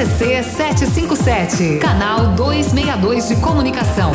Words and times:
CZC 0.00 0.42
757, 0.42 1.78
canal 1.78 2.28
262 2.34 3.28
de 3.28 3.36
comunicação. 3.36 4.12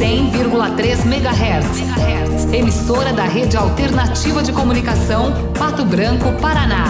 100,3 0.00 1.06
MHz. 1.06 2.52
Emissora 2.52 3.12
da 3.12 3.22
Rede 3.22 3.56
Alternativa 3.56 4.42
de 4.42 4.52
Comunicação, 4.52 5.52
Pato 5.56 5.84
Branco, 5.84 6.32
Paraná. 6.40 6.86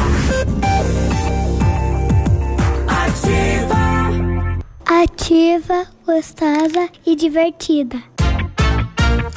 Ativa. 2.88 3.82
Ativa, 4.86 5.86
gostosa 6.06 6.88
e 7.04 7.14
divertida. 7.14 7.98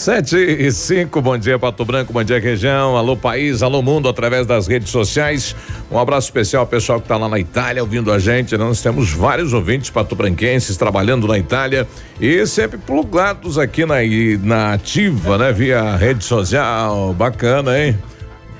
Sete 0.00 0.34
e 0.38 0.72
cinco, 0.72 1.20
bom 1.20 1.36
dia 1.36 1.58
Pato 1.58 1.84
Branco, 1.84 2.10
bom 2.10 2.24
dia 2.24 2.40
região, 2.40 2.96
alô 2.96 3.14
país, 3.14 3.62
alô 3.62 3.82
mundo, 3.82 4.08
através 4.08 4.46
das 4.46 4.66
redes 4.66 4.88
sociais. 4.88 5.54
Um 5.92 5.98
abraço 5.98 6.26
especial 6.26 6.62
ao 6.62 6.66
pessoal 6.66 6.98
que 6.98 7.04
está 7.04 7.18
lá 7.18 7.28
na 7.28 7.38
Itália 7.38 7.82
ouvindo 7.82 8.10
a 8.10 8.18
gente. 8.18 8.56
Nós 8.56 8.80
temos 8.80 9.12
vários 9.12 9.52
ouvintes 9.52 9.90
patobranquenses 9.90 10.78
trabalhando 10.78 11.28
na 11.28 11.36
Itália 11.36 11.86
e 12.18 12.46
sempre 12.46 12.78
plugados 12.78 13.58
aqui 13.58 13.84
na, 13.84 13.96
na 14.42 14.72
ativa, 14.72 15.36
né? 15.36 15.52
Via 15.52 15.96
rede 15.96 16.24
social, 16.24 17.12
bacana, 17.12 17.78
hein? 17.78 17.98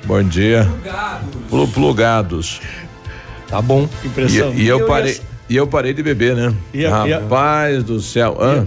Bom 0.05 0.23
dia. 0.23 0.69
Plugados. 1.49 1.71
Plugados. 1.73 2.61
Tá 3.49 3.63
bom. 3.63 3.89
Impressão. 4.05 4.53
E, 4.53 4.65
e 4.65 4.69
eu, 4.69 4.85
parei, 4.85 5.19
e 5.49 5.57
eu 5.57 5.67
parei 5.67 5.95
de 5.95 6.03
beber, 6.03 6.37
né? 6.37 6.53
Rapaz 6.91 7.83
do 7.83 7.99
céu. 7.99 8.37
Hã? 8.39 8.67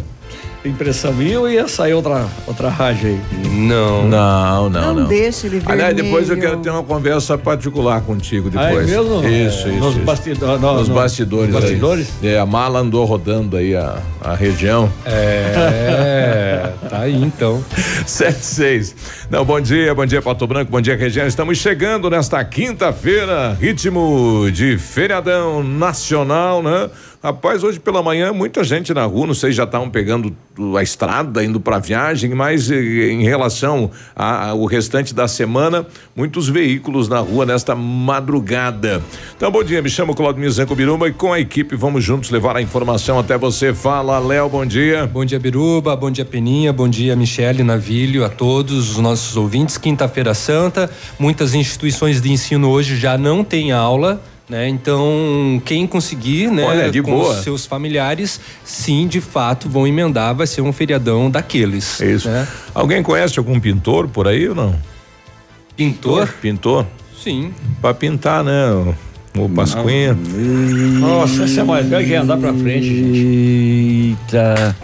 Impressão 0.65 1.13
minha 1.13 1.39
ou 1.39 1.49
ia 1.49 1.67
sair 1.67 1.93
outra, 1.93 2.25
outra 2.47 2.69
rádio 2.69 3.09
aí? 3.09 3.21
Não. 3.49 4.07
Não, 4.07 4.69
não, 4.69 4.69
não. 4.69 4.95
Não 4.95 5.07
deixa 5.07 5.47
ele 5.47 5.59
ver. 5.59 5.71
Aliás, 5.71 5.95
depois 5.95 6.29
eu 6.29 6.37
quero 6.37 6.57
ter 6.57 6.69
uma 6.69 6.83
conversa 6.83 7.37
particular 7.37 8.01
contigo 8.01 8.49
depois. 8.49 8.69
Ah, 8.69 8.81
é 8.81 8.85
mesmo? 8.85 9.27
Isso, 9.27 9.67
isso. 9.67 9.79
Nos, 9.79 9.95
isso. 9.95 10.05
Bastido, 10.05 10.47
no, 10.47 10.73
nos 10.73 10.89
no, 10.89 10.95
bastidores. 10.95 11.53
Nos 11.53 11.61
bastidores? 11.61 12.09
Aí. 12.21 12.29
É, 12.29 12.39
a 12.39 12.45
mala 12.45 12.79
andou 12.79 13.05
rodando 13.05 13.57
aí 13.57 13.75
a, 13.75 13.97
a 14.21 14.35
região. 14.35 14.91
É, 15.05 16.71
tá 16.89 16.99
aí 16.99 17.21
então. 17.21 17.63
76. 18.05 18.95
Não, 19.29 19.43
bom 19.43 19.59
dia, 19.59 19.93
bom 19.93 20.05
dia 20.05 20.21
Pato 20.21 20.45
Branco, 20.47 20.71
bom 20.71 20.81
dia 20.81 20.95
região. 20.95 21.27
Estamos 21.27 21.57
chegando 21.57 22.09
nesta 22.09 22.43
quinta-feira, 22.43 23.57
ritmo 23.59 24.49
de 24.51 24.77
feriadão 24.77 25.63
nacional, 25.63 26.61
né? 26.61 26.89
Rapaz, 27.23 27.63
hoje 27.63 27.79
pela 27.79 28.03
manhã 28.03 28.33
muita 28.33 28.65
gente 28.65 28.93
na 28.93 29.05
rua, 29.05 29.27
não 29.27 29.33
sei, 29.33 29.53
já 29.53 29.63
estavam 29.63 29.89
pegando 29.89 30.35
a 30.77 30.83
estrada, 30.83 31.41
indo 31.41 31.57
para 31.57 31.79
viagem, 31.79 32.31
mas 32.31 32.69
eh, 32.69 33.11
em 33.11 33.23
relação 33.23 33.89
ao 34.13 34.65
restante 34.65 35.13
da 35.15 35.25
semana, 35.25 35.87
muitos 36.13 36.49
veículos 36.49 37.07
na 37.07 37.19
rua 37.19 37.45
nesta 37.45 37.73
madrugada. 37.73 39.01
Então, 39.37 39.49
bom 39.49 39.63
dia, 39.63 39.81
me 39.81 39.89
chamo 39.89 40.13
Claudio 40.13 40.41
Mizanco 40.41 40.75
Biruba 40.75 41.07
e 41.07 41.13
com 41.13 41.31
a 41.31 41.39
equipe 41.39 41.77
vamos 41.77 42.03
juntos 42.03 42.29
levar 42.29 42.57
a 42.57 42.61
informação 42.61 43.17
até 43.17 43.37
você. 43.37 43.73
Fala, 43.73 44.19
Léo, 44.19 44.49
bom 44.49 44.65
dia. 44.65 45.07
Bom 45.07 45.23
dia, 45.23 45.39
Biruba, 45.39 45.95
bom 45.95 46.11
dia, 46.11 46.25
Peninha, 46.25 46.73
bom 46.73 46.89
dia, 46.89 47.15
Michele, 47.15 47.63
Navilho, 47.63 48.25
a 48.25 48.29
todos 48.29 48.91
os 48.91 48.97
nossos 48.97 49.37
ouvintes. 49.37 49.77
Quinta-feira 49.77 50.33
Santa, 50.33 50.91
muitas 51.17 51.53
instituições 51.55 52.21
de 52.21 52.29
ensino 52.29 52.69
hoje 52.69 52.97
já 52.97 53.17
não 53.17 53.45
têm 53.45 53.71
aula. 53.71 54.21
Né? 54.53 54.69
Então, 54.69 55.59
quem 55.65 55.87
conseguir, 55.87 56.51
né, 56.51 56.63
Olha, 56.63 56.91
de 56.91 57.01
com 57.01 57.09
boa. 57.09 57.33
os 57.33 57.43
seus 57.43 57.65
familiares, 57.65 58.39
sim, 58.63 59.07
de 59.07 59.19
fato, 59.19 59.67
vão 59.67 59.87
emendar, 59.87 60.35
vai 60.35 60.45
ser 60.45 60.61
um 60.61 60.71
feriadão 60.71 61.27
daqueles. 61.27 61.99
Isso. 61.99 62.29
Né? 62.29 62.47
Alguém 62.71 63.01
conhece 63.01 63.39
algum 63.39 63.59
pintor 63.59 64.07
por 64.07 64.27
aí 64.27 64.47
ou 64.47 64.53
não? 64.53 64.75
Pintor? 65.75 66.27
Pintor? 66.39 66.85
Sim. 67.19 67.51
Pra 67.81 67.95
pintar, 67.95 68.43
né? 68.43 68.69
O, 69.35 69.43
o 69.45 69.49
Pasquinha. 69.49 70.15
Nossa, 70.99 71.45
esse 71.45 71.59
é 71.59 71.63
mais 71.63 71.87
velho 71.87 72.05
que 72.05 72.13
andar 72.13 72.37
pra 72.37 72.53
frente, 72.53 72.85
gente. 72.85 74.17
Eita. 74.29 74.75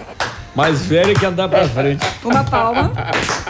Mais 0.56 0.82
velho 0.82 1.14
que 1.14 1.28
andar 1.28 1.48
pra 1.48 1.70
frente. 1.70 2.04
Uma 2.24 2.44
palma. 2.44 2.92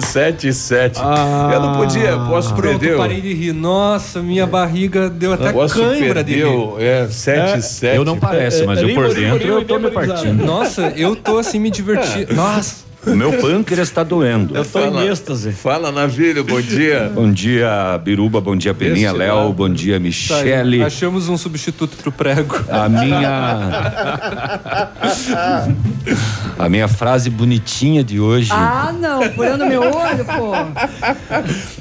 Sete 0.00 0.48
e 0.48 0.52
sete. 0.52 1.00
Ah, 1.02 1.50
eu 1.52 1.60
não 1.60 1.76
podia, 1.76 2.16
posso 2.28 2.54
Pronto, 2.54 2.78
perder. 2.78 2.96
parei 2.96 3.20
de 3.20 3.32
rir. 3.32 3.52
Nossa, 3.52 4.20
minha 4.20 4.46
barriga 4.46 5.08
deu 5.08 5.32
até 5.32 5.52
Posso 5.52 5.74
cãibra 5.74 6.22
de 6.24 6.34
rir. 6.34 6.42
perdeu, 6.42 6.76
é, 6.78 7.06
sete 7.08 7.58
e 7.58 7.62
sete. 7.62 7.96
Eu 7.96 8.04
não 8.04 8.18
parece, 8.18 8.64
mas 8.64 8.78
É, 8.78 8.84
eu 8.84 8.94
por 8.94 9.14
dentro 9.14 9.48
eu 9.48 9.64
tô 9.64 9.78
me 9.78 9.90
partindo. 9.90 10.44
Nossa, 10.44 10.92
eu 10.96 11.14
tô 11.16 11.38
assim 11.38 11.58
me 11.58 11.70
divertindo. 11.70 12.34
Nossa. 12.34 12.89
O 13.06 13.10
meu 13.16 13.32
pâncreas 13.38 13.88
está 13.88 14.02
doendo. 14.04 14.54
Eu 14.54 14.62
tô 14.64 14.78
Fala. 14.80 15.04
em 15.04 15.08
êxtase. 15.08 15.52
Fala, 15.52 15.90
Navilho, 15.90 16.44
bom 16.44 16.60
dia. 16.60 17.10
Bom 17.14 17.32
dia, 17.32 17.98
Biruba, 18.04 18.40
bom 18.40 18.54
dia, 18.56 18.74
Peninha, 18.74 19.10
Léo, 19.12 19.52
bom 19.52 19.68
dia, 19.68 19.94
Tá. 19.94 20.00
Michele. 20.00 20.82
Achamos 20.82 21.28
um 21.28 21.36
substituto 21.38 21.96
pro 21.96 22.12
prego. 22.12 22.56
A 22.68 22.88
minha. 22.88 23.70
A 26.58 26.68
minha 26.68 26.88
frase 26.88 27.30
bonitinha 27.30 28.04
de 28.04 28.20
hoje. 28.20 28.50
Ah, 28.52 28.92
não, 28.98 29.22
furando 29.32 29.64
meu 29.66 29.80
olho, 29.82 30.24
pô. 30.24 30.52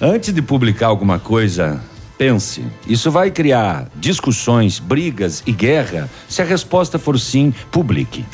Antes 0.01 0.34
de 0.34 0.41
publicar 0.41 0.88
alguma 0.88 1.19
coisa, 1.19 1.81
pense. 2.19 2.66
Isso 2.85 3.09
vai 3.09 3.31
criar 3.31 3.88
discussões, 3.96 4.78
brigas 4.78 5.41
e 5.47 5.53
guerra? 5.53 6.09
Se 6.28 6.41
a 6.41 6.46
resposta 6.46 7.00
for 7.00 7.18
sim, 7.18 7.53
publique. 7.72 8.25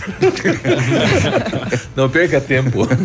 Não 1.95 2.09
perca 2.09 2.41
tempo. 2.41 2.85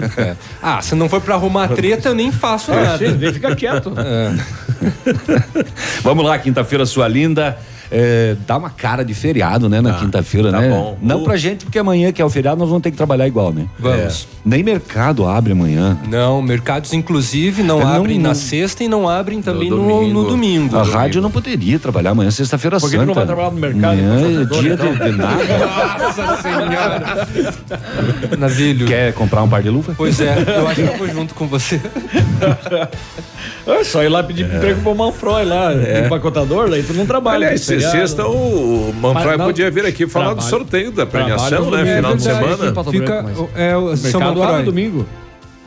Ah, 0.63 0.81
se 0.81 0.95
não 0.95 1.09
for 1.09 1.21
pra 1.21 1.35
arrumar 1.35 1.69
treta, 1.69 2.09
eu 2.09 2.15
nem 2.15 2.31
faço 2.31 2.71
nada. 2.71 2.99
Sim, 2.99 3.19
fica 3.33 3.55
quieto. 3.55 3.93
Vamos 6.03 6.25
lá, 6.25 6.39
quinta-feira, 6.39 6.87
sua 6.87 7.09
linda. 7.09 7.59
É, 7.93 8.37
dá 8.47 8.56
uma 8.56 8.71
cara 8.71 9.05
de 9.05 9.12
feriado, 9.15 9.69
né, 9.69 9.81
na 9.81 9.95
quinta-feira, 9.95 10.53
tá 10.53 10.61
né? 10.61 10.69
bom. 10.69 10.97
Não 11.03 11.23
O- 11.23 11.25
pra 11.25 11.37
gente, 11.37 11.65
porque 11.65 11.78
amanhã, 11.78 12.12
que 12.12 12.23
é 12.23 12.25
o 12.25 12.31
feriado, 12.31 12.56
nós 12.59 12.69
vamos 12.69 12.83
ter 12.84 12.91
que 12.93 12.97
trabalhar 12.97 13.27
igual, 13.27 13.53
né? 13.53 13.67
Vamos. 13.78 14.28
Nem 14.45 14.62
mercado 14.62 15.27
abre 15.27 15.53
amanhã. 15.53 15.99
Não, 16.09 16.41
mercados 16.41 16.93
inclusive 16.93 17.62
não, 17.65 17.81
É, 17.81 17.84
não- 17.84 17.93
abrem 17.97 18.19
não- 18.19 18.29
na 18.31 18.34
sexta 18.34 18.84
e 18.84 18.89
não 18.89 19.09
abrem 19.09 19.43
também 19.43 19.69
No 19.71 19.77
no, 19.79 19.89
domingo. 19.89 20.23
no 20.23 20.29
domingo. 20.29 20.77
A 20.79 20.83
rádio 20.84 21.21
não 21.21 21.31
poderia 21.33 21.79
trabalhar 21.81 22.11
amanhã, 22.11 22.31
sexta-feira 22.31 22.79
Por 22.79 22.89
que 22.89 22.97
santa. 22.97 23.05
tu 23.05 23.06
não 23.09 23.15
vai 23.15 23.27
trabalhar 23.27 23.50
no 23.50 23.59
mercado, 23.59 23.84
Amanhã 23.99 24.15
é 24.41 24.45
dia 24.45 24.73
então? 24.75 24.93
de, 24.95 24.99
de 25.11 25.17
nada. 25.19 25.99
Nossa 25.99 26.43
senhora. 26.43 27.29
Navilho. 28.39 28.87
Quer 28.87 29.12
comprar 29.15 29.43
um 29.43 29.49
par 29.49 29.62
de 29.62 29.69
luva? 29.71 29.95
Pois 29.97 30.20
é, 30.20 30.37
eu 30.59 30.69
acho 30.69 30.82
que 30.82 30.88
eu 30.88 30.97
vou 30.97 31.09
junto 31.09 31.35
com 31.35 31.47
você. 31.49 31.81
É 33.67 33.85
só 33.85 34.03
ir 34.03 34.09
lá 34.09 34.23
pedir 34.23 34.44
emprego 34.47 34.81
pro 34.82 34.94
Manfroy 34.94 35.44
lá, 35.44 35.70
empacotador, 36.05 36.70
daí 36.70 36.82
tu 36.82 36.93
não 36.94 37.06
trabalha. 37.06 37.47
Aliás, 37.49 37.61
feriado. 37.81 37.99
sexta 38.09 38.27
o 38.27 38.94
Manfroy 39.00 39.38
podia 39.38 39.71
vir 39.71 39.87
aqui 39.87 40.06
falar 40.06 40.31
do 40.31 40.35
Trabalho- 40.37 40.50
sorteio 40.50 40.93
da 40.93 41.06
premiação, 41.06 41.71
né? 41.71 41.79
domingo, 41.79 41.97
Final 41.97 42.17
de 42.17 42.29
é 42.29 42.35
semana. 42.35 42.85
Fica 42.91 43.23
Branco, 43.23 43.50
mas- 43.53 43.61
é 43.61 43.71
São 44.11 44.21
mercado 44.21 44.43
abre 44.43 44.44
Manfroy. 44.44 44.65
domingo. 44.65 45.06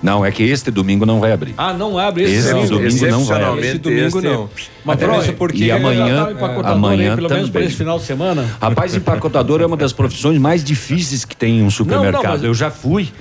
Não, 0.01 0.25
é 0.25 0.31
que 0.31 0.43
este 0.43 0.69
domingo 0.69 1.05
não 1.05 1.21
vai 1.21 1.31
abrir. 1.31 1.53
Ah, 1.57 1.71
não 1.71 1.97
abre 1.97 2.25
esse, 2.25 2.33
Esse 2.35 2.49
domingo. 2.53 2.69
domingo 2.73 3.07
não 3.07 3.23
vai 3.23 3.41
abrir. 3.43 3.67
Esse 3.67 3.77
domingo 3.77 4.17
este- 4.17 4.21
não. 4.27 4.49
Mas 4.83 4.95
Até 4.97 5.07
mesmo 5.07 5.33
porque 5.33 5.63
e 5.63 5.71
amanhã- 5.71 6.23
tá 6.23 6.27
o 6.27 6.31
empacotador 6.31 6.71
amanhã 6.77 7.09
aí, 7.11 7.15
pelo 7.15 7.29
menos 7.29 7.45
também. 7.45 7.51
para 7.53 7.61
esse 7.61 7.75
final 7.77 7.97
de 7.99 8.03
semana. 8.05 8.45
Rapaz, 8.61 8.93
empacotador 8.95 9.61
é 9.61 9.65
uma 9.65 9.77
das 9.77 9.93
profissões 9.93 10.37
mais 10.37 10.61
difíceis 10.61 11.23
que 11.23 11.33
tem 11.37 11.59
em 11.59 11.63
um 11.63 11.69
supermercado. 11.69 12.13
Não, 12.15 12.21
não, 12.23 12.29
mas- 12.31 12.43
Eu 12.43 12.53
já 12.53 12.69
fui. 12.69 13.13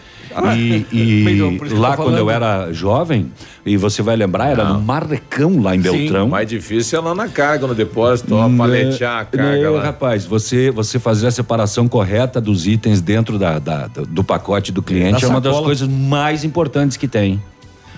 E 0.56 0.86
e 0.92 1.38
eu 1.38 1.58
lá 1.78 1.96
tô 1.96 2.04
quando 2.04 2.18
eu 2.18 2.30
era 2.30 2.72
jovem, 2.72 3.30
e 3.66 3.76
você 3.76 4.02
vai 4.02 4.16
lembrar, 4.16 4.48
era 4.48 4.64
no 4.64 4.80
Marrecão 4.80 5.60
lá 5.62 5.74
em 5.76 5.82
Sim, 5.82 5.90
Beltrão. 5.90 6.26
o 6.26 6.30
mais 6.30 6.48
difícil 6.48 6.98
é 6.98 7.02
lá 7.02 7.14
na 7.14 7.28
carga, 7.28 7.66
no 7.66 7.74
depósito, 7.74 8.34
ó, 8.34 8.48
paletear 8.56 9.20
a 9.20 9.24
carga 9.24 9.62
Não, 9.64 9.72
lá. 9.74 9.82
rapaz, 9.82 10.24
você, 10.24 10.70
você 10.70 10.98
fazer 10.98 11.26
a 11.26 11.30
separação 11.30 11.86
correta 11.88 12.40
dos 12.40 12.66
itens 12.66 13.00
dentro 13.00 13.38
da, 13.38 13.58
da- 13.58 13.88
do 14.08 14.24
pacote 14.24 14.72
do 14.72 14.82
cliente 14.82 15.24
é 15.24 15.28
uma 15.28 15.40
das 15.40 15.58
coisas 15.60 15.86
mais 15.88 16.44
importantes 16.44 16.96
que 16.96 17.06
tem. 17.08 17.40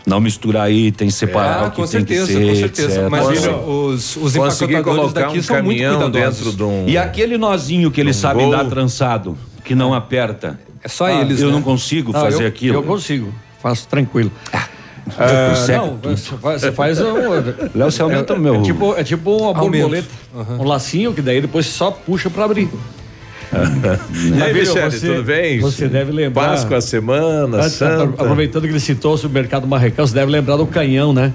Não 0.07 0.21
misturar 0.21 0.71
itens, 0.71 1.15
separar 1.15 1.63
Ah, 1.65 1.67
o 1.69 1.71
que 1.71 1.77
com 1.77 1.83
tem 1.83 1.91
certeza, 1.91 2.27
que 2.27 2.33
ser, 2.35 2.47
com 2.47 2.55
certeza. 2.57 3.01
etc. 3.01 3.09
Mas 3.11 3.27
os, 3.67 4.17
os 4.17 4.37
empacotadores 4.37 5.13
daqui 5.15 5.39
um 5.39 5.43
são 5.43 5.63
muito 5.63 5.79
cuidadosos. 5.79 6.13
dentro 6.45 6.53
de 6.59 6.63
um- 6.63 6.85
E 6.87 6.99
aquele 6.99 7.39
nozinho 7.39 7.91
que 7.91 8.03
eles 8.03 8.19
Um 8.19 8.21
sabem 8.21 8.51
dar 8.51 8.67
trançado, 8.67 9.35
que 9.65 9.75
não 9.75 9.95
aperta. 9.95 10.61
É 10.85 10.89
só 10.89 11.07
Ah, 11.07 11.21
eles, 11.23 11.41
Eu 11.41 11.49
né? 11.49 11.55
não 11.55 11.63
consigo 11.63 12.13
Não, 12.13 12.21
fazer 12.21 12.45
eu, 12.45 12.49
aquilo. 12.49 12.75
Eu 12.77 12.83
consigo, 12.83 13.33
faço 13.63 13.89
tranquilo. 13.89 14.31
Ah, 15.19 15.55
seco 15.55 15.99
não, 16.03 16.17
você 16.17 16.37
faz, 16.37 16.61
você 16.61 16.73
faz 16.73 17.01
um, 17.01 17.15
Léo, 17.75 17.91
você 17.91 18.01
aumenta 18.03 18.33
é, 18.33 18.37
o 18.37 18.41
meu. 18.41 18.55
É 18.57 18.63
tipo, 18.63 18.95
é 18.97 19.05
tipo 19.05 19.37
uma 19.37 19.59
Aumento. 19.59 19.83
borboleta, 19.83 20.09
um 20.59 20.65
lacinho 20.65 21.13
que 21.13 21.21
daí 21.23 21.41
depois 21.41 21.67
só 21.67 21.91
puxa 21.91 22.29
pra 22.31 22.45
abrir. 22.45 22.69
E 23.55 24.43
aí, 24.43 24.53
Michele, 24.53 24.91
você- 24.91 25.07
tudo 25.15 25.23
bem? 25.23 25.61
você 25.61 25.87
deve 25.87 26.11
lembrar- 26.11 26.49
Páscoa, 26.49 26.81
semana, 26.81 27.59
Antes, 27.59 27.73
santa. 27.75 28.03
Aproveitando 28.23 28.63
que 28.65 28.71
ele 28.71 28.81
citou 28.81 29.15
o 29.15 29.19
supermercado 29.19 29.67
Marrecão, 29.67 30.05
você 30.07 30.15
deve 30.15 30.33
lembrar 30.33 30.57
do 30.57 30.67
canhão, 30.67 31.13
né? 31.13 31.33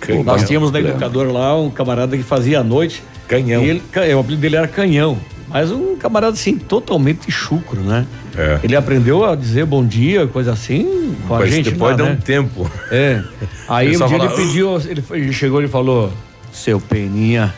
Canhão. 0.00 0.24
Nós 0.24 0.42
tínhamos 0.46 0.72
na 0.72 0.80
educadora 0.80 1.30
lá 1.30 1.56
um 1.56 1.70
camarada 1.70 2.16
que 2.16 2.22
fazia 2.24 2.58
à 2.60 2.64
noite. 2.64 3.02
Canhão. 3.28 3.62
E 3.62 3.68
ele, 3.70 3.82
o 4.14 4.18
apelido 4.18 4.40
dele 4.42 4.56
era 4.56 4.66
Canhão. 4.66 5.16
Mas 5.52 5.70
um 5.70 5.96
camarada 5.96 6.32
assim, 6.32 6.56
totalmente 6.56 7.30
chucro, 7.30 7.80
né? 7.82 8.06
É. 8.36 8.60
Ele 8.62 8.74
aprendeu 8.74 9.24
a 9.24 9.36
dizer 9.36 9.66
bom 9.66 9.84
dia, 9.84 10.26
coisa 10.26 10.52
assim, 10.52 11.14
com 11.28 11.34
a 11.34 11.40
Mas 11.40 11.50
gente 11.50 11.70
depois 11.70 11.96
lá, 11.98 12.04
né? 12.04 12.12
um 12.12 12.16
tempo. 12.16 12.70
É. 12.90 13.22
Aí 13.68 13.88
Ele 13.88 13.96
um 14.02 14.06
dia 14.06 14.16
ele 14.16 14.24
fala, 14.28 14.36
pediu, 14.36 14.80
ele, 14.88 15.02
foi- 15.02 15.18
ele 15.20 15.32
chegou 15.32 15.62
e 15.62 15.68
falou: 15.68 16.10
Seu 16.50 16.80
Peninha, 16.80 17.52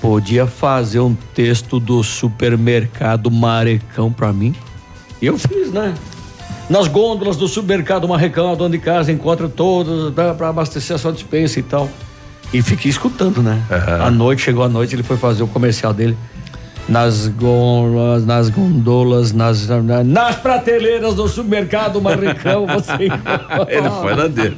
podia 0.00 0.46
fazer 0.46 1.00
um 1.00 1.14
texto 1.34 1.80
do 1.80 2.02
supermercado 2.04 3.30
Marecão 3.30 4.12
pra 4.12 4.32
mim? 4.32 4.54
E 5.20 5.26
eu 5.26 5.36
fiz, 5.36 5.72
né? 5.72 5.94
Nas 6.70 6.86
gôndolas 6.86 7.36
do 7.36 7.48
supermercado 7.48 8.06
Marrecão, 8.06 8.52
a 8.52 8.54
dona 8.54 8.70
de 8.70 8.78
casa 8.78 9.10
encontra 9.10 9.48
todas 9.48 10.12
dá 10.14 10.34
pra 10.34 10.50
abastecer 10.50 10.94
a 10.94 10.98
sua 10.98 11.12
dispensa 11.12 11.58
e 11.58 11.62
tal. 11.62 11.88
E 12.52 12.62
fiquei 12.62 12.90
escutando, 12.90 13.42
né? 13.42 13.60
À 14.02 14.10
noite, 14.10 14.42
chegou 14.42 14.62
a 14.62 14.68
noite, 14.68 14.94
ele 14.94 15.02
foi 15.02 15.16
fazer 15.16 15.42
o 15.42 15.48
comercial 15.48 15.92
dele. 15.92 16.16
Nas 16.88 17.28
gôndolas, 17.28 18.24
nas 18.24 18.48
gondolas, 18.48 19.32
nas, 19.32 19.68
na- 19.68 20.02
nas 20.02 20.36
prateleiras 20.36 21.14
do 21.14 21.28
supermercado 21.28 22.00
Marrecão, 22.00 22.66
você. 22.66 22.92
Ele 23.68 23.90
foi 24.00 24.14
na 24.14 24.26
dele. 24.26 24.56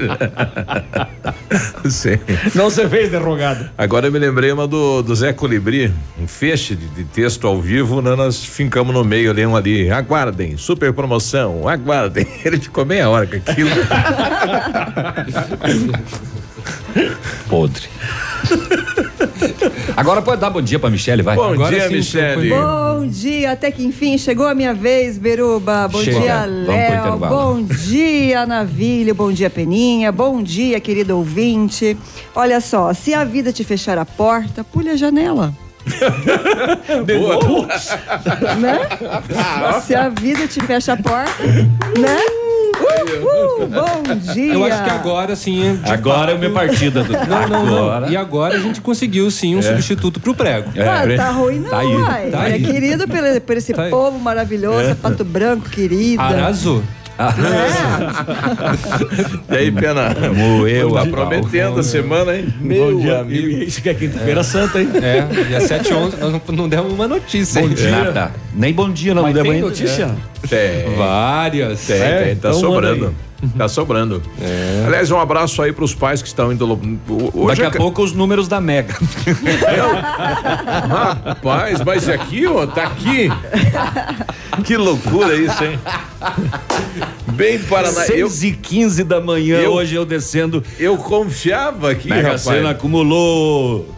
Sim. 1.91 2.19
Não 2.55 2.71
você 2.71 2.89
fez 2.89 3.11
derrogado. 3.11 3.69
Agora 3.77 4.07
eu 4.07 4.13
me 4.13 4.19
lembrei 4.21 4.53
uma 4.53 4.69
do, 4.69 5.03
do 5.03 5.13
Zé 5.15 5.33
Colibri, 5.33 5.93
um 6.23 6.29
feixe 6.29 6.77
de, 6.77 6.87
de 6.89 7.03
texto 7.05 7.49
ao 7.49 7.61
vivo, 7.61 8.01
né? 8.01 8.15
nós 8.15 8.45
fincamos 8.45 8.95
no 8.95 9.03
meio 9.03 9.33
ali, 9.33 9.45
um 9.45 9.57
ali, 9.57 9.91
aguardem, 9.91 10.57
super 10.57 10.93
promoção, 10.93 11.69
aguardem. 11.69 12.27
Ele 12.45 12.61
ficou 12.61 12.85
meia 12.87 13.09
hora 13.11 13.27
com 13.27 13.37
aquilo. 13.37 13.71
Podre. 17.49 17.89
Agora 19.97 20.23
pode 20.23 20.41
dar 20.41 20.51
bom 20.51 20.63
dia 20.63 20.79
pra 20.79 20.91
Michelle, 20.91 21.23
vai. 21.23 21.37
Bom 21.37 21.53
Agora 21.53 21.75
dia, 21.75 21.89
sim, 21.89 21.95
Michele. 21.95 22.51
Bom 22.51 23.07
dia, 23.07 23.53
até 23.53 23.71
que 23.71 23.85
enfim 23.85 24.19
chegou 24.19 24.47
a 24.47 24.55
minha 24.55 24.75
vez, 24.75 25.19
Beruba. 25.19 25.89
Bom 25.89 26.03
Chega, 26.03 26.21
dia, 26.21 26.45
Léo. 26.47 27.19
Bom 27.19 27.63
dia, 27.63 28.47
Navilho. 28.47 29.15
Bom 29.15 29.33
dia, 29.33 29.51
Peninha. 29.51 30.13
Bom 30.13 30.43
dia, 30.43 30.81
querido 30.81 31.17
ouvinte. 31.17 31.97
Olha 32.35 32.61
só, 32.61 32.93
se 32.93 33.15
a 33.15 33.25
vida 33.25 33.53
te 33.53 33.65
fechar 33.65 33.99
a 33.99 34.05
porta, 34.05 34.63
pule 34.65 34.91
a 34.91 34.97
janela. 34.97 35.53
né? 38.61 38.79
Se 39.83 39.95
a 39.95 40.09
vida 40.09 40.47
te 40.47 40.61
fecha 40.61 40.93
a 40.93 40.97
porta, 40.97 41.43
né? 41.99 42.19
Uhul, 42.81 43.67
bom 43.69 44.15
dia. 44.33 44.55
Eu 44.55 44.65
acho 44.65 44.83
que 44.85 44.91
agora 44.91 45.37
sim. 45.37 45.79
Agora 45.85 46.33
é 46.33 46.35
fato- 46.35 46.35
a 46.35 46.39
minha 46.39 46.51
partida. 46.51 47.03
Do... 47.05 47.13
Não, 47.13 47.49
não, 47.49 47.77
Agora. 47.77 48.07
não. 48.07 48.13
E 48.13 48.17
agora 48.17 48.55
a 48.57 48.61
gente 48.61 48.81
conseguiu 48.81 49.31
sim 49.31 49.57
um 49.57 49.63
substituto 49.63 50.19
pro 50.21 50.35
prego. 50.35 50.71
Ah, 50.79 51.05
tá 51.17 51.31
ruim 51.31 51.61
não, 51.61 51.71
Tá 51.71 51.79
aí, 51.79 51.97
uai. 51.97 52.31
tá 52.31 52.49
é 52.49 52.53
aí. 52.55 52.63
querido 52.65 53.07
por, 53.07 53.41
por 53.43 53.57
esse 53.57 53.73
Tá 53.73 53.83
aí. 53.85 53.91
povo 53.91 54.19
maravilhoso, 54.19 54.95
Pato 54.97 55.25
Branco, 55.25 55.69
querida. 55.69 56.23
Arrasou. 56.23 56.83
E 59.51 59.57
aí, 59.57 59.71
Pena? 59.71 60.15
Moeu 60.35 60.93
tá 60.93 61.07
prometendo 61.07 61.81
a 61.81 61.83
semana, 61.83 62.37
hein? 62.37 62.47
Bom 62.61 62.99
dia. 63.01 63.21
amigo. 63.21 63.49
E 63.49 63.65
Isso 63.65 63.83
que 63.83 63.89
é 63.91 63.95
quinta-feira 63.95 64.43
santa, 64.43 64.81
hein? 64.81 64.89
É, 65.03 65.23
dia 65.45 65.61
7 65.61 65.93
11 65.93 66.17
nós 66.19 66.33
não, 66.33 66.41
não 66.55 66.69
demos 66.69 66.93
uma 66.93 67.07
notícia. 67.07 67.61
Bom 67.61 67.69
dia. 67.69 67.91
Nada. 67.91 68.33
Nem 68.55 68.73
bom 68.73 68.91
dia 68.91 69.15
não 69.15 69.23
Mas 69.23 69.35
demos 69.35 69.61
notícia? 69.61 70.11
Tem, 70.49 70.95
Várias. 70.97 71.87
tem, 71.87 72.01
É, 72.01 72.23
tem, 72.25 72.37
tá 72.37 72.49
então 72.49 72.51
manda 72.53 72.67
sobrando. 72.75 73.15
Tá 73.57 73.69
sobrando. 73.69 74.23
Aliás, 74.87 75.11
um 75.11 75.19
abraço 75.19 75.63
aí 75.63 75.73
pros 75.73 75.95
pais 75.95 76.21
que 76.21 76.29
estão 76.29 76.53
indo. 76.53 76.67
Hoje 77.35 77.63
Daqui 77.63 77.63
a 77.63 77.67
é 77.67 77.71
pouco 77.71 78.03
os 78.03 78.13
números 78.13 78.47
da 78.49 78.61
Mega. 78.61 78.95
Rapaz, 80.89 81.81
mas 81.85 82.09
aqui, 82.09 82.47
ó, 82.47 82.67
tá 82.67 82.85
aqui. 82.85 83.29
Que 84.65 84.77
loucura 84.77 85.35
isso, 85.37 85.63
hein? 85.65 85.79
Bem 87.33 87.59
Paraná. 87.61 88.07
Eu, 88.09 88.29
6 88.29 88.43
e 88.45 88.53
15 88.53 89.05
da 89.05 89.21
manhã, 89.21 89.59
Eu- 89.61 89.73
hoje 89.73 89.95
eu 89.95 90.05
descendo. 90.05 90.63
eu 90.79 90.97
confiava 90.99 91.91
aqui, 91.91 92.09
Mega 92.11 92.23
rapaz. 92.23 92.43
Sena 92.43 92.71
acumulou. 92.71 93.89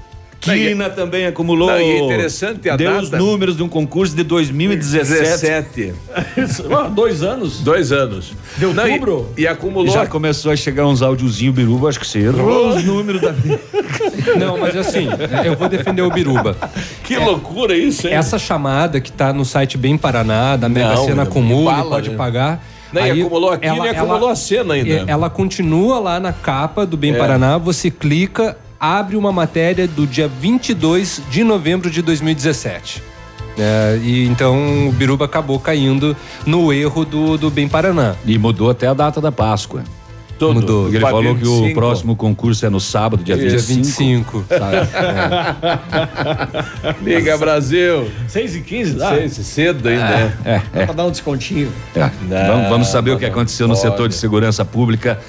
Não, 0.46 0.56
e- 0.56 0.68
Quina 0.68 0.90
também 0.90 1.26
acumulou. 1.26 1.68
Não, 1.70 1.80
e 1.80 1.84
é 1.84 1.98
interessante 2.04 2.68
a 2.68 2.76
Deu 2.76 2.98
os 2.98 3.10
data. 3.10 3.22
números 3.22 3.56
de 3.56 3.62
um 3.62 3.68
concurso 3.68 4.14
de 4.16 4.22
2017. 4.24 5.20
17. 5.20 5.94
Ah, 6.14 6.88
Dois 6.88 7.22
anos. 7.22 7.60
Dois 7.60 7.92
anos. 7.92 8.32
Deu 8.56 8.74
Não, 8.74 8.86
e- 8.86 8.92
outubro? 8.92 9.28
E, 9.36 9.46
acumulou. 9.46 9.92
Já 9.92 10.06
começou 10.06 10.50
a 10.52 10.56
chegar 10.56 10.86
uns 10.86 11.00
áudiozinhos, 11.02 11.54
Biruba, 11.54 11.88
acho 11.88 12.00
que 12.00 12.06
você 12.06 12.20
errou 12.20 12.68
os 12.70 12.84
números 12.84 13.20
da. 13.20 13.32
Não, 14.38 14.58
mas 14.58 14.76
assim, 14.76 15.08
eu 15.44 15.56
vou 15.56 15.68
defender 15.68 16.02
o 16.02 16.10
Biruba. 16.10 16.56
Que 17.04 17.16
loucura 17.16 17.76
isso, 17.76 18.06
hein? 18.08 18.14
Essa 18.14 18.38
chamada 18.38 19.00
que 19.00 19.12
tá 19.12 19.32
no 19.32 19.44
site 19.44 19.76
Bem 19.78 19.96
Paraná, 19.96 20.56
da 20.56 20.68
Mega 20.68 20.94
Não, 20.94 21.04
Sena 21.06 21.22
é 21.22 21.24
acumula, 21.24 21.72
bala, 21.72 21.90
pode 21.90 22.10
né? 22.10 22.16
pagar. 22.16 22.64
Não, 22.92 23.06
e 23.06 23.20
acumulou 23.22 23.50
aqui 23.50 23.66
e 23.66 23.88
acumulou 23.88 24.28
a 24.28 24.36
cena 24.36 24.74
ainda. 24.74 24.90
é, 24.90 25.04
Ela 25.06 25.30
continua 25.30 25.98
lá 25.98 26.20
na 26.20 26.32
capa 26.32 26.84
do 26.84 26.96
Bem 26.96 27.14
É. 27.14 27.18
Paraná, 27.18 27.56
você 27.56 27.90
clica, 27.90 28.56
abre 28.82 29.16
uma 29.16 29.30
matéria 29.30 29.86
do 29.86 30.04
dia 30.08 30.26
22 30.26 31.22
de 31.30 31.44
novembro 31.44 31.88
de 31.88 32.02
2017. 32.02 33.00
É, 33.56 34.00
e 34.02 34.26
então 34.26 34.88
o 34.88 34.92
Biruba 34.92 35.26
acabou 35.26 35.60
caindo 35.60 36.16
no 36.44 36.72
erro 36.72 37.04
do, 37.04 37.38
do 37.38 37.48
Bem 37.48 37.68
Paraná. 37.68 38.16
E 38.26 38.36
mudou 38.36 38.68
até 38.68 38.88
a 38.88 38.94
data 38.94 39.20
da 39.20 39.30
Páscoa. 39.30 39.84
Tudo. 40.38 40.54
mudou. 40.54 40.88
Ele 40.88 40.98
Pra 40.98 41.10
falou 41.10 41.36
que 41.36 41.46
o 41.46 41.56
25. 41.58 41.74
próximo 41.78 42.16
concurso 42.16 42.66
é 42.66 42.70
no 42.70 42.80
sábado, 42.80 43.22
dia 43.22 43.36
Dia 43.36 43.50
25. 43.58 44.40
25. 44.40 44.44
Liga, 47.04 47.38
Brasil. 47.38 48.10
6 48.26 48.56
e 48.56 48.60
15, 48.62 48.94
dá? 48.94 49.10
Sei, 49.10 49.28
cedo 49.28 49.88
ainda, 49.88 50.08
né? 50.08 50.32
É, 50.44 50.60
Dá 50.80 50.86
pra 50.86 50.94
dar 50.94 51.06
um 51.06 51.10
descontinho. 51.12 51.70
É. 51.94 52.00
Não, 52.00 52.46
vamos, 52.54 52.68
vamos 52.68 52.88
saber 52.88 53.12
o 53.12 53.18
que 53.18 53.26
aconteceu 53.26 53.68
no 53.68 53.74
pode. 53.74 53.86
setor 53.88 54.08
de 54.08 54.16
segurança 54.16 54.64
pública. 54.64 55.20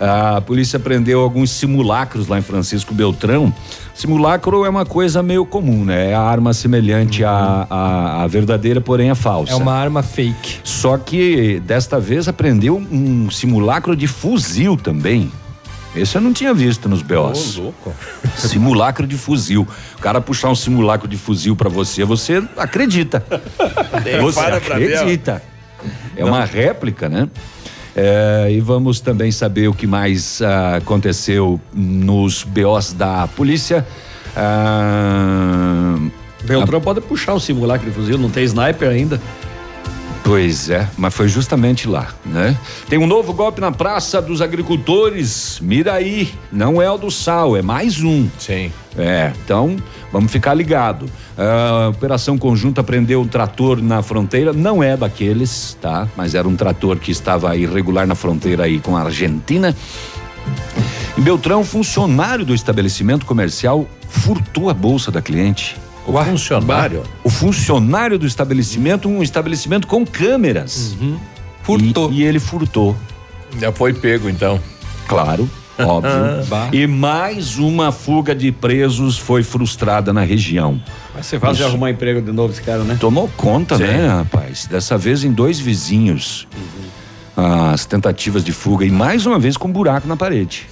A 0.00 0.40
polícia 0.40 0.78
prendeu 0.78 1.20
alguns 1.20 1.50
simulacros 1.50 2.26
lá 2.26 2.38
em 2.38 2.42
Francisco 2.42 2.94
Beltrão. 2.94 3.52
Simulacro 3.94 4.64
é 4.64 4.68
uma 4.70 4.86
coisa 4.86 5.22
meio 5.22 5.44
comum, 5.44 5.84
né? 5.84 6.12
É 6.12 6.14
a 6.14 6.22
arma 6.22 6.54
semelhante 6.54 7.22
à, 7.22 7.66
à, 7.68 8.22
à 8.22 8.26
verdadeira, 8.26 8.80
porém 8.80 9.10
é 9.10 9.14
falsa. 9.14 9.52
É 9.52 9.56
uma 9.56 9.74
arma 9.74 10.02
fake. 10.02 10.60
Só 10.64 10.96
que 10.96 11.60
desta 11.60 12.00
vez 12.00 12.26
apreendeu 12.28 12.78
um 12.90 13.30
simulacro 13.30 13.94
de 13.94 14.06
fuzil 14.06 14.74
também. 14.74 15.30
Esse 15.94 16.16
eu 16.16 16.22
não 16.22 16.32
tinha 16.32 16.54
visto 16.54 16.88
nos 16.88 17.02
BOs. 17.02 17.58
Ô, 17.58 17.62
louco. 17.62 17.92
Simulacro 18.36 19.06
de 19.06 19.18
fuzil. 19.18 19.66
O 19.98 20.00
cara 20.00 20.20
puxar 20.20 20.48
um 20.48 20.54
simulacro 20.54 21.08
de 21.08 21.16
fuzil 21.18 21.56
pra 21.56 21.68
você, 21.68 22.04
você 22.04 22.42
acredita. 22.56 23.24
Você 24.22 24.40
para 24.40 24.56
acredita. 24.56 25.42
É 26.16 26.24
uma 26.24 26.44
réplica, 26.44 27.08
né? 27.08 27.28
É, 27.94 28.48
e 28.50 28.60
vamos 28.60 29.00
também 29.00 29.32
saber 29.32 29.68
o 29.68 29.74
que 29.74 29.86
mais 29.86 30.40
ah, 30.42 30.76
aconteceu 30.76 31.60
nos 31.72 32.44
BOs 32.44 32.92
da 32.92 33.26
polícia. 33.28 33.86
Ah, 34.36 35.96
Beltrão 36.44 36.80
pode 36.80 37.00
puxar 37.00 37.34
o 37.34 37.40
simulacro 37.40 37.88
de 37.88 37.94
fuzil, 37.94 38.16
não 38.16 38.30
tem 38.30 38.44
sniper 38.44 38.88
ainda. 38.88 39.20
Pois 40.22 40.68
é, 40.68 40.88
mas 40.96 41.14
foi 41.14 41.28
justamente 41.28 41.88
lá, 41.88 42.14
né? 42.24 42.56
Tem 42.88 42.98
um 42.98 43.06
novo 43.06 43.32
golpe 43.32 43.60
na 43.60 43.72
Praça 43.72 44.20
dos 44.20 44.40
Agricultores, 44.40 45.58
Miraí, 45.60 46.32
não 46.52 46.80
é 46.80 46.90
o 46.90 46.98
do 46.98 47.10
Sal, 47.10 47.56
é 47.56 47.62
mais 47.62 48.02
um. 48.02 48.28
Sim. 48.38 48.70
É, 48.96 49.32
então 49.44 49.76
vamos 50.12 50.30
ficar 50.30 50.54
ligado. 50.54 51.06
A 51.36 51.88
operação 51.88 52.36
conjunta 52.36 52.82
prendeu 52.84 53.22
um 53.22 53.26
trator 53.26 53.82
na 53.82 54.02
fronteira, 54.02 54.52
não 54.52 54.82
é 54.82 54.96
daqueles, 54.96 55.76
tá? 55.80 56.06
Mas 56.16 56.34
era 56.34 56.46
um 56.46 56.54
trator 56.54 56.98
que 56.98 57.10
estava 57.10 57.56
irregular 57.56 58.06
na 58.06 58.14
fronteira 58.14 58.64
aí 58.64 58.78
com 58.78 58.96
a 58.96 59.02
Argentina. 59.02 59.74
Em 61.16 61.22
Beltrão, 61.22 61.64
funcionário 61.64 62.44
do 62.44 62.54
estabelecimento 62.54 63.26
comercial 63.26 63.86
furtou 64.08 64.68
a 64.68 64.74
bolsa 64.74 65.10
da 65.10 65.22
cliente. 65.22 65.76
O 66.06 66.12
funcionário. 66.24 67.02
O 67.22 67.30
funcionário 67.30 68.18
do 68.18 68.26
estabelecimento, 68.26 69.08
um 69.08 69.22
estabelecimento 69.22 69.86
com 69.86 70.04
câmeras. 70.04 70.96
Furtou. 71.62 72.10
E, 72.10 72.20
e 72.20 72.24
ele 72.24 72.40
furtou. 72.40 72.96
Já 73.58 73.72
foi 73.72 73.92
pego, 73.92 74.28
então. 74.28 74.60
Claro, 75.06 75.48
óbvio. 75.78 76.12
e 76.72 76.86
mais 76.86 77.58
uma 77.58 77.90
fuga 77.92 78.34
de 78.34 78.52
presos 78.52 79.18
foi 79.18 79.42
frustrada 79.42 80.12
na 80.12 80.22
região. 80.22 80.80
Mas 81.14 81.26
você 81.26 81.36
Isso. 81.36 81.64
arrumar 81.64 81.90
emprego 81.90 82.22
de 82.22 82.32
novo 82.32 82.52
esse 82.52 82.62
cara, 82.62 82.84
né? 82.84 82.96
Tomou 82.98 83.28
conta, 83.36 83.76
Sim. 83.76 83.84
né, 83.84 84.06
rapaz? 84.08 84.66
Dessa 84.66 84.96
vez 84.96 85.24
em 85.24 85.32
dois 85.32 85.58
vizinhos. 85.58 86.46
As 87.36 87.86
tentativas 87.86 88.44
de 88.44 88.52
fuga 88.52 88.84
e 88.84 88.90
mais 88.90 89.26
uma 89.26 89.38
vez 89.38 89.56
com 89.56 89.70
buraco 89.70 90.06
na 90.06 90.16
parede. 90.16 90.66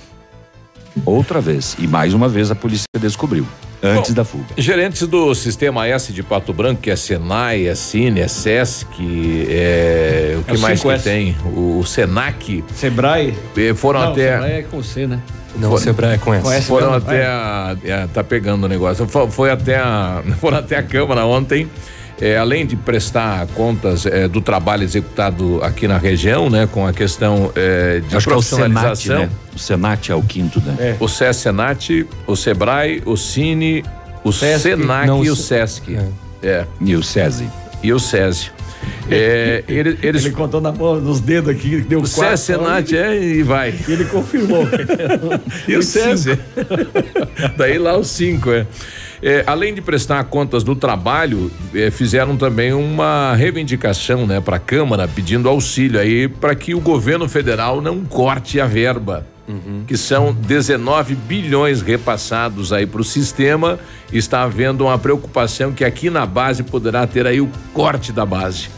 Outra 1.07 1.41
vez. 1.41 1.77
E 1.79 1.87
mais 1.87 2.15
uma 2.15 2.29
vez 2.29 2.51
a 2.51 2.55
polícia 2.55 2.85
descobriu. 2.99 3.47
Antes 3.83 4.11
Bom, 4.11 4.17
da 4.17 4.25
fuga. 4.25 4.45
Gerentes 4.57 5.07
do 5.07 5.33
Sistema 5.37 5.87
S 5.87 6.13
de 6.13 6.23
Pato 6.25 6.53
Branco, 6.53 6.81
que 6.83 6.91
é 6.91 6.97
Senai, 6.97 7.69
é 7.69 7.75
Cine, 7.77 8.21
é 8.21 8.27
Sesc, 8.29 8.87
é, 9.49 10.37
o 10.39 10.43
que 10.43 10.51
É 10.51 10.55
o 10.55 10.59
mais 10.59 10.81
que 10.81 10.89
5S. 10.89 11.03
tem? 11.05 11.37
O, 11.55 11.85
Senac. 11.87 12.65
Sebrae. 12.75 13.35
Foram 13.77 14.01
Não, 14.01 14.13
até. 14.13 14.33
Sebrae 14.33 14.53
é 14.53 14.63
com 14.63 14.83
C, 14.83 15.07
né? 15.07 15.21
Não, 15.57 15.71
Foram- 15.71 15.83
Sebrae 15.83 16.15
é 16.15 16.19
com 16.19 16.35
S. 16.35 16.43
Conhece 16.43 16.67
Foram 16.67 16.91
mesmo? 16.93 17.09
até 17.09 17.23
É. 17.23 17.27
a, 17.27 17.77
é, 17.85 18.07
tá 18.09 18.25
pegando 18.25 18.65
o 18.65 18.69
negócio. 18.69 19.07
Foi, 19.07 19.31
foi 19.31 19.51
até 19.51 19.77
a, 19.77 20.23
foram 20.41 20.59
até 20.59 20.77
a 20.77 20.83
Câmara 20.83 21.25
ontem. 21.25 21.69
É, 22.21 22.37
além 22.37 22.67
de 22.67 22.75
prestar 22.77 23.47
contas 23.49 24.05
é, 24.07 24.27
do 24.29 24.41
trabalho 24.41 24.83
executado 24.83 25.61
aqui 25.63 25.87
na 25.87 25.99
região, 25.99 26.51
né, 26.51 26.69
com 26.71 26.87
a 26.87 26.93
questão 26.93 27.53
é, 27.55 28.01
de 28.01 28.17
Acho 28.17 28.27
que 28.27 28.33
é 28.33 28.37
o 28.37 28.43
Senat, 28.43 28.73
profissionalização, 28.73 29.19
né? 29.21 29.31
O 29.55 29.59
Senat 29.59 30.11
é 30.13 30.15
o 30.15 30.23
quinto, 30.23 30.61
né? 30.61 30.97
o 31.01 31.09
SES 31.09 31.37
Senat, 31.37 32.07
o 32.27 32.37
Sebrae, 32.37 33.03
o 33.05 33.17
Cine, 33.17 33.85
o 34.25 34.33
Sesc, 34.33 34.63
Senac 34.71 35.07
não, 35.07 35.25
e 35.25 35.31
o 35.31 35.33
o 35.33 35.37
Se- 35.37 35.43
Sesc. 35.45 35.97
É. 36.43 36.65
E 36.81 36.95
o 36.95 37.03
SESI. 37.03 37.49
E 37.83 37.93
o 37.93 37.99
SESI. 37.99 38.51
É, 39.11 39.65
ele- 39.69 39.99
eles. 40.03 40.25
Ele 40.25 40.35
contou 40.35 40.61
na 40.61 40.71
mão, 40.71 41.01
nos 41.01 41.21
dedos 41.21 41.51
aqui, 41.51 41.81
deu 41.81 42.01
o 42.01 42.09
quatro. 42.09 42.37
SES, 42.37 42.41
Senat, 42.41 42.93
é, 42.97 43.21
e 43.21 43.43
vai. 43.43 43.75
E 43.89 43.93
ele 43.93 44.05
confirmou. 44.07 44.67
E 45.67 45.77
o 45.77 45.83
SESI. 45.83 46.39
Daí 47.57 47.79
lá 47.79 47.97
os 47.97 48.09
cinco, 48.09 48.51
é. 48.51 48.67
É, 49.23 49.43
além 49.47 49.75
de 49.75 49.81
prestar 49.81 50.23
contas 50.25 50.63
do 50.63 50.77
trabalho, 50.77 51.51
é, 51.75 51.91
fizeram 51.91 52.37
também 52.37 52.73
uma 52.73 53.35
reivindicação, 53.35 54.27
né, 54.27 54.41
para 54.41 54.57
a 54.57 54.61
Câmara 54.61 55.09
pedindo 55.09 55.49
auxílio 55.49 55.99
aí 55.99 56.29
para 56.29 56.55
que 56.55 56.75
o 56.75 56.81
governo 56.81 57.29
federal 57.29 57.81
não 57.81 58.05
corte 58.05 58.61
a 58.61 58.67
verba, 58.67 59.27
que 59.87 59.97
são 59.97 60.35
19 60.35 61.15
bilhões 61.15 61.81
repassados 61.81 62.71
aí 62.71 62.87
para 62.87 63.01
o 63.01 63.05
sistema. 63.05 63.79
Está 64.13 64.43
havendo 64.43 64.85
uma 64.85 64.99
preocupação 64.99 65.73
que 65.73 65.85
aqui 65.85 66.11
na 66.11 66.27
base 66.27 66.63
poderá 66.63 67.07
ter 67.07 67.27
aí 67.27 67.41
o 67.41 67.49
corte 67.73 68.13
da 68.13 68.27
base. 68.27 68.69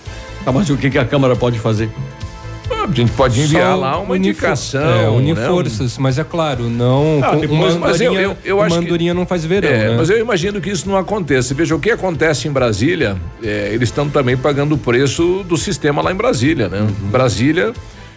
Tá, 0.45 0.53
mas 0.53 0.71
o 0.71 0.77
que, 0.77 0.89
que 0.89 0.99
a 0.99 1.05
Câmara 1.05 1.35
pode 1.35 1.59
fazer? 1.59 1.91
A 2.71 2.93
gente 2.93 3.13
pode 3.13 3.41
enviar 3.41 3.73
Só 3.75 3.77
lá 3.81 3.99
uma 3.99 4.15
unir 4.15 4.31
indicação. 4.31 4.81
É, 4.83 5.09
unir 5.09 5.35
né, 5.37 5.45
um- 5.49 5.53
forças, 5.55 5.99
mas 5.99 6.19
é 6.19 6.25
claro, 6.25 6.69
não. 6.69 7.21
Ah, 7.23 7.35
depois- 7.37 7.75
uma 7.75 7.89
mas 7.89 8.01
eu- 8.01 8.15
eu- 8.15 8.37
eu 8.45 8.61
acho 8.63 8.81
que- 8.81 9.13
não 9.15 9.27
faz 9.27 9.45
verão, 9.45 9.69
É, 9.69 9.91
né? 9.91 9.97
mas 9.97 10.11
eu 10.11 10.19
imagino 10.19 10.61
que 10.61 10.71
isso 10.71 10.89
não 10.89 10.97
aconteça. 10.97 11.55
Veja, 11.55 11.75
o 11.75 11.81
que 11.81 11.91
acontece 11.91 12.49
em 12.49 12.51
Brasília, 12.51 13.17
é, 13.43 13.71
eles 13.73 13.89
estão 13.91 14.09
também 14.09 14.37
pagando 14.37 14.75
o 14.75 14.79
preço 14.79 15.45
do 15.45 15.57
sistema 15.57 16.03
lá 16.03 16.11
em 16.13 16.15
Brasília, 16.17 16.69
né? 16.69 16.81
Uhum. 16.81 17.11
Brasília, 17.11 17.73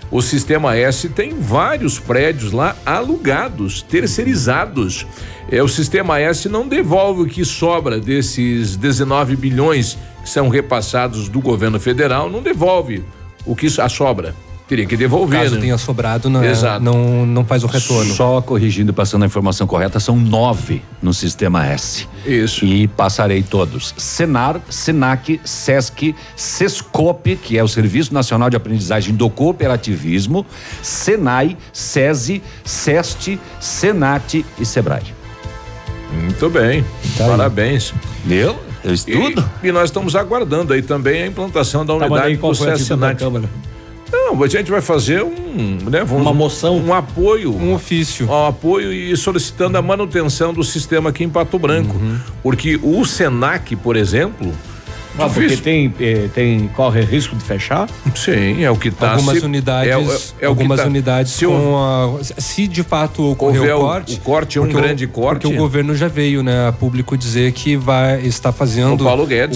o 0.09 0.21
sistema 0.21 0.75
S 0.75 1.09
tem 1.09 1.33
vários 1.39 1.99
prédios 1.99 2.51
lá 2.51 2.75
alugados, 2.85 3.81
terceirizados. 3.83 5.05
É, 5.51 5.61
o 5.61 5.67
sistema 5.67 6.19
S 6.19 6.47
não 6.49 6.67
devolve 6.67 7.21
o 7.23 7.25
que 7.25 7.43
sobra 7.45 7.99
desses 7.99 8.75
19 8.75 9.35
bilhões 9.35 9.97
que 10.23 10.29
são 10.29 10.47
repassados 10.49 11.27
do 11.27 11.41
governo 11.41 11.79
federal, 11.79 12.29
não 12.29 12.41
devolve 12.41 13.03
o 13.45 13.55
que 13.55 13.67
a 13.79 13.89
sobra. 13.89 14.33
Teria 14.67 14.85
que 14.85 14.95
devolver, 14.95 15.41
Caso 15.41 15.55
né? 15.55 15.61
tenha 15.61 15.77
sobrado, 15.77 16.29
não, 16.29 16.41
é- 16.41 16.49
Exato. 16.51 16.81
não, 16.83 17.25
não 17.25 17.43
faz 17.43 17.63
o 17.65 17.67
retorno. 17.67 18.13
Só 18.13 18.39
corrigindo 18.41 18.91
e 18.91 18.93
passando 18.93 19.23
a 19.23 19.25
informação 19.25 19.67
correta, 19.67 19.99
são 19.99 20.15
nove 20.15 20.81
no 21.01 21.13
sistema 21.13 21.65
S. 21.67 22.07
Isso. 22.25 22.63
E 22.65 22.87
passarei 22.87 23.43
todos. 23.43 23.93
Senar, 23.97 24.61
Senac, 24.69 25.39
Sesc, 25.43 26.15
Sescope, 26.35 27.35
que 27.35 27.57
é 27.57 27.63
o 27.63 27.67
Serviço 27.67 28.13
Nacional 28.13 28.49
de 28.49 28.55
Aprendizagem 28.55 29.13
do 29.13 29.29
Cooperativismo, 29.29 30.45
Senai, 30.81 31.57
SESI, 31.73 32.41
SEST, 32.63 33.37
Senat 33.59 34.45
e 34.59 34.65
Sebrae. 34.65 35.03
Muito 36.13 36.49
bem. 36.49 36.85
Tá 37.17 37.27
Parabéns. 37.27 37.93
Viu? 38.23 38.55
Eu 38.83 38.93
estudo. 38.93 39.49
E, 39.61 39.67
e 39.67 39.71
nós 39.71 39.85
estamos 39.85 40.15
aguardando 40.15 40.73
aí 40.73 40.81
também 40.81 41.23
a 41.23 41.27
implantação 41.27 41.85
da 41.85 41.97
Tá, 41.97 42.05
unidade 42.05 42.35
do 42.37 42.55
foi 42.55 42.67
Não, 44.13 44.43
a 44.43 44.47
gente 44.47 44.69
vai 44.69 44.79
fazer 44.79 45.23
um, 45.23 45.77
né, 45.89 46.03
vamos- 46.03 46.21
Uma 46.21 46.33
moção? 46.33 46.77
um 46.77 46.93
apoio, 46.93 47.51
Um 47.55 47.73
ofício. 47.73 48.27
um 48.29 48.45
apoio 48.47 48.93
e 48.93 49.17
solicitando 49.17 49.75
a 49.77 49.81
manutenção 49.81 50.53
do 50.53 50.63
sistema 50.63 51.09
aqui 51.09 51.23
em 51.23 51.29
Pato 51.29 51.57
Branco, 51.57 51.95
Uhum. 51.97 52.19
porque 52.43 52.79
o 52.83 53.03
Senac, 53.05 53.75
por 53.75 53.95
exemplo, 53.95 54.53
Ah, 55.17 55.29
porque 55.29 55.57
tem, 55.57 55.93
eh, 55.99 56.27
tem, 56.33 56.67
corre 56.69 57.01
risco 57.01 57.35
de 57.35 57.43
fechar? 57.43 57.87
sim, 58.15 58.63
é 58.63 58.71
o 58.71 58.75
que 58.75 58.87
está 58.87 59.11
algumas 59.13 59.43
unidades, 59.43 60.33
algumas 60.43 60.79
unidades 60.81 61.33
se, 61.33 61.45
com 61.45 61.77
a, 61.77 62.23
se 62.23 62.67
de 62.67 62.81
fato 62.81 63.31
ocorrer 63.31 63.61
houver 63.61 63.75
o 63.75 63.79
corte, 63.79 64.13
o 64.15 64.19
corte, 64.19 64.59
um 64.59 64.63
porque 64.63 64.75
o- 64.77 64.81
grande 64.81 65.07
corte. 65.07 65.41
porque 65.41 65.55
o 65.55 65.59
governo 65.59 65.95
já 65.95 66.07
veio, 66.07 66.41
né, 66.41 66.67
a 66.67 66.71
público 66.71 67.15
dizer 67.15 67.51
que 67.51 67.75
vai 67.75 68.21
está 68.25 68.51
fazendo 68.51 69.03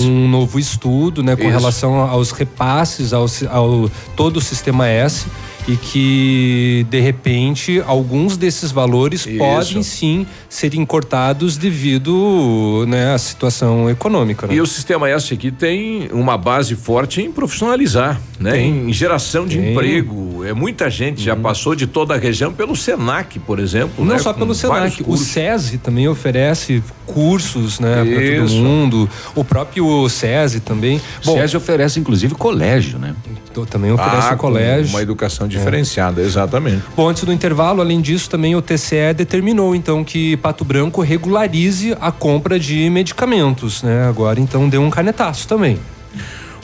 um 0.06 0.28
novo 0.28 0.60
estudo, 0.60 1.24
né, 1.24 1.36
com 1.36 1.44
Isso. 1.44 1.52
relação 1.58 1.96
aos 2.02 2.32
repasses 2.32 3.12
ao, 3.12 3.26
ao 3.50 3.90
todo 4.16 4.38
o 4.38 4.42
sistema 4.42 4.88
S 4.88 5.26
e 5.67 5.75
que 5.75 6.86
de 6.89 7.00
repente 7.00 7.83
alguns 7.86 8.38
desses 8.38 8.71
valores 8.71 9.25
Isso. 9.25 9.38
podem 9.38 9.83
sim 9.83 10.25
serem 10.50 10.86
cortados 10.86 11.57
devido, 11.57 12.86
né, 12.88 13.13
à 13.13 13.17
situação 13.17 13.89
econômica. 13.89 14.47
Né? 14.47 14.55
E 14.55 14.62
o 14.62 14.65
sistema 14.65 15.09
S 15.09 15.33
aqui 15.33 15.51
tem 15.51 16.09
uma 16.12 16.38
base 16.38 16.75
forte 16.75 17.21
em 17.21 17.31
profissionalizar, 17.31 18.19
né? 18.39 18.59
Em 18.59 18.93
geração 18.93 19.45
de 19.45 19.57
Tem. 19.57 19.71
emprego. 19.71 20.43
É 20.45 20.53
muita 20.53 20.89
gente 20.89 21.21
já 21.21 21.36
passou 21.36 21.75
de 21.75 21.86
toda 21.86 22.15
a 22.15 22.17
região 22.17 22.53
pelo 22.53 22.75
Senac, 22.75 23.39
por 23.39 23.59
exemplo. 23.59 24.05
Não 24.05 24.13
né? 24.13 24.19
só 24.19 24.33
Com 24.33 24.39
pelo 24.39 24.53
vários 24.53 24.95
Senac, 24.95 25.12
o. 25.12 25.17
SESI 25.17 25.77
também 25.79 26.07
oferece 26.07 26.81
cursos, 27.08 27.80
né, 27.80 28.04
para 28.04 28.42
todo 28.42 28.54
mundo. 28.54 29.10
O 29.34 29.44
próprio 29.44 30.08
SESI 30.10 30.60
também. 30.60 31.02
O 31.26 31.32
SESI 31.32 31.58
oferece, 31.58 32.00
inclusive, 32.00 32.36
colégio, 32.36 33.00
né? 33.00 33.16
to- 33.54 33.66
também 33.66 33.92
oferece 33.92 34.28
Ah, 34.30 34.34
um 34.34 34.38
colégio. 34.38 34.92
Uma 34.94 35.02
educação 35.02 35.48
diferenciada, 35.48 36.22
exatamente. 36.22 36.84
Bom, 36.96 37.08
antes 37.10 37.24
do 37.24 37.34
intervalo, 37.34 37.82
além 37.82 38.02
disso, 38.02 38.30
também 38.30 38.56
o 38.56 38.62
TCE 38.62 39.14
determinou 39.16 39.74
então 39.74 40.04
que 40.04 40.38
Pato 40.38 40.64
Branco 40.64 41.02
regularize 41.02 41.96
a 42.00 42.12
compra 42.12 42.60
de 42.60 42.88
medicamentos, 42.90 43.82
né? 43.82 44.08
Agora 44.08 44.40
então 44.40 44.70
deu 44.70 44.82
um 44.82 44.90
canetaço 44.92 45.48
também. 45.48 45.80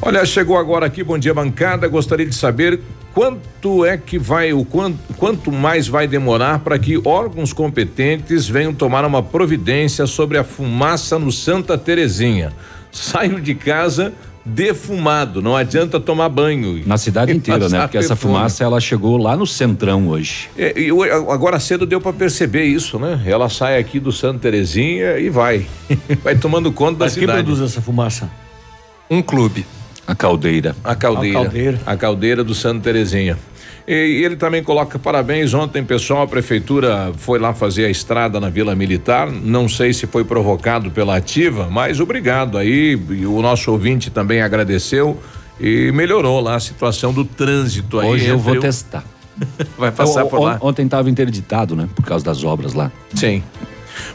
Olha, 0.02 0.26
chegou 0.26 0.58
agora 0.58 0.86
aqui, 0.86 1.02
bom 1.04 1.18
dia 1.18 1.34
bancada. 1.34 1.88
Gostaria 1.88 2.26
de 2.26 2.36
saber 2.36 2.82
quanto 3.13 3.86
é 3.86 3.98
que 3.98 4.17
vai, 4.17 4.53
o 4.53 4.65
quanto, 4.65 4.98
quanto 5.17 5.51
mais 5.51 5.88
vai 5.88 6.08
demorar 6.08 6.60
para 6.60 6.79
que 6.79 7.00
órgãos 7.05 7.53
competentes 7.53 8.48
venham 8.48 8.74
tomar 8.74 9.05
uma 9.05 9.22
providência 9.22 10.05
sobre 10.08 10.38
a 10.38 10.43
fumaça 10.43 11.20
no 11.20 11.32
Santa 11.32 11.77
Terezinha. 11.77 12.51
Saio 12.91 13.41
de 13.41 13.55
casa 13.55 14.13
defumado, 14.46 15.41
não 15.41 15.55
adianta 15.55 16.00
tomar 16.00 16.27
banho. 16.29 16.84
Na 16.86 16.98
cidade 16.98 17.32
inteira, 17.36 17.70
né? 17.70 17.82
Porque 17.82 17.98
essa 17.98 18.10
perfume. 18.10 18.34
fumaça, 18.36 18.63
ela 18.63 18.79
chegou 18.79 19.17
lá 19.17 19.36
no 19.36 19.48
centrão 19.48 20.10
hoje. 20.10 20.50
É, 20.58 20.77
e 20.77 20.89
agora 21.32 21.60
cedo 21.60 21.86
deu 21.86 22.01
para 22.01 22.13
perceber 22.13 22.65
isso, 22.65 23.00
né? 23.00 23.22
Ela 23.25 23.50
sai 23.50 23.79
aqui 23.79 24.00
do 24.00 24.12
Santa 24.12 24.39
Terezinha 24.39 25.17
e 25.17 25.29
vai. 25.29 25.65
Vai 26.24 26.36
tomando 26.36 26.72
conta 26.72 27.00
da 27.00 27.05
Mas 27.05 27.13
quem 27.13 27.22
cidade. 27.22 27.43
produz 27.43 27.62
essa 27.62 27.82
fumaça? 27.82 28.29
Um 29.10 29.22
clube. 29.22 29.65
A 30.05 30.15
caldeira. 30.15 30.75
A 30.83 30.95
caldeira. 30.95 31.39
A 31.39 31.43
caldeira. 31.43 31.79
A 31.86 31.95
caldeira 31.98 32.43
do 32.43 32.53
Santa 32.53 32.81
Terezinha. 32.81 33.38
E, 33.88 33.93
e 33.93 34.24
ele 34.24 34.36
também 34.36 34.63
coloca 34.63 34.98
parabéns. 35.00 35.53
Ontem, 35.53 35.83
pessoal, 35.83 36.24
a 36.24 36.27
prefeitura 36.27 37.12
foi 37.17 37.38
lá 37.39 37.53
fazer 37.53 37.86
a 37.86 37.89
estrada 37.89 38.39
na 38.39 38.50
Vila 38.50 38.75
Militar. 38.75 39.29
Não 39.31 39.67
sei 39.67 39.93
se 39.93 40.05
foi 40.07 40.24
provocado 40.24 40.89
pela 40.91 41.15
ativa, 41.17 41.67
mas 41.69 42.00
obrigado 42.00 42.57
aí. 42.57 42.98
E 43.10 43.25
o 43.25 43.41
nosso 43.41 43.72
ouvinte 43.72 44.10
também 44.10 44.41
agradeceu 44.41 45.17
e 45.60 45.91
melhorou 45.91 46.39
lá 46.41 46.55
a 46.55 46.60
situação 46.60 47.12
do 47.13 47.25
trânsito 47.25 48.00
aí. 48.00 48.10
Hoje 48.10 48.27
eu 48.27 48.38
vou 48.39 48.55
o- 48.55 48.60
testar. 48.60 49.03
Vai 49.77 49.91
passar 49.91 50.24
O- 50.25 50.29
por 50.29 50.39
lá. 50.41 50.60
on- 50.62 50.69
Ontem 50.69 50.86
estava 50.86 51.10
interditado, 51.10 51.75
né? 51.75 51.89
Por 51.95 52.05
causa 52.05 52.24
das 52.24 52.43
obras 52.43 52.74
lá. 52.74 52.91
Sim. 53.15 53.41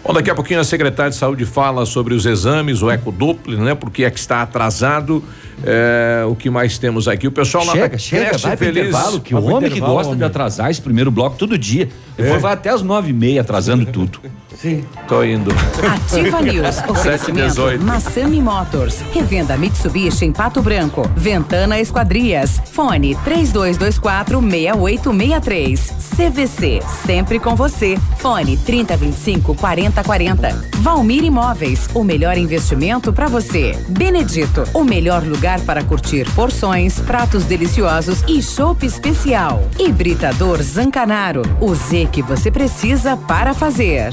Bom, 0.04 0.12
daqui 0.12 0.30
a 0.30 0.34
pouquinho 0.34 0.60
a 0.60 0.64
secretária 0.64 1.10
de 1.10 1.16
saúde 1.16 1.44
fala 1.44 1.84
sobre 1.86 2.14
os 2.14 2.26
exames, 2.26 2.82
o 2.82 2.90
ecodoppler, 2.90 3.58
né? 3.58 3.74
Porque 3.74 4.04
é 4.04 4.10
que 4.10 4.18
está 4.18 4.42
atrasado. 4.42 5.22
É, 5.64 6.24
o 6.28 6.36
que 6.36 6.48
mais 6.50 6.78
temos 6.78 7.08
aqui? 7.08 7.26
O 7.26 7.32
pessoal 7.32 7.64
lá 7.64 7.72
chega, 7.72 7.88
da 7.88 7.98
chega, 7.98 8.38
vai 8.38 8.56
pro 8.56 8.66
Feliz. 8.66 8.88
intervalo, 8.88 9.20
que 9.20 9.34
o 9.34 9.38
Vai 9.40 9.46
pro 9.46 9.56
homem 9.56 9.70
que 9.70 9.80
gosta 9.80 10.10
de 10.10 10.16
homem. 10.16 10.26
atrasar 10.26 10.70
esse 10.70 10.80
primeiro 10.80 11.10
bloco 11.10 11.36
todo 11.36 11.58
dia. 11.58 11.88
Depois 12.18 12.42
vai 12.42 12.52
até 12.52 12.70
as 12.70 12.82
nove 12.82 13.10
e 13.10 13.12
meia, 13.12 13.42
atrasando 13.42 13.86
tudo. 13.86 14.20
Sim. 14.60 14.84
Tô 15.06 15.22
indo. 15.22 15.52
Ativa 15.86 16.42
News. 16.42 16.78
Oferecimento. 16.90 17.62
Massami 17.80 18.42
Motors. 18.42 19.00
Revenda 19.12 19.56
Mitsubishi 19.56 20.24
em 20.24 20.32
Pato 20.32 20.60
Branco. 20.60 21.08
Ventana 21.14 21.78
Esquadrias. 21.78 22.60
Fone 22.72 23.14
3224 23.24 24.40
6863. 24.40 25.92
CVC. 26.16 26.80
Sempre 27.06 27.38
com 27.38 27.54
você. 27.54 27.96
Fone 28.16 28.56
3025 28.56 29.54
4040. 29.54 30.70
Valmir 30.78 31.22
Imóveis. 31.22 31.88
O 31.94 32.02
melhor 32.02 32.36
investimento 32.36 33.12
para 33.12 33.28
você. 33.28 33.78
Benedito. 33.88 34.64
O 34.74 34.82
melhor 34.82 35.22
lugar 35.22 35.60
para 35.60 35.84
curtir 35.84 36.28
porções, 36.34 36.98
pratos 36.98 37.44
deliciosos 37.44 38.24
e 38.26 38.42
chopp 38.42 38.84
especial. 38.84 39.62
Hibridador 39.78 40.60
Zancanaro. 40.62 41.42
O 41.60 41.76
Z 41.76 42.07
que 42.08 42.22
você 42.22 42.50
precisa 42.50 43.16
para 43.16 43.54
fazer. 43.54 44.12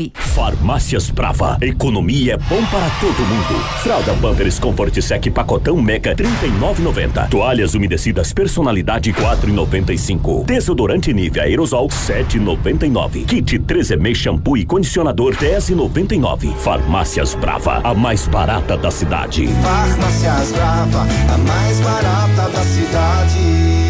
Farmácias 0.15 1.09
Brava. 1.09 1.57
Economia 1.61 2.33
é 2.33 2.37
bom 2.37 2.65
para 2.65 2.89
todo 2.99 3.19
mundo. 3.19 3.63
Fralda 3.83 4.13
Pampers 4.13 4.57
Comfort 4.59 5.01
Sec 5.01 5.29
pacotão 5.31 5.81
Mega 5.81 6.15
39,90. 6.15 7.29
Toalhas 7.29 7.73
umedecidas 7.73 8.33
personalidade 8.33 9.11
4,95. 9.13 10.45
Desodorante 10.45 11.13
Nivea 11.13 11.43
Aerosol 11.43 11.87
7,99. 11.87 13.25
Kit 13.25 13.59
3M 13.59 14.15
shampoo 14.15 14.57
e 14.57 14.65
condicionador 14.65 15.35
10,99. 15.35 16.55
Farmácias 16.55 17.35
Brava, 17.35 17.81
a 17.83 17.93
mais 17.93 18.27
barata 18.27 18.77
da 18.77 18.89
cidade. 18.89 19.47
Farmácias 19.47 20.51
Brava, 20.53 21.07
a 21.33 21.37
mais 21.37 21.79
barata 21.81 22.49
da 22.49 22.63
cidade. 22.63 23.80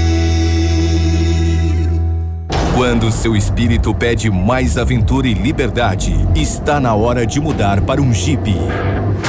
Quando 2.81 3.11
seu 3.11 3.35
espírito 3.35 3.93
pede 3.93 4.31
mais 4.31 4.75
aventura 4.75 5.27
e 5.27 5.35
liberdade, 5.35 6.15
está 6.35 6.79
na 6.79 6.95
hora 6.95 7.27
de 7.27 7.39
mudar 7.39 7.79
para 7.81 8.01
um 8.01 8.11
Jeep. 8.11 8.55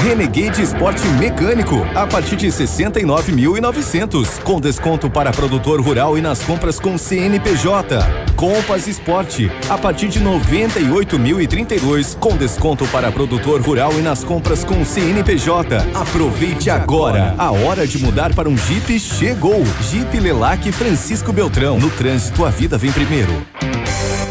Renegade 0.02 0.62
Esporte 0.62 1.06
Mecânico, 1.20 1.76
a 1.94 2.06
partir 2.06 2.36
de 2.36 2.46
69.900, 2.46 4.40
com 4.42 4.58
desconto 4.58 5.10
para 5.10 5.30
produtor 5.32 5.82
rural 5.82 6.16
e 6.16 6.22
nas 6.22 6.40
compras 6.42 6.80
com 6.80 6.96
CNPJ. 6.96 7.98
Compass 8.36 8.86
Esporte, 8.86 9.52
a 9.68 9.76
partir 9.76 10.08
de 10.08 10.18
98.032, 10.18 12.16
com 12.18 12.34
desconto 12.34 12.86
para 12.86 13.12
produtor 13.12 13.60
rural 13.60 13.92
e 13.98 14.00
nas 14.00 14.24
compras 14.24 14.64
com 14.64 14.82
CNPJ. 14.82 15.76
Aproveite 15.94 16.70
agora. 16.70 17.34
A 17.36 17.52
hora 17.52 17.86
de 17.86 17.98
mudar 17.98 18.34
para 18.34 18.48
um 18.48 18.56
Jeep 18.56 18.98
chegou. 18.98 19.62
Jeep 19.90 20.18
Lelac 20.18 20.72
Francisco 20.72 21.34
Beltrão. 21.34 21.78
No 21.78 21.90
trânsito, 21.90 22.46
a 22.46 22.50
vida 22.50 22.78
vem 22.78 22.90
primeiro. 22.90 23.41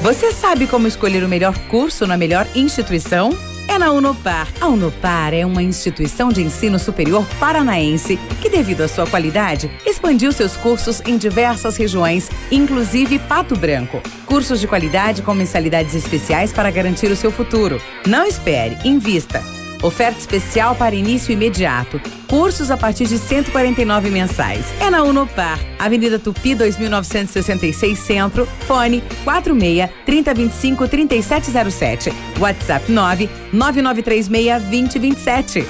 Você 0.02 0.32
sabe 0.32 0.66
como 0.66 0.88
escolher 0.88 1.24
o 1.24 1.30
melhor 1.30 1.58
curso 1.68 2.08
na 2.08 2.18
melhor 2.18 2.48
instituição? 2.56 3.32
É 3.68 3.78
na 3.78 3.92
Unopar. 3.92 4.50
A 4.60 4.68
Unopar 4.68 5.34
é 5.34 5.46
uma 5.46 5.64
instituição 5.64 6.30
de 6.30 6.42
ensino 6.42 6.78
superior 6.78 7.26
paranaense 7.40 8.18
que, 8.42 8.50
devido 8.50 8.82
à 8.82 8.88
sua 8.88 9.08
qualidade, 9.08 9.72
expandiu 9.86 10.32
seus 10.32 10.58
cursos 10.58 11.02
em 11.06 11.18
diversas 11.18 11.78
regiões, 11.78 12.30
inclusive 12.52 13.18
Pato 13.20 13.56
Branco. 13.56 14.02
Cursos 14.26 14.60
de 14.60 14.68
qualidade 14.68 15.22
com 15.22 15.34
mensalidades 15.34 15.96
especiais 15.96 16.52
para 16.52 16.70
garantir 16.70 17.12
o 17.12 17.16
seu 17.16 17.32
futuro. 17.32 17.82
Não 18.06 18.26
espere, 18.26 18.78
invista. 18.84 19.42
Oferta 19.82 20.20
especial 20.20 20.76
para 20.76 20.96
início 20.96 21.34
imediato. 21.34 22.00
Cursos 22.28 22.70
a 22.70 22.78
partir 22.78 23.08
de 23.08 23.18
149 23.18 24.10
mensais. 24.10 24.66
É 24.80 24.90
na 24.90 25.04
Unopar, 25.04 25.60
Avenida 25.80 26.20
Tupi 26.20 26.54
2966 26.56 27.98
Centro, 27.98 28.48
fone 28.68 29.04
46 29.24 29.90
3025 30.06 30.88
3707. 30.88 32.14
WhatsApp 32.40 32.92
9 32.92 33.30
9936 33.52 34.64
2027. 34.64 35.66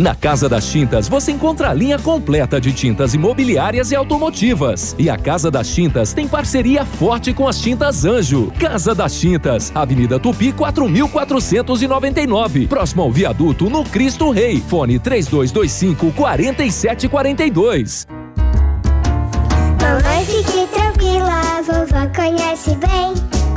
Na 0.00 0.14
Casa 0.14 0.48
das 0.48 0.66
Tintas 0.66 1.10
você 1.10 1.30
encontra 1.30 1.68
a 1.68 1.74
linha 1.74 1.98
completa 1.98 2.58
de 2.58 2.72
tintas 2.72 3.12
imobiliárias 3.12 3.92
e 3.92 3.94
automotivas. 3.94 4.96
E 4.98 5.10
a 5.10 5.18
Casa 5.18 5.50
das 5.50 5.68
Tintas 5.68 6.14
tem 6.14 6.26
parceria 6.26 6.86
forte 6.86 7.34
com 7.34 7.46
as 7.46 7.60
Tintas 7.60 8.06
Anjo. 8.06 8.50
Casa 8.58 8.94
das 8.94 9.20
Tintas, 9.20 9.70
Avenida 9.74 10.18
Tupi 10.18 10.52
4499, 10.52 12.66
próximo 12.66 13.02
ao 13.02 13.12
viaduto 13.12 13.68
no 13.68 13.84
Cristo 13.84 14.30
Rei. 14.30 14.62
Fone 14.66 14.98
3225 14.98 16.12
4742. 16.12 18.06
Mamãe, 19.82 20.24
fique 20.24 20.66
tranquila, 20.72 21.60
vovó 21.62 22.06
conhece 22.16 22.74
bem. 22.76 23.29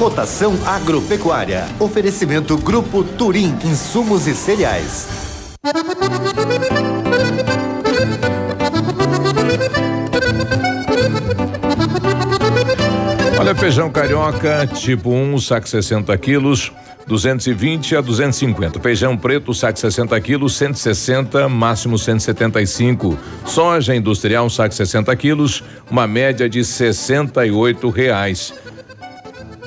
Cotação 0.00 0.58
agropecuária. 0.64 1.68
Oferecimento 1.78 2.56
Grupo 2.56 3.04
Turim, 3.04 3.54
insumos 3.62 4.26
e 4.26 4.34
cereais. 4.34 5.06
Olha, 13.38 13.54
feijão 13.54 13.90
carioca, 13.90 14.66
tipo 14.66 15.10
1, 15.10 15.38
saco 15.38 15.68
60 15.68 16.16
quilos, 16.16 16.72
220 17.06 17.96
a 17.96 18.00
250. 18.00 18.80
Feijão 18.80 19.18
preto, 19.18 19.52
saco 19.52 19.78
60 19.78 20.18
quilos, 20.22 20.56
160, 20.56 21.46
máximo 21.46 21.98
175. 21.98 23.18
Soja 23.44 23.94
industrial, 23.94 24.48
saco 24.48 24.74
60 24.74 25.14
quilos, 25.16 25.62
uma 25.90 26.06
média 26.06 26.48
de 26.48 26.64
68 26.64 27.90
reais. 27.90 28.54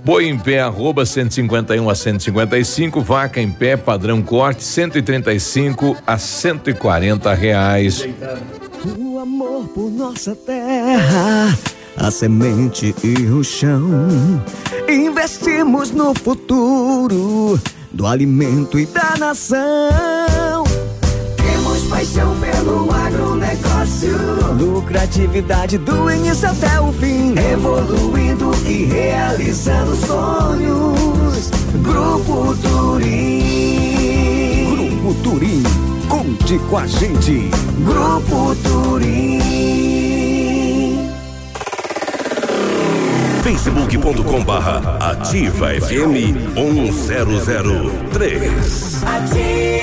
Boi 0.04 0.28
em 0.28 0.38
pé, 0.38 0.60
arroba 0.60 1.06
151 1.06 1.90
a 1.90 1.96
155. 1.96 3.00
Vaca 3.02 3.40
em 3.40 3.50
pé, 3.50 3.78
padrão 3.78 4.22
corte, 4.22 4.62
135 4.62 5.96
a 6.06 6.18
140 6.18 7.34
reais. 7.34 8.06
O 8.98 9.18
amor 9.18 9.70
por 9.70 9.90
nossa 9.90 10.36
terra, 10.36 11.58
a 11.96 12.12
semente 12.12 12.94
e 13.02 13.28
o 13.28 13.44
chão. 13.46 14.44
Investimos 14.90 15.92
no 15.92 16.14
futuro 16.14 17.58
do 17.90 18.06
alimento 18.06 18.78
e 18.78 18.86
da 18.86 19.16
nação. 19.18 20.63
Temos 21.84 21.88
paixão 21.88 22.36
pelo 22.40 22.92
agronegócio. 22.92 24.18
Lucratividade 24.60 25.78
do 25.78 26.12
início 26.12 26.50
até 26.50 26.80
o 26.80 26.92
fim. 26.94 27.36
Evoluindo 27.38 28.52
e 28.66 28.86
realizando 28.86 29.96
sonhos. 29.96 31.52
Grupo 31.82 32.56
Turim. 32.58 33.44
Grupo 34.70 35.14
Turim, 35.24 35.64
com 36.08 36.24
Junte 36.24 36.58
com 36.70 36.78
a 36.78 36.88
gente. 36.88 37.50
Grupo 37.84 38.56
Turim. 38.64 39.42
facebook.com 43.44 44.42
barra 44.44 44.98
ativa 45.00 45.70
FM 45.70 46.56
1003. 46.56 49.04
Ativa 49.04 49.83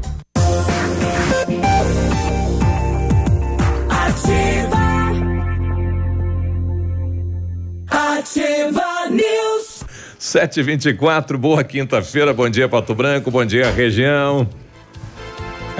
Ativa 8.21 9.09
News. 9.09 9.83
724, 10.19 11.39
boa 11.39 11.63
quinta-feira, 11.63 12.31
bom 12.31 12.47
dia 12.47 12.69
Pato 12.69 12.93
Branco, 12.93 13.31
bom 13.31 13.43
dia 13.43 13.71
região. 13.71 14.47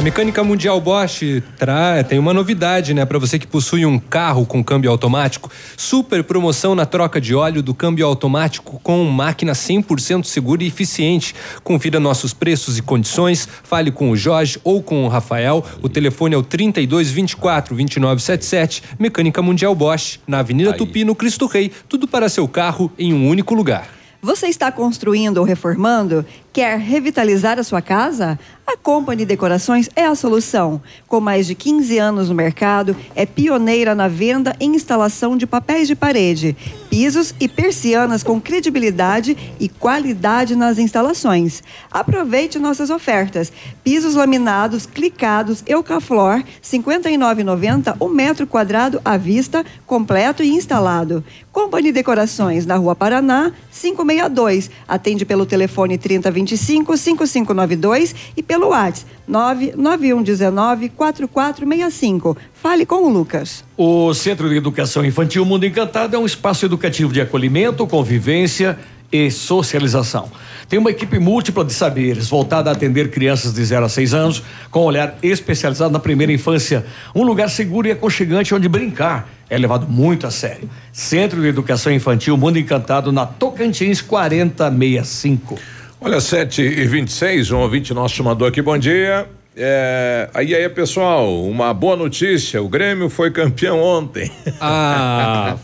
A 0.02 0.04
Mecânica 0.04 0.44
Mundial 0.44 0.82
Bosch 0.82 1.44
tra... 1.60 2.04
tem 2.04 2.18
uma 2.18 2.34
novidade, 2.34 2.92
né? 2.92 3.06
Para 3.06 3.20
você 3.20 3.38
que 3.38 3.46
possui 3.46 3.86
um 3.86 4.00
carro 4.00 4.48
com 4.48 4.64
câmbio 4.64 4.90
automático, 4.90 5.48
super 5.78 6.24
promoção 6.24 6.74
na 6.74 6.88
troca 6.88 7.22
de 7.22 7.36
óleo 7.36 7.62
do 7.62 7.72
câmbio 7.72 8.08
automático 8.08 8.80
com 8.82 9.04
máquina 9.04 9.52
100% 9.52 10.24
segura 10.24 10.64
e 10.64 10.68
eficiente. 10.68 11.36
Confira 11.64 12.00
nossos 12.00 12.34
preços 12.34 12.80
e 12.80 12.82
condições, 12.82 13.48
fale 13.64 13.92
com 13.92 14.10
o 14.10 14.18
Jorge 14.18 14.60
ou 14.64 14.82
com 14.82 15.06
o 15.06 15.08
Rafael. 15.08 15.64
O 15.84 15.88
telefone 15.88 16.34
é 16.34 16.38
o 16.40 16.42
32 16.42 17.12
24 17.12 17.76
29 17.76 18.24
77. 18.24 18.82
Mecânica 18.98 19.40
Mundial 19.44 19.76
Bosch, 19.76 20.20
na 20.26 20.40
Avenida 20.40 20.74
Tupi, 20.74 21.06
no 21.06 21.14
Cristo 21.14 21.46
Rei. 21.46 21.72
Tudo 21.88 22.08
para 22.08 22.28
seu 22.28 22.48
carro 22.48 22.92
em 22.98 23.14
um 23.14 23.28
único 23.28 23.54
lugar. 23.54 24.02
Você 24.24 24.46
está 24.46 24.72
construindo 24.72 25.40
ou 25.40 25.44
reformando? 25.44 26.24
Quer 26.54 26.78
revitalizar 26.78 27.58
a 27.58 27.64
sua 27.64 27.82
casa? 27.82 28.38
A 28.72 28.78
Company 28.78 29.26
Decorações 29.26 29.90
é 29.98 30.06
a 30.06 30.16
solução. 30.16 30.82
Com 31.06 31.20
mais 31.20 31.46
de 31.46 31.54
15 31.54 31.98
anos 31.98 32.30
no 32.30 32.36
mercado, 32.36 32.96
é 33.14 33.26
pioneira 33.26 33.94
na 33.94 34.08
venda 34.08 34.56
e 34.62 34.66
instalação 34.66 35.36
de 35.36 35.46
papéis 35.46 35.90
de 35.90 35.96
parede, 35.96 36.56
pisos 36.90 37.36
e 37.38 37.50
persianas 37.50 38.24
com 38.24 38.40
credibilidade 38.40 39.38
e 39.60 39.68
qualidade 39.68 40.56
nas 40.56 40.78
instalações. 40.78 41.62
Aproveite 41.92 42.60
nossas 42.60 42.90
ofertas. 42.90 43.52
Pisos 43.84 44.16
laminados, 44.16 44.86
clicados, 44.86 45.62
Eucaflor, 45.68 46.38
R$ 46.38 46.46
59,90 46.64 47.98
o 48.00 48.08
metro 48.08 48.48
quadrado 48.48 49.02
à 49.04 49.18
vista, 49.18 49.66
completo 49.86 50.44
e 50.44 50.50
instalado. 50.50 51.22
Company 51.52 51.92
Decorações, 51.92 52.66
na 52.66 52.78
Rua 52.78 52.96
Paraná, 52.96 53.52
562. 53.70 54.70
Atende 54.88 55.26
pelo 55.26 55.46
telefone 55.46 55.98
3025 55.98 56.96
5592 56.96 58.16
e 58.38 58.42
pelo 58.42 58.61
WhatsApp 58.70 59.12
99119 59.28 60.90
4465. 60.90 62.38
Fale 62.54 62.86
com 62.86 63.08
o 63.08 63.10
Lucas. 63.10 63.64
O 63.78 64.14
Centro 64.14 64.50
de 64.50 64.58
Educação 64.58 65.06
Infantil 65.06 65.46
Mundo 65.46 65.66
Encantado 65.66 66.16
é 66.16 66.20
um 66.20 66.26
espaço 66.26 66.66
educativo 66.66 67.14
de 67.14 67.22
acolhimento, 67.22 67.88
convivência 67.88 68.78
e 69.12 69.30
socialização. 69.30 70.30
Tem 70.70 70.80
uma 70.80 70.90
equipe 70.90 71.20
múltipla 71.20 71.66
de 71.66 71.74
saberes 71.74 72.30
voltada 72.30 72.70
a 72.70 72.74
atender 72.74 73.12
crianças 73.12 73.54
de 73.54 73.64
0 73.64 73.86
a 73.86 73.90
6 73.90 74.14
anos, 74.14 74.44
com 74.70 74.82
um 74.82 74.86
olhar 74.86 75.18
especializado 75.22 75.92
na 75.92 76.00
primeira 76.00 76.32
infância. 76.32 76.86
Um 77.14 77.24
lugar 77.24 77.50
seguro 77.50 77.88
e 77.88 77.92
aconchegante 77.92 78.56
onde 78.56 78.70
brincar 78.70 79.30
é 79.50 79.58
levado 79.58 79.86
muito 79.86 80.26
a 80.26 80.32
sério. 80.32 80.70
Centro 80.94 81.42
de 81.42 81.48
Educação 81.48 81.92
Infantil 81.92 82.38
Mundo 82.38 82.58
Encantado, 82.58 83.12
na 83.12 83.26
Tocantins 83.26 84.00
4065. 84.02 85.60
Olha, 86.04 86.20
7 86.20 86.64
e 86.64 86.88
26 86.88 87.52
um 87.52 87.60
ouvinte 87.60 87.94
nosso 87.94 88.24
mandou 88.24 88.48
aqui, 88.48 88.60
bom 88.60 88.76
dia. 88.76 89.30
É, 89.56 90.28
aí 90.34 90.56
aí, 90.56 90.68
pessoal, 90.68 91.46
uma 91.46 91.72
boa 91.76 91.96
notícia: 91.96 92.60
o 92.60 92.68
Grêmio 92.68 93.08
foi 93.08 93.30
campeão 93.30 93.80
ontem. 93.80 94.32
Ah, 94.60 95.58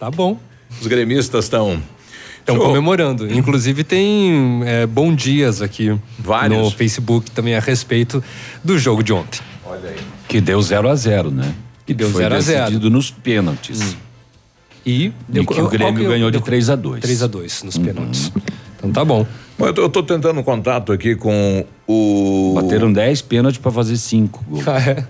tá 0.00 0.10
bom. 0.10 0.36
Os 0.80 0.88
gremistas 0.88 1.44
estão. 1.44 1.80
Estão 2.40 2.58
comemorando. 2.58 3.32
Inclusive 3.32 3.84
tem 3.84 4.62
é, 4.64 4.84
bom 4.84 5.14
dias 5.14 5.62
aqui 5.62 5.96
Vários. 6.18 6.58
no 6.58 6.70
Facebook 6.72 7.30
também 7.30 7.54
a 7.54 7.60
respeito 7.60 8.24
do 8.64 8.76
jogo 8.76 9.04
de 9.04 9.12
ontem. 9.12 9.40
Olha 9.64 9.90
aí. 9.90 9.96
Que 10.26 10.40
deu 10.40 10.60
0 10.60 10.88
a 10.88 10.94
0 10.96 11.30
né? 11.30 11.54
Que 11.86 11.94
deu 11.94 12.10
Foi 12.10 12.22
0 12.22 12.34
a 12.34 12.40
0 12.40 12.58
decidido 12.64 12.90
nos 12.90 13.12
pênaltis. 13.12 13.96
E, 14.84 15.12
E 15.32 15.46
que 15.46 15.60
o 15.60 15.68
Grêmio 15.68 16.08
ganhou 16.08 16.32
de 16.32 16.40
3 16.40 16.70
a 16.70 16.74
2 16.74 17.00
3 17.00 17.22
a 17.22 17.26
2 17.28 17.62
nos 17.62 17.78
pênaltis. 17.78 18.32
Então 18.76 18.90
tá 18.90 19.04
bom. 19.04 19.24
Bom, 19.58 19.66
Eu 19.66 19.88
tô 19.88 20.02
tentando 20.02 20.42
contato 20.42 20.92
aqui 20.92 21.16
com 21.16 21.64
o. 21.86 22.52
Bateram 22.54 22.92
10 22.92 23.22
pênaltis 23.22 23.60
para 23.60 23.72
fazer 23.72 23.96
5 23.96 24.44
gols. 24.48 24.68
Ah, 24.68 24.78
é? 24.78 25.04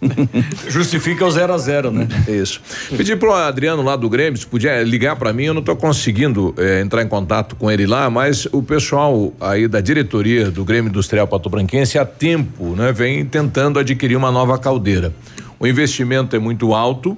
Justifica 0.68 1.24
o 1.24 1.30
0 1.30 1.52
a 1.52 1.58
0 1.58 1.90
né? 1.90 2.06
Isso. 2.28 2.60
Pedi 2.96 3.16
pro 3.16 3.32
Adriano 3.32 3.82
lá 3.82 3.96
do 3.96 4.08
Grêmio, 4.08 4.38
se 4.38 4.46
podia 4.46 4.82
ligar 4.82 5.16
para 5.16 5.32
mim, 5.32 5.44
eu 5.44 5.54
não 5.54 5.62
tô 5.62 5.74
conseguindo 5.74 6.54
eh, 6.58 6.82
entrar 6.82 7.02
em 7.02 7.08
contato 7.08 7.56
com 7.56 7.70
ele 7.70 7.86
lá, 7.86 8.08
mas 8.10 8.46
o 8.52 8.62
pessoal 8.62 9.32
aí 9.40 9.66
da 9.66 9.80
diretoria 9.80 10.50
do 10.50 10.64
Grêmio 10.64 10.90
Industrial 10.90 11.26
Pato 11.26 11.48
Branquense 11.48 11.98
há 11.98 12.04
tempo, 12.04 12.76
né, 12.76 12.92
vem 12.92 13.24
tentando 13.24 13.78
adquirir 13.78 14.16
uma 14.16 14.30
nova 14.30 14.58
caldeira. 14.58 15.12
O 15.58 15.66
investimento 15.66 16.36
é 16.36 16.38
muito 16.38 16.74
alto. 16.74 17.16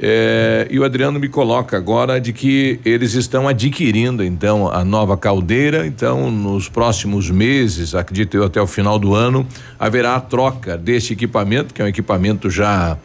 Eh, 0.00 0.66
e 0.70 0.78
o 0.78 0.84
Adriano 0.84 1.18
me 1.18 1.28
coloca 1.28 1.76
agora 1.76 2.20
de 2.20 2.32
que 2.32 2.78
eles 2.84 3.14
estão 3.14 3.48
adquirindo 3.48 4.22
então 4.24 4.70
a 4.70 4.84
nova 4.84 5.16
caldeira. 5.16 5.86
Então, 5.86 6.30
nos 6.30 6.68
próximos 6.68 7.30
meses, 7.30 7.94
acredito 7.94 8.36
eu 8.36 8.44
até 8.44 8.60
o 8.60 8.66
final 8.66 8.98
do 8.98 9.14
ano, 9.14 9.46
haverá 9.78 10.14
a 10.14 10.20
troca 10.20 10.76
desse 10.78 11.12
equipamento, 11.12 11.74
que 11.74 11.82
é 11.82 11.84
um 11.84 11.88
equipamento 11.88 12.48
já 12.50 12.96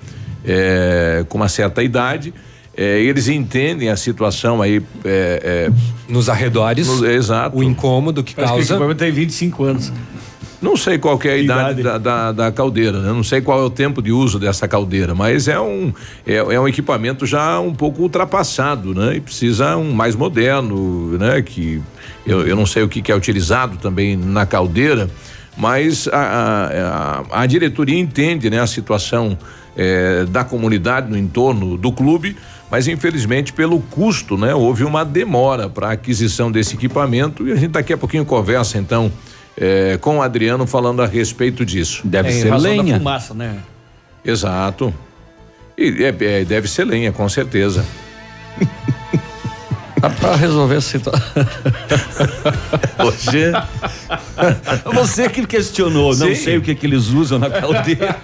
eh, 0.45 1.25
com 1.29 1.37
uma 1.37 1.49
certa 1.49 1.81
idade. 1.83 2.33
Eh, 2.75 3.01
eles 3.03 3.27
entendem 3.27 3.89
a 3.89 3.95
situação 3.95 4.61
aí. 4.61 4.81
eh, 5.05 5.69
eh, 5.69 5.71
Nos 6.09 6.27
arredores. 6.29 6.87
no- 6.87 7.05
exato. 7.07 7.57
O 7.57 7.63
incômodo 7.63 8.23
que 8.23 8.35
Parece 8.35 8.51
que 8.53 8.55
o 8.55 8.59
causa. 8.61 8.73
equipamento 8.73 8.99
tem 8.99 9.11
25 9.11 9.63
anos. 9.63 9.91
Não 10.63 10.77
sei 10.77 10.97
qual 10.97 11.19
é 11.25 11.29
a 11.29 11.37
idade, 11.37 11.81
idade? 11.81 11.83
Da, 11.83 11.97
da, 11.97 12.31
da 12.31 12.51
caldeira, 12.51 12.99
né? 13.01 13.09
Não 13.11 13.23
sei 13.23 13.41
qual 13.41 13.59
é 13.59 13.63
o 13.63 13.69
tempo 13.69 14.01
de 14.01 14.11
uso 14.13 14.39
dessa 14.39 14.67
caldeira, 14.67 15.13
mas 15.13 15.47
é 15.49 15.59
um 15.59 15.93
é, 16.25 16.35
é 16.35 16.59
um 16.59 16.67
equipamento 16.67 17.25
já 17.25 17.59
um 17.59 17.73
pouco 17.73 18.01
ultrapassado, 18.01 18.95
né? 18.95 19.17
E 19.17 19.19
precisa 19.19 19.75
um 19.75 19.91
mais 19.91 20.15
moderno, 20.15 21.17
né? 21.19 21.41
Que 21.41 21.81
eu, 22.25 22.47
eu 22.47 22.55
não 22.55 22.65
sei 22.65 22.81
o 22.81 22.87
que, 22.87 23.01
que 23.01 23.11
é 23.11 23.15
utilizado 23.15 23.75
também 23.77 24.15
na 24.15 24.45
caldeira, 24.45 25.09
mas 25.57 26.07
a, 26.07 27.23
a, 27.31 27.41
a- 27.41 27.45
diretoria 27.45 27.99
entende, 27.99 28.49
né? 28.49 28.59
A 28.61 28.67
situação 28.67 29.37
eh, 29.75 30.25
da 30.29 30.43
comunidade 30.45 31.09
no 31.09 31.17
entorno 31.17 31.77
do 31.77 31.91
clube, 31.91 32.37
mas 32.71 32.87
infelizmente 32.87 33.51
pelo 33.51 33.79
custo, 33.81 34.37
né? 34.37 34.55
Houve 34.55 34.83
uma 34.85 35.03
demora 35.03 35.67
para 35.69 35.89
a 35.89 35.91
aquisição 35.91 36.49
desse 36.49 36.75
equipamento 36.75 37.45
e 37.47 37.51
a 37.51 37.55
gente 37.55 37.71
daqui 37.71 37.91
a 37.91 37.97
pouquinho 37.97 38.23
conversa 38.23 38.77
então 38.77 39.11
eh, 39.57 39.97
com 40.01 40.17
o 40.17 40.21
Adriano 40.21 40.65
falando 40.67 41.01
a 41.01 41.05
respeito 41.07 41.65
disso. 41.65 42.01
Deve 42.05 42.29
É, 42.29 42.31
em 42.31 42.41
ser 42.41 42.55
lenha. 42.57 42.97
fumaça, 42.97 43.33
né? 43.33 43.57
Exato. 44.25 44.93
E 45.77 46.03
é- 46.03 46.15
é, 46.41 46.45
deve 46.45 46.67
ser 46.67 46.85
lenha, 46.85 47.11
com 47.11 47.27
certeza. 47.27 47.85
Dá 50.03 50.09
pra 50.09 50.35
resolver 50.35 50.75
a 50.75 50.81
situação. 50.81 51.47
Hoje. 52.99 53.53
Você 54.93 55.29
que 55.29 55.47
questionou, 55.47 56.13
não 56.13 56.27
Sim. 56.27 56.35
sei 56.35 56.57
o 56.57 56.61
que, 56.61 56.75
que 56.75 56.85
eles 56.85 57.07
usam 57.07 57.39
na 57.39 57.49
caldeira. 57.49 58.17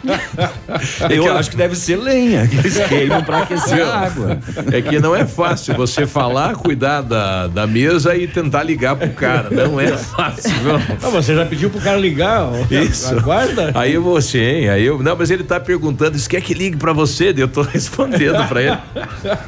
Eu 1.09 1.37
acho 1.37 1.49
que 1.49 1.55
deve 1.55 1.77
ser 1.77 1.95
lenha, 1.95 2.45
que 2.47 2.57
eles 2.57 2.77
queimam 2.85 3.23
para 3.23 3.43
aquecer 3.43 3.81
a 3.81 3.97
água. 3.97 4.39
É 4.73 4.81
que 4.81 4.99
não 4.99 5.15
é 5.15 5.25
fácil 5.25 5.73
você 5.73 6.05
falar, 6.05 6.55
cuidar 6.55 7.01
da, 7.01 7.47
da 7.47 7.65
mesa 7.65 8.13
e 8.13 8.27
tentar 8.27 8.63
ligar 8.63 8.97
pro 8.97 9.09
cara. 9.11 9.49
Não 9.49 9.79
é 9.79 9.95
fácil, 9.95 10.51
não. 10.61 10.81
Ah, 11.01 11.09
você 11.09 11.33
já 11.33 11.45
pediu 11.45 11.69
pro 11.69 11.79
cara 11.79 11.97
ligar? 11.97 12.41
ó. 12.41 12.51
Isso. 12.69 13.17
Aguarda. 13.17 13.71
Aí 13.73 13.97
você, 13.97 14.39
hein? 14.39 14.69
Aí 14.69 14.85
eu, 14.85 15.01
não, 15.01 15.15
mas 15.15 15.31
ele 15.31 15.45
tá 15.45 15.61
perguntando, 15.61 16.17
isso 16.17 16.29
quer 16.29 16.41
que 16.41 16.53
ligue 16.53 16.75
pra 16.75 16.91
você? 16.91 17.33
Eu 17.37 17.47
tô 17.47 17.61
respondendo 17.63 18.45
pra 18.49 18.61
ele. 18.61 18.77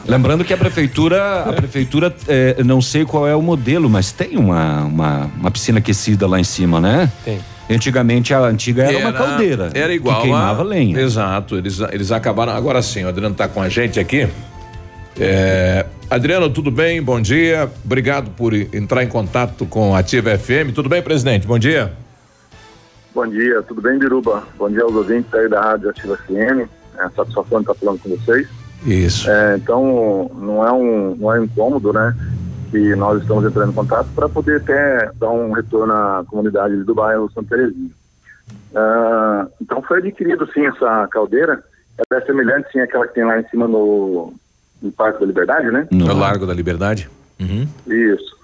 Lembrando 0.07 0.45
que 0.45 0.53
a 0.53 0.57
prefeitura, 0.57 1.43
a 1.43 1.51
prefeitura, 1.51 2.09
eh, 2.27 2.63
não 2.63 2.81
sei 2.81 3.05
qual 3.05 3.27
é 3.27 3.35
o 3.35 3.41
modelo, 3.41 3.89
mas 3.89 4.11
tem 4.11 4.37
uma, 4.37 4.83
uma, 4.83 5.31
uma 5.39 5.51
piscina 5.51 5.79
aquecida 5.79 6.27
lá 6.27 6.39
em 6.39 6.43
cima, 6.43 6.79
né? 6.79 7.11
Tem. 7.23 7.39
Antigamente 7.69 8.33
a 8.33 8.39
antiga 8.39 8.83
era, 8.83 8.97
uma 8.97 9.13
caldeira. 9.13 9.69
Era 9.73 9.93
igual. 9.93 10.17
Que 10.17 10.23
queimava 10.23 10.61
a, 10.61 10.65
lenha. 10.65 10.99
Exato. 10.99 11.55
Eles, 11.55 11.79
eles 11.79 12.11
acabaram. 12.11 12.51
Agora 12.51 12.81
sim, 12.81 13.05
o 13.05 13.07
Adriano 13.07 13.33
está 13.33 13.47
com 13.47 13.61
a 13.61 13.69
gente 13.69 13.99
aqui. 13.99 14.27
É, 15.17 15.85
Adriano, 16.09 16.49
tudo 16.49 16.69
bem? 16.69 17.01
Bom 17.01 17.21
dia. 17.21 17.71
Obrigado 17.85 18.31
por 18.31 18.53
entrar 18.53 19.03
em 19.03 19.07
contato 19.07 19.65
com 19.65 19.95
a 19.95 19.99
Ativa 19.99 20.37
FM. 20.37 20.73
Tudo 20.75 20.89
bem, 20.89 21.01
presidente? 21.01 21.47
Bom 21.47 21.57
dia. 21.57 21.93
Bom 23.13 23.27
dia, 23.27 23.61
tudo 23.63 23.81
bem, 23.81 23.99
Biruba? 23.99 24.43
Bom 24.57 24.69
dia 24.69 24.83
aos 24.83 24.95
ouvintes 24.95 25.33
aí 25.33 25.49
da 25.49 25.61
Rádio 25.61 25.89
Ativa 25.89 26.17
FM. 26.17 26.69
É 26.97 27.09
satisfação 27.15 27.59
estar 27.59 27.73
falando 27.75 27.99
com 27.99 28.09
vocês. 28.09 28.47
Isso. 28.85 29.29
É, 29.29 29.57
então, 29.57 30.31
não 30.35 30.65
é 30.65 30.71
um 30.71 31.15
não 31.15 31.33
é 31.33 31.39
um 31.39 31.43
incômodo, 31.43 31.93
né? 31.93 32.15
Que 32.69 32.95
nós 32.95 33.21
estamos 33.21 33.45
entrando 33.45 33.71
em 33.71 33.75
contato 33.75 34.07
para 34.15 34.29
poder 34.29 34.61
até 34.61 35.11
dar 35.19 35.29
um 35.29 35.51
retorno 35.51 35.93
à 35.93 36.23
comunidade 36.27 36.75
do 36.83 36.95
bairro 36.95 37.31
Santa 37.31 37.55
Terezinha. 37.55 37.91
Ah, 38.73 39.47
então, 39.61 39.81
foi 39.81 39.99
adquirido, 39.99 40.49
sim, 40.53 40.65
essa 40.65 41.07
caldeira. 41.07 41.63
Ela 41.97 42.21
é 42.21 42.25
semelhante, 42.25 42.71
sim, 42.71 42.79
àquela 42.79 43.07
que 43.07 43.13
tem 43.13 43.25
lá 43.25 43.39
em 43.39 43.47
cima 43.49 43.67
no, 43.67 44.33
no 44.81 44.91
Parque 44.91 45.19
da 45.19 45.25
Liberdade, 45.25 45.69
né? 45.69 45.87
No 45.91 46.13
Largo 46.15 46.47
da 46.47 46.53
Liberdade. 46.53 47.09
Uhum. 47.39 47.67
Isso. 47.87 48.37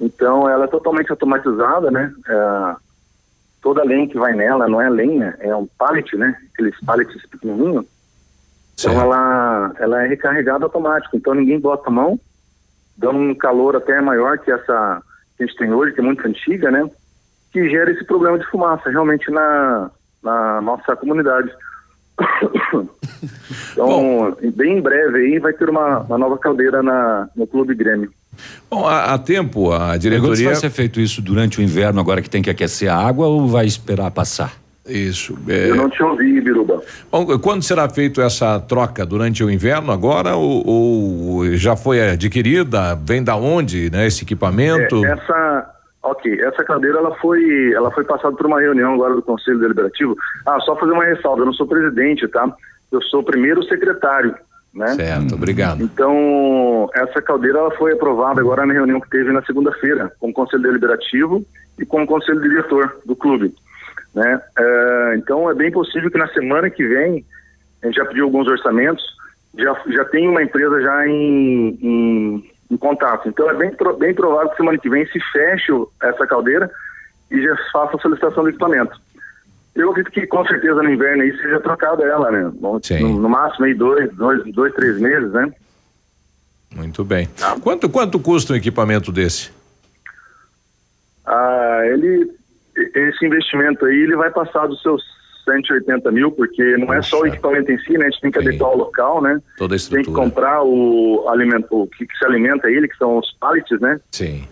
Então, 0.00 0.48
ela 0.48 0.64
é 0.64 0.68
totalmente 0.68 1.10
automatizada, 1.10 1.90
né? 1.90 2.12
É, 2.28 2.76
toda 3.62 3.80
a 3.80 3.84
lenha 3.84 4.08
que 4.08 4.18
vai 4.18 4.34
nela 4.34 4.68
não 4.68 4.80
é 4.80 4.88
lenha, 4.88 5.34
é 5.40 5.54
um 5.54 5.66
pallet, 5.78 6.16
né? 6.16 6.36
Aqueles 6.52 6.78
pallets 6.84 7.26
pequenininhos. 7.26 7.86
Então 8.88 9.00
ela, 9.00 9.72
ela 9.78 10.04
é 10.04 10.08
recarregada 10.08 10.64
automático, 10.64 11.16
então 11.16 11.34
ninguém 11.34 11.60
bota 11.60 11.88
a 11.88 11.92
mão, 11.92 12.18
dando 12.96 13.18
um 13.18 13.34
calor 13.34 13.76
até 13.76 14.00
maior 14.00 14.38
que 14.38 14.50
essa 14.50 15.02
que 15.36 15.44
a 15.44 15.46
gente 15.46 15.56
tem 15.56 15.72
hoje, 15.72 15.92
que 15.94 16.00
é 16.00 16.04
muito 16.04 16.26
antiga, 16.26 16.70
né? 16.70 16.88
Que 17.52 17.68
gera 17.68 17.90
esse 17.90 18.04
problema 18.04 18.38
de 18.38 18.46
fumaça 18.50 18.90
realmente 18.90 19.30
na, 19.30 19.90
na 20.22 20.60
nossa 20.60 20.94
comunidade. 20.96 21.50
então, 23.72 24.36
bem 24.54 24.78
em 24.78 24.82
breve 24.82 25.18
aí 25.18 25.38
vai 25.38 25.52
ter 25.54 25.68
uma, 25.70 26.00
uma 26.00 26.18
nova 26.18 26.36
caldeira 26.36 26.82
na, 26.82 27.28
no 27.34 27.46
Clube 27.46 27.74
Grêmio. 27.74 28.12
Bom, 28.70 28.86
há, 28.86 29.14
há 29.14 29.18
tempo 29.18 29.72
a 29.72 29.96
diretoria. 29.96 30.36
Se 30.36 30.44
vai 30.44 30.54
ser 30.54 30.70
feito 30.70 31.00
isso 31.00 31.22
durante 31.22 31.58
o 31.58 31.62
inverno, 31.62 32.00
agora 32.00 32.20
que 32.20 32.30
tem 32.30 32.42
que 32.42 32.50
aquecer 32.50 32.90
a 32.90 32.96
água, 32.96 33.26
ou 33.26 33.48
vai 33.48 33.64
esperar 33.64 34.10
passar? 34.10 34.59
Isso. 34.86 35.38
é- 35.48 35.70
Eu 35.70 35.76
não 35.76 35.88
te 35.90 36.02
ouvi, 36.02 36.40
Biruba. 36.40 36.82
Bom, 37.12 37.38
quando 37.38 37.62
será 37.62 37.88
feita 37.88 38.22
essa 38.22 38.58
troca? 38.58 39.04
Durante 39.04 39.44
o 39.44 39.50
inverno 39.50 39.92
agora 39.92 40.34
ou, 40.36 40.66
ou 40.66 41.46
já 41.56 41.76
foi 41.76 42.00
adquirida? 42.10 42.94
Vem 42.96 43.22
da 43.22 43.36
onde, 43.36 43.90
né? 43.90 44.06
Esse 44.06 44.24
equipamento? 44.24 45.04
É, 45.04 45.10
essa, 45.12 45.70
ok, 46.02 46.40
essa 46.40 46.64
cadeira 46.64 46.98
ela 46.98 47.14
foi, 47.16 47.72
ela 47.72 47.90
foi 47.90 48.04
passada 48.04 48.34
por 48.34 48.46
uma 48.46 48.60
reunião 48.60 48.94
agora 48.94 49.14
do 49.14 49.22
Conselho 49.22 49.58
Deliberativo. 49.60 50.16
Ah, 50.46 50.58
só 50.60 50.74
fazer 50.76 50.92
uma 50.92 51.04
ressalva, 51.04 51.42
eu 51.42 51.46
não 51.46 51.52
sou 51.52 51.66
presidente, 51.66 52.26
tá? 52.28 52.52
Eu 52.90 53.02
sou 53.02 53.22
primeiro 53.22 53.62
secretário, 53.64 54.34
né? 54.74 54.88
Certo, 54.94 55.34
obrigado. 55.34 55.82
Então, 55.82 56.88
essa 56.94 57.20
caldeira 57.22 57.58
ela 57.58 57.70
foi 57.76 57.92
aprovada 57.92 58.40
agora 58.40 58.64
na 58.66 58.72
reunião 58.72 59.00
que 59.00 59.10
teve 59.10 59.30
na 59.30 59.42
segunda-feira 59.44 60.10
com 60.18 60.30
o 60.30 60.32
Conselho 60.32 60.62
Deliberativo 60.62 61.44
e 61.78 61.84
com 61.86 62.02
o 62.02 62.06
Conselho 62.06 62.40
Diretor 62.40 62.96
do 63.06 63.14
clube, 63.14 63.54
né? 64.14 64.40
É, 64.58 65.14
então, 65.16 65.50
é 65.50 65.54
bem 65.54 65.70
possível 65.70 66.10
que 66.10 66.18
na 66.18 66.28
semana 66.28 66.70
que 66.70 66.86
vem 66.86 67.24
a 67.82 67.86
gente 67.86 67.96
já 67.96 68.04
pediu 68.04 68.24
alguns 68.24 68.46
orçamentos, 68.46 69.02
já, 69.56 69.74
já 69.88 70.04
tem 70.06 70.28
uma 70.28 70.42
empresa 70.42 70.80
já 70.80 71.06
em, 71.08 71.78
em, 71.80 72.50
em 72.70 72.76
contato. 72.76 73.28
Então, 73.28 73.48
é 73.48 73.54
bem, 73.54 73.72
bem 73.98 74.14
provável 74.14 74.50
que 74.50 74.56
semana 74.56 74.78
que 74.78 74.90
vem 74.90 75.06
se 75.06 75.18
feche 75.32 75.72
essa 76.02 76.26
caldeira 76.26 76.70
e 77.30 77.40
já 77.42 77.56
faça 77.72 77.96
a 77.96 78.00
solicitação 78.00 78.42
do 78.42 78.50
equipamento. 78.50 79.00
Eu 79.74 79.90
acredito 79.90 80.12
que 80.12 80.26
com 80.26 80.44
certeza 80.46 80.82
no 80.82 80.90
inverno 80.90 81.22
aí 81.22 81.36
seja 81.36 81.60
trocada 81.60 82.04
ela, 82.04 82.30
né? 82.30 82.50
Bom, 82.54 82.80
No, 83.00 83.20
no 83.20 83.28
máximo 83.28 83.66
aí 83.66 83.74
dois, 83.74 84.12
dois, 84.14 84.42
dois, 84.52 84.74
três 84.74 84.98
meses, 84.98 85.32
né? 85.32 85.50
Muito 86.74 87.04
bem. 87.04 87.28
Quanto, 87.62 87.88
quanto 87.88 88.18
custa 88.18 88.52
um 88.52 88.56
equipamento 88.56 89.10
desse? 89.10 89.50
Ah, 91.24 91.80
ele, 91.84 92.30
esse 92.94 93.26
investimento 93.26 93.84
aí, 93.84 93.96
ele 93.96 94.16
vai 94.16 94.30
passar 94.30 94.66
dos 94.66 94.80
seus 94.82 95.02
180 95.44 96.10
mil, 96.12 96.30
porque 96.30 96.76
não 96.76 96.92
é 96.92 97.02
só 97.02 97.20
o 97.20 97.26
equipamento 97.26 97.72
em 97.72 97.78
si, 97.78 97.92
né? 97.92 98.06
A 98.06 98.10
gente 98.10 98.20
tem 98.20 98.30
que 98.30 98.38
adequar 98.38 98.70
o 98.70 98.76
local, 98.76 99.22
né? 99.22 99.40
Toda 99.56 99.74
a 99.74 99.78
Tem 99.78 99.86
que 99.88 99.98
estrutura. 99.98 100.16
comprar 100.24 100.62
o 100.62 101.28
alimento, 101.28 101.66
o 101.70 101.86
que, 101.86 102.06
que 102.06 102.16
se 102.16 102.24
alimenta 102.24 102.70
ele, 102.70 102.88
que 102.88 102.96
são 102.96 103.18
os 103.18 103.32
pallets, 103.40 103.80
né? 103.80 104.00
Sim. 104.12 104.46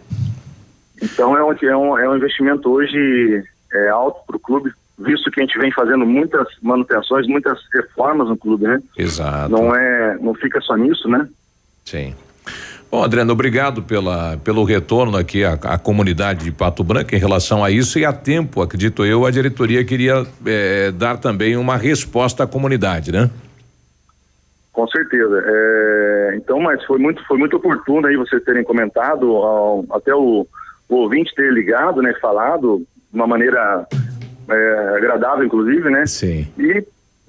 Então 1.01 1.37
é 1.37 1.45
um, 1.45 1.53
é 1.53 1.77
um, 1.77 1.99
é 1.99 2.09
um 2.09 2.17
investimento 2.17 2.71
hoje 2.71 3.45
é, 3.73 3.88
alto 3.88 4.27
para 4.27 4.37
o 4.37 4.41
clube, 4.41 4.73
visto 4.99 5.31
que 5.31 5.41
a 5.41 5.45
gente 5.45 5.59
vem 5.59 5.71
fazendo 5.71 6.05
muitas 6.05 6.49
manutenções, 6.61 7.27
muitas 7.29 7.59
reformas 7.73 8.29
no 8.29 8.37
clube, 8.37 8.64
né? 8.67 8.81
Exato. 8.97 9.51
Não 9.51 9.75
é, 9.75 10.19
não 10.21 10.35
fica 10.35 10.61
só 10.61 10.77
nisso, 10.77 11.09
né? 11.09 11.29
Sim. 11.85 12.14
Bom, 12.90 13.05
Adriano, 13.05 13.33
obrigado 13.33 13.83
pela, 13.83 14.38
pelo 14.38 14.64
retorno 14.64 15.18
aqui 15.18 15.44
à, 15.44 15.53
à 15.53 15.79
comunidade 15.79 16.44
de 16.44 16.51
Pato 16.53 16.83
Branco 16.83 17.14
em 17.14 17.18
relação 17.18 17.62
a 17.62 17.70
isso 17.70 17.98
e 17.98 18.05
a 18.05 18.12
tempo, 18.14 18.62
acredito 18.62 19.05
eu, 19.05 19.27
a 19.27 19.31
diretoria 19.31 19.85
queria 19.85 20.27
eh, 20.46 20.90
dar 20.92 21.18
também 21.18 21.55
uma 21.57 21.77
resposta 21.77 22.44
à 22.44 22.46
comunidade, 22.46 23.12
né? 23.12 23.29
Com 24.72 24.87
certeza. 24.88 25.42
É, 25.44 26.35
então, 26.37 26.61
mas 26.61 26.83
foi 26.85 26.98
muito, 26.98 27.22
foi 27.27 27.37
muito 27.37 27.57
oportuno 27.57 28.07
aí 28.07 28.16
vocês 28.16 28.42
terem 28.44 28.64
comentado, 28.64 29.27
ao- 29.37 29.85
até 29.92 30.14
o, 30.14 30.46
o 30.88 30.94
ouvinte 30.94 31.35
ter 31.35 31.53
ligado, 31.53 32.01
né, 32.01 32.14
falado 32.22 32.79
de 33.12 33.18
uma 33.18 33.27
maneira 33.27 33.87
é, 34.48 34.94
agradável, 34.96 35.44
inclusive, 35.44 35.90
né? 35.90 36.07
Sim. 36.07 36.46
E, 36.57 36.83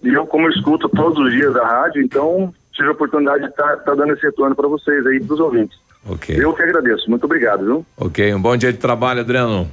e 0.03 0.13
eu, 0.13 0.25
como 0.25 0.45
eu 0.47 0.51
escuto 0.51 0.87
todos 0.87 1.17
os 1.19 1.31
dias 1.33 1.53
a 1.57 1.65
rádio, 1.67 2.01
então 2.01 2.53
tive 2.79 2.89
a 2.89 2.93
oportunidade 2.93 3.43
de 3.43 3.49
estar 3.49 3.75
dando 3.85 4.13
esse 4.13 4.23
retorno 4.23 4.55
para 4.55 4.67
vocês 4.67 5.05
aí, 5.05 5.19
para 5.19 5.33
os 5.33 5.39
ouvintes. 5.39 5.77
Ok. 6.07 6.35
Eu 6.39 6.53
que 6.53 6.63
agradeço. 6.63 7.09
Muito 7.09 7.25
obrigado, 7.25 7.65
viu? 7.65 7.85
Ok, 7.97 8.33
um 8.33 8.41
bom 8.41 8.55
dia 8.55 8.71
de 8.71 8.79
trabalho, 8.79 9.19
Adriano. 9.19 9.69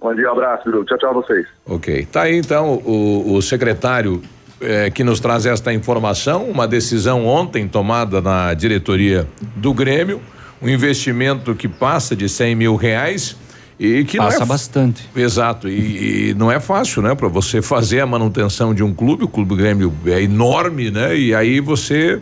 Bom 0.00 0.14
dia, 0.14 0.28
um 0.28 0.32
abraço, 0.32 0.64
Biru. 0.64 0.84
Tchau, 0.84 0.98
tchau 0.98 1.10
a 1.10 1.12
vocês. 1.14 1.46
Ok. 1.64 2.06
Tá 2.06 2.22
aí 2.22 2.36
então 2.36 2.74
o, 2.84 3.34
o 3.34 3.40
secretário 3.40 4.20
eh, 4.60 4.90
que 4.90 5.04
nos 5.04 5.20
traz 5.20 5.46
esta 5.46 5.72
informação, 5.72 6.44
uma 6.50 6.66
decisão 6.66 7.24
ontem 7.24 7.68
tomada 7.68 8.20
na 8.20 8.52
diretoria 8.52 9.26
do 9.56 9.72
Grêmio, 9.72 10.20
um 10.60 10.68
investimento 10.68 11.54
que 11.54 11.68
passa 11.68 12.16
de 12.16 12.28
100 12.28 12.54
mil 12.56 12.74
reais 12.74 13.36
e 13.78 14.04
que 14.04 14.18
Passa 14.18 14.38
não 14.38 14.44
é 14.44 14.48
bastante. 14.48 15.08
Exato, 15.16 15.68
e, 15.68 16.30
e 16.30 16.34
não 16.34 16.50
é 16.50 16.60
fácil, 16.60 17.02
né? 17.02 17.14
Para 17.14 17.28
você 17.28 17.60
fazer 17.60 18.00
a 18.00 18.06
manutenção 18.06 18.72
de 18.74 18.82
um 18.82 18.94
clube, 18.94 19.24
o 19.24 19.28
Clube 19.28 19.56
Grêmio 19.56 19.92
é 20.06 20.22
enorme, 20.22 20.90
né? 20.90 21.16
E 21.16 21.34
aí 21.34 21.58
você 21.60 22.20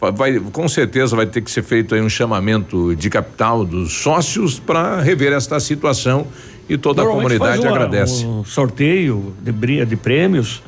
va- 0.00 0.10
vai, 0.10 0.38
com 0.40 0.66
certeza 0.68 1.14
vai 1.14 1.26
ter 1.26 1.42
que 1.42 1.50
ser 1.50 1.62
feito 1.62 1.94
aí 1.94 2.00
um 2.00 2.08
chamamento 2.08 2.96
de 2.96 3.10
capital 3.10 3.64
dos 3.64 3.92
sócios 3.92 4.58
para 4.58 5.00
rever 5.02 5.32
esta 5.32 5.60
situação 5.60 6.26
e 6.68 6.78
toda 6.78 7.02
a 7.02 7.06
comunidade 7.06 7.38
faz 7.38 7.60
uma- 7.60 7.70
agradece. 7.70 8.24
Um 8.24 8.44
sorteio 8.44 9.34
de, 9.42 9.84
de 9.84 9.96
prêmios. 9.96 10.62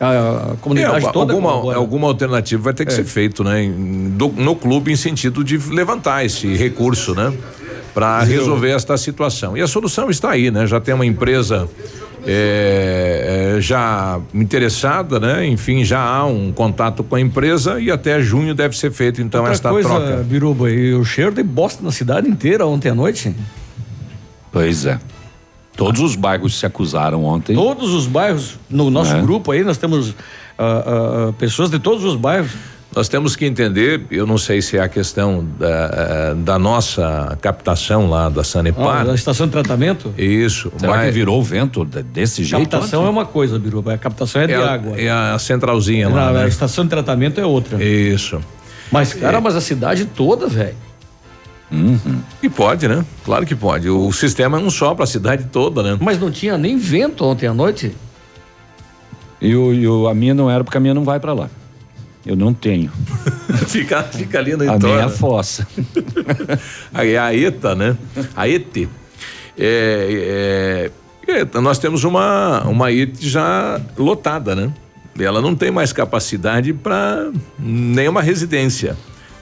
A, 0.00 0.52
a 0.52 0.56
comunidade 0.60 1.06
É, 1.06 1.12
toda 1.12 1.32
alguma, 1.32 1.74
alguma 1.74 2.08
alternativa 2.08 2.60
vai 2.62 2.74
ter 2.74 2.84
que 2.84 2.92
É. 2.92 2.96
ser 2.96 3.04
feito, 3.04 3.44
né? 3.44 3.62
em- 3.62 4.10
do- 4.16 4.28
no 4.32 4.56
clube 4.56 4.90
em 4.92 4.96
sentido 4.96 5.44
de 5.44 5.56
levantar 5.72 6.24
esse 6.24 6.52
recurso, 6.56 7.14
né? 7.14 7.32
Para 7.94 8.22
resolver 8.24 8.70
esta 8.70 8.96
situação. 8.96 9.56
E 9.56 9.62
a 9.62 9.66
solução 9.68 10.10
está 10.10 10.32
aí, 10.32 10.50
né? 10.50 10.66
Já 10.66 10.80
tem 10.80 10.92
uma 10.92 11.06
empresa 11.06 11.68
é, 12.26 13.54
é, 13.56 13.60
já 13.60 14.20
interessada, 14.32 15.20
né? 15.20 15.46
Enfim, 15.46 15.84
já 15.84 16.00
há 16.00 16.24
um 16.26 16.50
contato 16.50 17.04
com 17.04 17.14
a 17.14 17.20
empresa 17.20 17.80
e 17.80 17.90
até 17.90 18.20
junho 18.20 18.54
deve 18.54 18.76
ser 18.76 18.90
feito 18.90 19.22
então 19.22 19.40
Outra 19.40 19.52
esta 19.54 19.70
coisa, 19.70 19.88
troca. 19.88 20.16
Biruba, 20.24 20.70
e 20.70 20.94
o 20.94 21.04
cheiro 21.04 21.32
de 21.32 21.42
bosta 21.42 21.82
na 21.84 21.92
cidade 21.92 22.28
inteira 22.28 22.66
ontem 22.66 22.88
à 22.88 22.94
noite. 22.94 23.34
Pois 24.50 24.86
é. 24.86 24.98
Todos 25.76 26.00
os 26.00 26.14
bairros 26.16 26.58
se 26.58 26.64
acusaram 26.64 27.24
ontem. 27.24 27.54
Todos 27.54 27.92
os 27.92 28.06
bairros, 28.06 28.58
no 28.70 28.90
nosso 28.90 29.14
É. 29.14 29.20
grupo 29.20 29.50
aí, 29.50 29.64
nós 29.64 29.76
temos 29.76 30.14
ah, 30.56 30.84
ah, 31.28 31.32
pessoas 31.32 31.68
de 31.68 31.78
todos 31.78 32.04
os 32.04 32.14
bairros. 32.16 32.52
Nós 32.94 33.08
temos 33.08 33.34
que 33.34 33.44
entender, 33.44 34.02
eu 34.08 34.24
não 34.24 34.38
sei 34.38 34.62
se 34.62 34.76
é 34.76 34.80
a 34.80 34.88
questão 34.88 35.44
da, 35.58 35.66
eh, 35.68 36.34
da 36.36 36.58
nossa 36.60 37.36
captação 37.40 38.08
lá 38.08 38.28
da 38.28 38.44
Sanepar. 38.44 39.04
Ah, 39.06 39.10
a 39.10 39.14
estação 39.16 39.46
de 39.46 39.52
tratamento. 39.52 40.14
Isso. 40.16 40.70
Será 40.76 40.92
mas- 40.92 41.06
que 41.06 41.10
virou 41.12 41.40
o 41.40 41.42
vento 41.42 41.84
de- 41.84 42.04
desse 42.04 42.44
jeito? 42.44 42.70
Captação 42.70 43.04
é 43.04 43.10
uma 43.10 43.26
coisa, 43.26 43.58
Biruba. 43.58 43.94
A 43.94 43.98
captação 43.98 44.42
é 44.42 44.46
de 44.46 44.52
É 44.52 44.56
a- 44.56 44.72
água. 44.72 44.96
é 45.00 45.10
a 45.10 45.36
centralzinha 45.40 46.08
Não, 46.08 46.14
lá, 46.14 46.30
né? 46.32 46.44
A 46.44 46.48
estação 46.48 46.84
de 46.84 46.90
tratamento 46.90 47.40
é 47.40 47.44
outra. 47.44 47.82
Isso. 47.82 48.40
Mas, 48.92 49.12
cara, 49.12 49.40
mas 49.40 49.56
a 49.56 49.60
cidade 49.60 50.04
toda, 50.04 50.46
velho. 50.46 50.76
E 52.40 52.48
pode, 52.48 52.86
né? 52.86 53.04
Claro 53.24 53.44
que 53.44 53.56
pode. 53.56 53.88
O 53.90 54.12
sistema 54.12 54.56
é 54.56 54.62
um 54.62 54.70
só 54.70 54.94
para 54.94 55.02
a 55.02 55.06
cidade 55.08 55.46
toda, 55.50 55.82
né? 55.82 55.98
Mas 56.00 56.20
não 56.20 56.30
tinha 56.30 56.56
nem 56.56 56.76
vento 56.78 57.24
ontem 57.24 57.48
à 57.48 57.54
noite. 57.54 57.92
E, 59.40 59.56
o, 59.56 59.72
e 59.74 59.88
o- 59.88 60.06
a 60.06 60.14
minha 60.14 60.32
não 60.32 60.48
era 60.48 60.62
porque 60.62 60.76
a 60.76 60.80
minha 60.80 60.94
não 60.94 61.02
vai 61.02 61.18
para 61.18 61.32
lá. 61.32 61.50
Eu 62.26 62.36
não 62.36 62.54
tenho. 62.54 62.90
fica, 63.68 64.02
fica 64.04 64.38
ali 64.38 64.56
no 64.56 64.70
A 64.70 64.78
minha 64.78 65.08
fossa. 65.08 65.66
Aí 66.92 67.16
a 67.16 67.34
ETA, 67.34 67.74
né? 67.74 67.96
A 68.34 68.48
ET. 68.48 68.76
É, 68.76 68.88
é, 69.58 70.90
É, 71.26 71.60
nós 71.60 71.78
temos 71.78 72.04
uma, 72.04 72.62
uma 72.64 72.90
IT 72.90 73.28
já 73.28 73.80
lotada, 73.96 74.54
né? 74.54 74.72
Ela 75.18 75.40
não 75.40 75.54
tem 75.54 75.70
mais 75.70 75.92
capacidade 75.92 76.72
para 76.72 77.30
nenhuma 77.58 78.20
residência. 78.20 78.96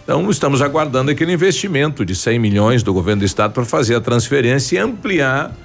Então, 0.04 0.28
estamos 0.30 0.60
aguardando 0.60 1.10
aquele 1.10 1.32
investimento 1.32 2.04
de 2.04 2.14
100 2.14 2.38
milhões 2.38 2.82
do 2.82 2.92
governo 2.92 3.20
do 3.20 3.24
estado 3.24 3.52
para 3.52 3.64
fazer 3.64 3.94
a 3.94 4.00
transferência 4.00 4.76
e 4.76 4.78
ampliar 4.78 5.56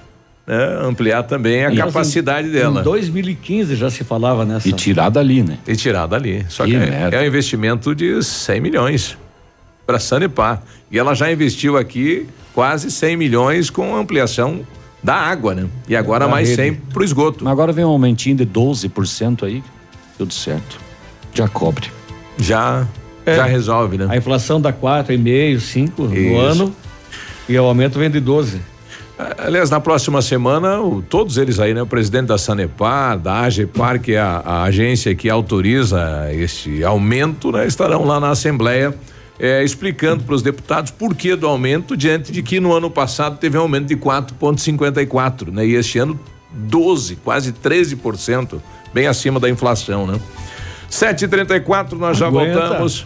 né, 0.48 0.80
ampliar 0.82 1.24
também 1.24 1.66
a 1.66 1.74
E 1.74 1.76
capacidade 1.76 2.48
em, 2.48 2.52
dela. 2.52 2.80
Em 2.80 2.84
2015 2.84 3.76
já 3.76 3.90
se 3.90 4.06
falava 4.06 4.46
nessa. 4.46 4.68
E 4.70 4.72
tirar 4.72 5.10
dali, 5.10 5.44
né? 5.44 5.60
E 5.68 5.76
tirar 5.76 6.08
dali. 6.08 6.46
Só 6.48 6.64
Que 6.64 6.72
que, 6.72 6.78
é, 6.78 7.10
é 7.12 7.20
um 7.20 7.26
investimento 7.26 7.94
de 7.94 8.24
100 8.24 8.62
milhões 8.62 9.18
para 9.86 10.00
Sanepar. 10.00 10.64
E 10.90 10.98
ela 10.98 11.14
já 11.14 11.30
investiu 11.30 11.78
aqui 11.78 12.28
quase 12.54 12.90
100 12.90 13.18
milhões 13.18 13.70
com 13.70 13.96
ampliação 13.96 14.62
da 15.04 15.16
água, 15.16 15.54
né? 15.54 15.68
E 15.88 15.96
agora 15.96 16.26
Da 16.26 16.32
mais 16.32 16.50
rede. 16.50 16.62
100 16.62 16.74
para 16.94 17.02
o 17.02 17.04
esgoto. 17.04 17.44
Mas 17.44 17.52
agora 17.52 17.74
vem 17.74 17.84
um 17.84 17.90
aumentinho 17.90 18.38
de 18.38 18.46
12% 18.46 19.44
aí, 19.44 19.62
tudo 20.18 20.34
certo. 20.34 20.80
Já 21.34 21.48
cobre. 21.48 21.92
Já, 22.38 22.88
já 23.26 23.46
resolve, 23.46 23.98
né? 23.98 24.08
A 24.10 24.16
inflação 24.16 24.62
dá 24.62 24.72
4,5, 24.72 25.60
5 25.60 26.06
Isso. 26.06 26.14
no 26.14 26.38
ano 26.40 26.76
e 27.50 27.58
o 27.58 27.64
aumento 27.64 28.00
vem 28.00 28.10
de 28.10 28.20
12. 28.20 28.60
Aliás, 29.40 29.70
na 29.72 29.80
próxima 29.80 30.22
semana, 30.22 30.80
o- 30.80 31.02
todos 31.02 31.38
eles 31.38 31.60
aí, 31.60 31.74
né? 31.74 31.82
O 31.82 31.88
presidente 31.88 32.28
da 32.28 32.38
Sanepar, 32.38 33.18
da 33.18 33.42
AGEPAR, 33.42 34.00
que 34.00 34.14
é 34.14 34.20
a, 34.20 34.42
a 34.46 34.64
agência 34.64 35.14
que 35.16 35.28
autoriza 35.30 36.28
este 36.34 36.84
aumento, 36.84 37.52
né? 37.52 37.66
Estarão 37.66 38.06
lá 38.06 38.20
na 38.20 38.30
Assembleia 38.30 38.94
eh, 39.40 39.64
explicando 39.64 40.24
para 40.24 40.36
os 40.36 40.42
deputados 40.44 40.92
por 40.92 41.16
que 41.16 41.36
do 41.36 41.48
aumento, 41.48 41.98
diante 41.98 42.32
de 42.32 42.44
que 42.44 42.60
no 42.60 42.74
ano 42.74 42.92
passado 42.92 43.38
teve 43.38 43.58
um 43.58 43.62
aumento 43.62 43.88
de 43.88 43.96
4,54, 43.98 45.52
né? 45.52 45.66
E 45.66 45.74
este 45.76 45.98
ano 45.98 46.20
12, 46.52 47.16
quase 47.18 47.52
13%, 47.54 48.60
bem 48.94 49.08
acima 49.08 49.40
da 49.40 49.50
inflação, 49.50 50.06
né? 50.06 50.20
7h34, 50.92 51.94
nós 51.94 52.18
já 52.18 52.28
Aguenta. 52.28 52.60
voltamos. 52.60 53.06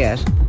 dies. 0.01 0.40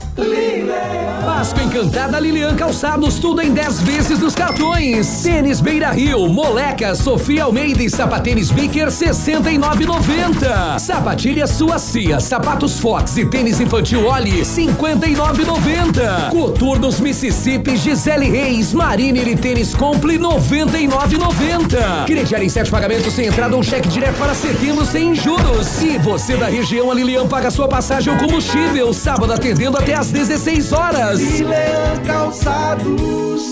Páscoa 1.25 1.63
Encantada 1.63 2.21
Lilian 2.21 2.55
Calçados, 2.55 3.19
tudo 3.19 3.41
em 3.41 3.53
10 3.53 3.81
vezes 3.81 4.19
nos 4.19 4.35
cartões. 4.35 5.23
Tênis 5.23 5.61
Beira 5.61 5.91
Rio, 5.91 6.29
Moleca, 6.29 6.95
Sofia 6.95 7.45
Almeida 7.45 7.83
e 7.83 7.89
Sapatênis 7.89 8.51
Biker 8.51 8.89
69,90. 8.89 10.79
Sapatilha 10.79 11.47
Suacia, 11.47 12.21
sapatos 12.21 12.79
Fox 12.79 13.17
e 13.17 13.25
tênis 13.25 13.59
infantil 13.59 14.07
Oli 14.07 14.43
59,90. 14.43 16.31
Coturnos 16.31 17.01
Mississippi, 17.01 17.77
Gisele 17.77 18.29
Reis, 18.29 18.75
Marine 18.75 19.21
e 19.21 19.37
tênis 19.37 19.75
Compli 19.75 20.19
99,90. 20.19 22.05
Crediário 22.07 22.45
em 22.45 22.51
sete 22.51 22.71
pagamentos 22.71 23.15
sem 23.15 23.27
entrada 23.27 23.57
ou 23.57 23.63
cheque 23.63 23.89
direto 23.89 24.19
para 24.19 24.35
setembro 24.35 24.85
sem 24.85 25.15
juros. 25.15 25.67
Se 25.67 25.97
você 25.99 26.37
da 26.37 26.47
região, 26.47 26.91
a 26.91 26.95
Lilian 26.95 27.27
paga 27.27 27.51
sua 27.51 27.67
passagem 27.67 28.13
ou 28.13 28.19
combustível. 28.19 28.93
Sábado 28.93 29.33
atendendo 29.33 29.79
até 29.79 30.02
às 30.03 30.11
16 30.11 30.73
horas. 30.73 31.21
Lilian 31.21 31.97
Calçados. 32.05 33.43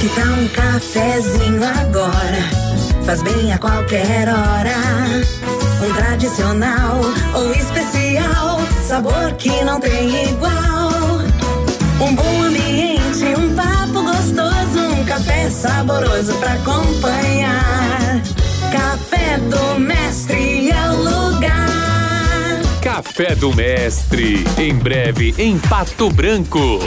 Que 0.00 0.08
tal 0.08 0.34
um 0.34 0.48
cafezinho 0.48 1.62
agora? 1.64 2.42
Faz 3.06 3.22
bem 3.22 3.52
a 3.52 3.58
qualquer 3.58 4.28
hora. 4.28 4.74
Um 5.86 5.94
tradicional 5.94 7.00
ou 7.36 7.52
especial, 7.52 8.58
sabor 8.88 9.32
que 9.38 9.64
não 9.64 9.78
tem 9.78 10.30
igual. 10.30 11.20
Um 12.00 12.12
bom 12.12 12.42
ambiente, 12.42 13.24
um 13.38 13.54
papo 13.54 14.02
gostoso, 14.02 15.00
um 15.00 15.04
café 15.04 15.48
saboroso 15.48 16.34
pra 16.38 16.54
acompanhar. 16.54 18.20
Café 18.72 19.38
do 19.38 19.78
Mestre. 19.78 20.41
Café 23.02 23.34
do 23.34 23.52
Mestre, 23.52 24.44
em 24.56 24.72
breve 24.76 25.34
em 25.36 25.58
Pato 25.58 26.08
Branco. 26.08 26.78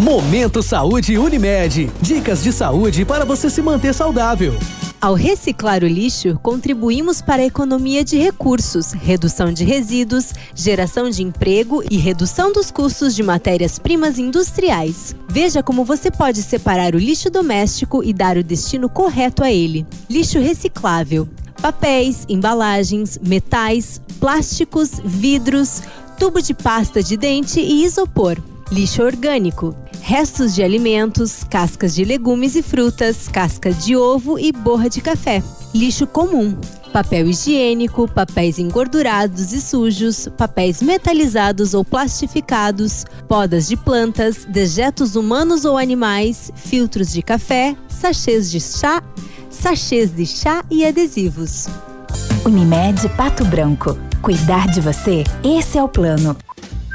Momento 0.00 0.62
Saúde 0.62 1.18
Unimed. 1.18 1.90
Dicas 2.00 2.40
de 2.40 2.52
saúde 2.52 3.04
para 3.04 3.24
você 3.24 3.50
se 3.50 3.60
manter 3.60 3.92
saudável. 3.92 4.54
Ao 5.00 5.14
reciclar 5.14 5.82
o 5.82 5.86
lixo, 5.86 6.38
contribuímos 6.42 7.20
para 7.20 7.42
a 7.42 7.46
economia 7.46 8.04
de 8.04 8.18
recursos, 8.18 8.92
redução 8.92 9.50
de 9.50 9.64
resíduos, 9.64 10.32
geração 10.54 11.10
de 11.10 11.22
emprego 11.22 11.82
e 11.90 11.96
redução 11.96 12.52
dos 12.52 12.70
custos 12.70 13.16
de 13.16 13.22
matérias-primas 13.22 14.18
industriais. 14.18 15.16
Veja 15.26 15.62
como 15.62 15.84
você 15.84 16.10
pode 16.10 16.42
separar 16.42 16.94
o 16.94 16.98
lixo 16.98 17.30
doméstico 17.30 18.04
e 18.04 18.12
dar 18.12 18.36
o 18.36 18.44
destino 18.44 18.88
correto 18.90 19.42
a 19.42 19.50
ele. 19.50 19.86
Lixo 20.08 20.38
reciclável: 20.38 21.26
papéis, 21.60 22.24
embalagens, 22.28 23.18
metais, 23.22 24.00
plásticos, 24.18 25.00
vidros, 25.04 25.82
tubo 26.18 26.40
de 26.40 26.54
pasta 26.54 27.02
de 27.02 27.16
dente 27.16 27.60
e 27.60 27.84
isopor. 27.84 28.36
Lixo 28.70 29.02
orgânico: 29.02 29.74
restos 30.00 30.54
de 30.54 30.62
alimentos, 30.62 31.42
cascas 31.44 31.94
de 31.94 32.04
legumes 32.04 32.54
e 32.54 32.62
frutas, 32.62 33.26
casca 33.28 33.72
de 33.72 33.96
ovo 33.96 34.38
e 34.38 34.52
borra 34.52 34.88
de 34.88 35.00
café. 35.00 35.42
Lixo 35.74 36.06
comum: 36.06 36.56
papel 36.92 37.28
higiênico, 37.28 38.08
papéis 38.08 38.58
engordurados 38.58 39.52
e 39.52 39.60
sujos, 39.60 40.28
papéis 40.36 40.82
metalizados 40.82 41.74
ou 41.74 41.84
plastificados, 41.84 43.04
podas 43.28 43.68
de 43.68 43.76
plantas, 43.76 44.44
dejetos 44.44 45.16
humanos 45.16 45.64
ou 45.64 45.76
animais, 45.76 46.52
filtros 46.54 47.12
de 47.12 47.22
café, 47.22 47.76
sachês 47.88 48.50
de 48.50 48.60
chá, 48.60 49.02
sachês 49.50 50.14
de 50.14 50.24
chá 50.24 50.64
e 50.70 50.86
adesivos. 50.86 51.66
Unimed 52.44 53.08
Pato 53.10 53.44
Branco. 53.44 53.98
Cuidar 54.22 54.68
de 54.68 54.80
você, 54.80 55.24
esse 55.42 55.76
é 55.76 55.82
o 55.82 55.88
plano. 55.88 56.36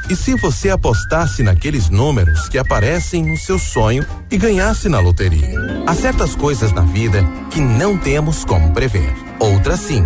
E 0.10 0.16
se 0.16 0.36
você 0.36 0.70
apostasse 0.70 1.42
naqueles 1.42 1.90
números 1.90 2.48
que 2.48 2.60
aparecem 2.60 3.24
no 3.24 3.36
seu 3.38 3.58
sonho 3.58 4.06
e 4.30 4.38
ganhasse 4.38 4.88
na 4.88 5.00
loteria? 5.00 5.60
Há 5.88 5.96
certas 5.96 6.36
coisas 6.36 6.72
na 6.72 6.82
vida 6.82 7.24
que 7.50 7.60
não 7.60 7.98
temos 7.98 8.46
como 8.46 8.72
prever. 8.72 9.12
Outras 9.40 9.80
sim. 9.80 10.06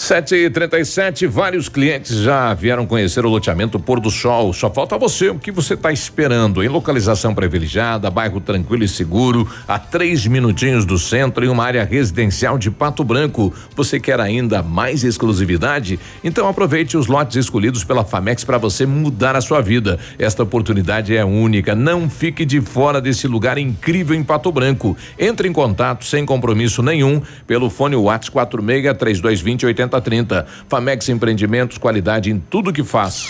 7 0.00 0.34
e 0.34 0.48
37 0.48 1.26
vários 1.26 1.68
clientes 1.68 2.16
já 2.16 2.54
vieram 2.54 2.86
conhecer 2.86 3.22
o 3.26 3.28
loteamento 3.28 3.78
Pôr 3.78 4.00
do 4.00 4.10
Sol. 4.10 4.50
Só 4.54 4.70
falta 4.70 4.96
você. 4.96 5.28
O 5.28 5.38
que 5.38 5.52
você 5.52 5.74
está 5.74 5.92
esperando? 5.92 6.64
Em 6.64 6.68
localização 6.68 7.34
privilegiada, 7.34 8.10
bairro 8.10 8.40
tranquilo 8.40 8.82
e 8.82 8.88
seguro, 8.88 9.46
a 9.68 9.78
três 9.78 10.26
minutinhos 10.26 10.86
do 10.86 10.98
centro, 10.98 11.44
em 11.44 11.48
uma 11.48 11.64
área 11.64 11.84
residencial 11.84 12.56
de 12.56 12.70
Pato 12.70 13.04
Branco. 13.04 13.52
Você 13.76 14.00
quer 14.00 14.18
ainda 14.20 14.62
mais 14.62 15.04
exclusividade? 15.04 16.00
Então 16.24 16.48
aproveite 16.48 16.96
os 16.96 17.06
lotes 17.06 17.36
escolhidos 17.36 17.84
pela 17.84 18.02
Famex 18.02 18.42
para 18.42 18.56
você 18.56 18.86
mudar 18.86 19.36
a 19.36 19.42
sua 19.42 19.60
vida. 19.60 19.98
Esta 20.18 20.42
oportunidade 20.42 21.14
é 21.14 21.22
única. 21.26 21.74
Não 21.74 22.08
fique 22.08 22.46
de 22.46 22.62
fora 22.62 23.02
desse 23.02 23.28
lugar 23.28 23.58
incrível 23.58 24.16
em 24.16 24.24
Pato 24.24 24.50
Branco. 24.50 24.96
Entre 25.18 25.46
em 25.46 25.52
contato 25.52 26.06
sem 26.06 26.24
compromisso 26.24 26.82
nenhum 26.82 27.20
pelo 27.46 27.68
fone 27.68 27.96
WhatsApp 27.96 28.32
46 28.32 28.96
3220 28.96 29.89
8030. 29.96 30.46
Famex 30.68 31.08
Empreendimentos, 31.08 31.78
qualidade 31.78 32.30
em 32.30 32.38
tudo 32.38 32.72
que 32.72 32.84
faz. 32.84 33.28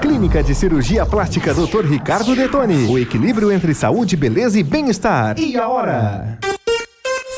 Clínica 0.00 0.42
de 0.42 0.54
Cirurgia 0.54 1.04
Plástica 1.06 1.52
Dr. 1.54 1.84
Ricardo 1.84 2.34
Detoni. 2.34 2.86
O 2.88 2.98
equilíbrio 2.98 3.52
entre 3.52 3.74
saúde, 3.74 4.16
beleza 4.16 4.58
e 4.58 4.62
bem-estar. 4.62 5.38
E 5.38 5.56
a 5.56 5.68
hora? 5.68 6.38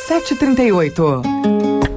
738. 0.07 1.52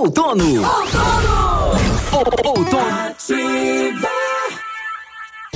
Outono. 0.00 0.62
Outono. 2.42 3.14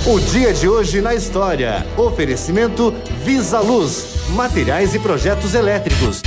O 0.05 0.19
dia 0.19 0.53
de 0.53 0.69
hoje 0.69 1.01
na 1.01 1.15
história. 1.15 1.83
Oferecimento 1.97 2.93
Visa 3.23 3.59
Luz, 3.59 4.05
materiais 4.35 4.93
e 4.93 4.99
projetos 4.99 5.55
elétricos. 5.55 6.21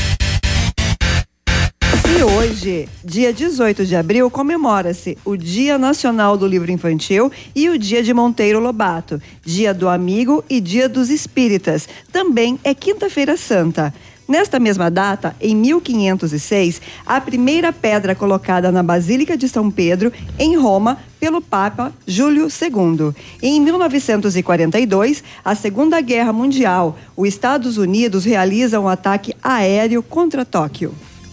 E 2.19 2.23
hoje, 2.25 2.89
dia 3.05 3.33
18 3.33 3.87
de 3.87 3.95
abril, 3.95 4.29
comemora-se 4.29 5.17
o 5.25 5.37
Dia 5.37 5.79
Nacional 5.79 6.37
do 6.37 6.45
Livro 6.45 6.73
Infantil 6.73 7.31
e 7.55 7.69
o 7.69 7.79
Dia 7.79 8.03
de 8.03 8.13
Monteiro 8.13 8.59
Lobato, 8.59 9.23
Dia 9.45 9.73
do 9.73 9.89
Amigo 9.89 10.45
e 10.51 10.61
Dia 10.61 10.89
dos 10.89 11.09
Espíritas. 11.09 11.89
Também 12.11 12.59
é 12.65 12.75
Quinta-feira 12.75 13.37
Santa. 13.37 13.95
Nesta 14.29 14.61
mesma 14.61 14.91
data, 14.91 15.35
em 15.41 15.57
1506, 15.57 16.83
a 17.07 17.19
primeira 17.19 17.73
pedra 17.73 18.15
colocada 18.15 18.71
na 18.71 18.83
Basílica 18.83 19.39
de 19.39 19.49
São 19.49 19.71
Pedro, 19.71 20.13
em 20.39 20.55
Roma, 20.55 20.99
pelo 21.19 21.41
Papa 21.41 21.95
Júlio 22.07 22.47
II. 22.47 23.15
Em 23.43 23.59
1942, 23.59 25.25
a 25.43 25.55
Segunda 25.55 25.99
Guerra 26.03 26.31
Mundial, 26.31 26.99
os 27.17 27.27
Estados 27.27 27.79
Unidos 27.79 28.27
realizam 28.27 28.85
um 28.85 28.89
ataque 28.89 29.35
aéreo 29.43 30.03
contra 30.03 30.45
Tóquio. 30.45 30.93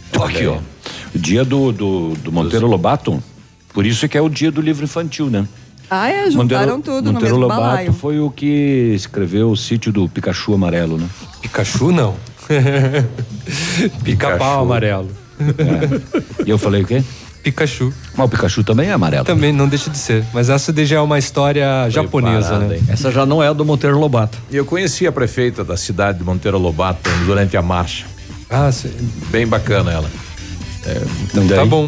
Tóquio. 0.10 0.64
O 1.14 1.20
dia 1.20 1.44
do, 1.44 1.74
do, 1.74 2.14
do 2.14 2.32
Monteiro 2.32 2.66
Lobato. 2.66 3.22
Por 3.74 3.86
isso 3.86 4.08
que 4.08 4.18
é 4.18 4.22
o 4.22 4.30
dia 4.30 4.50
do 4.50 4.62
livro 4.62 4.86
infantil, 4.86 5.30
né? 5.30 5.46
Ah, 5.90 6.10
é, 6.10 6.32
juntaram 6.32 6.80
tudo 6.80 7.08
no 7.08 7.14
Monteiro 7.14 7.36
mesmo 7.36 7.42
Lobato 7.42 7.62
balaio. 7.62 7.94
foi 7.94 8.20
o 8.22 8.32
que 8.32 8.94
escreveu 8.96 9.52
o 9.52 9.58
sítio 9.58 9.92
do 9.92 10.08
Pikachu 10.08 10.54
amarelo, 10.54 10.98
né? 10.98 11.10
Pikachu 11.42 11.92
não. 11.92 12.16
Pica-pau 14.04 14.64
amarelo. 14.64 15.10
É. 15.40 16.44
E 16.46 16.50
eu 16.50 16.58
falei 16.58 16.84
o 16.84 16.86
quê? 16.86 17.04
Pikachu. 17.44 17.94
Mas 18.18 18.26
o 18.26 18.30
Pikachu 18.30 18.64
também 18.64 18.90
é 18.90 18.94
amarelo. 18.94 19.24
Também 19.24 19.54
não 19.54 19.68
deixa 19.68 19.90
de 19.92 19.98
ser. 20.00 20.24
Mas 20.34 20.50
essa 20.50 20.74
já 20.84 20.96
é 20.96 21.00
uma 21.00 21.20
história 21.20 21.88
japonesa, 21.92 22.50
parada, 22.50 22.66
né? 22.66 22.78
hein? 22.78 22.84
Essa 22.90 23.12
já 23.12 23.24
não 23.24 23.44
é 23.44 23.48
a 23.48 23.54
do 23.54 23.64
Monteiro 23.64 24.00
Lobato. 24.00 24.40
E 24.50 24.56
eu 24.56 24.66
conheci 24.66 25.06
a 25.06 25.12
prefeita 25.12 25.64
da 25.64 25.78
cidade 25.78 26.18
de 26.18 26.24
Monteiro 26.24 26.58
Lobato 26.58 27.08
durante 27.26 27.56
a 27.56 27.62
marcha. 27.62 28.06
Ah, 28.50 28.72
sim. 28.72 28.92
Bem 29.30 29.46
bacana 29.46 29.92
ela. 29.92 30.10
É, 30.88 31.02
Então 31.24 31.48
tá 31.48 31.66
bom. 31.66 31.88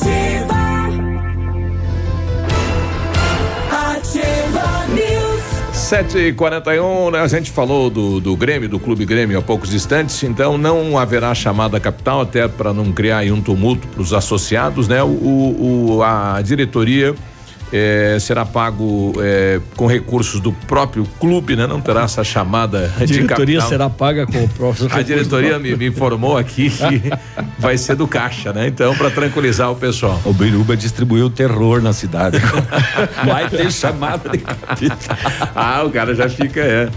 Ativa. 0.00 0.56
Ativa 3.70 4.86
News. 4.94 5.42
7h41, 5.74 7.12
né? 7.12 7.20
A 7.20 7.26
gente 7.28 7.50
falou 7.50 7.90
do, 7.90 8.18
do 8.20 8.34
Grêmio, 8.34 8.66
do 8.68 8.78
Clube 8.80 9.04
Grêmio 9.04 9.38
há 9.38 9.42
poucos 9.42 9.74
instantes, 9.74 10.22
então 10.22 10.56
não 10.56 10.96
haverá 10.96 11.34
chamada 11.34 11.78
capital, 11.78 12.22
até 12.22 12.48
para 12.48 12.72
não 12.72 12.92
criar 12.92 13.24
um 13.32 13.42
tumulto 13.42 13.86
para 13.88 14.00
os 14.00 14.14
associados, 14.14 14.88
né? 14.88 15.02
O, 15.02 15.08
o- 15.98 16.02
a 16.02 16.40
diretoria 16.42 17.14
eh, 17.72 18.16
será 18.20 18.44
pago 18.44 19.12
eh, 19.20 19.60
com 19.76 19.86
recursos 19.86 20.40
do 20.40 20.52
próprio 20.52 21.04
clube, 21.18 21.56
né? 21.56 21.66
Não 21.66 21.80
terá 21.80 22.02
essa 22.02 22.24
chamada 22.24 22.92
A 23.00 23.04
diretoria 23.04 23.60
será 23.62 23.88
paga 23.88 24.26
com 24.26 24.44
o 24.44 24.48
próximo. 24.48 24.88
A 24.92 25.02
diretoria 25.02 25.58
me, 25.58 25.76
me 25.76 25.88
informou 25.88 26.36
aqui 26.36 26.70
que 26.70 27.02
vai 27.58 27.76
ser 27.78 27.96
do 27.96 28.06
caixa, 28.06 28.52
né? 28.52 28.66
Então, 28.66 28.94
para 28.94 29.10
tranquilizar 29.10 29.70
o 29.70 29.76
pessoal. 29.76 30.20
O 30.24 30.32
Biruba 30.32 30.76
distribuiu 30.76 31.30
terror 31.30 31.80
na 31.80 31.92
cidade. 31.92 32.38
Vai 33.24 33.48
ter 33.48 33.70
chamada 33.70 34.30
de 34.30 34.38
capital. 34.38 35.16
Ah, 35.54 35.82
o 35.84 35.90
cara 35.90 36.14
já 36.14 36.28
fica, 36.28 36.60
é. 36.60 36.88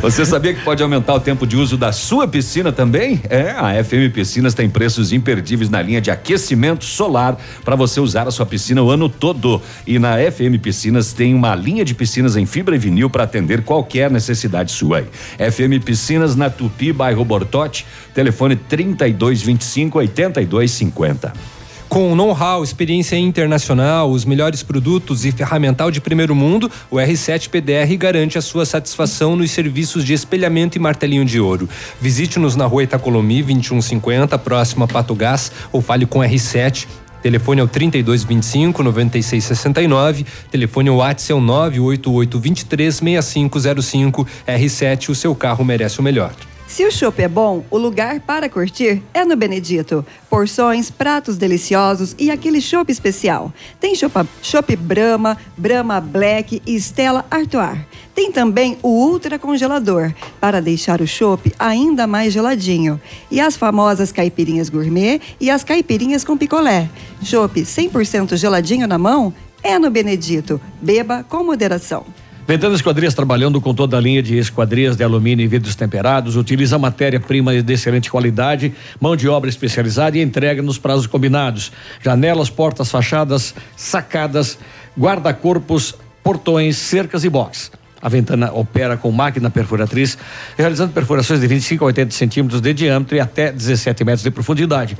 Você 0.00 0.24
sabia 0.24 0.54
que 0.54 0.62
pode 0.62 0.82
aumentar 0.82 1.14
o 1.14 1.20
tempo 1.20 1.46
de 1.46 1.56
uso 1.56 1.76
da 1.76 1.90
sua 1.90 2.28
piscina 2.28 2.70
também? 2.70 3.20
É, 3.28 3.50
a 3.50 3.82
FM 3.82 4.12
Piscinas 4.12 4.54
tem 4.54 4.68
preços 4.68 5.12
imperdíveis 5.12 5.70
na 5.70 5.80
linha 5.80 6.00
de 6.00 6.10
aquecimento 6.10 6.84
solar 6.84 7.36
para 7.64 7.74
você 7.74 7.98
usar 7.98 8.28
a 8.28 8.30
sua 8.30 8.46
piscina 8.46 8.82
o 8.82 8.90
ano 8.90 9.08
todo. 9.08 9.60
E 9.86 9.98
na 9.98 10.16
FM 10.16 10.60
Piscinas 10.60 11.12
tem 11.12 11.34
uma 11.34 11.54
linha 11.54 11.84
de 11.84 11.94
piscinas 11.94 12.36
em 12.36 12.46
fibra 12.46 12.74
e 12.76 12.78
vinil 12.78 13.10
para 13.10 13.24
atender 13.24 13.62
qualquer 13.62 14.10
necessidade 14.10 14.72
sua. 14.72 15.02
FM 15.38 15.82
Piscinas 15.84 16.36
na 16.36 16.50
Tupi, 16.50 16.92
bairro 16.92 17.24
Bortote, 17.24 17.86
telefone 18.14 18.56
3225 18.56 19.98
8250. 19.98 21.56
Com 21.88 22.16
know-how, 22.16 22.64
experiência 22.64 23.16
internacional, 23.16 24.10
os 24.10 24.24
melhores 24.24 24.62
produtos 24.62 25.24
e 25.24 25.30
ferramental 25.30 25.90
de 25.90 26.00
primeiro 26.00 26.34
mundo, 26.34 26.70
o 26.90 26.96
R7 26.96 27.48
PDR 27.48 27.96
garante 27.96 28.36
a 28.36 28.42
sua 28.42 28.66
satisfação 28.66 29.36
nos 29.36 29.52
serviços 29.52 30.04
de 30.04 30.12
espelhamento 30.12 30.76
e 30.76 30.80
martelinho 30.80 31.24
de 31.24 31.38
ouro. 31.38 31.68
Visite-nos 32.00 32.56
na 32.56 32.66
rua 32.66 32.82
Itacolomi 32.82 33.42
2150, 33.42 34.36
próximo 34.38 34.84
a 34.84 34.88
Pato 34.88 35.14
Gás, 35.14 35.52
ou 35.72 35.80
fale 35.80 36.06
com 36.06 36.18
R7. 36.18 36.86
Telefone 37.22 37.60
é 37.60 37.64
o 37.64 37.68
3225 37.68 38.82
9669, 38.82 40.26
telefone 40.50 40.88
é 40.88 40.92
o 40.92 40.96
WhatsApp 40.96 41.32
é 41.32 41.34
o 41.34 41.40
988 41.40 42.38
23 42.38 42.94
6505. 42.94 44.26
R7, 44.46 45.08
o 45.08 45.14
seu 45.14 45.34
carro 45.34 45.64
merece 45.64 46.00
o 46.00 46.02
melhor. 46.02 46.32
Se 46.66 46.84
o 46.84 46.90
chopp 46.90 47.22
é 47.22 47.28
bom, 47.28 47.64
o 47.70 47.78
lugar 47.78 48.18
para 48.20 48.48
curtir 48.48 49.00
é 49.14 49.24
no 49.24 49.36
Benedito. 49.36 50.04
Porções, 50.28 50.90
pratos 50.90 51.36
deliciosos 51.36 52.14
e 52.18 52.28
aquele 52.28 52.60
chopp 52.60 52.90
especial. 52.90 53.52
Tem 53.78 53.94
chopp 53.94 54.76
Brahma, 54.76 55.38
Brahma 55.56 56.00
Black 56.00 56.60
e 56.66 56.74
Stella 56.74 57.24
Artois. 57.30 57.78
Tem 58.14 58.32
também 58.32 58.76
o 58.82 58.88
ultra 58.88 59.38
congelador 59.38 60.12
para 60.40 60.60
deixar 60.60 61.00
o 61.00 61.06
chopp 61.06 61.54
ainda 61.56 62.04
mais 62.04 62.32
geladinho. 62.32 63.00
E 63.30 63.40
as 63.40 63.56
famosas 63.56 64.10
caipirinhas 64.10 64.68
gourmet 64.68 65.20
e 65.40 65.48
as 65.48 65.62
caipirinhas 65.62 66.24
com 66.24 66.36
picolé. 66.36 66.90
Chopp 67.22 67.60
100% 67.60 68.36
geladinho 68.36 68.88
na 68.88 68.98
mão 68.98 69.32
é 69.62 69.78
no 69.78 69.88
Benedito. 69.88 70.60
Beba 70.82 71.24
com 71.28 71.44
moderação. 71.44 72.04
Ventana 72.48 72.76
Esquadrias 72.76 73.12
trabalhando 73.12 73.60
com 73.60 73.74
toda 73.74 73.96
a 73.96 74.00
linha 74.00 74.22
de 74.22 74.38
esquadrias 74.38 74.96
de 74.96 75.02
alumínio 75.02 75.42
e 75.42 75.48
vidros 75.48 75.74
temperados, 75.74 76.36
utiliza 76.36 76.78
matéria-prima 76.78 77.60
de 77.60 77.72
excelente 77.72 78.08
qualidade, 78.08 78.72
mão 79.00 79.16
de 79.16 79.28
obra 79.28 79.50
especializada 79.50 80.16
e 80.16 80.22
entrega 80.22 80.62
nos 80.62 80.78
prazos 80.78 81.08
combinados. 81.08 81.72
Janelas, 82.00 82.48
portas, 82.48 82.88
fachadas, 82.88 83.52
sacadas, 83.76 84.60
guarda-corpos, 84.96 85.96
portões, 86.22 86.76
cercas 86.76 87.24
e 87.24 87.28
box. 87.28 87.72
A 88.00 88.08
Ventana 88.08 88.52
opera 88.52 88.96
com 88.96 89.10
máquina 89.10 89.50
perfuratriz, 89.50 90.16
realizando 90.56 90.92
perfurações 90.92 91.40
de 91.40 91.48
25 91.48 91.82
a 91.82 91.86
80 91.88 92.14
centímetros 92.14 92.60
de 92.60 92.72
diâmetro 92.72 93.16
e 93.16 93.20
até 93.20 93.50
17 93.50 94.04
metros 94.04 94.22
de 94.22 94.30
profundidade. 94.30 94.96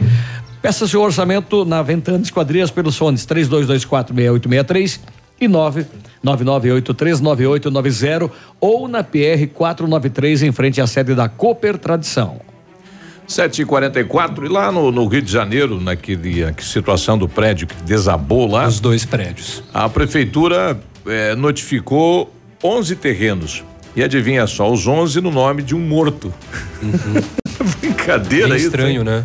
Peça 0.61 0.89
seu 0.89 1.01
orçamento 1.01 1.65
na 1.65 1.81
Ventana 1.81 2.25
Esquadrias 2.25 2.73
pelos 2.73 2.97
fones 2.97 3.25
32246863 3.25 4.99
e 5.41 5.49
999839890 5.49 8.31
ou 8.61 8.87
na 8.89 9.05
PR 9.05 9.47
493 9.53 10.43
em 10.43 10.53
frente 10.53 10.81
à 10.81 10.87
sede 10.87 11.15
da 11.15 11.29
Cooper 11.29 11.77
Tradição. 11.79 12.41
7 13.27 13.63
e 13.63 13.65
44 13.65 14.47
e 14.47 14.49
lá 14.49 14.71
no, 14.71 14.93
no 14.93 15.05
Rio 15.07 15.21
de 15.21 15.33
Janeiro, 15.33 15.81
naquele 15.81 16.45
a 16.45 16.55
situação 16.61 17.19
do 17.19 17.29
prédio 17.29 17.67
que 17.67 17.75
desabou 17.83 18.49
lá. 18.49 18.69
Os 18.69 18.79
dois 18.79 19.05
prédios. 19.05 19.65
A 19.75 19.89
prefeitura 19.89 20.79
eh, 21.07 21.35
notificou 21.35 22.33
11 22.63 22.95
terrenos. 22.97 23.65
E 23.97 24.05
adivinha 24.05 24.47
só, 24.47 24.71
os 24.71 24.87
11 24.87 25.23
no 25.23 25.31
nome 25.31 25.63
de 25.63 25.75
um 25.75 25.81
morto. 25.81 26.33
Brincadeira 27.81 28.49
Bem 28.49 28.57
isso. 28.59 28.67
estranho, 28.67 29.03
né? 29.03 29.25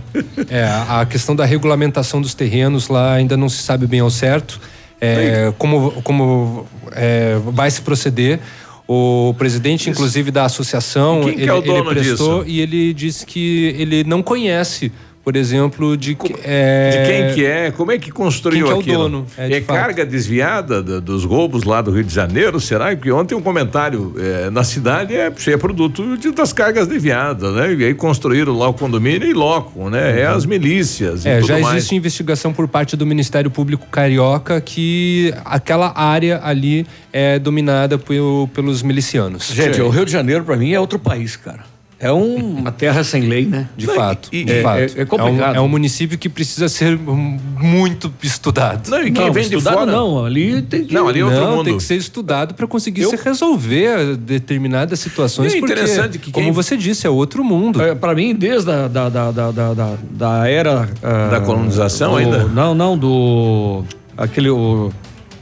É, 0.49 0.63
a 0.63 1.01
a 1.01 1.05
questão 1.05 1.35
da 1.35 1.45
regulamentação 1.45 2.21
dos 2.21 2.33
terrenos 2.33 2.87
lá 2.87 3.13
ainda 3.13 3.37
não 3.37 3.49
se 3.49 3.61
sabe 3.61 3.85
bem 3.85 3.99
ao 3.99 4.09
certo. 4.09 4.59
É, 5.01 5.51
como 5.57 5.91
como 6.03 6.67
é, 6.91 7.37
vai 7.47 7.69
se 7.71 7.81
proceder. 7.81 8.39
O 8.87 9.33
presidente, 9.37 9.89
inclusive, 9.89 10.31
da 10.31 10.43
associação, 10.43 11.21
que 11.21 11.29
ele, 11.29 11.49
é 11.49 11.57
ele 11.57 11.83
prestou 11.83 12.43
disso? 12.43 12.43
e 12.45 12.59
ele 12.59 12.93
disse 12.93 13.25
que 13.25 13.73
ele 13.77 14.03
não 14.03 14.21
conhece, 14.21 14.91
por 15.23 15.35
exemplo, 15.35 15.95
de, 15.95 16.17
é, 16.43 16.89
De 16.89 17.05
quem 17.11 17.33
que 17.35 17.45
é? 17.45 17.71
Como 17.71 17.91
é 17.91 17.97
que 17.99 18.11
construiu 18.11 18.65
Quem 18.67 18.81
que 18.81 18.89
é 18.91 18.93
o 18.93 19.01
aquilo? 19.01 19.03
dono, 19.19 19.25
é, 19.37 19.47
de 19.47 19.53
É, 19.55 19.61
fato. 19.61 19.77
carga 19.77 20.05
desviada 20.05 20.81
do- 20.81 20.99
dos 20.99 21.23
roubos 21.25 21.63
lá 21.63 21.81
do 21.81 21.91
Rio 21.91 22.03
de 22.03 22.13
Janeiro, 22.13 22.59
será? 22.59 22.95
Porque 22.95 23.11
ontem 23.11 23.35
um 23.35 23.41
comentário 23.41 24.13
eh, 24.17 24.49
na 24.49 24.63
cidade 24.63 25.15
é, 25.15 25.31
é 25.47 25.57
produto 25.57 26.17
de- 26.17 26.31
das 26.31 26.51
cargas 26.51 26.87
desviadas, 26.87 27.53
né? 27.53 27.73
E 27.73 27.85
aí 27.85 27.93
construíram 27.93 28.57
lá 28.57 28.67
o 28.69 28.73
condomínio 28.73 29.27
e 29.27 29.33
loco, 29.33 29.89
né? 29.89 30.21
É 30.21 30.25
as 30.25 30.45
milícias 30.45 31.23
e 31.25 31.29
É, 31.29 31.35
tudo 31.37 31.47
já 31.47 31.59
mais. 31.59 31.77
existe 31.77 31.95
investigação 31.95 32.51
por 32.51 32.67
parte 32.67 32.97
do 32.97 33.05
Ministério 33.05 33.51
Público 33.51 33.85
Carioca 33.91 34.59
que 34.59 35.33
aquela 35.45 35.91
área 35.95 36.39
ali 36.43 36.85
é 37.13 37.37
dominada 37.37 37.97
pel- 37.97 38.49
pelos 38.53 38.81
milicianos. 38.81 39.51
Gente, 39.53 39.79
o 39.81 39.89
Rio 39.89 40.05
de 40.05 40.11
Janeiro 40.11 40.43
para 40.43 40.55
mim 40.57 40.71
é 40.73 40.79
outro 40.79 40.97
país, 40.97 41.35
cara. 41.35 41.70
É 42.01 42.11
um- 42.11 42.57
uma 42.57 42.71
terra 42.71 43.03
sem 43.03 43.21
lei, 43.21 43.45
né? 43.45 43.69
De 43.77 43.85
fato, 43.85 44.27
E- 44.31 44.43
de 44.43 44.51
é, 44.53 44.61
fato. 44.63 44.79
É, 44.79 45.01
é 45.01 45.05
complicado. 45.05 45.55
É 45.55 45.59
um, 45.59 45.63
é 45.63 45.65
um 45.65 45.67
município 45.67 46.17
que 46.17 46.27
precisa 46.27 46.67
ser 46.67 46.97
muito 46.97 48.11
estudado. 48.23 48.89
Não, 48.89 49.01
e 49.03 49.11
quem 49.11 49.25
Não, 49.27 49.33
vem 49.33 49.47
de 49.47 49.61
fora. 49.61 49.85
não, 49.85 50.25
ali 50.25 50.61
tem 50.63 50.83
que. 50.85 50.93
Não, 50.93 51.07
ali 51.07 51.19
é 51.19 51.25
outro 51.25 51.39
Não, 51.39 51.51
mundo. 51.57 51.65
tem 51.65 51.77
que 51.77 51.83
ser 51.83 51.95
estudado 51.95 52.53
para 52.53 52.65
conseguir 52.67 53.05
se 53.05 53.15
resolver 53.15 54.15
determinadas 54.17 54.99
situações. 54.99 55.53
E 55.53 55.57
é 55.57 55.59
porque, 55.59 55.73
interessante 55.73 56.17
que 56.17 56.31
como 56.31 56.45
quem- 56.47 56.53
você 56.53 56.75
disse, 56.75 57.05
é 57.05 57.09
outro 57.09 57.43
mundo. 57.43 57.81
É, 57.81 57.93
para 57.93 58.15
mim, 58.15 58.33
desde 58.35 58.71
a 58.71 58.87
da, 58.87 59.09
da, 59.09 59.31
da, 59.31 59.51
da, 59.51 59.73
da, 59.73 59.97
da 60.09 60.47
era. 60.47 60.89
ah, 61.03 61.27
Da 61.29 61.39
colonização 61.41 62.11
do- 62.11 62.17
ainda? 62.17 62.45
Não, 62.45 62.73
não, 62.73 62.97
do. 62.97 63.83
Aquele. 64.17 64.49
O, 64.49 64.91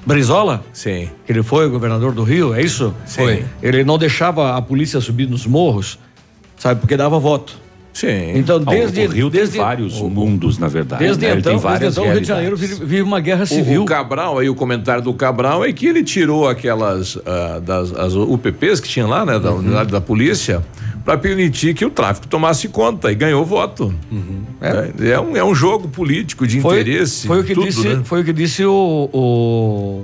Brizola? 0.06 0.64
Sim. 0.74 1.10
Que 1.26 1.32
ele 1.32 1.44
foi 1.44 1.68
governador 1.70 2.14
do 2.14 2.24
Rio, 2.24 2.56
é 2.56 2.62
isso? 2.64 2.94
Sim. 3.06 3.18
Foi. 3.22 3.46
Ele 3.62 3.84
não 3.84 3.98
deixava 3.98 4.56
a 4.56 4.62
polícia 4.62 5.00
subir 5.02 5.28
nos 5.30 5.46
morros, 5.46 6.00
sabe? 6.60 6.80
Porque 6.80 6.96
dava 6.96 7.18
voto. 7.18 7.58
Sim. 7.92 8.32
Então, 8.36 8.60
desde. 8.60 9.08
o 9.08 9.10
Rio 9.10 9.30
desde 9.32 9.54
tem 9.56 9.62
vários 9.62 10.00
mundos, 10.00 10.58
na 10.60 10.68
verdade. 10.68 11.04
Desde 11.04 11.26
né? 11.26 11.36
Então, 11.38 11.58
desde 11.58 11.88
então 11.88 12.06
o 12.06 12.12
Rio 12.12 12.22
de 12.22 12.28
Janeiro 12.28 12.56
vive, 12.56 12.76
vive 12.76 13.02
uma 13.02 13.20
guerra 13.20 13.44
O- 13.44 13.48
civil. 13.48 13.82
O, 13.82 13.86
Cabral, 13.86 14.38
aí 14.38 14.48
o 14.48 14.54
comentário 14.56 15.02
do 15.04 15.14
Cabral 15.14 15.66
é 15.66 15.74
que 15.74 15.88
ele 15.88 16.04
tirou 16.04 16.48
aquelas 16.48 17.18
ah, 17.26 17.60
das 17.60 17.92
as 17.94 18.14
UPPs 18.14 18.80
que 18.80 18.88
tinha 18.88 19.08
lá, 19.08 19.26
né, 19.26 19.34
Uhum. 19.36 19.42
da 19.42 19.52
unidade 19.54 19.92
da 19.92 20.00
polícia, 20.00 20.64
para 21.04 21.18
permitir 21.18 21.74
que 21.74 21.84
o 21.84 21.90
tráfico 21.90 22.28
tomasse 22.28 22.70
conta 22.70 23.12
e 23.12 23.16
ganhou 23.16 23.44
voto. 23.44 23.94
É, 24.62 25.10
é 25.14 25.20
um, 25.20 25.36
é 25.36 25.44
um 25.44 25.56
jogo 25.56 25.90
político 25.90 26.46
de 26.48 26.62
foi, 26.62 26.82
interesse. 26.82 27.26
Foi 27.28 27.40
o 27.42 27.44
que 27.44 27.54
tudo, 27.56 27.66
disse, 27.66 27.88
né? 27.90 28.02
foi 28.06 28.22
o 28.22 28.24
que 28.24 28.32
disse 28.32 28.64
o, 28.64 29.10
o- 29.12 30.04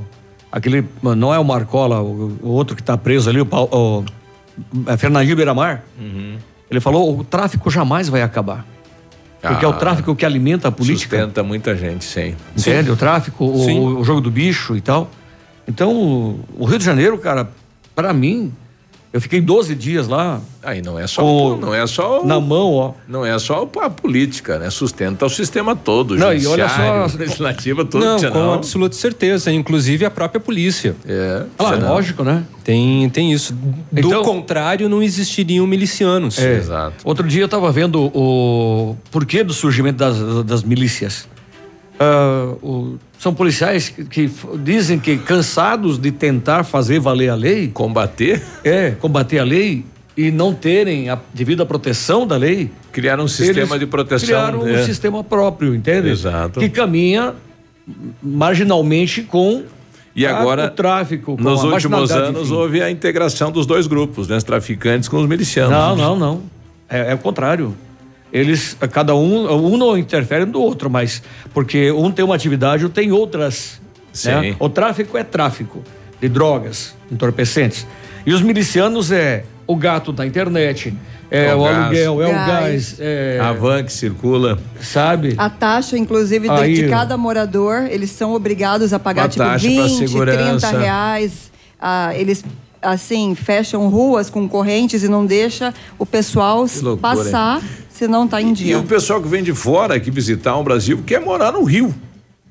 aquele 0.51 0.83
não 1.01 1.33
é 1.33 1.39
o 1.39 1.45
Marcola, 1.45 2.01
o, 2.01 2.37
o 2.41 2.49
outro 2.49 2.75
que 2.75 2.81
está 2.81 2.97
preso 2.97 3.29
ali, 3.29 3.39
o, 3.39 3.47
o 3.51 4.03
Fernandinho 4.97 5.35
Beiramar. 5.35 5.83
Uhum. 5.99 6.37
Ele 6.69 6.79
falou: 6.79 7.19
o 7.19 7.23
tráfico 7.23 7.69
jamais 7.69 8.09
vai 8.09 8.21
acabar. 8.21 8.65
Porque 9.41 9.63
é 9.63 9.67
o 9.67 9.71
Ah, 9.71 9.75
tráfico 9.75 10.15
que 10.15 10.25
alimenta 10.25 10.69
a 10.69 10.71
política. 10.71 11.17
Sustenta 11.17 11.43
muita 11.43 11.75
gente, 11.75 12.03
sim. 12.03 12.35
Entende? 12.57 12.89
O 12.89 12.95
tráfico, 12.95 13.45
o, 13.45 13.63
Sim. 13.63 13.79
o 13.79 14.03
jogo 14.03 14.19
do 14.19 14.31
bicho 14.31 14.75
e 14.75 14.81
tal. 14.81 15.09
Então, 15.67 15.93
o, 15.93 16.39
o 16.57 16.65
Rio 16.65 16.79
de 16.79 16.85
Janeiro, 16.85 17.15
cara, 17.19 17.49
para 17.93 18.11
mim, 18.11 18.51
eu 19.15 19.21
fiquei 19.21 19.39
12 19.39 19.73
dias 19.75 20.09
lá. 20.09 20.41
Aí 20.61 20.81
não 20.81 20.99
é 20.99 21.07
só, 21.07 21.21
Com- 21.21 21.55
não 21.55 21.73
é 21.73 21.87
só 21.87 22.21
o- 22.21 22.25
Na 22.25 22.37
mão, 22.37 22.73
ó. 22.73 22.91
Não 23.07 23.25
é 23.25 23.37
só 23.39 23.65
a 23.81 23.89
política, 23.89 24.59
né? 24.59 24.69
Sustenta 24.69 25.25
o 25.25 25.29
sistema 25.29 25.73
todo, 25.73 26.17
Não, 26.17 26.33
e 26.33 26.45
olha 26.47 26.67
judiciário, 26.67 27.09
só- 27.09 27.17
legislativo, 27.19 27.85
todo 27.85 28.03
Não, 28.03 28.19
com 28.31 28.53
absoluta 28.53 28.93
certeza, 28.95 29.51
inclusive 29.53 30.03
a 30.05 30.11
própria 30.11 30.41
polícia. 30.41 30.95
É, 31.07 31.43
Ah, 31.57 31.69
senão- 31.75 31.93
lógico, 31.93 32.23
né? 32.23 32.43
Tem, 32.63 33.09
tem 33.09 33.31
isso. 33.31 33.53
Do 33.53 33.99
Então- 34.07 34.23
contrário, 34.23 34.89
não 34.89 35.01
existiriam 35.01 35.65
milicianos. 35.65 36.37
É. 36.37 36.61
Outro 37.03 37.25
dia 37.25 37.43
eu 37.43 37.45
estava 37.45 37.71
vendo 37.71 38.11
o 38.13 38.97
porquê 39.11 39.43
do 39.43 39.53
surgimento 39.53 39.97
das, 39.99 40.43
das 40.43 40.61
milícias. 40.63 41.27
Ah, 41.99 42.53
o- 42.61 42.97
são 43.19 43.33
policiais 43.33 43.89
que, 43.89 44.03
que 44.05 44.29
dizem 44.63 44.99
que 44.99 45.17
cansados 45.17 45.97
de 45.97 46.11
tentar 46.11 46.63
fazer 46.63 46.99
valer 46.99 47.29
a 47.29 47.35
lei. 47.35 47.69
Combater? 47.73 48.41
É, 48.63 48.91
combater 48.91 49.39
a 49.39 49.43
lei 49.43 49.85
e 50.17 50.31
não 50.31 50.53
terem 50.53 51.09
a 51.09 51.17
devida 51.33 51.65
proteção 51.65 52.27
da 52.27 52.35
lei. 52.37 52.69
Criaram 52.91 53.23
um 53.25 53.27
sistema 53.27 53.79
de 53.79 53.85
proteção, 53.85 54.27
Criaram 54.27 54.67
é. 54.67 54.81
um 54.81 54.85
sistema 54.85 55.23
próprio, 55.23 55.73
entende? 55.73 56.09
Exato. 56.09 56.59
Que 56.59 56.69
caminha 56.69 57.33
marginalmente 58.21 59.21
com 59.23 59.63
E 60.15 60.25
agora, 60.25 60.65
o 60.65 60.69
tráfico. 60.69 61.35
Com 61.37 61.43
nos 61.43 61.61
a 61.63 61.67
últimos 61.67 62.11
anos, 62.11 62.43
enfim. 62.43 62.53
houve 62.53 62.81
a 62.81 62.89
integração 62.89 63.51
dos 63.51 63.65
dois 63.65 63.87
grupos, 63.87 64.27
né? 64.27 64.37
Os 64.37 64.43
traficantes 64.43 65.07
com 65.09 65.17
os 65.17 65.27
milicianos. 65.27 65.71
Não, 65.71 65.95
não, 65.95 66.15
não. 66.17 66.41
É, 66.89 67.11
é 67.11 67.15
o 67.15 67.17
contrário. 67.17 67.75
Eles, 68.39 68.75
cada 68.91 69.15
um, 69.15 69.49
um 69.73 69.77
não 69.77 69.97
interfere 69.97 70.45
no 70.45 70.59
outro, 70.59 70.89
mas 70.89 71.23
porque 71.53 71.89
um 71.91 72.11
tem 72.11 72.25
uma 72.25 72.35
atividade, 72.35 72.83
outro 72.83 73.01
tem 73.01 73.09
outras. 73.11 73.79
né? 74.25 74.41
Sim. 74.41 74.55
O 74.59 74.67
tráfico 74.67 75.17
é 75.17 75.23
tráfico 75.23 75.81
de 76.19 76.27
drogas, 76.27 76.93
entorpecentes. 77.09 77.87
E 78.25 78.33
os 78.33 78.41
milicianos 78.41 79.09
é 79.09 79.45
o 79.65 79.75
gato 79.75 80.11
da 80.11 80.25
internet, 80.25 80.93
é, 81.31 81.45
É 81.45 81.55
o 81.55 81.59
o, 81.61 81.63
gás. 81.63 81.77
aluguel, 81.77 82.21
é 82.23 82.27
o 82.27 82.31
Gás. 82.31 82.47
gás, 82.47 82.95
é, 82.99 83.39
A 83.41 83.53
van 83.53 83.83
que 83.83 83.93
circula. 83.93 84.59
sabe? 84.81 85.33
A 85.37 85.49
taxa, 85.49 85.97
inclusive, 85.97 86.49
de- 86.49 86.53
Aí- 86.53 86.73
de 86.73 86.89
cada 86.89 87.15
morador, 87.17 87.87
eles 87.89 88.09
são 88.11 88.33
obrigados 88.33 88.91
a 88.91 88.99
pagar 88.99 89.29
tipo 89.29 89.43
taxa 89.45 89.65
pra 89.65 89.69
20, 89.85 89.95
30 89.95 90.07
segurança. 90.07 90.77
reais. 90.77 91.51
Ah, 91.79 92.11
eles 92.15 92.43
assim 92.81 93.33
fecham 93.33 93.87
ruas 93.87 94.29
com 94.29 94.47
correntes 94.47 95.03
e 95.03 95.07
não 95.07 95.25
deixa 95.25 95.73
o 95.97 96.05
pessoal 96.05 96.65
loucura, 96.81 96.97
passar 96.97 97.61
se 97.95 98.09
não 98.09 98.25
está 98.25 98.41
em 98.41 98.51
E 98.51 98.53
dia. 98.53 98.77
o 98.77 98.83
pessoal 98.83 99.21
que 99.21 99.27
vem 99.27 99.41
de 99.41 99.53
fora 99.53 99.95
aqui 99.95 100.11
visitar 100.11 100.57
o 100.57 100.63
Brasil 100.63 101.01
quer 101.05 101.21
morar 101.21 101.53
no 101.53 101.63
Rio. 101.63 101.95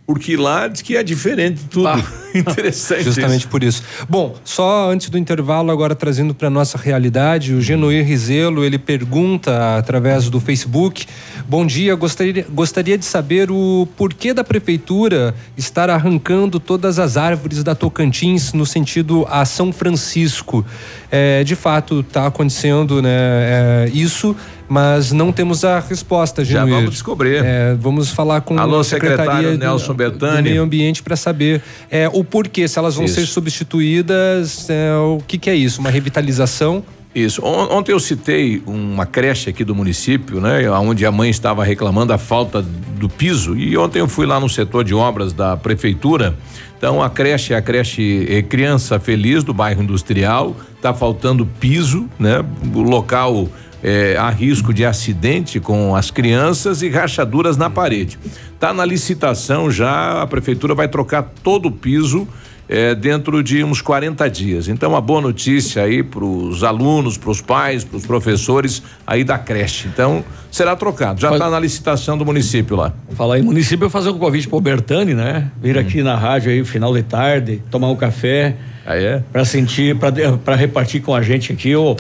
Porque 0.07 0.37
lá 0.37 0.69
diz 0.69 0.83
que 0.83 0.97
é 0.97 1.03
diferente 1.03 1.63
de 1.63 1.65
tudo. 1.65 1.89
Interessante. 2.35 3.05
Justamente 3.05 3.41
isso. 3.41 3.49
por 3.49 3.63
isso. 3.63 3.83
Bom, 4.07 4.35
só 4.45 4.91
antes 4.91 5.09
do 5.09 5.17
intervalo, 5.17 5.71
agora 5.71 5.95
trazendo 5.95 6.35
para 6.35 6.51
nossa 6.51 6.77
realidade, 6.77 7.55
o 7.55 7.61
Genoir 7.61 8.05
Rizelo, 8.05 8.65
ele 8.65 8.79
pergunta 8.79 9.79
através 9.79 10.29
do 10.29 10.41
Facebook: 10.41 11.07
Bom 11.49 11.65
dia, 11.65 11.95
gostaria, 11.95 12.45
gostaria 12.51 12.99
de 12.99 13.05
saber 13.05 13.51
o 13.51 13.89
porquê 13.97 14.35
da 14.35 14.45
prefeitura 14.45 15.35
estar 15.57 15.89
arrancando 15.89 16.61
todas 16.61 16.99
as 16.99 17.17
árvores 17.17 17.63
da 17.63 17.75
Tocantins 17.75 18.53
no 18.53 18.67
sentido 18.67 19.27
a 19.31 19.45
São 19.47 19.73
Francisco. 19.73 20.67
É, 21.11 21.45
de 21.45 21.55
fato, 21.55 22.01
está 22.01 22.27
acontecendo 22.27 23.01
né, 23.01 23.11
é, 23.11 23.91
isso. 23.95 24.37
Mas 24.69 25.13
não 25.13 25.31
temos 25.31 25.63
a 25.65 25.79
resposta, 25.79 26.43
Já 26.45 26.61
Genoir. 26.61 26.77
vamos 26.77 26.91
descobrir. 26.93 27.45
É, 27.45 27.75
vamos 27.79 28.11
falar 28.11 28.41
com 28.41 28.59
Alô, 28.59 28.81
a 28.81 28.85
Secretaria 28.85 29.25
secretário 29.25 29.53
do- 29.53 29.59
Nelson 29.59 29.87
do 29.89 29.95
Betani. 29.95 30.43
Meio 30.51 30.63
Ambiente 30.63 31.03
para 31.03 31.17
saber 31.17 31.63
é, 31.91 32.09
o 32.13 32.25
porquê, 32.25 32.67
se 32.67 32.79
elas 32.79 32.95
vão 32.95 33.05
Isso. 33.05 33.15
ser 33.17 33.27
substituídas, 33.27 34.69
é, 34.71 34.95
o 34.97 35.19
que, 35.27 35.37
que 35.39 35.51
é 35.51 35.55
isso? 35.55 35.81
Uma 35.81 35.91
revitalização? 35.91 36.83
Isso. 37.15 37.45
On- 37.45 37.77
Ontem 37.77 37.93
eu 37.93 38.01
citei 38.01 38.63
uma 38.67 39.07
creche 39.07 39.51
aqui 39.51 39.63
do 39.65 39.75
município, 39.75 40.41
né? 40.41 40.69
Onde 40.71 41.05
a 41.07 41.13
mãe 41.13 41.31
estava 41.31 41.63
reclamando 41.63 42.13
a 42.13 42.19
falta 42.19 42.61
do 42.63 43.09
piso. 43.09 43.57
E 43.57 43.77
ontem 43.77 44.01
eu 44.01 44.09
fui 44.09 44.27
lá 44.27 44.41
no 44.41 44.49
setor 44.49 44.83
de 44.83 44.95
obras 44.95 45.33
da 45.33 45.57
prefeitura. 45.57 46.35
Então 46.77 47.01
a 47.03 47.09
creche 47.09 47.53
é 47.53 47.57
a 47.57 47.63
creche 47.63 48.27
eh, 48.29 48.43
Criança 48.43 48.99
Feliz 48.99 49.45
do 49.45 49.55
bairro 49.55 49.83
Industrial. 49.83 50.57
Tá 50.83 50.93
faltando 50.93 51.47
piso, 51.47 52.09
né? 52.19 52.45
O 52.75 52.81
local 52.83 53.49
eh, 53.85 54.17
há 54.19 54.31
risco 54.31 54.73
de 54.73 54.85
acidente 54.85 55.61
com 55.61 55.95
as 55.95 56.11
crianças 56.11 56.81
e 56.83 56.89
rachaduras 56.89 57.57
na 57.59 57.69
parede. 57.71 58.19
Tá 58.59 58.73
na 58.73 58.85
licitação 58.85 59.71
já, 59.71 60.23
a 60.23 60.27
prefeitura 60.27 60.75
vai 60.75 60.89
trocar 60.89 61.23
todo 61.43 61.67
o 61.67 61.71
piso 61.71 62.27
é, 62.67 62.95
dentro 62.95 63.43
de 63.43 63.63
uns 63.63 63.83
40 63.83 64.27
dias. 64.31 64.69
Então, 64.69 64.89
uma 64.93 65.01
boa 65.03 65.21
notícia 65.21 65.83
aí 65.83 66.03
para 66.03 66.25
os 66.25 66.65
alunos, 66.65 67.19
para 67.19 67.31
os 67.31 67.43
pais, 67.43 67.85
para 67.85 67.99
os 67.99 68.07
professores 68.07 68.83
aí 69.07 69.23
da 69.23 69.37
creche. 69.37 69.87
Então, 69.87 70.25
será 70.51 70.75
trocado. 70.75 71.21
Já 71.21 71.31
está 71.33 71.51
na 71.51 71.61
licitação 71.61 72.17
do 72.17 72.25
município 72.25 72.75
lá. 72.75 72.95
Falar 73.11 73.39
em 73.39 73.43
município, 73.43 73.85
eu 73.85 73.91
fazer 73.91 74.09
um 74.09 74.19
convite 74.19 74.49
pro 74.49 74.59
Bertani, 74.63 75.13
né? 75.13 75.51
Vir 75.61 75.77
aqui 75.77 76.03
na 76.03 76.17
rádio 76.17 76.51
aí, 76.51 76.65
final 76.65 76.95
de 76.95 77.03
tarde, 77.03 77.63
tomar 77.71 77.91
um 77.91 77.97
café. 77.97 78.57
Aí 78.87 79.05
é? 79.05 79.23
Pra 79.31 79.45
sentir, 79.45 79.95
de- 79.95 80.39
pra 80.43 80.55
repartir 80.57 81.03
com 81.03 81.15
a 81.15 81.21
gente 81.21 81.53
aqui, 81.53 81.77
ô. 81.77 81.95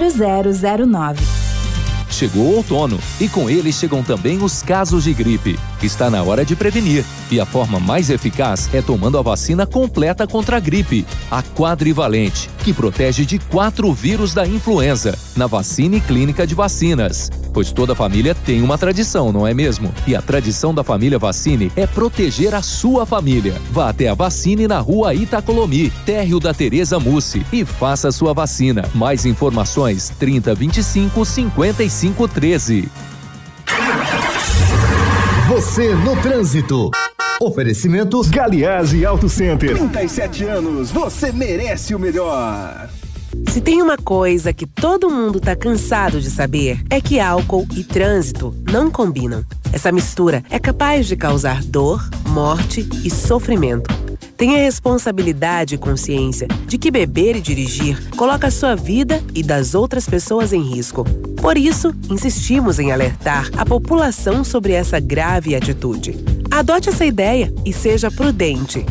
0009. 0.09 1.51
Chegou 2.11 2.43
o 2.43 2.55
outono 2.57 2.99
e 3.19 3.29
com 3.29 3.49
ele 3.49 3.71
chegam 3.71 4.03
também 4.03 4.43
os 4.43 4.61
casos 4.61 5.05
de 5.05 5.13
gripe. 5.13 5.57
Está 5.81 6.09
na 6.09 6.21
hora 6.21 6.43
de 6.43 6.55
prevenir 6.55 7.05
e 7.31 7.39
a 7.39 7.45
forma 7.45 7.79
mais 7.79 8.09
eficaz 8.09 8.69
é 8.73 8.81
tomando 8.81 9.17
a 9.17 9.21
vacina 9.21 9.65
completa 9.65 10.27
contra 10.27 10.57
a 10.57 10.59
gripe, 10.59 11.05
a 11.31 11.41
quadrivalente, 11.41 12.49
que 12.63 12.73
protege 12.73 13.25
de 13.25 13.39
quatro 13.39 13.91
vírus 13.93 14.33
da 14.33 14.45
influenza, 14.45 15.17
na 15.35 15.47
vacina 15.47 15.99
clínica 16.01 16.45
de 16.45 16.53
vacinas. 16.53 17.29
Pois 17.53 17.71
toda 17.71 17.93
família 17.93 18.33
tem 18.33 18.61
uma 18.61 18.77
tradição, 18.77 19.31
não 19.31 19.45
é 19.45 19.53
mesmo? 19.53 19.93
E 20.07 20.15
a 20.15 20.21
tradição 20.21 20.73
da 20.73 20.83
família 20.83 21.19
Vacine 21.19 21.71
é 21.75 21.85
proteger 21.85 22.55
a 22.55 22.61
sua 22.61 23.05
família. 23.05 23.55
Vá 23.71 23.89
até 23.89 24.07
a 24.07 24.13
Vacine 24.13 24.67
na 24.67 24.79
rua 24.79 25.13
Itacolomi, 25.13 25.89
térreo 26.05 26.39
da 26.39 26.53
Tereza 26.53 26.99
Mussi 26.99 27.45
e 27.51 27.65
faça 27.65 28.07
a 28.07 28.11
sua 28.11 28.33
vacina. 28.33 28.85
Mais 28.95 29.25
informações 29.25 30.11
3025 30.17 31.25
5513. 31.25 32.89
Você 35.49 35.93
no 35.95 36.15
trânsito. 36.21 36.91
Oferecimento 37.41 38.21
Galiase 38.29 39.05
Auto 39.05 39.27
Center. 39.27 39.75
37 39.75 40.45
anos, 40.45 40.91
você 40.91 41.31
merece 41.31 41.93
o 41.93 41.99
melhor. 41.99 42.87
Se 43.49 43.59
tem 43.59 43.81
uma 43.81 43.97
coisa 43.97 44.53
que 44.53 44.65
todo 44.65 45.09
mundo 45.09 45.39
tá 45.39 45.55
cansado 45.55 46.21
de 46.21 46.29
saber, 46.29 46.81
é 46.89 47.01
que 47.01 47.19
álcool 47.19 47.67
e 47.75 47.83
trânsito 47.83 48.55
não 48.71 48.89
combinam. 48.89 49.43
Essa 49.73 49.91
mistura 49.91 50.43
é 50.49 50.57
capaz 50.57 51.07
de 51.07 51.15
causar 51.15 51.63
dor, 51.63 52.01
morte 52.27 52.87
e 53.03 53.09
sofrimento. 53.09 53.89
Tenha 54.37 54.57
responsabilidade 54.57 55.75
e 55.75 55.77
consciência 55.77 56.47
de 56.65 56.77
que 56.77 56.89
beber 56.89 57.35
e 57.35 57.41
dirigir 57.41 58.09
coloca 58.15 58.47
a 58.47 58.51
sua 58.51 58.75
vida 58.75 59.21
e 59.35 59.43
das 59.43 59.75
outras 59.75 60.07
pessoas 60.07 60.51
em 60.51 60.61
risco. 60.61 61.03
Por 61.41 61.57
isso, 61.57 61.93
insistimos 62.09 62.79
em 62.79 62.91
alertar 62.91 63.49
a 63.57 63.65
população 63.65 64.43
sobre 64.43 64.73
essa 64.73 64.99
grave 64.99 65.55
atitude. 65.55 66.17
Adote 66.49 66.89
essa 66.89 67.05
ideia 67.05 67.53
e 67.65 67.71
seja 67.71 68.09
prudente. 68.09 68.85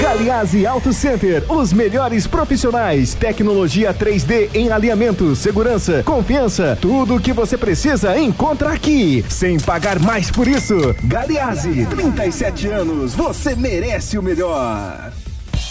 Galiase 0.00 0.66
Auto 0.66 0.92
Center, 0.92 1.44
os 1.50 1.72
melhores 1.72 2.26
profissionais, 2.26 3.14
tecnologia 3.14 3.94
3D 3.94 4.50
em 4.54 4.70
alinhamento, 4.70 5.36
segurança, 5.36 6.02
confiança, 6.02 6.76
tudo 6.80 7.16
o 7.16 7.20
que 7.20 7.32
você 7.32 7.56
precisa 7.56 8.18
encontra 8.18 8.72
aqui, 8.72 9.24
sem 9.28 9.58
pagar 9.58 9.98
mais 9.98 10.30
por 10.30 10.48
isso. 10.48 10.74
Galiase, 11.04 11.86
37 11.86 12.68
anos, 12.68 13.14
você 13.14 13.54
merece 13.54 14.18
o 14.18 14.22
melhor. 14.22 15.12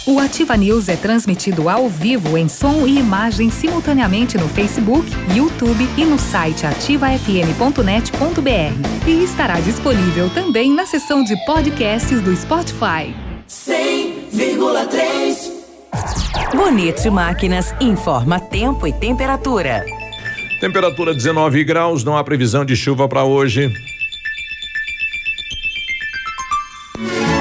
O 0.05 0.19
Ativa 0.19 0.57
News 0.57 0.89
é 0.89 0.97
transmitido 0.97 1.69
ao 1.69 1.87
vivo 1.87 2.37
em 2.37 2.49
som 2.49 2.85
e 2.85 2.99
imagem 2.99 3.49
simultaneamente 3.49 4.37
no 4.37 4.49
Facebook, 4.49 5.09
YouTube 5.33 5.87
e 5.97 6.05
no 6.05 6.19
site 6.19 6.65
ativafm.net.br. 6.65 9.07
E 9.07 9.23
estará 9.23 9.61
disponível 9.61 10.29
também 10.29 10.73
na 10.73 10.85
seção 10.85 11.23
de 11.23 11.37
podcasts 11.45 12.21
do 12.21 12.35
Spotify. 12.35 13.15
100,3. 14.33 15.51
Bonito 16.55 17.11
Máquinas 17.11 17.73
informa 17.79 18.39
tempo 18.39 18.87
e 18.87 18.93
temperatura. 18.93 19.85
Temperatura 20.59 21.13
19 21.13 21.63
graus, 21.63 22.03
não 22.03 22.17
há 22.17 22.23
previsão 22.23 22.65
de 22.65 22.75
chuva 22.75 23.07
para 23.07 23.23
hoje. 23.23 23.71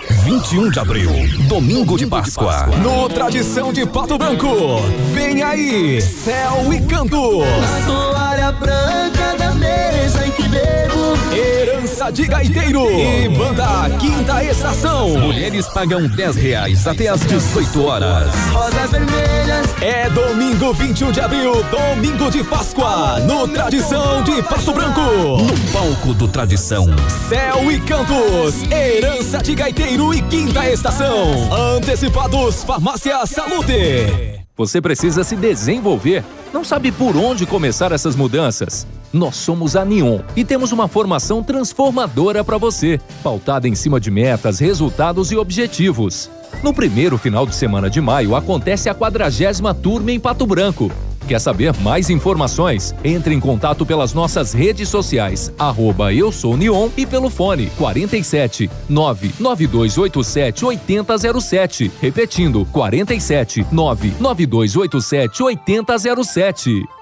21 0.00 0.70
de 0.70 0.78
abril, 0.78 1.10
domingo 1.48 1.96
de 1.98 2.06
Páscoa. 2.06 2.66
No 2.82 3.08
Tradição 3.08 3.72
de 3.72 3.84
Pato 3.86 4.16
Branco. 4.16 4.80
Vem 5.12 5.42
aí, 5.42 6.00
Céu 6.00 6.72
e 6.72 6.80
Canto. 6.80 7.42
toalha 7.86 8.52
branca 8.52 9.36
da 9.38 9.52
mesa 9.52 10.26
em 10.26 10.30
que 10.30 10.48
bebo. 10.48 11.12
Herança 11.34 12.10
de 12.10 12.26
Gaiteiro 12.26 12.90
e 12.90 13.28
banda 13.28 13.90
Quinta 13.98 14.42
Estação. 14.44 15.10
Mulheres 15.18 15.68
pagam 15.68 16.06
10 16.06 16.36
reais 16.36 16.86
até 16.86 17.08
às 17.08 17.20
18 17.20 17.84
horas. 17.84 18.34
Rosas 18.52 18.90
vermelhas. 18.90 19.66
É 19.80 20.08
domingo 20.10 20.72
21 20.72 21.12
de 21.12 21.20
abril, 21.20 21.52
domingo 21.64 22.30
de 22.30 22.42
Páscoa, 22.44 23.18
no 23.20 23.48
Tradição 23.48 24.22
de 24.22 24.42
Pato 24.42 24.72
Branco. 24.72 25.00
No 25.00 25.72
palco 25.72 26.14
do 26.14 26.28
Tradição. 26.28 26.86
Céu 27.28 27.70
e 27.70 27.80
Cantos, 27.80 28.62
Herança 28.70 29.38
de 29.38 29.54
Gaiteiro 29.54 29.81
e 30.14 30.22
Quinta 30.22 30.70
Estação. 30.70 31.52
Antecipados 31.76 32.62
Farmácia 32.62 33.26
Salute. 33.26 34.40
Você 34.56 34.80
precisa 34.80 35.24
se 35.24 35.34
desenvolver. 35.34 36.24
Não 36.52 36.62
sabe 36.62 36.92
por 36.92 37.16
onde 37.16 37.46
começar 37.46 37.90
essas 37.90 38.14
mudanças? 38.14 38.86
Nós 39.12 39.36
somos 39.36 39.74
a 39.74 39.84
Neon 39.84 40.20
e 40.36 40.44
temos 40.44 40.70
uma 40.72 40.86
formação 40.86 41.42
transformadora 41.42 42.44
para 42.44 42.58
você, 42.58 43.00
pautada 43.22 43.66
em 43.66 43.74
cima 43.74 43.98
de 43.98 44.10
metas, 44.10 44.58
resultados 44.60 45.32
e 45.32 45.36
objetivos. 45.36 46.30
No 46.62 46.72
primeiro 46.72 47.18
final 47.18 47.46
de 47.46 47.54
semana 47.54 47.90
de 47.90 48.00
maio 48.00 48.36
acontece 48.36 48.88
a 48.88 48.94
quadragésima 48.94 49.74
turma 49.74 50.12
em 50.12 50.20
Pato 50.20 50.46
Branco. 50.46 50.92
Quer 51.26 51.40
saber 51.40 51.74
mais 51.80 52.10
informações? 52.10 52.94
Entre 53.04 53.34
em 53.34 53.40
contato 53.40 53.86
pelas 53.86 54.12
nossas 54.12 54.52
redes 54.52 54.88
sociais, 54.88 55.52
arroba 55.58 56.12
eu 56.12 56.32
sou 56.32 56.56
Neon 56.56 56.88
e 56.96 57.06
pelo 57.06 57.30
fone 57.30 57.66
47 57.78 58.70
99287 58.88 60.64
8007. 60.64 61.90
Repetindo, 62.00 62.66
47 62.72 63.66
99287 63.70 65.42
8007. 65.42 67.01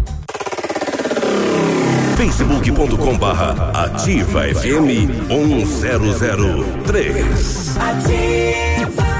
facebook.com 2.31 3.17
barra 3.17 3.71
ativa 3.73 4.47
FM 4.47 4.87
1003. 5.27 7.77
Ativa. 7.77 9.11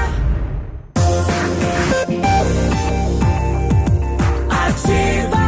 Ativa. 4.48 5.42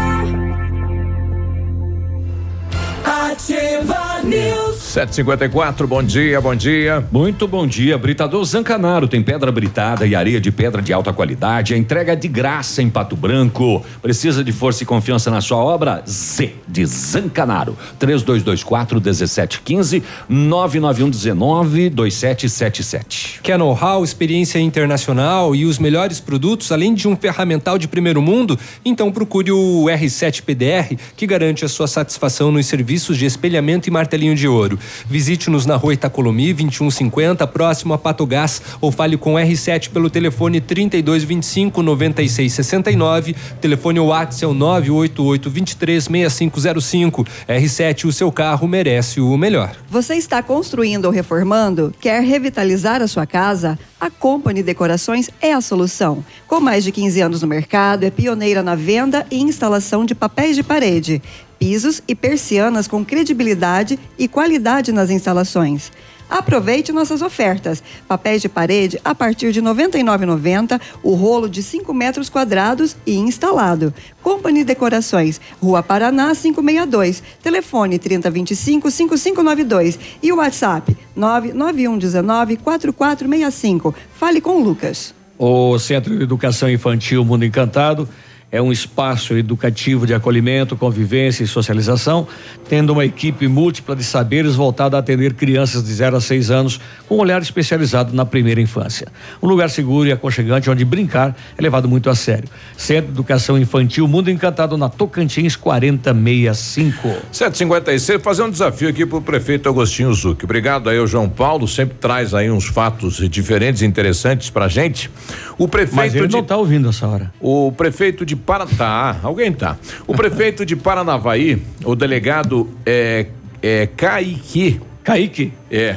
Ativa 3.05 4.23
News. 4.25 4.64
754, 4.95 5.88
bom 5.88 6.05
dia, 6.05 6.40
bom 6.40 6.55
dia. 6.55 7.05
Muito 7.11 7.49
bom 7.49 7.66
dia. 7.66 7.99
Britador 7.99 8.45
Zancanaro 8.45 9.09
tem 9.09 9.20
pedra 9.20 9.51
britada 9.51 10.07
e 10.07 10.14
areia 10.14 10.40
de 10.40 10.53
pedra 10.53 10.80
de 10.80 10.92
alta 10.92 11.12
qualidade. 11.12 11.74
A 11.74 11.76
entrega 11.76 12.12
é 12.12 12.16
de 12.16 12.28
graça 12.28 12.80
em 12.80 12.88
Pato 12.88 13.16
Branco. 13.16 13.84
Precisa 14.01 14.45
de 14.45 14.53
força 14.53 14.84
e 14.84 14.86
confiança 14.86 15.32
na 15.32 15.40
sua 15.40 15.59
obra? 15.59 16.01
Z 16.09 16.55
de 16.68 16.86
Zancanaro. 16.86 17.76
3224 17.99 19.01
1715 19.01 20.01
991 20.28 21.11
19 21.11 21.90
2777. 21.90 23.40
Quer 23.42 23.59
know-how, 23.59 24.05
experiência 24.05 24.61
internacional 24.61 25.57
e 25.57 25.64
os 25.64 25.76
melhores 25.76 26.20
produtos, 26.20 26.70
além 26.70 26.95
de 26.95 27.09
um 27.09 27.16
ferramental 27.16 27.78
de 27.78 27.88
primeiro 27.88 28.22
mundo? 28.22 28.57
Então 28.84 29.11
procure 29.11 29.51
o 29.51 29.86
R7 29.86 30.42
PDR, 30.42 30.97
que 31.16 31.26
garante 31.26 31.64
a 31.64 31.68
sua 31.68 31.88
satisfação 31.88 32.53
nos 32.53 32.66
serviços 32.66 33.18
de 33.18 33.26
espelhamento 33.26 33.88
e 33.88 33.90
martelinho 33.90 34.36
de 34.36 34.47
ouro. 34.47 34.78
Visite-nos 35.09 35.66
na 35.66 35.76
rua 35.76 35.95
Itacolomi, 35.95 36.53
2150, 36.53 37.47
próximo 37.47 37.95
a 37.95 37.99
Patogás, 37.99 38.62
ou 38.80 38.91
fale 38.91 39.16
com 39.16 39.35
o 39.35 39.37
R7 39.37 39.91
pelo 39.91 40.11
telefone 40.11 40.61
3225 40.61 41.82
9669. 41.82 43.35
Telefone 43.61 44.01
WhatsApp 44.01 44.45
é 44.45 44.49
o 44.49 44.55
988 44.55 45.51
23 45.51 46.05
6505. 46.05 47.24
R7, 47.49 48.05
o 48.05 48.12
seu 48.12 48.30
carro 48.32 48.66
merece 48.66 49.20
o 49.20 49.37
melhor. 49.37 49.76
Você 49.89 50.14
está 50.14 50.43
construindo 50.43 51.07
ou 51.07 51.11
reformando? 51.11 51.95
Quer 52.01 52.22
revitalizar 52.22 53.03
a 53.03 53.09
sua 53.09 53.26
casa? 53.26 53.78
A 54.01 54.11
Company 54.11 54.62
Decorações 54.62 55.30
é 55.41 55.53
a 55.53 55.61
solução. 55.61 56.24
Com 56.47 56.61
mais 56.61 56.85
de 56.85 56.93
15 56.93 57.20
anos 57.22 57.43
no 57.43 57.49
mercado, 57.49 58.05
é 58.05 58.11
pioneira 58.11 58.62
na 58.62 58.74
venda 58.74 59.26
e 59.30 59.41
instalação 59.41 60.05
de 60.05 60.14
papéis 60.14 60.57
de 60.57 60.62
parede, 60.62 61.22
pisos 61.59 62.03
e 62.07 62.15
persianas 62.15 62.87
com 62.87 63.05
credibilidade 63.05 63.99
e 64.19 64.29
qualidade 64.29 64.93
nas 64.93 65.11
instalações. 65.11 65.91
Aproveite 66.29 66.93
nossas 66.93 67.23
ofertas. 67.23 67.83
Papéis 68.09 68.43
de 68.43 68.49
parede 68.49 69.01
a 69.05 69.15
partir 69.15 69.53
de 69.53 69.61
R$ 69.61 69.67
99,90, 69.67 70.81
o 71.03 71.15
rolo 71.15 71.49
de 71.49 71.63
5 71.63 71.95
metros 71.95 72.29
quadrados 72.29 72.97
e 73.07 73.15
instalado. 73.15 73.95
Company 74.23 74.65
Decorações, 74.65 75.41
Rua 75.61 75.81
Paraná 75.83 76.35
562, 76.35 77.23
telefone 77.43 77.99
3025-5592 77.99 79.99
e 80.23 80.33
o 80.33 80.37
WhatsApp 80.37 80.97
99119-4465. 81.17 83.95
Fale 84.15 84.41
com 84.41 84.61
o 84.61 84.65
Lucas. 84.65 85.15
O 85.39 85.79
Centro 85.79 86.17
de 86.17 86.23
Educação 86.23 86.71
Infantil 86.71 87.25
Mundo 87.25 87.45
Encantado 87.45 88.09
é 88.55 88.63
um 88.63 88.71
espaço 88.71 89.35
educativo 89.35 90.07
de 90.07 90.15
acolhimento, 90.15 90.77
convivência 90.77 91.43
e 91.43 91.47
socialização, 91.47 92.25
tendo 92.69 92.93
uma 92.93 93.05
equipe 93.05 93.47
múltipla 93.49 93.95
de 93.95 94.05
saberes 94.05 94.55
voltada 94.55 94.97
a 94.97 95.01
atender 95.01 95.35
crianças 95.35 95.85
de 95.85 95.93
0 95.93 96.17
a 96.17 96.21
6 96.21 96.51
anos 96.51 96.81
com 97.09 97.17
um 97.17 97.21
olhar 97.21 97.41
especializado 97.43 98.15
na 98.15 98.25
primeira 98.25 98.61
infância. 98.61 99.09
Um 99.43 99.47
lugar 99.47 99.71
seguro 99.71 100.09
e 100.09 100.12
aconchegante 100.12 100.71
onde 100.71 100.85
brincar 100.85 101.37
é 101.57 101.62
levado 101.62 101.89
muito 101.89 102.09
a 102.11 102.15
sério. 102.15 102.49
Centro 102.77 103.07
de 103.07 103.12
Educação 103.12 103.59
Infantil 103.59 104.09
Mundo 104.09 104.31
Encantado 104.31 104.77
na 104.77 104.89
Tocantins 104.89 105.57
4065. 105.57 107.09
756, 107.31 108.23
fazer 108.23 108.43
um 108.43 108.51
desafio 108.51 108.89
aqui 108.89 109.05
pro 109.05 109.21
prefeito 109.21 109.69
Agostinho 109.69 110.12
Zucchi. 110.12 110.45
Obrigado 110.45 110.89
aí, 110.89 110.99
o 110.99 111.07
João 111.07 111.29
Paulo, 111.29 111.67
sempre 111.69 111.97
traz 112.01 112.35
aí 112.35 112.51
uns 112.51 112.67
fatos 112.67 113.17
diferentes 113.29 113.83
e 113.83 113.87
interessantes 113.87 114.51
pra 114.51 114.69
gente. 114.69 115.11
O 115.59 115.69
prefeito 115.69 115.97
Mas 115.97 116.15
ele 116.15 116.27
de... 116.27 116.35
não 116.35 116.43
tá 116.43 116.57
ouvindo 116.57 116.89
essa 116.89 117.07
hora. 117.07 117.33
O 117.41 117.73
prefeito 117.73 118.27
de 118.27 118.35
Paratá, 118.35 119.17
alguém 119.23 119.53
tá. 119.53 119.77
O 120.07 120.15
prefeito 120.15 120.65
de 120.67 120.75
Paranavaí, 120.75 121.62
o 121.85 121.95
delegado 121.95 122.64
é, 122.85 123.27
é 123.62 123.87
Kaique. 123.87 124.81
Kaique? 125.03 125.53
É. 125.71 125.97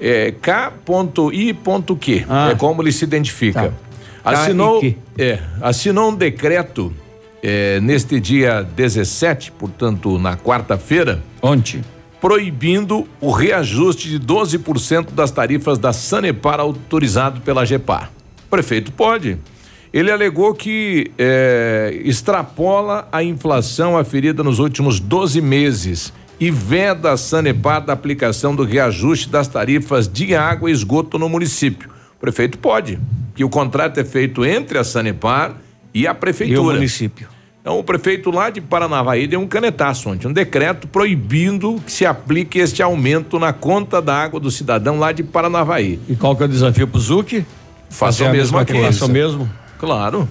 É 0.00 0.32
K.I.Q. 0.32 2.26
Ah. 2.28 2.50
É 2.50 2.54
como 2.56 2.82
ele 2.82 2.90
se 2.90 3.04
identifica. 3.04 3.72
Tá. 4.24 4.30
Assinou, 4.30 4.80
Kaique. 4.80 4.98
é, 5.16 5.38
assinou 5.60 6.10
um 6.10 6.14
decreto 6.14 6.92
é, 7.42 7.80
neste 7.80 8.20
dia 8.20 8.62
17, 8.62 9.52
portanto, 9.52 10.18
na 10.18 10.36
quarta-feira. 10.36 11.22
Ontem. 11.40 11.82
Proibindo 12.20 13.06
o 13.20 13.30
reajuste 13.32 14.08
de 14.08 14.20
12% 14.20 15.12
das 15.12 15.30
tarifas 15.30 15.78
da 15.78 15.92
Sanepar 15.92 16.60
autorizado 16.60 17.40
pela 17.40 17.64
GEPAR. 17.64 18.10
O 18.46 18.50
prefeito 18.50 18.92
pode. 18.92 19.38
Ele 19.92 20.10
alegou 20.10 20.54
que 20.54 21.10
é, 21.18 22.00
extrapola 22.02 23.06
a 23.12 23.22
inflação 23.22 23.98
aferida 23.98 24.42
nos 24.42 24.58
últimos 24.58 24.98
12 24.98 25.40
meses 25.42 26.12
e 26.40 26.50
veda 26.50 27.12
a 27.12 27.16
Sanepar 27.16 27.84
da 27.84 27.92
aplicação 27.92 28.56
do 28.56 28.64
reajuste 28.64 29.28
das 29.28 29.48
tarifas 29.48 30.08
de 30.08 30.34
água 30.34 30.70
e 30.70 30.72
esgoto 30.72 31.18
no 31.18 31.28
município. 31.28 31.90
O 32.16 32.20
prefeito 32.20 32.56
pode, 32.56 32.98
que 33.34 33.44
o 33.44 33.50
contrato 33.50 34.00
é 34.00 34.04
feito 34.04 34.46
entre 34.46 34.78
a 34.78 34.84
Sanepar 34.84 35.56
e 35.92 36.06
a 36.06 36.14
prefeitura. 36.14 36.56
E 36.56 36.60
o 36.60 36.72
município. 36.72 37.28
Então, 37.60 37.78
o 37.78 37.84
prefeito 37.84 38.30
lá 38.30 38.48
de 38.50 38.60
Paranavaí 38.60 39.26
deu 39.26 39.38
um 39.38 39.46
canetaço 39.46 40.08
ontem, 40.08 40.26
um 40.26 40.32
decreto 40.32 40.88
proibindo 40.88 41.80
que 41.84 41.92
se 41.92 42.04
aplique 42.04 42.58
este 42.58 42.82
aumento 42.82 43.38
na 43.38 43.52
conta 43.52 44.02
da 44.02 44.16
água 44.16 44.40
do 44.40 44.50
cidadão 44.50 44.98
lá 44.98 45.12
de 45.12 45.22
Paranavaí. 45.22 46.00
E 46.08 46.16
qual 46.16 46.34
que 46.34 46.42
é 46.42 46.46
o 46.46 46.48
desafio 46.48 46.88
pro 46.88 46.98
Zuc? 46.98 47.44
Faça 47.88 48.26
a 48.26 48.32
mesma 48.32 48.64
coisa. 48.64 48.86
Faça 48.86 49.04
o 49.04 49.08
mesmo? 49.08 49.48
Claro. 49.82 50.28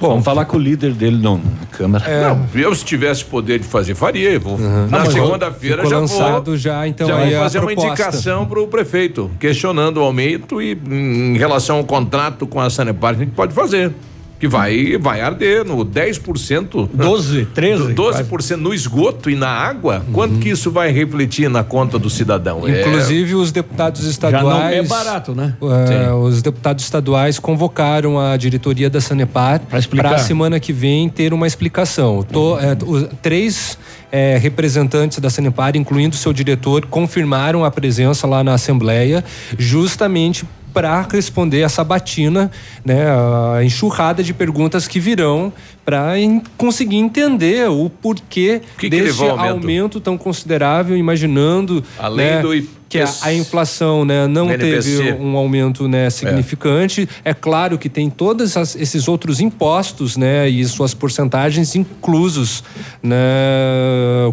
Bom, 0.00 0.08
vamos 0.08 0.24
falar 0.24 0.46
com 0.46 0.56
o 0.56 0.60
líder 0.60 0.94
dele 0.94 1.16
não, 1.22 1.36
na 1.36 1.66
Câmara. 1.70 2.34
Não, 2.34 2.60
eu 2.60 2.74
se 2.74 2.84
tivesse 2.84 3.24
poder 3.24 3.60
de 3.60 3.66
fazer, 3.66 3.94
faria. 3.94 4.36
Vou, 4.40 4.58
Na 4.58 4.86
mas 4.88 5.12
segunda-feira 5.12 5.86
já 5.86 5.98
lançado 5.98 6.46
vou, 6.46 6.56
já, 6.56 6.88
então, 6.88 7.06
já 7.06 7.16
vou 7.16 7.30
fazer 7.38 7.58
uma 7.60 7.72
indicação 7.72 8.46
para 8.46 8.60
o 8.60 8.66
prefeito, 8.66 9.30
questionando 9.38 9.98
o 9.98 10.00
aumento 10.00 10.60
e 10.60 10.72
em 10.72 11.38
relação 11.38 11.76
ao 11.76 11.84
contrato 11.84 12.48
com 12.48 12.58
a 12.58 12.68
Sanepar, 12.68 13.14
a 13.14 13.18
gente 13.18 13.30
pode 13.30 13.54
fazer. 13.54 13.92
Que 14.40 14.48
vai, 14.48 14.96
vai 14.98 15.20
arder 15.20 15.64
no 15.66 15.84
10%. 15.84 16.88
12, 16.94 17.44
13? 17.54 17.92
12% 17.94 18.56
no 18.56 18.72
esgoto 18.72 19.28
e 19.28 19.34
na 19.36 19.48
água. 19.50 20.02
Quanto 20.14 20.38
que 20.38 20.48
isso 20.48 20.70
vai 20.70 20.90
refletir 20.90 21.50
na 21.50 21.62
conta 21.62 21.98
do 21.98 22.08
cidadão? 22.08 22.66
É- 22.66 22.80
Inclusive 22.80 23.34
os 23.34 23.52
deputados 23.52 24.02
estaduais. 24.06 24.42
não 24.46 24.62
é 24.68 24.82
barato, 24.82 25.34
né? 25.34 25.54
eh, 25.62 26.10
os 26.12 26.40
deputados 26.40 26.82
estaduais 26.84 27.38
convocaram 27.38 28.18
a 28.18 28.34
diretoria 28.38 28.88
da 28.88 28.98
Sanepar 29.00 29.60
explicar. 29.74 30.08
para 30.08 30.16
a 30.16 30.18
semana 30.20 30.58
que 30.58 30.72
vem 30.72 31.08
ter 31.10 31.34
uma 31.34 31.46
explicação. 31.46 32.22
Tô, 32.22 32.58
eh, 32.58 32.76
os- 32.86 33.06
três 33.20 33.76
eh, 34.10 34.38
representantes 34.40 35.18
da 35.18 35.28
Sanepar, 35.28 35.76
incluindo 35.76 36.16
seu 36.16 36.32
diretor, 36.32 36.86
confirmaram 36.86 37.62
a 37.62 37.70
presença 37.70 38.26
lá 38.26 38.42
na 38.42 38.54
Assembleia, 38.54 39.22
justamente 39.58 40.44
para 40.72 41.06
responder 41.10 41.60
essa 41.60 41.82
batina, 41.84 42.50
né, 42.84 43.06
a 43.10 43.62
enxurrada 43.64 44.22
de 44.22 44.32
perguntas 44.32 44.86
que 44.88 45.00
virão 45.00 45.52
para 45.84 46.12
conseguir 46.56 46.96
entender 46.96 47.68
o 47.68 47.90
porquê 47.90 48.62
que 48.78 48.88
desse 48.88 49.04
levou 49.04 49.30
ao 49.30 49.38
aumento? 49.38 49.52
aumento 49.52 50.00
tão 50.00 50.16
considerável, 50.16 50.96
imaginando 50.96 51.82
Além 51.98 52.26
né, 52.26 52.42
do 52.42 52.79
que 52.90 52.98
a, 52.98 53.08
a 53.22 53.32
inflação 53.32 54.04
né, 54.04 54.26
não 54.26 54.48
teve 54.48 55.12
um 55.12 55.36
aumento 55.36 55.86
né, 55.86 56.10
significante. 56.10 57.08
É. 57.24 57.32
claro 57.32 57.78
que 57.78 57.88
tem 57.88 58.10
todos 58.10 58.56
esses 58.74 59.06
outros 59.06 59.40
impostos 59.40 60.16
né, 60.16 60.48
e 60.48 60.64
suas 60.66 60.92
porcentagens 60.92 61.76
inclusos 61.76 62.64
né, 63.00 63.16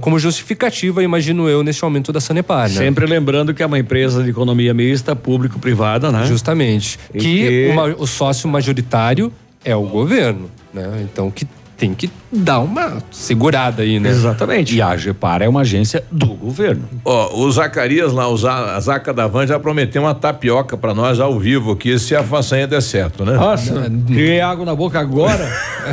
como 0.02 0.18
justificativa, 0.20 1.04
imagino 1.04 1.48
eu, 1.48 1.64
nesse 1.64 1.84
aumento 1.84 2.12
da 2.12 2.20
Sanepar. 2.20 2.68
Né? 2.70 2.76
Sempre 2.76 3.06
lembrando 3.06 3.54
que 3.54 3.62
é 3.62 3.66
uma 3.66 3.80
empresa 3.80 4.24
de 4.24 4.30
economia 4.32 4.74
mista, 4.74 5.16
público-privada, 5.16 6.12
né? 6.12 6.26
Justamente. 6.26 6.98
E 7.14 7.18
que, 7.20 7.48
que- 7.48 7.70
uma- 7.72 7.86
o 7.98 8.08
sócio 8.08 8.50
majoritário 8.50 9.32
é 9.64 9.76
o 9.76 9.84
governo. 9.84 10.50
Né? 10.74 10.84
Então 11.04 11.30
que 11.32 11.48
tem 11.78 11.94
que 11.94 12.10
dar 12.32 12.60
uma 12.60 12.98
segurada 13.12 13.84
aí, 13.84 14.00
né? 14.00 14.10
Exatamente. 14.10 14.76
E 14.76 14.82
a 14.82 14.88
AGEPAR 14.90 15.44
é 15.44 15.48
uma 15.48 15.62
agência 15.62 16.04
do 16.12 16.28
governo. 16.34 16.84
Ó, 17.06 17.38
o 17.40 17.52
Zacarias 17.52 18.12
lá, 18.12 18.28
o 18.28 18.36
Za- 18.36 18.80
Zaca 18.80 19.14
da 19.14 19.28
Van 19.28 19.46
já 19.46 19.60
prometeu 19.60 20.02
uma 20.02 20.16
tapioca 20.16 20.76
pra 20.76 20.94
nós 20.94 21.20
ao 21.20 21.40
vivo 21.40 21.72
aqui, 21.74 21.98
se 22.00 22.16
a 22.16 22.24
façanha 22.24 22.66
der 22.68 22.82
certo, 22.82 23.24
né? 23.24 23.34
Nossa, 23.34 23.90
criei 24.08 24.42
água 24.42 24.66
na 24.66 24.74
boca 24.76 25.00
agora. 25.00 25.48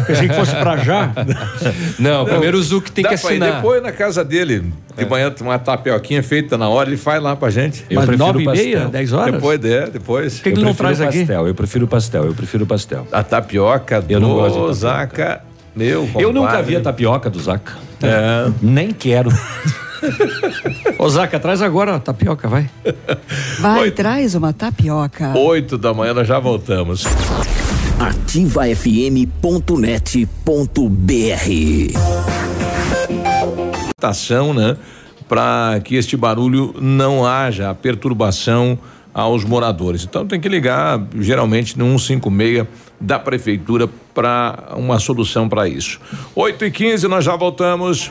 Pensei 0.07 0.27
que 0.29 0.35
fosse 0.35 0.55
pra 0.57 0.79
já. 0.79 1.13
Não, 1.99 2.25
primeiro 2.25 2.59
o 2.59 2.63
Zuc 2.63 2.91
tem 2.91 3.05
que 3.05 3.11
ir 3.11 3.15
assinar. 3.15 3.57
depois 3.57 3.83
na 3.83 3.93
casa 3.93 4.25
dele. 4.25 4.73
De 4.97 5.05
manhã 5.07 5.29
tem 5.31 5.47
uma 5.47 5.59
tapioquinha 5.59 6.23
feita 6.23 6.57
na 6.57 6.69
hora, 6.69 6.89
ele 6.89 6.97
faz 6.97 7.21
lá 7.23 7.35
pra 7.35 7.51
gente. 7.51 7.85
Eu 7.91 8.01
Mas 8.01 8.17
nove 8.19 8.43
e 8.43 8.47
meia, 8.47 8.87
dez 8.87 9.13
horas? 9.13 9.35
Depois, 9.35 9.65
é, 9.65 9.87
depois. 9.91 10.35
que 10.37 10.43
que 10.43 10.49
eu 10.51 10.53
ele 10.55 10.65
não 10.65 10.73
traz 10.75 11.01
aqui? 11.01 11.19
pastel, 11.19 11.47
eu 11.49 11.55
prefiro 11.55 11.87
pastel, 11.89 12.25
eu 12.27 12.33
prefiro 12.35 12.65
pastel. 12.65 13.07
A 13.13 13.23
tapioca 13.23 14.05
Eu 14.09 14.21
não 14.21 14.29
do 14.29 14.35
gosto 14.37 14.53
de 14.53 14.55
tapioca. 14.55 14.75
Zaca, 14.75 15.43
meu 15.75 16.09
Eu 16.19 16.33
nunca 16.33 16.63
vi 16.63 16.77
a 16.77 16.81
tapioca 16.81 17.29
do 17.29 17.41
Zaca. 17.41 17.75
É. 18.03 18.51
Nem 18.63 18.91
quero. 18.93 19.31
Ô, 20.99 21.09
Zaca, 21.09 21.41
traz 21.41 21.63
agora 21.63 21.97
a 21.97 21.99
tapioca, 21.99 22.49
vai. 22.49 22.69
Vai, 23.59 23.91
traz 23.91 24.35
uma 24.35 24.53
tapioca. 24.53 25.37
Oito 25.37 25.79
da 25.79 25.95
manhã, 25.95 26.13
nós 26.15 26.29
já 26.29 26.39
voltamos. 26.39 27.05
ativafm.net.br 27.99 28.75
Estação, 33.97 34.53
né? 34.53 34.77
Para 35.29 35.81
que 35.83 35.97
este 35.97 36.17
barulho 36.17 36.75
não 36.81 37.27
haja 37.27 37.75
perturbação 37.75 38.79
aos 39.15 39.45
moradores. 39.45 40.05
Então 40.05 40.27
tem 40.27 40.41
que 40.41 40.49
ligar 40.49 41.01
geralmente 41.19 41.79
no 41.79 41.99
156 41.99 42.67
da 43.01 43.19
prefeitura 43.19 43.89
para 44.15 44.75
uma 44.77 44.99
solução 44.99 45.49
para 45.49 45.69
isso. 45.69 46.01
8 46.35 46.65
e 46.65 46.71
15 46.71 47.09
nós 47.09 47.25
já 47.25 47.37
voltamos. 47.37 48.11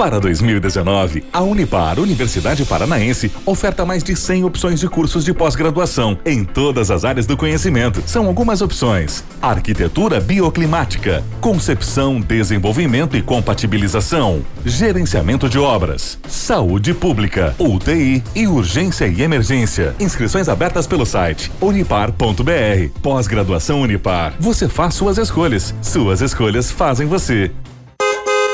Para 0.00 0.18
2019, 0.18 1.24
a 1.30 1.42
Unipar, 1.42 2.00
Universidade 2.00 2.64
Paranaense, 2.64 3.30
oferta 3.44 3.84
mais 3.84 4.02
de 4.02 4.16
100 4.16 4.44
opções 4.44 4.80
de 4.80 4.88
cursos 4.88 5.26
de 5.26 5.34
pós-graduação 5.34 6.16
em 6.24 6.42
todas 6.42 6.90
as 6.90 7.04
áreas 7.04 7.26
do 7.26 7.36
conhecimento. 7.36 8.02
São 8.06 8.26
algumas 8.26 8.62
opções: 8.62 9.22
arquitetura 9.42 10.18
bioclimática, 10.18 11.22
concepção, 11.38 12.18
desenvolvimento 12.18 13.14
e 13.14 13.20
compatibilização, 13.20 14.42
gerenciamento 14.64 15.50
de 15.50 15.58
obras, 15.58 16.18
saúde 16.26 16.94
pública, 16.94 17.54
UTI 17.58 18.24
e 18.34 18.46
urgência 18.46 19.06
e 19.06 19.20
emergência. 19.20 19.94
Inscrições 20.00 20.48
abertas 20.48 20.86
pelo 20.86 21.04
site 21.04 21.52
unipar.br. 21.60 22.88
Pós-graduação 23.02 23.82
Unipar. 23.82 24.32
Você 24.40 24.66
faz 24.66 24.94
suas 24.94 25.18
escolhas. 25.18 25.74
Suas 25.82 26.22
escolhas 26.22 26.70
fazem 26.70 27.06
você. 27.06 27.50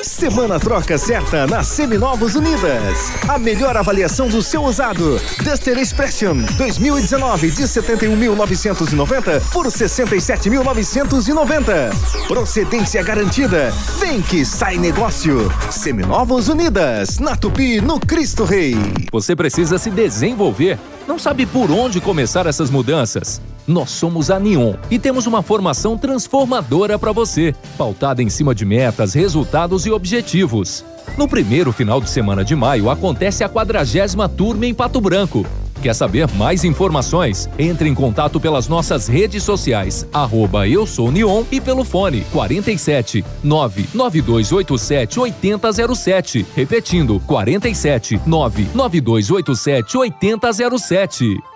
Semana 0.06 0.60
troca 0.60 0.96
certa 0.96 1.48
na 1.48 1.64
Seminovos 1.64 2.36
Unidas. 2.36 3.10
A 3.28 3.36
melhor 3.38 3.76
avaliação 3.76 4.28
do 4.28 4.40
seu 4.40 4.62
usado. 4.62 5.20
Duster 5.42 5.76
Expression 5.78 6.36
2019 6.56 7.50
de 7.50 7.64
71.990 7.64 9.42
por 9.52 9.66
67.990. 9.66 11.92
Procedência 12.28 13.02
garantida. 13.02 13.72
Vem 13.98 14.22
que 14.22 14.44
sai 14.44 14.78
negócio. 14.78 15.52
Seminovos 15.72 16.48
Unidas, 16.48 17.18
na 17.18 17.34
Tupi, 17.34 17.80
no 17.80 17.98
Cristo 17.98 18.44
Rei. 18.44 18.76
Você 19.10 19.34
precisa 19.34 19.76
se 19.76 19.90
desenvolver. 19.90 20.78
Não 21.08 21.18
sabe 21.18 21.44
por 21.44 21.68
onde 21.72 22.00
começar 22.00 22.46
essas 22.46 22.70
mudanças? 22.70 23.40
Nós 23.66 23.90
somos 23.90 24.30
a 24.30 24.38
Neon 24.38 24.74
e 24.90 24.98
temos 24.98 25.26
uma 25.26 25.42
formação 25.42 25.98
transformadora 25.98 26.98
para 26.98 27.10
você, 27.10 27.54
pautada 27.76 28.22
em 28.22 28.28
cima 28.28 28.54
de 28.54 28.64
metas, 28.64 29.12
resultados 29.12 29.86
e 29.86 29.90
objetivos. 29.90 30.84
No 31.18 31.26
primeiro 31.26 31.72
final 31.72 32.00
de 32.00 32.08
semana 32.08 32.44
de 32.44 32.54
maio 32.54 32.88
acontece 32.88 33.42
a 33.42 33.48
quadragésima 33.48 34.28
turma 34.28 34.66
em 34.66 34.74
Pato 34.74 35.00
Branco. 35.00 35.44
Quer 35.82 35.94
saber 35.94 36.28
mais 36.34 36.64
informações? 36.64 37.48
Entre 37.58 37.88
em 37.88 37.94
contato 37.94 38.40
pelas 38.40 38.66
nossas 38.66 39.06
redes 39.06 39.42
sociais, 39.42 40.06
arroba 40.12 40.66
eu 40.66 40.86
sou 40.86 41.10
Neon 41.12 41.44
e 41.50 41.60
pelo 41.60 41.84
fone 41.84 42.22
47 42.32 43.24
99287 43.42 45.20
8007. 45.20 46.46
Repetindo, 46.54 47.20
47 47.26 48.20
99287 48.26 49.96
8007. 49.96 51.55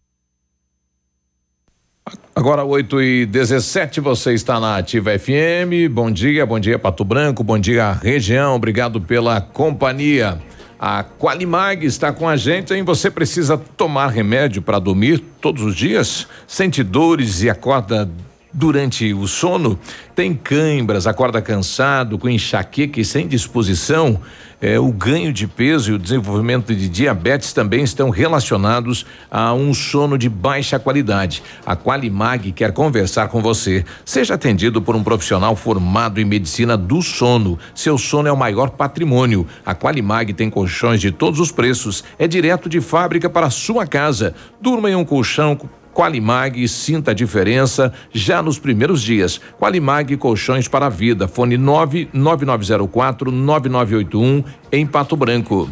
Agora 2.33 2.63
8 2.63 3.01
e 3.01 3.25
17 3.25 3.99
você 3.99 4.33
está 4.33 4.57
na 4.57 4.77
Ativa 4.77 5.11
FM. 5.19 5.91
Bom 5.91 6.09
dia, 6.09 6.45
bom 6.45 6.57
dia 6.57 6.79
Pato 6.79 7.03
Branco, 7.03 7.43
bom 7.43 7.59
dia 7.59 7.91
região, 7.91 8.55
obrigado 8.55 9.01
pela 9.01 9.41
companhia. 9.41 10.41
A 10.79 11.03
Qualimag 11.03 11.85
está 11.85 12.13
com 12.13 12.29
a 12.29 12.37
gente, 12.37 12.73
hein? 12.73 12.83
Você 12.83 13.11
precisa 13.11 13.57
tomar 13.57 14.07
remédio 14.07 14.61
para 14.61 14.79
dormir 14.79 15.19
todos 15.41 15.61
os 15.61 15.75
dias? 15.75 16.25
Sente 16.47 16.81
dores 16.83 17.43
e 17.43 17.49
acorda 17.49 18.09
durante 18.53 19.13
o 19.13 19.27
sono? 19.27 19.77
Tem 20.15 20.33
cãibras, 20.33 21.07
acorda 21.07 21.41
cansado, 21.41 22.17
com 22.17 22.29
enxaqueca 22.29 23.01
e 23.01 23.05
sem 23.05 23.27
disposição? 23.27 24.21
É, 24.61 24.79
o 24.79 24.91
ganho 24.91 25.33
de 25.33 25.47
peso 25.47 25.91
e 25.91 25.95
o 25.95 25.97
desenvolvimento 25.97 26.75
de 26.75 26.87
diabetes 26.87 27.51
também 27.51 27.83
estão 27.83 28.11
relacionados 28.11 29.07
a 29.31 29.51
um 29.55 29.73
sono 29.73 30.19
de 30.19 30.29
baixa 30.29 30.77
qualidade. 30.77 31.41
A 31.65 31.75
Qualimag 31.75 32.51
quer 32.51 32.71
conversar 32.71 33.27
com 33.29 33.41
você. 33.41 33.83
Seja 34.05 34.35
atendido 34.35 34.79
por 34.79 34.95
um 34.95 35.03
profissional 35.03 35.55
formado 35.55 36.21
em 36.21 36.25
medicina 36.25 36.77
do 36.77 37.01
sono. 37.01 37.57
Seu 37.73 37.97
sono 37.97 38.27
é 38.27 38.31
o 38.31 38.37
maior 38.37 38.69
patrimônio. 38.69 39.47
A 39.65 39.73
Qualimag 39.73 40.31
tem 40.33 40.47
colchões 40.47 41.01
de 41.01 41.11
todos 41.11 41.39
os 41.39 41.51
preços. 41.51 42.03
É 42.19 42.27
direto 42.27 42.69
de 42.69 42.79
fábrica 42.79 43.27
para 43.27 43.49
sua 43.49 43.87
casa. 43.87 44.35
Durma 44.61 44.91
em 44.91 44.95
um 44.95 45.03
colchão 45.03 45.57
Qualimag, 46.01 46.67
sinta 46.67 47.11
a 47.11 47.13
diferença 47.13 47.93
já 48.11 48.41
nos 48.41 48.57
primeiros 48.57 49.03
dias. 49.03 49.39
Qualimag 49.59 50.17
Colchões 50.17 50.67
para 50.67 50.87
a 50.87 50.89
Vida. 50.89 51.27
Fone 51.27 51.57
99904 51.57 53.31
9981 53.31 54.43
em 54.71 54.87
Pato 54.87 55.15
Branco. 55.15 55.69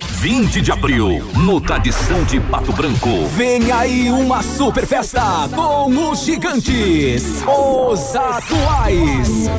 20 0.00 0.60
de 0.60 0.70
abril, 0.70 1.20
no 1.34 1.60
Tradição 1.60 2.22
de 2.22 2.38
Pato 2.38 2.72
Branco. 2.72 3.26
Vem 3.36 3.72
aí 3.72 4.08
uma 4.08 4.40
super 4.40 4.86
festa 4.86 5.48
com 5.52 6.10
os 6.12 6.24
gigantes, 6.24 7.42
os 7.44 8.14
atuais. 8.14 9.50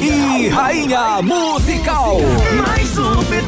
E 0.00 0.48
Rainha 0.48 1.20
Musical. 1.20 2.16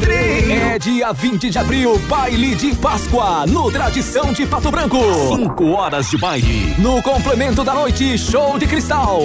É 0.07 0.77
dia 0.77 1.11
20 1.11 1.49
de 1.49 1.57
abril, 1.57 1.97
baile 2.07 2.53
de 2.55 2.75
Páscoa, 2.75 3.45
no 3.47 3.71
Tradição 3.71 4.31
de 4.31 4.45
Pato 4.45 4.69
Branco. 4.69 4.97
Cinco 5.35 5.71
horas 5.71 6.09
de 6.09 6.17
baile. 6.17 6.75
No 6.77 7.01
complemento 7.01 7.63
da 7.63 7.73
noite, 7.73 8.17
show 8.17 8.59
de 8.59 8.67
cristal. 8.67 9.19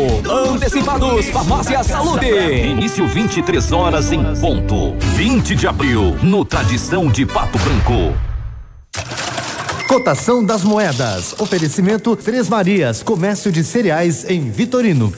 Antecipados, 0.48 1.26
Farmácia 1.26 1.82
Saúde. 1.84 2.26
Início 2.28 3.06
23 3.06 3.72
horas 3.72 4.10
em 4.10 4.22
ponto. 4.40 4.96
20 5.16 5.54
de 5.54 5.66
abril, 5.66 6.16
no 6.22 6.44
Tradição 6.44 7.08
de 7.08 7.26
Pato 7.26 7.58
Branco. 7.58 8.14
Cotação 9.86 10.42
das 10.42 10.62
moedas. 10.62 11.34
Oferecimento 11.38 12.16
Três 12.16 12.48
Marias, 12.48 13.02
comércio 13.02 13.52
de 13.52 13.62
cereais 13.64 14.24
em 14.30 14.50
Vitorino. 14.50 15.12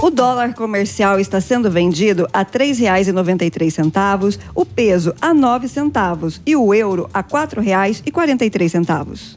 O 0.00 0.10
dólar 0.10 0.54
comercial 0.54 1.18
está 1.18 1.40
sendo 1.40 1.68
vendido 1.68 2.28
a 2.32 2.40
R$ 2.40 2.46
3,93, 2.46 4.38
o 4.54 4.64
peso 4.64 5.12
a 5.20 5.34
nove 5.34 5.66
centavos 5.66 6.40
e 6.46 6.54
o 6.54 6.72
euro 6.72 7.10
a 7.12 7.18
R$ 7.18 7.26
4,43. 7.28 9.36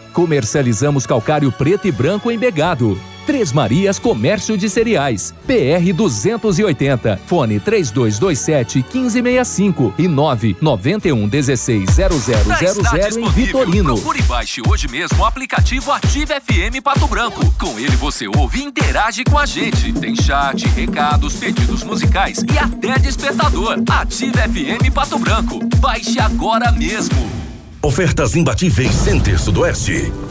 Comercializamos 0.13 1.05
calcário 1.05 1.51
preto 1.51 1.87
e 1.87 1.91
branco 1.91 2.31
embegado. 2.31 2.99
Três 3.25 3.53
Marias 3.53 3.99
Comércio 3.99 4.57
de 4.57 4.69
Cereais. 4.69 5.33
PR 5.45 5.93
280. 5.95 7.19
Fone 7.25 7.59
3227 7.59 8.79
1565 8.79 9.93
e 9.97 10.07
991 10.07 11.27
16 11.27 11.95
Já 11.95 12.07
está 12.65 12.91
0000 12.91 13.27
em. 13.27 13.29
Vitorino. 13.31 13.93
Procure 13.95 14.19
e 14.19 14.23
baixe 14.23 14.61
hoje 14.67 14.87
mesmo 14.87 15.19
o 15.19 15.25
aplicativo 15.25 15.91
Ative 15.91 16.33
FM 16.41 16.81
Pato 16.83 17.07
Branco. 17.07 17.53
Com 17.57 17.79
ele 17.79 17.95
você 17.95 18.27
ouve 18.27 18.59
e 18.59 18.63
interage 18.63 19.23
com 19.23 19.37
a 19.37 19.45
gente. 19.45 19.93
Tem 19.93 20.15
chat, 20.15 20.67
recados, 20.69 21.35
pedidos 21.35 21.83
musicais 21.83 22.43
e 22.53 22.57
até 22.57 22.99
despertador. 22.99 23.77
Ative 23.89 24.33
FM 24.33 24.93
Pato 24.93 25.17
Branco. 25.17 25.59
Baixe 25.77 26.19
agora 26.19 26.71
mesmo. 26.71 27.50
Ofertas 27.83 28.35
imbatíveis 28.35 28.93
Center 28.93 29.39
Sudoeste. 29.39 30.30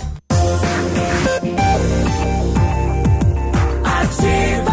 Ativa. 3.83 4.71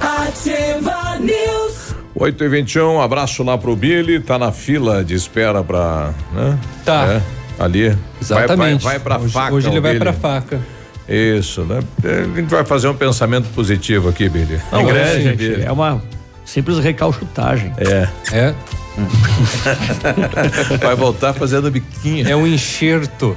Ativa 0.00 1.18
News. 1.20 1.94
8 2.14 2.44
e 2.44 2.48
21 2.48 2.94
um 2.94 3.00
abraço 3.00 3.42
lá 3.42 3.58
pro 3.58 3.74
Billy, 3.74 4.20
tá 4.20 4.38
na 4.38 4.52
fila 4.52 5.04
de 5.04 5.14
espera 5.14 5.62
pra. 5.62 6.12
Né? 6.32 6.58
Tá. 6.84 7.04
É, 7.06 7.22
ali. 7.62 7.96
Exatamente. 8.20 8.82
Vai, 8.82 8.98
vai, 8.98 8.98
vai 8.98 9.00
pra 9.00 9.18
Hoje- 9.18 9.32
faca. 9.32 9.54
hoje 9.54 9.68
ele 9.68 9.80
vai 9.80 9.92
Billy. 9.98 10.04
pra 10.04 10.12
faca. 10.12 10.60
Isso, 11.08 11.62
né? 11.62 11.80
A 12.02 12.36
gente 12.36 12.48
vai 12.50 12.64
fazer 12.64 12.88
um 12.88 12.94
pensamento 12.94 13.48
positivo 13.54 14.08
aqui, 14.08 14.28
Billy. 14.28 14.58
Não, 14.72 14.80
é 14.80 14.82
é, 14.82 14.86
grande, 14.86 15.22
gente, 15.22 15.36
Billy. 15.36 15.62
é 15.62 15.70
uma 15.72 16.02
simples 16.44 16.78
recalchutagem. 16.78 17.72
É. 17.76 18.08
É. 18.32 18.54
Vai 20.80 20.94
voltar 20.94 21.32
fazendo 21.32 21.70
biquinho. 21.70 22.28
É 22.28 22.36
um 22.36 22.46
enxerto. 22.46 23.34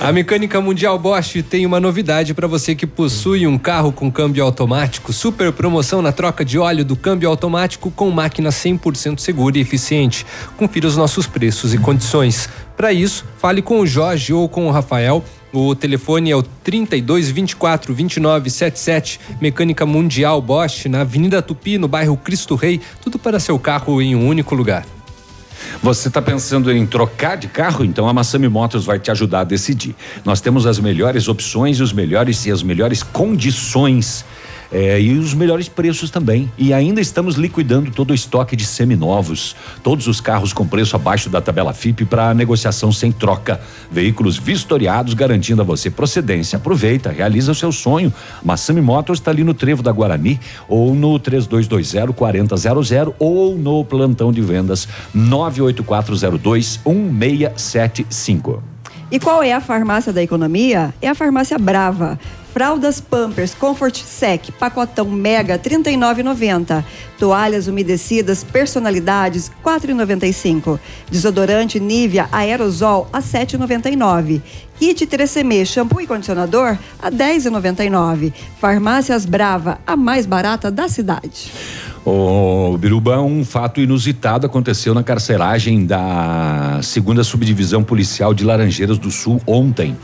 A 0.00 0.12
Mecânica 0.12 0.60
Mundial 0.60 0.98
Bosch 0.98 1.42
tem 1.48 1.66
uma 1.66 1.78
novidade 1.78 2.32
para 2.34 2.46
você 2.46 2.74
que 2.74 2.86
possui 2.86 3.46
um 3.46 3.58
carro 3.58 3.92
com 3.92 4.10
câmbio 4.10 4.44
automático. 4.44 5.12
Super 5.12 5.52
promoção 5.52 6.00
na 6.00 6.12
troca 6.12 6.44
de 6.44 6.58
óleo 6.58 6.84
do 6.84 6.96
câmbio 6.96 7.28
automático 7.28 7.90
com 7.90 8.10
máquina 8.10 8.50
100% 8.50 9.18
segura 9.18 9.58
e 9.58 9.60
eficiente. 9.60 10.26
Confira 10.56 10.86
os 10.86 10.96
nossos 10.96 11.26
preços 11.26 11.74
e 11.74 11.78
condições. 11.78 12.48
Para 12.76 12.92
isso, 12.92 13.24
fale 13.38 13.60
com 13.60 13.80
o 13.80 13.86
Jorge 13.86 14.32
ou 14.32 14.48
com 14.48 14.66
o 14.66 14.70
Rafael. 14.70 15.22
O 15.52 15.74
telefone 15.74 16.30
é 16.30 16.36
o 16.36 16.42
32 16.42 17.30
24 17.30 17.92
29 17.92 18.48
77. 18.48 19.20
Mecânica 19.38 19.84
Mundial 19.84 20.40
Bosch 20.40 20.86
na 20.86 21.02
Avenida 21.02 21.42
Tupi, 21.42 21.76
no 21.76 21.86
bairro 21.86 22.16
Cristo 22.16 22.54
Rei. 22.54 22.80
Tudo 23.02 23.18
para 23.18 23.38
seu 23.38 23.58
carro 23.58 24.00
em 24.00 24.16
um 24.16 24.26
único 24.26 24.54
lugar. 24.54 24.86
Você 25.82 26.08
está 26.08 26.22
pensando 26.22 26.72
em 26.72 26.86
trocar 26.86 27.36
de 27.36 27.48
carro? 27.48 27.84
Então 27.84 28.08
a 28.08 28.12
Massami 28.12 28.48
Motors 28.48 28.84
vai 28.84 28.98
te 28.98 29.10
ajudar 29.10 29.40
a 29.40 29.44
decidir. 29.44 29.94
Nós 30.24 30.40
temos 30.40 30.66
as 30.66 30.78
melhores 30.78 31.28
opções 31.28 31.80
os 31.80 31.92
melhores 31.92 32.46
e 32.46 32.50
as 32.50 32.62
melhores 32.62 33.02
condições. 33.02 34.24
É, 34.72 35.00
e 35.00 35.18
os 35.18 35.34
melhores 35.34 35.68
preços 35.68 36.10
também. 36.10 36.50
E 36.56 36.72
ainda 36.72 37.00
estamos 37.00 37.36
liquidando 37.36 37.90
todo 37.90 38.10
o 38.12 38.14
estoque 38.14 38.56
de 38.56 38.64
seminovos. 38.64 39.54
Todos 39.82 40.06
os 40.06 40.20
carros 40.20 40.52
com 40.52 40.66
preço 40.66 40.96
abaixo 40.96 41.28
da 41.28 41.40
tabela 41.40 41.72
FIP 41.72 42.04
para 42.04 42.32
negociação 42.32 42.90
sem 42.90 43.12
troca. 43.12 43.60
Veículos 43.90 44.38
vistoriados 44.38 45.14
garantindo 45.14 45.60
a 45.60 45.64
você 45.64 45.90
procedência. 45.90 46.56
Aproveita, 46.56 47.10
realiza 47.10 47.52
o 47.52 47.54
seu 47.54 47.70
sonho. 47.70 48.12
Massami 48.42 48.80
Motors 48.80 49.18
está 49.18 49.30
ali 49.30 49.44
no 49.44 49.52
Trevo 49.54 49.82
da 49.82 49.92
Guarani 49.92 50.40
ou 50.68 50.94
no 50.94 51.18
3220 51.18 52.12
4000 52.14 53.14
ou 53.18 53.58
no 53.58 53.84
plantão 53.84 54.32
de 54.32 54.40
vendas 54.40 54.88
98402 55.12 56.80
1675. 56.86 58.62
E 59.10 59.20
qual 59.20 59.42
é 59.42 59.52
a 59.52 59.60
farmácia 59.60 60.10
da 60.10 60.22
economia? 60.22 60.94
É 61.02 61.08
a 61.08 61.14
farmácia 61.14 61.58
Brava. 61.58 62.18
Fraldas 62.52 63.00
Pampers 63.00 63.54
Comfort 63.54 63.96
Sec, 63.96 64.50
pacotão 64.58 65.10
Mega, 65.10 65.54
R$ 65.54 65.58
39,90. 65.58 66.84
Toalhas 67.18 67.66
umedecidas 67.66 68.44
Personalidades, 68.44 69.48
R$ 69.48 69.54
4,95. 69.64 70.78
Desodorante 71.10 71.80
Nivea 71.80 72.28
Aerosol, 72.30 73.08
a 73.10 73.20
R$ 73.20 73.24
7,99. 73.24 74.42
Kit 74.78 75.06
3CM, 75.06 75.64
shampoo 75.64 76.00
e 76.02 76.06
condicionador, 76.06 76.76
a 77.00 77.08
R$ 77.08 77.16
10,99. 77.16 78.34
Farmácias 78.60 79.24
Brava, 79.24 79.78
a 79.86 79.96
mais 79.96 80.26
barata 80.26 80.70
da 80.70 80.88
cidade. 80.88 81.50
O 82.04 82.76
Biruba, 82.78 83.20
um 83.20 83.44
fato 83.44 83.80
inusitado 83.80 84.46
aconteceu 84.46 84.92
na 84.92 85.04
carceragem 85.04 85.86
da 85.86 86.80
segunda 86.82 87.22
subdivisão 87.22 87.84
policial 87.84 88.34
de 88.34 88.44
Laranjeiras 88.44 88.98
do 88.98 89.10
Sul 89.10 89.40
ontem. 89.46 89.96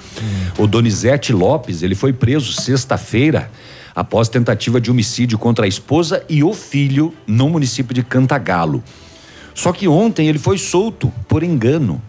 O 0.56 0.66
Donizete 0.66 1.32
Lopes, 1.32 1.82
ele 1.82 1.96
foi 1.96 2.12
preso 2.12 2.52
sexta-feira 2.52 3.50
após 3.94 4.28
tentativa 4.28 4.80
de 4.80 4.92
homicídio 4.92 5.36
contra 5.38 5.64
a 5.64 5.68
esposa 5.68 6.22
e 6.28 6.44
o 6.44 6.54
filho 6.54 7.12
no 7.26 7.48
município 7.48 7.92
de 7.92 8.04
Cantagalo. 8.04 8.82
Só 9.52 9.72
que 9.72 9.88
ontem 9.88 10.28
ele 10.28 10.38
foi 10.38 10.56
solto 10.56 11.12
por 11.26 11.42
engano. 11.42 12.00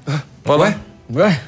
Ué? 0.63 0.77
Ué? 1.11 1.41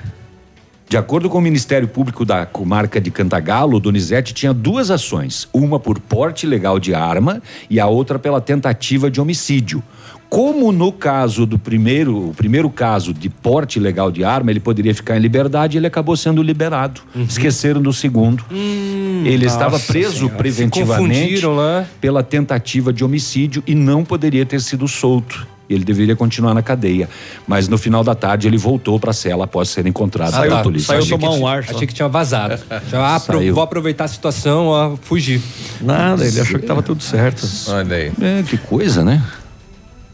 De 0.91 0.97
acordo 0.97 1.29
com 1.29 1.37
o 1.37 1.41
Ministério 1.41 1.87
Público 1.87 2.25
da 2.25 2.45
comarca 2.45 2.99
de 2.99 3.09
Cantagalo, 3.09 3.77
o 3.77 3.79
Donizete 3.79 4.33
tinha 4.33 4.53
duas 4.53 4.91
ações, 4.91 5.47
uma 5.53 5.79
por 5.79 5.97
porte 5.97 6.45
ilegal 6.45 6.81
de 6.81 6.93
arma 6.93 7.41
e 7.69 7.79
a 7.79 7.87
outra 7.87 8.19
pela 8.19 8.41
tentativa 8.41 9.09
de 9.09 9.21
homicídio. 9.21 9.81
Como 10.29 10.69
no 10.73 10.91
caso 10.91 11.45
do 11.45 11.57
primeiro, 11.57 12.31
o 12.31 12.33
primeiro 12.33 12.69
caso 12.69 13.13
de 13.13 13.29
porte 13.29 13.79
ilegal 13.79 14.11
de 14.11 14.25
arma, 14.25 14.51
ele 14.51 14.59
poderia 14.59 14.93
ficar 14.93 15.15
em 15.15 15.21
liberdade, 15.21 15.77
ele 15.77 15.87
acabou 15.87 16.17
sendo 16.17 16.43
liberado. 16.43 16.99
Esqueceram 17.15 17.81
do 17.81 17.93
segundo. 17.93 18.43
ele 18.51 19.45
estava 19.45 19.79
preso 19.79 20.13
senhora, 20.13 20.33
se 20.33 20.37
preventivamente 20.37 21.45
lá. 21.45 21.85
pela 22.01 22.21
tentativa 22.21 22.91
de 22.91 23.01
homicídio 23.01 23.63
e 23.65 23.73
não 23.73 24.03
poderia 24.03 24.45
ter 24.45 24.59
sido 24.59 24.89
solto. 24.89 25.47
Ele 25.73 25.83
deveria 25.83 26.15
continuar 26.15 26.53
na 26.53 26.61
cadeia, 26.61 27.09
mas 27.47 27.67
no 27.67 27.77
final 27.77 28.03
da 28.03 28.13
tarde 28.15 28.47
ele 28.47 28.57
voltou 28.57 28.99
para 28.99 29.11
a 29.11 29.13
cela 29.13 29.43
após 29.45 29.69
ser 29.69 29.85
encontrado 29.87 30.35
Ah, 30.35 30.41
pela 30.41 30.61
polícia. 30.63 31.01
Saiu 31.01 31.17
tomar 31.17 31.31
um 31.35 31.47
ar. 31.47 31.59
Achei 31.67 31.87
que 31.87 31.93
tinha 31.93 32.07
vazado. 32.07 32.59
Já, 32.89 33.15
ah, 33.15 33.19
pro- 33.19 33.37
Saiu. 33.39 33.53
vou 33.53 33.63
aproveitar 33.63 34.05
a 34.05 34.07
situação, 34.07 34.67
ó, 34.67 34.95
fugir. 35.01 35.41
Nada, 35.81 36.25
ele 36.27 36.39
achou 36.39 36.59
que 36.59 36.65
tava 36.65 36.81
tudo 36.83 37.01
certo. 37.03 37.45
Olha 37.69 37.95
aí. 37.95 38.11
É, 38.21 38.43
que 38.43 38.57
coisa, 38.57 39.03
né? 39.03 39.21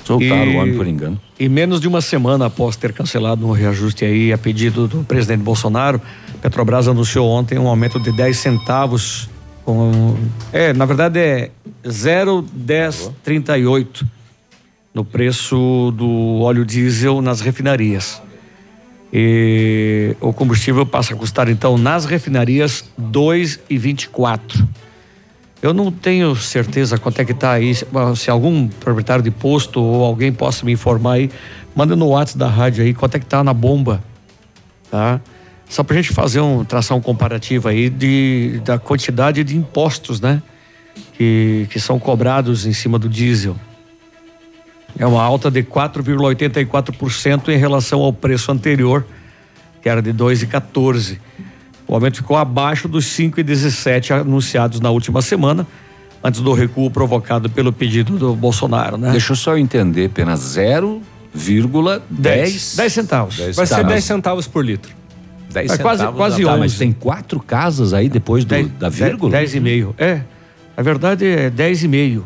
Soltaram 0.04 0.46
E- 0.46 0.56
o 0.56 0.60
homem 0.62 0.76
por 0.76 0.88
engano. 0.88 1.20
E 1.40 1.50
menos 1.50 1.82
de 1.82 1.88
uma 1.88 2.00
semana 2.02 2.46
após 2.46 2.76
ter 2.78 2.94
cancelado 2.94 3.46
um 3.46 3.52
reajuste 3.52 4.06
aí 4.06 4.32
a 4.32 4.38
pedido 4.38 4.88
do 4.88 5.04
presidente 5.04 5.42
Bolsonaro, 5.44 6.00
Petrobras 6.42 6.88
anunciou 6.88 7.28
ontem 7.30 7.58
um 7.60 7.68
aumento 7.68 8.00
de 8.00 8.12
10 8.12 8.38
centavos. 8.38 9.30
Com, 9.66 10.16
é, 10.54 10.72
na 10.72 10.86
verdade 10.86 11.20
é 11.20 11.52
0,1038 11.86 14.06
no 14.98 15.06
preço 15.06 15.94
do 15.96 16.40
óleo 16.40 16.66
diesel 16.66 17.22
nas 17.22 17.40
refinarias. 17.40 18.20
E 19.14 20.16
o 20.20 20.34
combustível 20.34 20.88
passa 20.88 21.14
a 21.14 21.16
custar 21.16 21.48
então 21.50 21.78
nas 21.78 22.06
refinarias 22.06 22.84
2,24. 23.00 24.66
Eu 25.62 25.72
não 25.72 25.92
tenho 25.92 26.36
certeza 26.36 26.98
quanto 26.98 27.22
é 27.22 27.26
que 27.26 27.34
tá 27.34 27.52
aí. 27.52 27.76
Se, 28.16 28.32
algum 28.32 28.68
proprietário 28.68 29.24
de 29.24 29.30
posto 29.30 29.80
ou 29.80 30.04
alguém 30.04 30.34
possa 30.34 30.66
me 30.66 30.72
informar 30.72 31.14
aí, 31.14 31.30
manda 31.76 31.96
no 31.96 32.08
WhatsApp 32.08 32.40
da 32.40 32.48
rádio 32.48 32.84
aí 32.84 32.92
quanto 32.92 33.16
é 33.16 33.20
que 33.20 33.26
tá 33.28 33.44
na 33.44 33.54
bomba, 33.54 34.04
tá? 34.90 35.22
Só 35.70 35.84
pra 35.84 35.96
gente 35.96 36.12
fazer 36.12 36.42
um 36.42 36.66
traçar 36.66 36.98
um 36.98 37.02
comparativo 37.02 37.68
aí 37.68 37.88
de 37.88 38.62
da 38.66 38.80
quantidade 38.80 39.44
de 39.44 39.56
impostos, 39.56 40.20
né? 40.20 40.42
Que 41.14 41.68
que 41.70 41.80
são 41.80 42.00
cobrados 42.00 42.66
em 42.66 42.74
cima 42.74 42.98
do 42.98 43.08
diesel. 43.08 43.56
É 45.00 45.06
uma 45.06 45.22
alta 45.22 45.50
de 45.52 45.62
4,84% 45.64 47.50
em 47.50 47.58
relação 47.58 48.02
ao 48.02 48.12
preço 48.12 48.52
anterior, 48.52 49.06
que 49.82 49.90
era 49.90 50.02
de 50.02 50.12
2,14. 50.14 51.18
O 51.88 51.94
aumento 51.94 52.18
ficou 52.18 52.36
abaixo 52.36 52.88
dos 52.88 53.06
5,17 53.06 54.12
anunciados 54.22 54.80
na 54.80 54.90
última 54.90 55.22
semana, 55.22 55.66
antes 56.24 56.42
do 56.42 56.52
recuo 56.54 56.90
provocado 56.92 57.50
pelo 57.50 57.72
pedido 57.72 58.18
do 58.18 58.36
Bolsonaro, 58.36 58.98
né? 58.98 59.12
Deixa 59.12 59.32
eu 59.32 59.36
só 59.38 59.58
entender, 59.58 60.06
apenas 60.08 60.40
0,10 60.42 62.02
10 62.10 62.76
10 62.76 62.94
centavos. 62.94 63.38
Vai 63.56 63.66
ser 63.66 63.84
10 63.86 64.04
centavos 64.04 64.48
por 64.48 64.66
litro. 64.66 64.92
10 65.54 65.72
É 65.72 65.78
quase- 65.78 66.00
centavos 66.00 66.18
quase 66.18 66.42
da- 66.44 66.48
tá, 66.50 66.54
11. 66.56 66.60
mas 66.60 66.78
tem 66.78 66.92
quatro 66.92 67.40
casas 67.40 67.94
aí 67.94 68.10
depois 68.10 68.44
do- 68.44 68.64
da 68.70 68.90
vírgula? 68.90 69.32
10 69.32 69.56
e 69.56 69.60
meio. 69.60 69.96
É. 69.98 70.22
A 70.76 70.82
verdade 70.82 71.26
é 71.26 71.50
10 71.50 71.84
e 71.84 71.88
meio. 71.88 72.26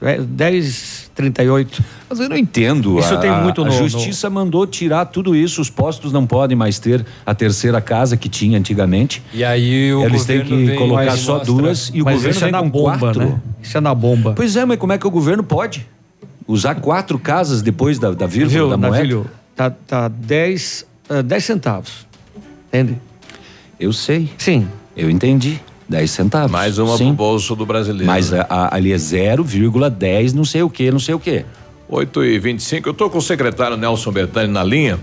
É 0.00 0.18
10, 0.20 1.05
38. 1.16 1.82
Mas 2.08 2.20
eu 2.20 2.28
não 2.28 2.36
entendo. 2.36 2.98
Isso 2.98 3.14
a, 3.14 3.16
tem 3.16 3.30
muito 3.42 3.62
a 3.62 3.64
no- 3.64 3.70
justiça 3.72 4.28
mandou 4.30 4.66
tirar 4.66 5.06
tudo 5.06 5.34
isso. 5.34 5.60
Os 5.60 5.70
postos 5.70 6.12
não 6.12 6.26
podem 6.26 6.56
mais 6.56 6.78
ter 6.78 7.04
a 7.24 7.34
terceira 7.34 7.80
casa 7.80 8.16
que 8.16 8.28
tinha 8.28 8.58
antigamente. 8.58 9.22
E 9.32 9.42
aí 9.42 9.92
o 9.94 10.04
Eles 10.04 10.24
têm 10.26 10.38
governo 10.40 10.58
que 10.58 10.66
vem 10.66 10.78
colocar 10.78 11.16
só 11.16 11.38
mostra- 11.38 11.46
duas 11.54 11.90
e 11.94 12.02
o 12.02 12.04
Mas 12.04 12.14
governo 12.16 12.36
isso 12.36 12.44
é 12.44 12.50
na 12.50 12.58
com 12.60 12.70
bomba, 12.70 12.98
quatro. 12.98 13.20
né? 13.20 13.40
Isso 13.62 13.76
é 13.76 13.80
na 13.80 13.94
bomba. 13.94 14.32
Pois 14.36 14.54
é, 14.56 14.64
mas 14.64 14.78
como 14.78 14.92
é 14.92 14.98
que 14.98 15.06
o 15.06 15.10
governo 15.10 15.42
pode 15.42 15.86
usar 16.46 16.74
quatro 16.76 17.18
casas 17.18 17.62
depois 17.62 17.98
da, 17.98 18.12
da 18.12 18.26
vírgula 18.26 18.52
Viu, 18.52 18.68
da 18.68 18.76
moeda? 18.76 18.96
Navilho? 18.96 19.26
Tá, 19.56 19.70
tá 19.70 20.08
10, 20.08 20.86
ah, 21.08 21.22
10 21.22 21.44
centavos. 21.44 22.06
Entende? 22.68 22.98
Eu 23.80 23.92
sei. 23.92 24.30
Sim. 24.36 24.68
Eu 24.94 25.08
entendi. 25.10 25.60
10 25.88 26.10
centavos. 26.10 26.50
Mais 26.50 26.78
uma 26.78 26.96
Sim. 26.96 27.06
pro 27.08 27.14
bolso 27.16 27.54
do 27.54 27.64
brasileiro. 27.64 28.06
Mas 28.06 28.32
a- 28.32 28.46
a- 28.48 28.74
ali 28.74 28.92
é 28.92 28.98
0,10 28.98 30.32
não 30.32 30.44
sei 30.44 30.62
o 30.62 30.70
que, 30.70 30.90
não 30.90 30.98
sei 30.98 31.14
o 31.14 31.18
que. 31.20 31.44
8 31.88 32.24
e 32.24 32.36
25 32.40 32.88
eu 32.88 32.92
estou 32.92 33.08
com 33.08 33.18
o 33.18 33.22
secretário 33.22 33.76
Nelson 33.76 34.10
Bertani 34.10 34.52
na 34.52 34.64
linha. 34.64 34.98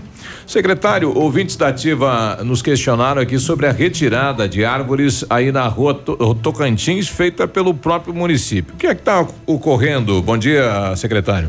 Secretário, 0.46 1.16
ouvintes 1.16 1.56
da 1.56 1.68
Ativa 1.68 2.38
nos 2.44 2.60
questionaram 2.60 3.22
aqui 3.22 3.38
sobre 3.38 3.66
a 3.66 3.72
retirada 3.72 4.46
de 4.46 4.66
árvores 4.66 5.24
aí 5.30 5.50
na 5.50 5.66
rua 5.66 5.94
To- 5.94 6.34
Tocantins, 6.34 7.08
feita 7.08 7.48
pelo 7.48 7.72
próprio 7.72 8.12
município. 8.12 8.74
O 8.74 8.76
que 8.76 8.86
é 8.86 8.94
que 8.94 9.00
está 9.00 9.26
ocorrendo? 9.46 10.20
Bom 10.20 10.36
dia, 10.36 10.94
secretário. 10.96 11.48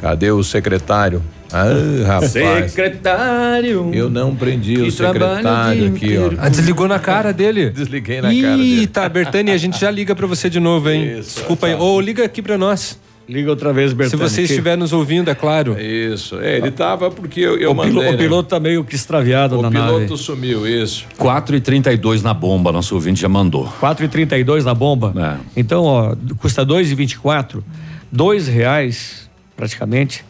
Cadê 0.00 0.32
o 0.32 0.42
secretário? 0.42 1.22
Ah, 1.52 2.06
rapaz. 2.06 2.30
Secretário. 2.72 3.90
Eu 3.92 4.08
não 4.10 4.34
prendi 4.34 4.80
o 4.80 4.90
secretário 4.90 5.84
o 5.92 5.94
aqui, 5.94 6.16
ó. 6.18 6.30
Ah, 6.38 6.48
desligou 6.48 6.88
na 6.88 6.98
cara 6.98 7.32
dele? 7.32 7.70
Desliguei 7.70 8.20
na 8.20 8.32
Ih, 8.32 8.42
cara 8.42 8.56
dele. 8.56 8.86
tá, 8.86 9.08
Bertani, 9.08 9.50
a 9.50 9.56
gente 9.56 9.78
já 9.80 9.90
liga 9.90 10.14
pra 10.14 10.26
você 10.26 10.48
de 10.48 10.58
novo, 10.60 10.88
hein? 10.90 11.16
Desculpa 11.16 11.66
aí. 11.66 11.74
Ou 11.74 12.00
liga 12.00 12.24
aqui 12.24 12.40
pra 12.42 12.56
nós. 12.56 12.98
Liga 13.28 13.50
outra 13.50 13.72
vez, 13.72 13.90
Se 13.90 13.96
Bertani. 13.96 14.22
você 14.22 14.36
que- 14.42 14.42
estiver 14.50 14.76
nos 14.76 14.92
ouvindo, 14.92 15.30
é 15.30 15.34
claro. 15.34 15.80
Isso. 15.80 16.40
É, 16.40 16.56
ele 16.58 16.70
tava 16.72 17.08
porque 17.10 17.40
eu, 17.40 17.56
eu 17.56 17.70
o, 17.70 17.74
mandei. 17.74 17.92
pilo- 17.92 18.02
o 18.08 18.10
né? 18.12 18.16
piloto 18.16 18.48
tá 18.48 18.58
meio 18.58 18.82
que 18.84 18.96
extraviado 18.96 19.58
O 19.58 19.62
na 19.62 19.70
piloto 19.70 20.00
nave. 20.00 20.16
sumiu, 20.18 20.66
isso. 20.66 21.06
4 21.16 21.54
e 21.54 21.60
32 21.60 22.22
na 22.22 22.34
bomba, 22.34 22.72
nosso 22.72 22.94
ouvinte 22.94 23.20
já 23.22 23.28
mandou. 23.28 23.72
4,32 23.80 24.64
na 24.64 24.74
bomba. 24.74 25.14
É. 25.16 25.60
Então, 25.60 25.84
ó, 25.84 26.14
custa 26.38 26.64
2,24, 26.66 27.62
dois 28.10 28.48
reais 28.48 29.30
praticamente. 29.56 30.24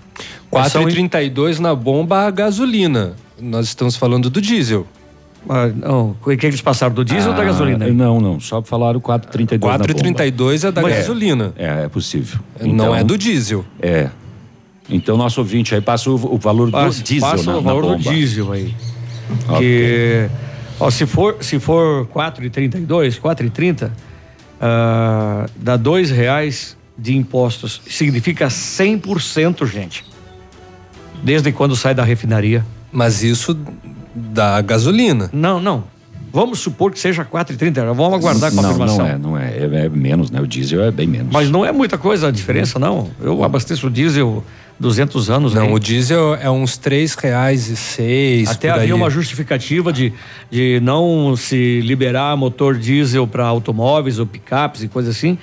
São 0.71 0.89
em- 0.89 1.09
4,32 1.09 1.59
na 1.59 1.75
bomba 1.75 2.27
a 2.27 2.31
gasolina. 2.31 3.15
Nós 3.41 3.67
estamos 3.67 3.97
falando 3.97 4.29
do 4.31 4.41
diesel. 4.41 4.87
Ah, 5.49 5.67
não, 5.75 6.17
o 6.25 6.37
que 6.37 6.47
eles 6.47 6.61
passaram 6.61 6.95
do 6.95 7.05
diesel 7.05 7.31
ou 7.31 7.37
da 7.37 7.43
Ah, 7.43 7.47
gasolina? 7.47 7.89
Não, 7.89 8.21
não, 8.21 8.39
só 8.39 8.63
falaram 8.63 9.01
4,32 9.01 9.61
na 9.61 9.79
bomba. 9.79 9.85
4,32 9.85 10.65
é 10.65 10.71
da 10.71 10.83
Mas- 10.83 10.97
gasolina. 10.99 11.53
É, 11.57 11.85
é 11.85 11.89
possível. 11.89 12.39
Não 12.61 12.95
é 12.95 13.03
do 13.03 13.19
diesel. 13.19 13.65
É. 13.81 14.09
Então, 14.89 15.17
nosso 15.17 15.41
ouvinte 15.41 15.75
aí 15.75 15.81
passa 15.81 16.11
o, 16.11 16.15
o 16.35 16.39
valor 16.39 16.71
Passa, 16.71 17.01
do 17.01 17.05
diesel 17.05 17.29
passa 17.31 17.45
na, 17.51 17.59
o 17.59 17.61
na 17.63 17.69
valor 17.73 17.83
do 17.83 17.89
bomba. 17.99 18.11
diesel 18.13 18.53
aí. 18.53 18.75
Ok. 19.49 19.59
Que, 19.59 20.29
ó, 20.79 20.91
se 20.91 21.07
for, 21.07 21.37
se 21.41 21.59
for 21.59 22.07
4,32, 22.09 23.19
4,30, 23.19 23.91
ah, 24.61 25.47
dá 25.57 25.77
dois 25.77 26.11
reais 26.11 26.77
de 26.97 27.17
impostos. 27.17 27.81
Significa 27.89 28.47
100%, 28.49 29.67
gente. 29.67 30.05
Desde 31.23 31.53
quando 31.53 31.77
sai 31.77 31.95
da 31.95 32.03
refinaria. 32.03 32.65
Mas 32.91 33.23
isso 33.23 33.57
da 34.15 34.61
gasolina. 34.61 35.31
Não, 35.33 35.61
não. 35.61 35.85
Vamos 36.33 36.61
supor 36.61 36.91
que 36.91 36.99
seja 36.99 37.25
4,30. 37.25 37.95
Vamos 37.95 38.15
aguardar 38.15 38.51
a 38.51 38.55
não, 38.55 38.63
confirmação. 38.63 38.99
não 38.99 39.07
é, 39.07 39.19
não 39.19 39.39
é, 39.39 39.83
é. 39.83 39.85
é 39.85 39.89
menos, 39.89 40.31
né? 40.31 40.41
O 40.41 40.47
diesel 40.47 40.83
é 40.83 40.91
bem 40.91 41.07
menos. 41.07 41.31
Mas 41.31 41.51
não 41.51 41.65
é 41.65 41.71
muita 41.71 41.99
coisa 41.99 42.29
a 42.29 42.31
diferença, 42.31 42.79
não. 42.79 43.11
Eu 43.21 43.45
abasteço 43.45 43.91
diesel 43.91 44.43
200 44.79 45.31
anos. 45.31 45.55
Não, 45.55 45.67
aí. 45.67 45.73
o 45.73 45.79
diesel 45.79 46.35
é 46.35 46.51
uns 46.51 46.77
três 46.77 47.15
reais 47.15 47.69
e 47.69 47.77
seis. 47.77 48.49
Até 48.51 48.71
havia 48.71 48.95
uma 48.95 49.11
justificativa 49.11 49.93
de, 49.93 50.13
de 50.51 50.81
não 50.83 51.37
se 51.37 51.81
liberar 51.81 52.37
motor 52.37 52.77
diesel 52.77 53.27
para 53.27 53.47
automóveis 53.47 54.19
ou 54.19 54.27
picapes 54.27 54.83
e 54.83 54.89
coisas 54.89 55.17
assim, 55.17 55.39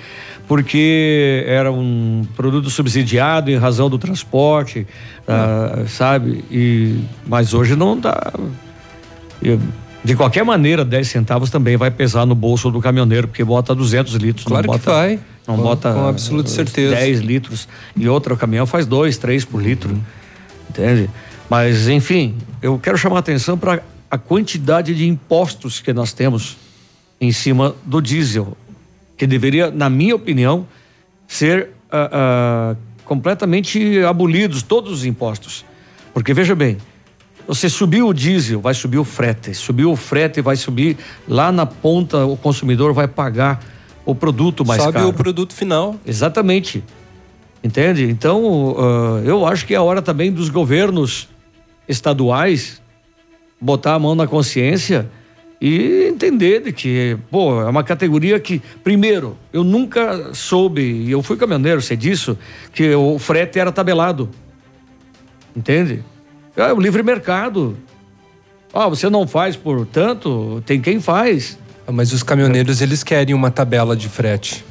porque 0.46 1.44
era 1.46 1.70
um 1.72 2.26
produto 2.36 2.68
subsidiado 2.70 3.50
em 3.50 3.56
razão 3.56 3.88
do 3.88 3.98
transporte, 3.98 4.86
ah, 5.26 5.84
sabe? 5.86 6.44
E, 6.50 7.00
mas 7.26 7.54
hoje 7.54 7.76
não 7.76 7.98
dá. 7.98 8.32
E, 9.42 9.58
de 10.02 10.16
qualquer 10.16 10.44
maneira, 10.44 10.84
10 10.84 11.08
centavos 11.08 11.50
também 11.50 11.76
vai 11.76 11.90
pesar 11.90 12.24
no 12.24 12.34
bolso 12.34 12.70
do 12.70 12.80
caminhoneiro, 12.80 13.28
porque 13.28 13.44
bota 13.44 13.74
200 13.74 14.14
litros. 14.14 14.46
Claro 14.46 14.66
não 14.66 14.78
que 14.78 14.84
bota, 14.84 14.98
vai. 14.98 15.18
Não 15.50 15.56
Com- 15.56 15.62
bota. 15.62 15.92
com 15.92 16.06
absoluta 16.06 16.48
certeza. 16.48 16.94
10 16.94 17.20
litros. 17.20 17.68
E 17.96 18.08
outro 18.08 18.36
caminhão 18.36 18.66
faz 18.66 18.86
2, 18.86 19.16
3 19.18 19.44
por 19.44 19.62
litro. 19.62 19.90
Uhum. 19.90 20.00
Entende? 20.70 21.10
Mas, 21.48 21.88
enfim, 21.88 22.36
eu 22.62 22.78
quero 22.78 22.96
chamar 22.96 23.16
a 23.16 23.18
atenção 23.20 23.58
para 23.58 23.82
a 24.10 24.16
quantidade 24.18 24.94
de 24.94 25.06
impostos 25.06 25.80
que 25.80 25.92
nós 25.92 26.12
temos 26.12 26.56
em 27.20 27.32
cima 27.32 27.74
do 27.84 28.00
diesel, 28.00 28.56
que 29.16 29.26
deveria, 29.26 29.70
na 29.70 29.90
minha 29.90 30.14
opinião, 30.14 30.66
ser 31.28 31.70
ah, 31.90 32.10
ah, 32.12 32.76
completamente 33.04 33.98
abolidos 34.04 34.62
todos 34.62 34.92
os 34.92 35.04
impostos. 35.04 35.64
Porque 36.14 36.32
veja 36.32 36.54
bem, 36.54 36.78
você 37.46 37.68
subiu 37.68 38.08
o 38.08 38.14
diesel, 38.14 38.60
vai 38.60 38.74
subir 38.74 38.98
o 38.98 39.04
frete. 39.04 39.52
Subiu 39.54 39.90
o 39.90 39.96
frete, 39.96 40.40
vai 40.40 40.56
subir 40.56 40.96
lá 41.28 41.50
na 41.50 41.66
ponta, 41.66 42.24
o 42.24 42.36
consumidor 42.36 42.92
vai 42.92 43.08
pagar 43.08 43.60
o 44.04 44.14
produto 44.14 44.64
mais 44.64 44.82
Sobe 44.82 44.94
caro. 44.94 45.08
o 45.08 45.12
produto 45.12 45.54
final. 45.54 45.96
Exatamente. 46.06 46.82
Entende? 47.62 48.04
Então, 48.04 48.76
ah, 48.78 49.22
eu 49.24 49.46
acho 49.46 49.66
que 49.66 49.74
é 49.74 49.76
a 49.76 49.82
hora 49.82 50.00
também 50.00 50.32
dos 50.32 50.48
governos 50.48 51.28
estaduais 51.88 52.80
botar 53.60 53.94
a 53.94 53.98
mão 53.98 54.14
na 54.14 54.26
consciência 54.26 55.10
e 55.60 56.04
entender 56.08 56.62
de 56.62 56.72
que, 56.72 57.18
pô, 57.30 57.60
é 57.60 57.66
uma 57.66 57.84
categoria 57.84 58.40
que, 58.40 58.62
primeiro, 58.82 59.36
eu 59.52 59.62
nunca 59.62 60.32
soube, 60.32 60.80
e 60.80 61.10
eu 61.10 61.22
fui 61.22 61.36
caminhoneiro, 61.36 61.82
sei 61.82 61.98
disso, 61.98 62.38
que 62.72 62.94
o 62.94 63.18
frete 63.18 63.58
era 63.58 63.70
tabelado. 63.70 64.30
Entende? 65.54 66.02
É 66.56 66.72
o 66.72 66.80
livre 66.80 67.02
mercado. 67.02 67.76
Ah, 68.72 68.88
você 68.88 69.10
não 69.10 69.26
faz 69.26 69.54
por 69.54 69.84
tanto, 69.84 70.62
tem 70.64 70.80
quem 70.80 70.98
faz. 70.98 71.58
Mas 71.92 72.12
os 72.12 72.22
caminhoneiros, 72.22 72.80
eles 72.80 73.02
querem 73.02 73.34
uma 73.34 73.50
tabela 73.50 73.96
de 73.96 74.08
frete. 74.08 74.64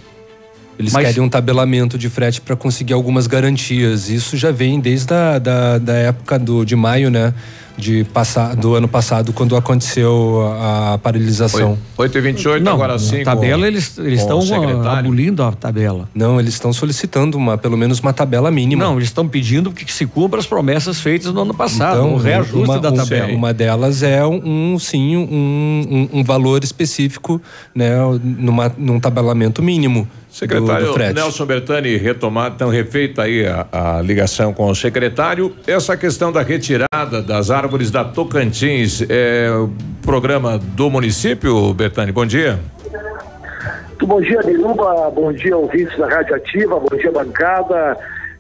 Eles 0.80 0.94
Mas- 0.94 1.08
querem 1.08 1.22
um 1.22 1.28
tabelamento 1.28 1.98
de 1.98 2.10
frete 2.10 2.40
para 2.40 2.56
conseguir 2.56 2.94
algumas 2.94 3.28
garantias. 3.28 4.10
Isso 4.10 4.38
já 4.38 4.50
vem 4.50 4.80
desde 4.80 5.14
a 5.14 5.38
da, 5.38 5.78
da 5.78 5.94
época 5.94 6.40
do, 6.40 6.64
de 6.64 6.74
maio, 6.76 7.12
né? 7.12 7.34
De 7.78 8.04
passar, 8.06 8.56
do 8.58 8.76
ano 8.76 8.90
passado, 8.90 9.32
quando 9.32 9.56
aconteceu 9.56 10.42
a, 10.60 10.94
a 10.94 10.98
paralisação. 10.98 11.78
8 11.98 12.18
e 12.18 12.22
28 12.22 12.64
Não, 12.64 12.74
agora 12.74 12.96
a 12.96 13.00
sim. 13.00 13.24
tabela, 13.24 13.62
com- 13.62 13.68
eles 13.68 13.98
estão 13.98 14.42
secretário. 14.42 15.00
abolindo 15.00 15.44
a 15.44 15.52
tabela. 15.54 16.10
Não, 16.14 16.40
eles 16.42 16.54
estão 16.56 16.74
solicitando 16.74 17.38
uma, 17.38 17.58
pelo 17.58 17.78
menos 17.78 18.00
uma 18.02 18.12
tabela 18.12 18.52
mínima. 18.52 18.84
Não, 18.84 18.96
eles 18.98 19.08
estão 19.08 19.26
pedindo 19.28 19.72
que 19.72 19.92
se 19.94 20.06
cumpra 20.06 20.40
as 20.42 20.46
promessas 20.46 21.00
feitas 21.00 21.34
no 21.34 21.42
ano 21.42 21.54
passado, 21.54 22.00
Então, 22.00 22.14
o 22.16 22.18
reajuste 22.18 22.56
uma, 22.58 22.80
da 22.80 22.90
um- 22.92 22.96
tabela. 22.96 23.32
Uma 23.34 23.54
delas 23.54 24.04
é 24.04 24.26
um, 24.26 24.74
um, 24.74 24.80
sim, 24.80 25.16
um, 25.16 26.10
um, 26.14 26.20
um 26.20 26.24
valor 26.24 26.62
específico, 26.66 27.42
né, 27.74 27.92
numa, 28.22 28.74
num 28.78 29.00
tabelamento 29.00 29.62
mínimo. 29.64 30.06
Do- 30.48 30.54
Secretário 30.54 30.86
do 30.88 30.94
frete. 30.94 31.14
Nelson 31.16 31.46
Bertani, 31.46 31.96
retomado, 31.98 32.56
então 32.56 32.70
refeita 32.70 33.24
aí 33.24 33.46
a, 33.46 33.68
a 33.98 34.02
ligação 34.02 34.54
com 34.54 34.68
o 34.70 34.76
secretário. 34.76 35.54
Essa 35.68 35.96
questão 35.98 36.32
da 36.32 36.42
retirada 36.42 37.22
das 37.22 37.50
árvores 37.52 37.92
da 37.92 38.04
Tocantins 38.04 39.04
é 39.10 39.50
o 39.52 39.70
programa 40.02 40.58
do 40.58 40.90
município, 40.90 41.74
Bertani? 41.74 42.12
Bom 42.12 42.26
dia. 42.26 42.60
Bom 44.02 44.22
dia, 44.22 44.40
Biruba. 44.44 45.12
Bom 45.14 45.32
dia, 45.34 45.56
ouvintes 45.58 45.96
da 45.98 46.08
Rádio 46.08 46.36
Ativa. 46.36 46.80
Bom 46.80 46.98
dia, 46.98 47.12
bancada. 47.12 47.98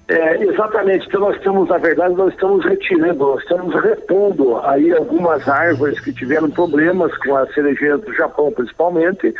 É, 0.09 0.43
exatamente, 0.43 1.05
então 1.05 1.21
nós 1.21 1.35
estamos, 1.35 1.69
na 1.69 1.77
verdade, 1.77 2.15
nós 2.15 2.33
estamos 2.33 2.65
retirando, 2.65 3.19
nós 3.19 3.41
estamos 3.43 3.75
repondo 3.75 4.57
aí 4.65 4.91
algumas 4.91 5.47
árvores 5.47 5.99
que 5.99 6.11
tiveram 6.11 6.49
problemas 6.49 7.15
com 7.17 7.35
a 7.35 7.45
cerejeira 7.53 7.99
do 7.99 8.11
Japão, 8.15 8.51
principalmente. 8.51 9.31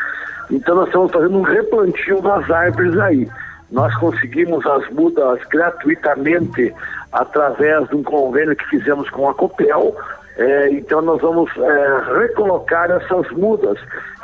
Então 0.48 0.76
nós 0.76 0.86
estamos 0.86 1.10
fazendo 1.10 1.38
um 1.38 1.42
replantio 1.42 2.22
das 2.22 2.48
árvores 2.48 2.96
aí. 3.00 3.28
Nós 3.72 3.92
conseguimos 3.96 4.64
as 4.64 4.88
mudas 4.90 5.40
gratuitamente 5.50 6.72
através 7.12 7.88
de 7.88 7.96
um 7.96 8.04
convênio 8.04 8.54
que 8.54 8.66
fizemos 8.66 9.10
com 9.10 9.28
a 9.28 9.34
Copel. 9.34 9.96
É, 10.36 10.70
então 10.70 11.02
nós 11.02 11.20
vamos 11.20 11.50
é, 11.56 12.18
recolocar 12.20 12.88
essas 12.92 13.28
mudas. 13.32 13.76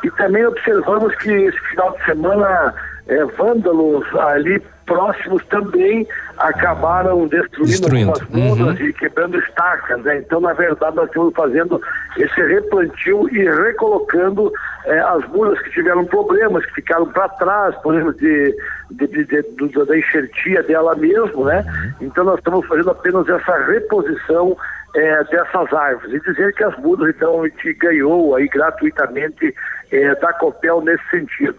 E 0.05 0.11
também 0.13 0.47
observamos 0.47 1.13
que 1.17 1.29
esse 1.29 1.59
final 1.71 1.91
de 1.91 2.05
semana 2.05 2.73
é, 3.09 3.25
vândalos 3.25 4.05
ali 4.17 4.61
próximos 4.87 5.45
também 5.47 6.07
acabaram 6.39 7.27
destruindo, 7.27 7.71
Destruindo. 7.71 8.13
algumas 8.13 8.31
mudas 8.59 8.81
e 8.81 8.93
quebrando 8.93 9.37
estacas. 9.39 10.01
Né? 10.05 10.19
Então, 10.19 10.41
na 10.41 10.53
verdade, 10.53 10.95
nós 10.95 11.07
estamos 11.09 11.35
fazendo 11.35 11.81
esse 12.17 12.41
replantio 12.41 13.29
e 13.35 13.45
recolocando 13.65 14.53
é, 14.85 14.99
as 15.01 15.27
mudas 15.29 15.59
que 15.63 15.71
tiveram 15.71 16.05
problemas, 16.05 16.65
que 16.67 16.75
ficaram 16.75 17.07
para 17.09 17.29
trás, 17.31 17.75
por 17.77 17.95
exemplo, 17.95 18.15
de, 18.15 18.55
de, 18.93 19.07
de- 19.09 19.25
de- 19.25 19.85
da 19.87 19.99
enxertia 19.99 20.63
dela 20.63 20.95
mesmo, 20.95 21.45
né? 21.45 21.65
Então 22.01 22.23
nós 22.25 22.39
estamos 22.39 22.65
fazendo 22.67 22.91
apenas 22.91 23.29
essa 23.29 23.57
reposição 23.67 24.57
é, 24.95 25.25
dessas 25.25 25.73
árvores 25.75 26.15
e 26.15 26.21
dizer 26.31 26.55
que 26.55 26.63
as 26.65 26.77
mudas, 26.79 27.09
então, 27.15 27.43
a 27.43 27.49
gente 27.49 27.73
ganhou 27.75 28.35
aí 28.37 28.47
gratuitamente 28.49 29.53
é, 29.91 30.15
da 30.15 30.33
Copel 30.35 30.81
nesse 30.81 31.05
sentido. 31.11 31.57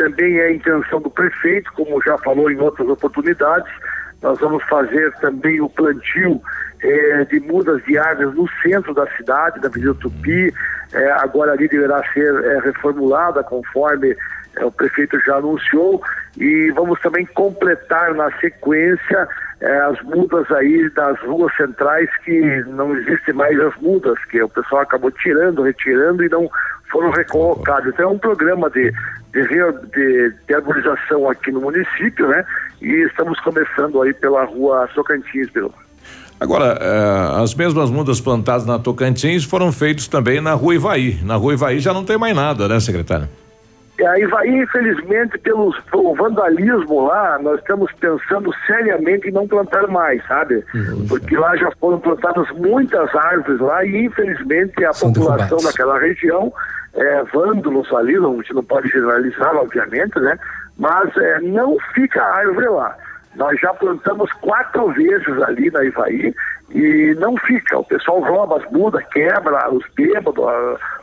Também 0.00 0.38
é 0.38 0.46
a 0.46 0.52
intenção 0.54 0.98
do 1.02 1.10
prefeito, 1.10 1.70
como 1.74 2.02
já 2.02 2.16
falou 2.16 2.50
em 2.50 2.58
outras 2.58 2.88
oportunidades, 2.88 3.70
nós 4.22 4.40
vamos 4.40 4.64
fazer 4.64 5.12
também 5.20 5.60
o 5.60 5.68
plantio 5.68 6.40
eh, 6.82 7.26
de 7.26 7.38
mudas 7.40 7.84
de 7.84 7.98
árvores 7.98 8.34
no 8.34 8.48
centro 8.62 8.94
da 8.94 9.06
cidade, 9.18 9.60
da 9.60 9.68
Avenida 9.68 9.92
Tupi. 9.96 10.54
Eh, 10.94 11.10
agora 11.20 11.52
ali 11.52 11.68
deverá 11.68 12.02
ser 12.14 12.34
eh, 12.44 12.60
reformulada 12.64 13.44
conforme 13.44 14.16
o 14.62 14.72
prefeito 14.72 15.20
já 15.20 15.36
anunciou. 15.36 16.02
E 16.38 16.70
vamos 16.70 16.98
também 17.00 17.26
completar 17.26 18.14
na 18.14 18.30
sequência 18.38 19.28
as 19.90 20.00
mudas 20.00 20.50
aí 20.52 20.88
das 20.94 21.20
ruas 21.20 21.54
centrais 21.56 22.08
que 22.24 22.64
não 22.68 22.96
existem 22.96 23.34
mais 23.34 23.60
as 23.60 23.76
mudas, 23.76 24.18
que 24.30 24.42
o 24.42 24.48
pessoal 24.48 24.80
acabou 24.80 25.10
tirando, 25.10 25.60
retirando 25.60 26.24
e 26.24 26.28
não 26.30 26.48
foram 26.90 27.10
recolocados. 27.10 27.92
Então 27.92 28.10
é 28.10 28.12
um 28.12 28.18
programa 28.18 28.70
de, 28.70 28.90
de, 29.32 29.46
de, 29.46 30.34
de 30.46 30.54
arborização 30.54 31.28
aqui 31.28 31.50
no 31.50 31.60
município, 31.60 32.28
né? 32.28 32.44
E 32.80 33.06
estamos 33.06 33.38
começando 33.40 34.00
aí 34.02 34.12
pela 34.14 34.44
rua 34.44 34.88
Tocantins, 34.94 35.50
pelo. 35.50 35.72
Agora, 36.40 36.78
eh, 36.80 37.42
as 37.42 37.54
mesmas 37.54 37.90
mudas 37.90 38.18
plantadas 38.20 38.64
na 38.64 38.78
Tocantins 38.78 39.44
foram 39.44 39.70
feitas 39.70 40.08
também 40.08 40.40
na 40.40 40.54
Rua 40.54 40.74
Ivaí. 40.74 41.18
Na 41.22 41.36
Rua 41.36 41.52
Ivaí 41.52 41.80
já 41.80 41.92
não 41.92 42.02
tem 42.02 42.16
mais 42.16 42.34
nada, 42.34 42.66
né, 42.66 42.80
secretário? 42.80 43.28
E 44.00 44.06
aí 44.06 44.24
vai, 44.28 44.48
infelizmente, 44.48 45.36
pelo 45.40 45.74
vandalismo 46.16 47.06
lá, 47.06 47.38
nós 47.38 47.60
estamos 47.60 47.92
pensando 48.00 48.50
seriamente 48.66 49.28
em 49.28 49.30
não 49.30 49.46
plantar 49.46 49.86
mais, 49.88 50.26
sabe? 50.26 50.64
Porque 51.06 51.36
lá 51.36 51.54
já 51.54 51.70
foram 51.78 52.00
plantadas 52.00 52.48
muitas 52.52 53.14
árvores 53.14 53.60
lá 53.60 53.84
e, 53.84 54.06
infelizmente, 54.06 54.82
a 54.86 54.92
população 54.92 55.58
daquela 55.58 55.98
região, 55.98 56.50
é, 56.94 57.22
vândalos 57.24 57.92
ali, 57.92 58.14
não, 58.14 58.32
a 58.32 58.36
gente 58.36 58.54
não 58.54 58.64
pode 58.64 58.88
generalizar, 58.88 59.54
obviamente, 59.54 60.18
né? 60.18 60.38
Mas 60.78 61.14
é, 61.18 61.40
não 61.40 61.76
fica 61.94 62.22
a 62.22 62.36
árvore 62.36 62.68
lá. 62.68 62.96
Nós 63.36 63.60
já 63.60 63.74
plantamos 63.74 64.32
quatro 64.40 64.92
vezes 64.94 65.42
ali 65.42 65.70
na 65.70 65.84
Ivaí 65.84 66.34
e 66.72 67.14
não 67.18 67.36
fica. 67.36 67.78
O 67.78 67.84
pessoal 67.84 68.20
rouba 68.20 68.58
as 68.58 68.70
mudas, 68.72 69.04
quebra 69.12 69.70
os 69.72 69.84
bêbados, 69.96 70.44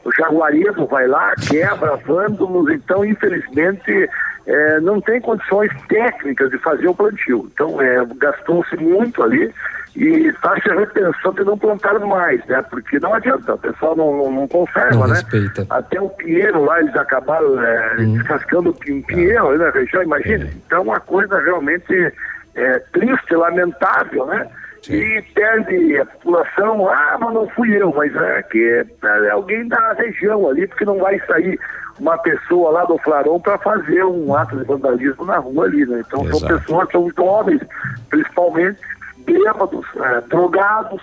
o 0.05 0.11
jaguaredo 0.17 0.85
vai 0.87 1.07
lá, 1.07 1.33
quebra, 1.47 1.95
vândalos. 1.97 2.71
Então, 2.71 3.03
infelizmente, 3.03 4.09
eh, 4.45 4.79
não 4.81 5.01
tem 5.01 5.19
condições 5.21 5.71
técnicas 5.89 6.49
de 6.49 6.57
fazer 6.59 6.87
o 6.87 6.95
plantio. 6.95 7.49
Então, 7.53 7.81
eh, 7.81 8.05
gastou-se 8.17 8.75
muito 8.77 9.21
ali 9.21 9.53
e 9.95 10.27
está 10.27 10.55
se 10.61 10.69
repensando 10.69 11.41
em 11.41 11.45
não 11.45 11.57
plantar 11.57 11.99
mais, 11.99 12.45
né? 12.45 12.61
Porque 12.69 12.99
não 12.99 13.13
adianta, 13.15 13.55
o 13.55 13.57
pessoal 13.57 13.95
não, 13.95 14.15
não, 14.15 14.31
não 14.31 14.47
conserva, 14.47 14.91
Não 14.95 15.07
né? 15.07 15.15
respeita. 15.15 15.65
Até 15.69 15.99
o 15.99 16.07
pinheiro 16.09 16.63
lá, 16.63 16.79
eles 16.79 16.95
acabaram 16.95 17.61
é, 17.61 17.95
descascando 17.95 18.69
o 18.69 18.73
pin- 18.73 19.01
pinheiro 19.01 19.49
ali 19.49 19.57
na 19.57 19.69
região, 19.71 20.03
imagina. 20.03 20.47
Então, 20.65 20.83
uma 20.83 20.99
coisa 20.99 21.39
realmente 21.41 22.13
é, 22.55 22.79
triste, 22.93 23.35
lamentável, 23.35 24.27
né? 24.27 24.47
E 24.93 25.21
perde 25.33 25.97
a 25.97 26.05
população, 26.05 26.89
ah, 26.89 27.17
mas 27.19 27.33
não 27.33 27.47
fui 27.49 27.75
eu, 27.81 27.93
mas 27.93 28.15
é 28.15 28.43
que 28.43 28.85
é 29.03 29.29
alguém 29.29 29.67
da 29.67 29.93
região 29.93 30.47
ali, 30.47 30.67
porque 30.67 30.85
não 30.85 30.97
vai 30.99 31.19
sair 31.21 31.59
uma 31.99 32.17
pessoa 32.17 32.71
lá 32.71 32.85
do 32.85 32.97
Flaron 32.99 33.39
para 33.39 33.57
fazer 33.57 34.03
um 34.05 34.35
ato 34.35 34.57
de 34.57 34.63
vandalismo 34.63 35.25
na 35.25 35.37
rua 35.37 35.65
ali, 35.65 35.85
né? 35.85 36.03
Então 36.05 36.19
são 36.25 36.37
Exato. 36.37 36.59
pessoas, 36.59 36.91
são 36.91 37.11
jovens, 37.17 37.61
principalmente 38.09 38.79
bêbados, 39.25 39.85
é, 39.95 40.21
drogados, 40.21 41.01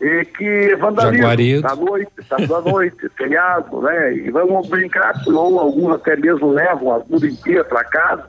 e 0.00 0.24
que 0.24 0.76
vandalizam 0.76 1.16
Jaguaredo. 1.16 1.66
à 1.66 1.76
noite, 1.76 2.12
sábado 2.28 2.56
à 2.56 2.60
noite, 2.60 3.08
feriado, 3.16 3.80
né? 3.80 4.14
E 4.14 4.30
vamos 4.30 4.68
brincar, 4.68 5.14
ou 5.26 5.58
alguns 5.58 5.94
até 5.94 6.16
mesmo 6.16 6.52
levam 6.52 6.94
as 6.94 7.08
mudas 7.08 7.32
inteiras 7.32 7.66
para 7.66 7.84
casa, 7.84 8.24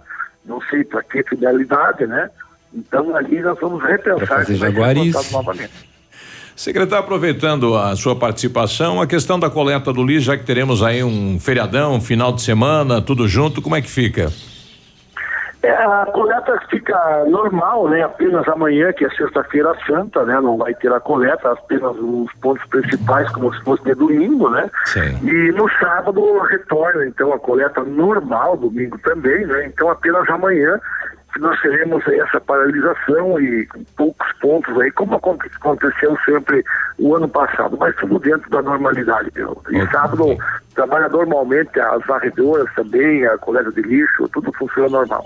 não 0.46 0.62
sei 0.62 0.84
para 0.84 1.04
que 1.04 1.24
finalidade, 1.24 2.06
né? 2.08 2.30
Então 2.76 3.16
ali 3.16 3.40
nós 3.42 3.58
vamos 3.60 3.82
repensar 3.84 4.28
fazer 4.28 4.58
ser 4.58 4.58
jaguarice. 4.58 5.12
plantado 5.12 5.34
novamente. 5.34 5.96
Secretário, 6.56 7.04
aproveitando 7.04 7.76
a 7.76 7.96
sua 7.98 8.16
participação, 8.16 9.02
a 9.02 9.08
questão 9.08 9.38
da 9.38 9.50
coleta 9.50 9.92
do 9.92 10.02
lixo, 10.02 10.28
já 10.28 10.38
que 10.38 10.46
teremos 10.46 10.82
aí 10.82 11.04
um 11.04 11.38
feriadão, 11.38 12.00
final 12.00 12.32
de 12.32 12.42
semana, 12.42 13.02
tudo 13.02 13.28
junto, 13.28 13.62
como 13.62 13.76
é 13.76 13.82
que 13.82 13.90
fica? 13.90 14.32
É, 15.62 15.72
a 15.72 16.06
coleta 16.14 16.58
fica 16.70 17.26
normal, 17.28 17.90
né? 17.90 18.04
Apenas 18.04 18.48
amanhã, 18.48 18.94
que 18.94 19.04
é 19.04 19.10
sexta-feira 19.10 19.76
santa, 19.88 20.24
né? 20.24 20.40
Não 20.40 20.58
vai 20.58 20.76
ter 20.76 20.94
a 20.94 21.00
coleta, 21.00 21.52
apenas 21.52 21.98
os 21.98 22.32
pontos 22.40 22.64
principais, 22.68 23.30
como 23.32 23.52
se 23.54 23.62
fosse 23.64 23.84
de 23.84 23.96
domingo, 23.96 24.48
né? 24.50 24.70
Sim. 24.86 25.28
E 25.28 25.52
no 25.54 25.68
sábado 25.80 26.40
retorna, 26.44 27.08
então, 27.08 27.34
a 27.34 27.40
coleta 27.40 27.84
normal, 27.84 28.56
domingo 28.56 28.98
também, 29.00 29.46
né? 29.48 29.66
Então 29.66 29.90
apenas 29.90 30.30
amanhã 30.30 30.80
nós 31.40 31.60
teremos 31.62 32.06
essa 32.08 32.40
paralisação 32.42 33.40
e 33.40 33.68
poucos 33.98 34.28
pontos 34.42 34.80
aí, 34.80 34.92
como 34.92 35.16
aconte- 35.16 35.50
aconteceu 35.56 36.18
sempre 36.26 36.64
o 36.98 37.16
ano 37.16 37.28
passado, 37.28 37.78
mas 37.80 37.96
tudo 37.98 38.20
dentro 38.20 38.50
da 38.50 38.62
normalidade. 38.62 39.30
Viu? 39.36 39.58
E 39.72 39.86
sábado 39.92 40.38
trabalha 40.76 41.10
normalmente, 41.10 41.80
as 41.80 42.06
varredoras 42.06 42.68
também, 42.76 43.26
a 43.26 43.38
coleta 43.38 43.72
de 43.72 43.82
lixo, 43.82 44.28
tudo 44.30 44.52
funciona 44.58 44.90
normal. 44.90 45.26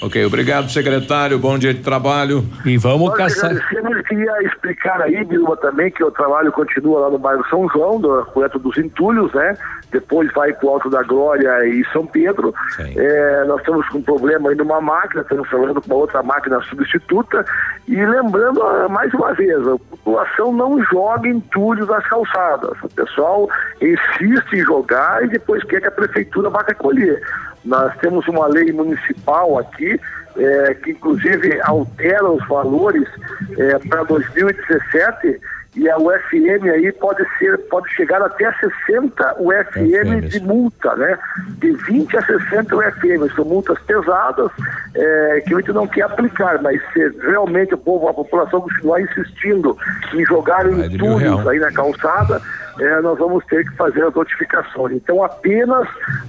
Ok, 0.00 0.24
obrigado, 0.24 0.70
secretário. 0.70 1.40
Bom 1.40 1.58
dia 1.58 1.74
de 1.74 1.82
trabalho. 1.82 2.44
E 2.64 2.76
vamos 2.78 3.10
Nós 3.18 3.36
agradecemos 3.42 3.98
e 3.98 4.02
queria 4.04 4.42
explicar 4.44 5.02
aí, 5.02 5.24
Biruba, 5.24 5.56
também, 5.56 5.90
que 5.90 6.04
o 6.04 6.10
trabalho 6.12 6.52
continua 6.52 7.00
lá 7.00 7.10
no 7.10 7.18
bairro 7.18 7.44
São 7.50 7.68
João, 7.70 8.00
da 8.00 8.22
coleta 8.26 8.60
dos 8.60 8.78
entulhos, 8.78 9.32
né? 9.34 9.56
Depois 9.90 10.30
vai 10.32 10.52
para 10.52 10.66
o 10.66 10.70
Alto 10.70 10.90
da 10.90 11.02
Glória 11.02 11.66
e 11.66 11.84
São 11.92 12.06
Pedro. 12.06 12.54
É, 12.78 13.44
nós 13.44 13.60
estamos 13.60 13.88
com 13.88 13.98
um 13.98 14.02
problema 14.02 14.50
aí 14.50 14.56
numa 14.56 14.80
máquina, 14.80 15.22
estamos 15.22 15.48
trabalhando 15.48 15.80
com 15.80 15.86
uma 15.88 16.00
outra 16.00 16.22
máquina 16.22 16.60
substituta. 16.62 17.44
E 17.86 17.96
lembrando, 18.04 18.62
ah, 18.62 18.88
mais 18.88 19.12
uma 19.14 19.32
vez, 19.32 19.66
a 19.66 19.78
população 19.78 20.52
não 20.52 20.82
joga 20.84 21.28
entulhos 21.28 21.88
nas 21.88 22.06
calçadas. 22.06 22.76
O 22.82 22.88
pessoal 22.90 23.48
insiste 23.80 24.52
em 24.52 24.64
jogar 24.64 25.24
e 25.24 25.28
depois 25.28 25.64
quer 25.64 25.80
que 25.80 25.88
a 25.88 25.92
prefeitura 25.92 26.50
vá 26.50 26.62
recolher. 26.62 27.22
Nós 27.64 27.94
temos 27.98 28.26
uma 28.28 28.46
lei 28.46 28.72
municipal 28.72 29.58
aqui, 29.58 30.00
eh, 30.36 30.74
que 30.82 30.92
inclusive 30.92 31.60
altera 31.62 32.30
os 32.30 32.46
valores 32.46 33.08
eh, 33.58 33.78
para 33.88 34.04
2017 34.04 35.40
e 35.76 35.88
a 35.88 35.98
UFM 35.98 36.64
aí 36.72 36.90
pode 36.92 37.22
ser, 37.38 37.58
pode 37.68 37.88
chegar 37.94 38.22
até 38.22 38.50
60 38.86 39.36
UFM 39.38 40.26
de 40.28 40.40
multa, 40.40 40.94
né? 40.96 41.18
De 41.58 41.72
20 41.72 42.16
a 42.16 42.22
60 42.24 42.74
UFM, 42.74 43.34
são 43.34 43.44
multas 43.44 43.78
pesadas 43.80 44.50
eh, 44.94 45.42
que 45.46 45.54
a 45.54 45.58
gente 45.58 45.72
não 45.72 45.86
quer 45.86 46.02
aplicar, 46.02 46.60
mas 46.62 46.80
se 46.92 47.08
realmente 47.20 47.74
o 47.74 47.78
povo, 47.78 48.08
a 48.08 48.14
população 48.14 48.62
continuar 48.62 49.02
insistindo 49.02 49.76
em 50.14 50.24
jogar 50.24 50.66
entulhos 50.66 51.46
aí 51.46 51.58
na 51.58 51.70
calçada, 51.72 52.40
eh, 52.80 53.00
nós 53.02 53.18
vamos 53.18 53.44
ter 53.46 53.64
que 53.64 53.76
fazer 53.76 54.04
as 54.04 54.14
notificações. 54.14 54.96
Então 54.96 55.22
apenas 55.22 55.86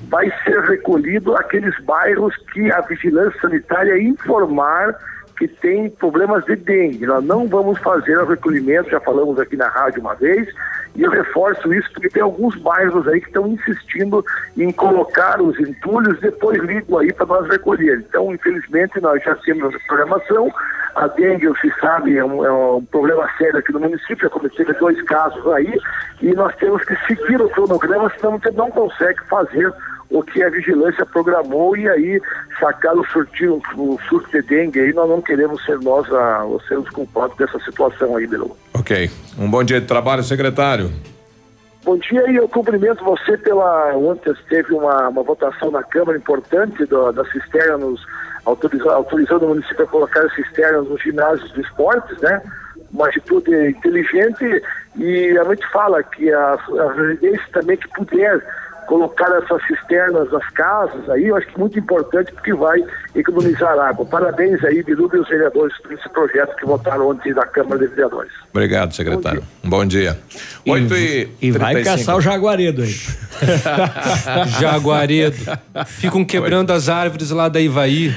vai 0.09 0.31
ser 0.43 0.59
recolhido 0.63 1.35
aqueles 1.37 1.73
bairros 1.85 2.35
que 2.53 2.71
a 2.71 2.81
vigilância 2.81 3.39
sanitária 3.39 3.97
informar 4.01 4.95
que 5.39 5.47
tem 5.47 5.89
problemas 5.89 6.43
de 6.43 6.57
dengue. 6.57 7.05
Nós 7.05 7.23
não 7.23 7.47
vamos 7.47 7.79
fazer 7.79 8.17
o 8.19 8.25
recolhimento, 8.25 8.89
já 8.89 8.99
falamos 8.99 9.39
aqui 9.39 9.55
na 9.55 9.69
rádio 9.69 10.01
uma 10.01 10.13
vez, 10.13 10.49
e 10.95 11.03
eu 11.03 11.09
reforço 11.09 11.73
isso 11.73 11.89
porque 11.93 12.09
tem 12.09 12.21
alguns 12.21 12.55
bairros 12.57 13.07
aí 13.07 13.21
que 13.21 13.27
estão 13.27 13.47
insistindo 13.47 14.23
em 14.57 14.69
colocar 14.73 15.41
os 15.41 15.57
entulhos, 15.57 16.19
depois 16.19 16.61
ligam 16.61 16.99
aí 16.99 17.13
para 17.13 17.25
nós 17.25 17.47
recolher. 17.47 18.03
Então, 18.09 18.33
infelizmente, 18.33 18.99
nós 18.99 19.23
já 19.23 19.33
temos 19.35 19.73
a 19.73 19.79
programação. 19.87 20.51
A 20.95 21.07
dengue, 21.07 21.47
se 21.61 21.71
sabe, 21.79 22.17
é 22.17 22.25
um, 22.25 22.43
é 22.43 22.51
um 22.51 22.83
problema 22.83 23.25
sério 23.37 23.59
aqui 23.59 23.71
no 23.71 23.79
município, 23.79 24.17
já 24.17 24.29
cometeu 24.29 24.65
dois 24.77 25.01
casos 25.03 25.47
aí, 25.53 25.79
e 26.21 26.33
nós 26.33 26.53
temos 26.57 26.83
que 26.83 26.95
seguir 27.07 27.41
o 27.41 27.47
cronograma, 27.49 28.11
senão 28.19 28.33
gente 28.33 28.57
não 28.57 28.69
consegue 28.71 29.23
fazer 29.29 29.71
o 30.09 30.23
que 30.23 30.41
a 30.41 30.49
vigilância 30.49 31.05
programou 31.05 31.77
e 31.77 31.87
aí 31.87 32.21
sacar 32.59 32.95
o 32.95 33.05
surtinho, 33.07 33.61
o 33.77 33.99
surto 34.09 34.29
de 34.31 34.41
dengue 34.41 34.79
aí, 34.79 34.93
nós 34.93 35.07
não 35.07 35.21
queremos 35.21 35.63
ser 35.65 35.79
nós 35.79 36.11
a, 36.11 36.45
os 36.45 36.65
sermos 36.67 36.89
culpados 36.89 37.37
dessa 37.37 37.59
situação 37.59 38.15
aí, 38.15 38.25
Belo. 38.25 38.57
Ok. 38.73 39.09
Um 39.37 39.49
bom 39.49 39.63
dia 39.63 39.79
de 39.79 39.87
trabalho, 39.87 40.23
secretário. 40.23 40.91
Bom 41.83 41.97
dia 41.97 42.29
e 42.29 42.35
eu 42.35 42.47
cumprimento 42.47 43.03
você 43.03 43.37
pela. 43.37 43.95
Ontem 43.95 44.33
teve 44.49 44.73
uma, 44.73 45.07
uma 45.07 45.23
votação 45.23 45.71
na 45.71 45.81
Câmara 45.81 46.17
importante 46.17 46.85
do, 46.85 47.11
da 47.11 47.23
cisterna 47.25 47.77
nos 47.77 48.05
autoriza, 48.45 48.91
autorizando 48.91 49.43
o 49.43 49.49
município 49.49 49.85
a 49.85 49.87
colocar 49.87 50.25
as 50.25 50.33
cisternas 50.35 50.87
nos 50.87 51.01
ginásios 51.01 51.51
de 51.53 51.61
esportes, 51.61 52.19
né? 52.19 52.41
Uma 52.91 53.07
atitude 53.07 53.51
inteligente 53.69 54.61
e 54.97 55.37
a 55.37 55.43
gente 55.45 55.65
fala 55.71 56.03
que 56.03 56.31
as, 56.31 56.59
as 56.69 56.97
residências 56.97 57.49
também 57.51 57.77
que 57.77 57.87
puder 57.89 58.43
colocar 58.89 59.31
essas 59.37 59.61
cisternas 59.67 60.31
nas 60.31 60.49
casas 60.49 61.07
aí, 61.11 61.27
eu 61.27 61.37
acho 61.37 61.45
que 61.45 61.55
é 61.55 61.59
muito 61.59 61.77
importante 61.77 62.33
porque 62.33 62.55
vai 62.55 62.83
economizar 63.13 63.77
água. 63.77 64.03
Parabéns 64.03 64.63
aí, 64.63 64.81
Biruba 64.81 65.15
e 65.15 65.19
os 65.19 65.29
vereadores 65.29 65.77
por 65.77 65.93
esse 65.93 66.09
projeto 66.09 66.55
que 66.55 66.65
votaram 66.65 67.07
ontem 67.07 67.31
na 67.31 67.45
Câmara 67.45 67.79
de 67.79 67.85
Vereadores. 67.85 68.31
Obrigado, 68.49 68.95
secretário. 68.95 69.43
Um 69.63 69.69
bom 69.69 69.85
dia. 69.85 70.17
Oito 70.67 70.95
e, 70.95 71.29
E 71.39 71.51
vai 71.51 71.75
35. 71.75 71.83
caçar 71.83 72.17
o 72.17 72.21
jaguaredo 72.21 72.81
aí. 72.81 72.95
Jaguaredo. 74.59 75.37
Ficam 75.87 76.23
quebrando 76.25 76.71
as 76.71 76.89
árvores 76.89 77.29
lá 77.31 77.49
da 77.49 77.59
Ivaí. 77.61 78.13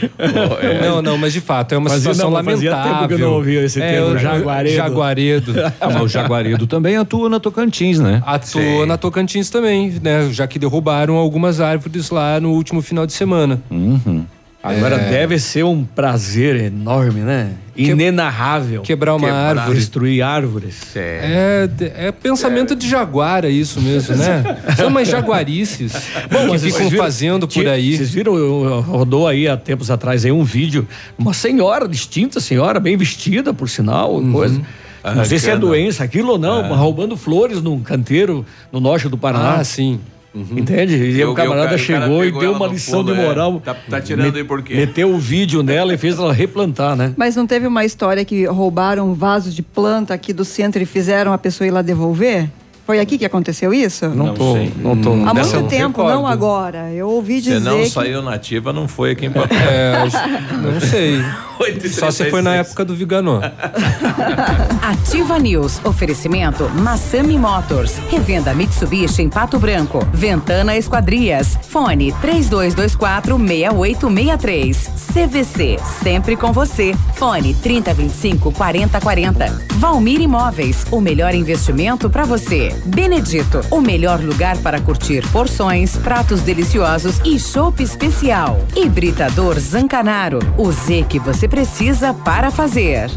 Não, 0.82 1.02
não, 1.02 1.18
mas 1.18 1.32
de 1.32 1.40
fato 1.40 1.74
é 1.74 1.78
uma 1.78 1.90
Fazia- 1.90 2.12
situação 2.14 2.30
não, 2.30 2.44
fazia 2.44 2.70
lamentável. 2.70 2.94
tempo 3.00 3.08
que 3.08 3.14
eu 3.14 3.18
não 3.28 3.34
ouvia 3.36 3.62
esse 3.64 3.80
termo, 3.80 4.08
o- 4.08 4.18
jaguaredo. 4.18 4.76
Jaguaredo. 4.76 5.52
Ah, 5.80 5.90
mas 5.90 6.02
o 6.02 6.08
Jaguaredo 6.08 6.66
também 6.66 6.96
atua 6.96 7.28
na 7.28 7.40
Tocantins, 7.40 7.98
né? 7.98 8.22
Atuou 8.26 8.86
na 8.86 8.96
Tocantins 8.96 9.50
também, 9.50 9.90
né? 10.02 10.28
Já 10.30 10.46
que 10.46 10.58
derrubaram 10.58 11.16
algumas 11.16 11.60
árvores 11.60 12.10
lá 12.10 12.40
no 12.40 12.50
último 12.52 12.82
final 12.82 13.06
de 13.06 13.12
semana. 13.12 13.60
Uhum. 13.70 14.24
Agora 14.62 14.94
É. 14.94 15.10
deve 15.10 15.38
ser 15.40 15.64
um 15.64 15.84
prazer 15.84 16.54
enorme, 16.54 17.20
né? 17.20 17.50
Inenarrável. 17.76 18.82
Quebrar 18.82 19.14
uma 19.16 19.30
árvore. 19.32 19.76
Destruir 19.78 20.22
árvores. 20.22 20.94
É, 20.94 21.68
é 21.96 22.12
pensamento 22.12 22.76
de 22.76 22.88
jaguara 22.88 23.48
isso 23.48 23.80
mesmo, 23.80 24.14
né? 24.16 24.42
São 24.76 24.88
umas 24.88 25.08
jaguarices 25.08 25.92
que 25.92 26.28
mas 26.30 26.40
ficam 26.40 26.48
vocês 26.48 26.76
viram- 26.90 27.04
fazendo 27.04 27.48
por 27.48 27.66
aí. 27.66 27.96
Vocês 27.96 28.10
viram, 28.10 28.36
eu- 28.36 28.64
eu- 28.64 28.80
rodou 28.80 29.26
aí 29.26 29.48
há 29.48 29.56
tempos 29.56 29.90
atrás 29.90 30.24
aí 30.24 30.30
um 30.32 30.44
vídeo, 30.44 30.86
uma 31.18 31.32
senhora 31.34 31.88
distinta, 31.88 32.38
senhora 32.40 32.78
bem 32.78 32.96
vestida, 32.96 33.52
por 33.52 33.68
sinal, 33.68 34.14
Uhum. 34.16 34.32
coisa. 34.32 34.60
Não 35.04 35.24
sei 35.24 35.38
se 35.40 35.50
é 35.50 35.56
doença 35.56 36.04
aquilo 36.04 36.32
ou 36.32 36.38
não, 36.38 36.62
mas 36.62 36.78
roubando 36.78 37.16
flores 37.16 37.60
num 37.60 37.80
canteiro 37.80 38.46
no 38.70 38.78
norte 38.78 39.08
do 39.08 39.18
Paraná. 39.18 39.56
Ah, 39.56 39.64
sim. 39.64 39.98
Entende? 40.34 40.94
E, 40.96 41.18
E 41.18 41.24
o 41.24 41.34
camarada 41.34 41.34
e 41.34 41.34
o 41.34 41.36
cara- 41.36 41.56
o 41.56 41.66
cara 41.66 41.78
chegou 41.78 42.24
e 42.24 42.32
deu 42.32 42.52
uma 42.52 42.66
lição 42.66 43.02
pulo, 43.04 43.14
de 43.14 43.20
é. 43.20 43.24
moral. 43.26 43.60
Tá- 43.64 43.74
tá 43.74 44.00
tirando 44.00 44.34
aí 44.36 44.44
por 44.44 44.62
quê? 44.62 44.74
Meteu 44.74 45.12
o 45.14 45.18
vídeo 45.18 45.62
nela 45.62 45.92
e 45.92 45.98
fez 45.98 46.18
ela 46.18 46.32
replantar, 46.32 46.96
né? 46.96 47.12
Mas 47.16 47.36
não 47.36 47.46
teve 47.46 47.66
uma 47.66 47.84
história 47.84 48.24
que 48.24 48.46
roubaram 48.46 49.10
um 49.10 49.14
vaso 49.14 49.50
de 49.50 49.62
planta 49.62 50.14
aqui 50.14 50.32
do 50.32 50.44
centro 50.44 50.82
e 50.82 50.86
fizeram 50.86 51.32
a 51.32 51.38
pessoa 51.38 51.68
ir 51.68 51.70
lá 51.70 51.82
devolver? 51.82 52.48
Foi 52.84 52.98
aqui 52.98 53.16
que 53.16 53.24
aconteceu 53.24 53.72
isso? 53.72 54.08
Não, 54.08 54.34
tô, 54.34 54.56
não 54.76 54.96
tô. 55.00 55.12
Há 55.24 55.32
Dessa 55.32 55.58
muito 55.58 55.62
não 55.62 55.68
tempo, 55.68 56.02
recordo. 56.02 56.14
não 56.14 56.26
agora. 56.26 56.90
Eu 56.92 57.08
ouvi 57.08 57.36
Se 57.36 57.42
dizer 57.42 57.60
não 57.60 57.78
que... 57.78 57.90
saiu 57.90 58.22
nativa, 58.22 58.72
não 58.72 58.88
foi 58.88 59.12
aqui 59.12 59.26
em 59.26 59.30
Pato 59.30 59.54
É, 59.54 59.92
não 60.60 60.80
sei. 60.80 61.22
Só 61.92 62.10
se 62.10 62.28
foi 62.28 62.42
na 62.42 62.50
36. 62.50 62.66
época 62.66 62.84
do 62.84 62.96
Viganó. 62.96 63.40
Ativa 64.82 65.38
News. 65.38 65.80
Oferecimento 65.84 66.68
Massami 66.70 67.38
Motors. 67.38 67.98
Revenda 68.10 68.52
Mitsubishi 68.52 69.22
em 69.22 69.28
Pato 69.28 69.60
Branco. 69.60 70.04
Ventana 70.12 70.76
Esquadrias. 70.76 71.56
Fone 71.68 72.12
3224 72.20 73.38
6863. 73.38 74.90
CVC. 75.12 75.76
Sempre 76.02 76.36
com 76.36 76.52
você. 76.52 76.94
Fone 77.14 77.54
3025 77.54 78.50
4040. 78.52 79.66
Valmir 79.74 80.20
Imóveis. 80.20 80.84
O 80.90 81.00
melhor 81.00 81.32
investimento 81.34 82.10
para 82.10 82.24
você. 82.24 82.71
Benedito. 82.84 83.60
O 83.70 83.80
melhor 83.80 84.20
lugar 84.20 84.56
para 84.58 84.80
curtir 84.80 85.26
porções, 85.28 85.96
pratos 85.96 86.40
deliciosos 86.40 87.20
e 87.24 87.38
chopp 87.38 87.82
especial. 87.82 88.60
Hibridador 88.76 89.58
Zancanaro. 89.58 90.38
O 90.56 90.70
Z 90.70 91.06
que 91.08 91.18
você 91.18 91.48
precisa 91.48 92.12
para 92.12 92.50
fazer. 92.50 93.10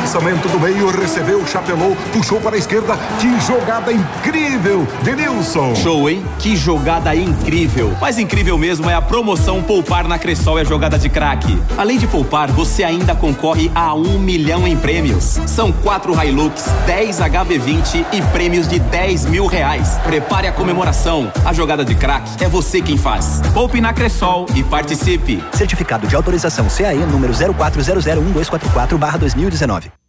Lançamento 0.00 0.48
do 0.48 0.58
meio, 0.58 0.90
recebeu, 0.90 1.46
chapelou, 1.46 1.94
puxou 2.12 2.40
para 2.40 2.56
a 2.56 2.58
esquerda. 2.58 2.96
Que 3.20 3.38
jogada 3.40 3.92
incrível 3.92 4.84
de 5.04 5.14
Nilson. 5.14 5.74
Show, 5.76 6.08
hein? 6.08 6.24
Que 6.38 6.56
jogada 6.56 7.14
incrível. 7.14 7.94
Mais 8.00 8.18
incrível 8.18 8.56
mesmo 8.56 8.88
é 8.88 8.94
a 8.94 9.02
promoção 9.02 9.62
Poupar 9.62 10.08
na 10.08 10.18
Cressol 10.18 10.58
é 10.58 10.64
jogada 10.64 10.98
de 10.98 11.08
craque. 11.08 11.56
Além 11.76 11.98
de 11.98 12.06
poupar, 12.06 12.50
você 12.50 12.82
ainda 12.82 13.14
concorre 13.14 13.70
a 13.74 13.94
um 13.94 14.18
milhão 14.18 14.66
em 14.66 14.76
prêmios. 14.76 15.38
São 15.46 15.70
quatro 15.70 16.12
Hilux, 16.20 16.64
10 16.86 17.20
HB20 17.20 18.06
e 18.12 18.22
prêmios 18.32 18.66
de 18.66 18.78
10 18.80 18.99
mil 19.28 19.46
reais. 19.46 19.98
Prepare 20.04 20.46
a 20.46 20.52
comemoração. 20.52 21.32
A 21.44 21.52
jogada 21.52 21.84
de 21.84 21.94
craque 21.94 22.42
é 22.44 22.48
você 22.48 22.80
quem 22.82 22.98
faz. 22.98 23.40
Poupe 23.54 23.80
na 23.80 23.92
Cressol 23.92 24.46
e 24.54 24.62
participe. 24.62 25.42
Certificado 25.52 26.06
de 26.06 26.14
autorização 26.14 26.68
CAE 26.68 26.98
número 27.06 27.32
04001244/2019. 27.32 29.99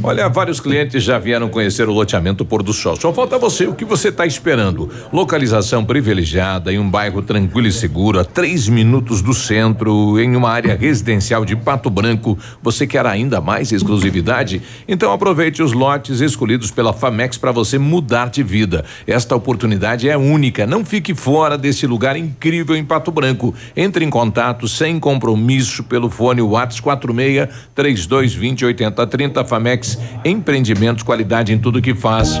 Olha, 0.00 0.28
vários 0.28 0.60
clientes 0.60 1.02
já 1.02 1.18
vieram 1.18 1.48
conhecer 1.48 1.88
o 1.88 1.92
loteamento 1.92 2.44
Pôr 2.44 2.62
do 2.62 2.72
Sol. 2.72 2.94
Só 2.94 3.12
falta 3.12 3.36
você. 3.36 3.66
O 3.66 3.74
que 3.74 3.84
você 3.84 4.10
está 4.10 4.24
esperando? 4.24 4.88
Localização 5.12 5.84
privilegiada 5.84 6.72
em 6.72 6.78
um 6.78 6.88
bairro 6.88 7.20
tranquilo 7.20 7.66
e 7.66 7.72
seguro, 7.72 8.20
a 8.20 8.24
três 8.24 8.68
minutos 8.68 9.20
do 9.20 9.34
centro, 9.34 10.20
em 10.20 10.36
uma 10.36 10.50
área 10.50 10.76
residencial 10.76 11.44
de 11.44 11.56
Pato 11.56 11.90
Branco. 11.90 12.38
Você 12.62 12.86
quer 12.86 13.06
ainda 13.06 13.40
mais 13.40 13.72
exclusividade? 13.72 14.62
Então 14.86 15.12
aproveite 15.12 15.64
os 15.64 15.72
lotes 15.72 16.20
escolhidos 16.20 16.70
pela 16.70 16.92
Famex 16.92 17.36
para 17.36 17.50
você 17.50 17.76
mudar 17.76 18.30
de 18.30 18.44
vida. 18.44 18.84
Esta 19.04 19.34
oportunidade 19.34 20.08
é 20.08 20.16
única. 20.16 20.64
Não 20.64 20.84
fique 20.84 21.12
fora 21.12 21.58
desse 21.58 21.88
lugar 21.88 22.16
incrível 22.16 22.76
em 22.76 22.84
Pato 22.84 23.10
Branco. 23.10 23.52
Entre 23.76 24.04
em 24.04 24.10
contato 24.10 24.68
sem 24.68 25.00
compromisso 25.00 25.82
pelo 25.82 26.08
fone 26.08 26.40
WhatsApp 26.40 26.82
46 26.82 27.48
3220 27.74 28.64
8030 28.64 29.44
Famex 29.44 29.87
Empreendimentos, 30.24 31.02
qualidade 31.02 31.52
em 31.52 31.58
tudo 31.58 31.80
que 31.80 31.94
faz. 31.94 32.40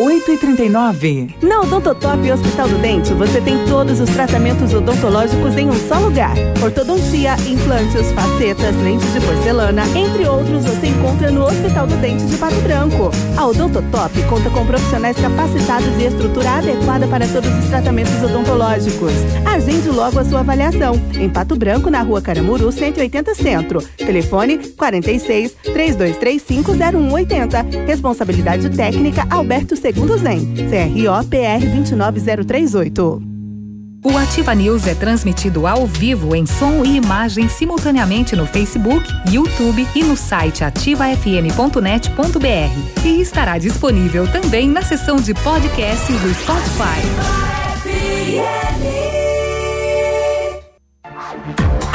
8 0.00 0.30
e 0.30 0.38
39 0.38 1.34
Na 1.42 1.60
Odontotop 1.60 2.30
Hospital 2.30 2.68
do 2.68 2.78
Dente, 2.78 3.12
você 3.14 3.40
tem 3.40 3.66
todos 3.66 3.98
os 3.98 4.08
tratamentos 4.08 4.72
odontológicos 4.72 5.56
em 5.56 5.68
um 5.68 5.88
só 5.88 5.98
lugar. 5.98 6.36
Ortodontia, 6.62 7.34
implantes, 7.48 8.12
facetas, 8.12 8.76
lentes 8.76 9.12
de 9.12 9.20
porcelana, 9.20 9.82
entre 9.96 10.24
outros, 10.28 10.64
você 10.64 10.86
encontra 10.86 11.32
no 11.32 11.44
Hospital 11.44 11.88
do 11.88 11.96
Dente 11.96 12.24
de 12.26 12.36
Pato 12.36 12.54
Branco. 12.60 13.10
A 13.36 13.46
Odontotop 13.46 14.22
conta 14.28 14.48
com 14.50 14.64
profissionais 14.64 15.16
capacitados 15.16 15.88
e 15.98 16.04
estrutura 16.04 16.58
adequada 16.58 17.08
para 17.08 17.26
todos 17.26 17.50
os 17.58 17.64
tratamentos 17.66 18.22
odontológicos. 18.22 19.12
Agende 19.44 19.88
logo 19.88 20.20
a 20.20 20.24
sua 20.24 20.40
avaliação. 20.40 20.94
Em 21.18 21.28
Pato 21.28 21.56
Branco, 21.56 21.90
na 21.90 22.02
rua 22.02 22.22
Caramuru, 22.22 22.70
180 22.70 23.34
Centro. 23.34 23.82
Telefone 23.96 24.58
46 24.58 25.56
3235 25.64 26.72
0180. 26.72 27.62
Responsabilidade 27.84 28.70
técnica 28.70 29.26
Alberto 29.28 29.74
Segundo 29.88 30.18
Zen. 30.18 30.54
CRO 30.54 31.24
PR 31.30 31.64
29038. 31.64 33.22
O 34.04 34.18
Ativa 34.18 34.54
News 34.54 34.86
é 34.86 34.94
transmitido 34.94 35.66
ao 35.66 35.86
vivo 35.86 36.36
em 36.36 36.44
som 36.44 36.84
e 36.84 36.98
imagem 36.98 37.48
simultaneamente 37.48 38.36
no 38.36 38.46
Facebook, 38.46 39.02
YouTube 39.30 39.88
e 39.94 40.04
no 40.04 40.14
site 40.14 40.62
ativafm.net.br. 40.62 43.06
E 43.06 43.22
estará 43.22 43.56
disponível 43.56 44.30
também 44.30 44.68
na 44.68 44.82
seção 44.82 45.16
de 45.16 45.32
podcasts 45.32 46.20
do 46.20 46.34
Spotify. 46.34 47.00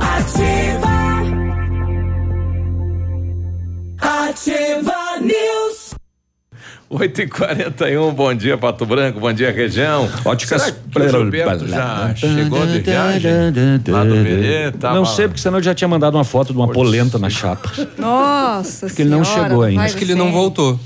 Ativa. 0.00 0.88
Ativa 4.00 5.18
News. 5.20 5.77
8 6.90 7.20
e 7.20 7.26
41 7.28 8.14
bom 8.14 8.32
dia, 8.34 8.56
Pato 8.56 8.86
Branco, 8.86 9.20
bom 9.20 9.30
dia, 9.30 9.52
região. 9.52 10.08
Óticas 10.24 10.62
Será 10.62 10.72
que 10.72 10.98
o 10.98 11.08
Gilberto 11.10 11.68
já 11.68 12.14
chegou 12.16 12.66
de 12.66 12.78
viagem? 12.80 13.30
Lá 13.88 14.04
do 14.04 14.14
Verê, 14.22 14.72
tava- 14.72 14.94
Não 14.94 15.04
sei, 15.04 15.28
porque 15.28 15.38
senão 15.40 15.58
eu 15.58 15.62
já 15.62 15.74
tinha 15.74 15.86
mandado 15.86 16.14
uma 16.16 16.24
foto 16.24 16.50
de 16.50 16.58
uma 16.58 16.68
polenta 16.68 17.18
na 17.18 17.28
chapa. 17.28 17.70
Nossa 17.98 18.86
Porque 18.86 19.02
ele 19.02 19.10
não 19.10 19.22
chegou 19.22 19.62
ainda. 19.64 19.82
vai 19.82 19.90
você. 19.90 20.32
voltou. 20.32 20.80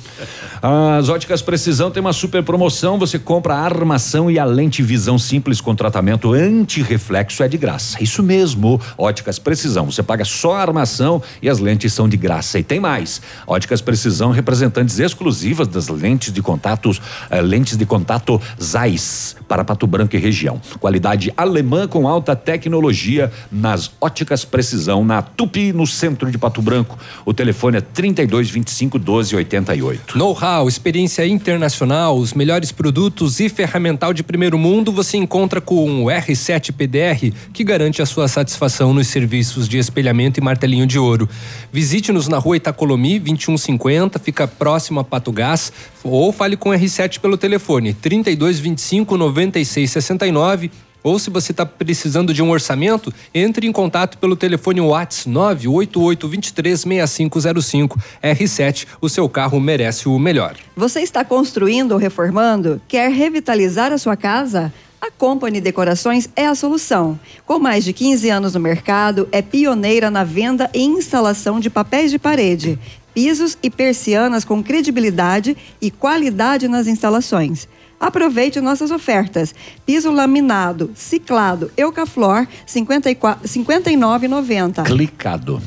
As 0.98 1.08
óticas 1.08 1.42
Precisão 1.42 1.90
tem 1.90 2.00
uma 2.00 2.12
super 2.12 2.42
promoção. 2.42 2.96
Você 2.98 3.18
compra 3.18 3.54
a 3.54 3.60
armação 3.60 4.30
e 4.30 4.38
a 4.38 4.44
lente 4.44 4.80
visão 4.80 5.18
simples 5.18 5.60
com 5.60 5.74
tratamento 5.74 6.32
anti-reflexo 6.32 7.42
é 7.42 7.48
de 7.48 7.56
graça. 7.58 8.00
Isso 8.02 8.22
mesmo, 8.22 8.80
óticas 8.96 9.38
Precisão. 9.40 9.86
Você 9.90 10.02
paga 10.04 10.24
só 10.24 10.54
a 10.56 10.60
armação 10.60 11.20
e 11.40 11.48
as 11.48 11.58
lentes 11.58 11.92
são 11.92 12.08
de 12.08 12.16
graça. 12.16 12.60
E 12.60 12.62
tem 12.62 12.78
mais. 12.78 13.20
Óticas 13.44 13.80
Precisão, 13.80 14.30
representantes 14.30 15.00
exclusivas 15.00 15.66
das 15.66 15.88
lentes 15.92 16.32
de 16.32 16.42
contatos, 16.42 17.00
eh, 17.30 17.40
lentes 17.40 17.76
de 17.76 17.86
contato 17.86 18.40
Zeiss 18.60 19.36
para 19.48 19.64
Pato 19.64 19.86
Branco 19.86 20.16
e 20.16 20.18
região. 20.18 20.60
Qualidade 20.80 21.32
alemã 21.36 21.86
com 21.86 22.08
alta 22.08 22.34
tecnologia 22.34 23.30
nas 23.50 23.90
óticas 24.00 24.44
Precisão, 24.44 25.04
na 25.04 25.22
Tupi, 25.22 25.72
no 25.72 25.86
centro 25.86 26.30
de 26.30 26.38
Pato 26.38 26.62
Branco. 26.62 26.98
O 27.24 27.34
telefone 27.34 27.78
é 27.78 27.80
32 27.80 28.50
25 28.50 28.98
12 28.98 29.36
88. 29.36 30.18
Know-how, 30.18 30.68
experiência 30.68 31.26
internacional, 31.26 32.16
os 32.16 32.32
melhores 32.32 32.72
produtos 32.72 33.40
e 33.40 33.48
ferramental 33.48 34.12
de 34.12 34.22
primeiro 34.22 34.58
mundo 34.58 34.92
você 34.92 35.16
encontra 35.16 35.60
com 35.60 36.04
o 36.04 36.06
R7 36.06 36.72
PDR, 36.72 37.32
que 37.52 37.64
garante 37.64 38.00
a 38.02 38.06
sua 38.06 38.28
satisfação 38.28 38.92
nos 38.94 39.08
serviços 39.08 39.68
de 39.68 39.78
espelhamento 39.78 40.40
e 40.40 40.42
martelinho 40.42 40.86
de 40.86 40.98
ouro. 40.98 41.28
Visite-nos 41.72 42.28
na 42.28 42.38
rua 42.38 42.56
Itacolomi, 42.56 43.18
2150, 43.18 44.18
fica 44.18 44.46
próximo 44.48 45.00
a 45.00 45.04
Pato 45.04 45.32
Gás, 45.32 45.72
ou 46.02 46.32
fale 46.32 46.56
com 46.56 46.70
o 46.70 46.72
R7 46.72 47.20
pelo 47.20 47.36
telefone 47.36 47.94
3225 47.94 49.16
9669. 49.16 50.70
Ou 51.04 51.18
se 51.18 51.30
você 51.30 51.50
está 51.50 51.66
precisando 51.66 52.32
de 52.32 52.40
um 52.42 52.50
orçamento, 52.50 53.12
entre 53.34 53.66
em 53.66 53.72
contato 53.72 54.18
pelo 54.18 54.36
telefone 54.36 54.80
WhatsApp 54.80 55.28
988236505. 55.30 57.98
R7, 58.22 58.86
o 59.00 59.08
seu 59.08 59.28
carro 59.28 59.58
merece 59.58 60.08
o 60.08 60.16
melhor. 60.18 60.54
Você 60.76 61.00
está 61.00 61.24
construindo 61.24 61.90
ou 61.92 61.98
reformando? 61.98 62.80
Quer 62.86 63.10
revitalizar 63.10 63.92
a 63.92 63.98
sua 63.98 64.16
casa? 64.16 64.72
A 65.00 65.10
Company 65.10 65.60
Decorações 65.60 66.28
é 66.36 66.46
a 66.46 66.54
solução. 66.54 67.18
Com 67.44 67.58
mais 67.58 67.82
de 67.82 67.92
15 67.92 68.30
anos 68.30 68.54
no 68.54 68.60
mercado, 68.60 69.28
é 69.32 69.42
pioneira 69.42 70.12
na 70.12 70.22
venda 70.22 70.70
e 70.72 70.84
instalação 70.84 71.58
de 71.58 71.68
papéis 71.68 72.12
de 72.12 72.20
parede, 72.20 72.78
pisos 73.14 73.56
e 73.62 73.70
persianas 73.70 74.44
com 74.44 74.62
credibilidade 74.62 75.56
e 75.80 75.90
qualidade 75.90 76.68
nas 76.68 76.86
instalações. 76.86 77.68
Aproveite 78.00 78.60
nossas 78.60 78.90
ofertas. 78.90 79.54
Piso 79.86 80.10
laminado, 80.10 80.90
ciclado, 80.94 81.70
Eucaflor, 81.76 82.40
R$ 82.40 82.48
54 82.66 83.48
59,90. 83.48 84.84
Clicado. 84.84 85.62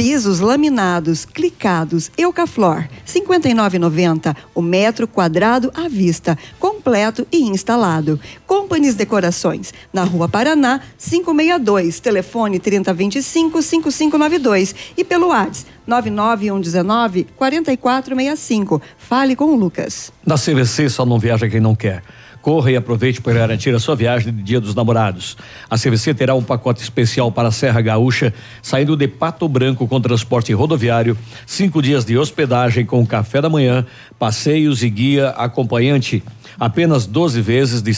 Pisos 0.00 0.40
laminados, 0.40 1.26
clicados, 1.26 2.10
Eucaflor, 2.16 2.78
R$ 2.78 2.88
59,90. 3.04 4.34
O 4.54 4.62
metro 4.62 5.06
quadrado 5.06 5.70
à 5.74 5.90
vista, 5.90 6.38
completo 6.58 7.26
e 7.30 7.42
instalado. 7.42 8.18
Companhies 8.46 8.94
Decorações, 8.94 9.74
na 9.92 10.02
Rua 10.02 10.26
Paraná, 10.26 10.80
562, 10.96 12.00
telefone 12.00 12.58
3025-5592 12.58 14.74
e 14.96 15.04
pelo 15.04 15.28
WhatsApp 15.28 15.70
99119-4465. 15.86 18.80
Fale 18.96 19.36
com 19.36 19.52
o 19.52 19.56
Lucas. 19.56 20.10
Na 20.24 20.36
CVC 20.36 20.88
só 20.88 21.04
não 21.04 21.18
viaja 21.18 21.46
quem 21.46 21.60
não 21.60 21.76
quer. 21.76 22.02
Corra 22.42 22.70
e 22.70 22.76
aproveite 22.76 23.20
para 23.20 23.34
garantir 23.34 23.74
a 23.74 23.78
sua 23.78 23.94
viagem 23.94 24.32
de 24.32 24.42
Dia 24.42 24.60
dos 24.60 24.74
Namorados. 24.74 25.36
A 25.68 25.76
CVC 25.76 26.14
terá 26.14 26.34
um 26.34 26.42
pacote 26.42 26.82
especial 26.82 27.30
para 27.30 27.48
a 27.48 27.52
Serra 27.52 27.80
Gaúcha, 27.82 28.32
saindo 28.62 28.96
de 28.96 29.06
Pato 29.06 29.46
Branco 29.46 29.86
com 29.86 30.00
transporte 30.00 30.52
rodoviário, 30.52 31.16
cinco 31.46 31.82
dias 31.82 32.04
de 32.04 32.16
hospedagem 32.16 32.86
com 32.86 33.06
café 33.06 33.42
da 33.42 33.50
manhã, 33.50 33.84
passeios 34.18 34.82
e 34.82 34.88
guia 34.88 35.28
acompanhante. 35.30 36.22
Apenas 36.58 37.06
12 37.06 37.40
vezes 37.40 37.82
de 37.82 37.94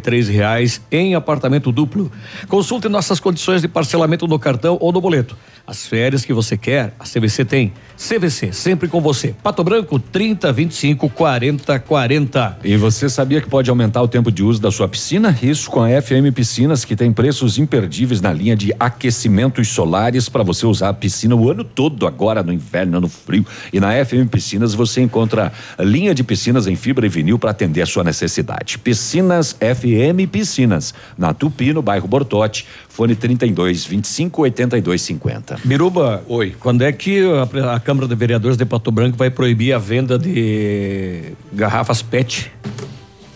três 0.00 0.28
reais 0.28 0.80
em 0.90 1.14
apartamento 1.14 1.72
duplo. 1.72 2.10
Consulte 2.48 2.88
nossas 2.88 3.20
condições 3.20 3.62
de 3.62 3.68
parcelamento 3.68 4.26
no 4.26 4.38
cartão 4.38 4.76
ou 4.80 4.92
no 4.92 5.00
boleto. 5.00 5.36
As 5.64 5.86
férias 5.86 6.24
que 6.24 6.32
você 6.32 6.56
quer, 6.56 6.94
a 6.98 7.04
CVC 7.04 7.44
tem. 7.44 7.72
CVC, 7.96 8.52
sempre 8.52 8.88
com 8.88 9.00
você. 9.00 9.34
Pato 9.42 9.62
Branco, 9.62 9.98
30 9.98 10.52
25 10.52 11.08
40 11.08 11.78
40. 11.78 12.58
E 12.64 12.76
você 12.76 13.08
sabia 13.08 13.40
que 13.40 13.48
pode 13.48 13.70
aumentar 13.70 14.02
o 14.02 14.08
tempo 14.08 14.32
de 14.32 14.42
uso 14.42 14.60
da 14.60 14.72
sua 14.72 14.88
piscina? 14.88 15.36
Isso 15.40 15.70
com 15.70 15.82
a 15.82 16.02
FM 16.02 16.34
Piscinas, 16.34 16.84
que 16.84 16.96
tem 16.96 17.12
preços 17.12 17.58
imperdíveis 17.58 18.20
na 18.20 18.32
linha 18.32 18.56
de 18.56 18.74
aquecimentos 18.78 19.68
solares 19.68 20.28
para 20.28 20.42
você 20.42 20.66
usar 20.66 20.88
a 20.88 20.94
piscina 20.94 21.36
o 21.36 21.48
ano 21.48 21.62
todo, 21.62 22.06
agora 22.06 22.42
no 22.42 22.52
inverno, 22.52 23.00
no 23.00 23.08
frio. 23.08 23.46
E 23.72 23.78
na 23.78 23.92
FM 24.04 24.28
Piscinas 24.30 24.74
você 24.74 25.00
encontra 25.00 25.52
linha 25.78 26.12
de 26.12 26.24
piscinas 26.24 26.66
em 26.66 26.74
fibra 26.74 27.06
e 27.06 27.08
vinil 27.08 27.38
para 27.38 27.51
atender 27.52 27.82
a 27.82 27.86
sua 27.86 28.02
necessidade. 28.02 28.78
Piscinas 28.78 29.52
FM 29.52 30.28
Piscinas, 30.30 30.92
na 31.16 31.32
Tupi, 31.32 31.72
no 31.72 31.82
bairro 31.82 32.08
Bortote, 32.08 32.66
fone 32.88 33.14
32 33.14 33.84
25 33.84 34.42
82 34.42 35.00
50. 35.02 35.60
Biruba, 35.64 36.24
oi. 36.28 36.54
Quando 36.58 36.82
é 36.82 36.92
que 36.92 37.20
a, 37.24 37.74
a 37.74 37.80
Câmara 37.80 38.08
de 38.08 38.14
Vereadores 38.14 38.56
de 38.56 38.64
Pato 38.64 38.90
Branco 38.90 39.16
vai 39.16 39.30
proibir 39.30 39.72
a 39.72 39.78
venda 39.78 40.18
de 40.18 41.32
garrafas 41.52 42.02
PET, 42.02 42.50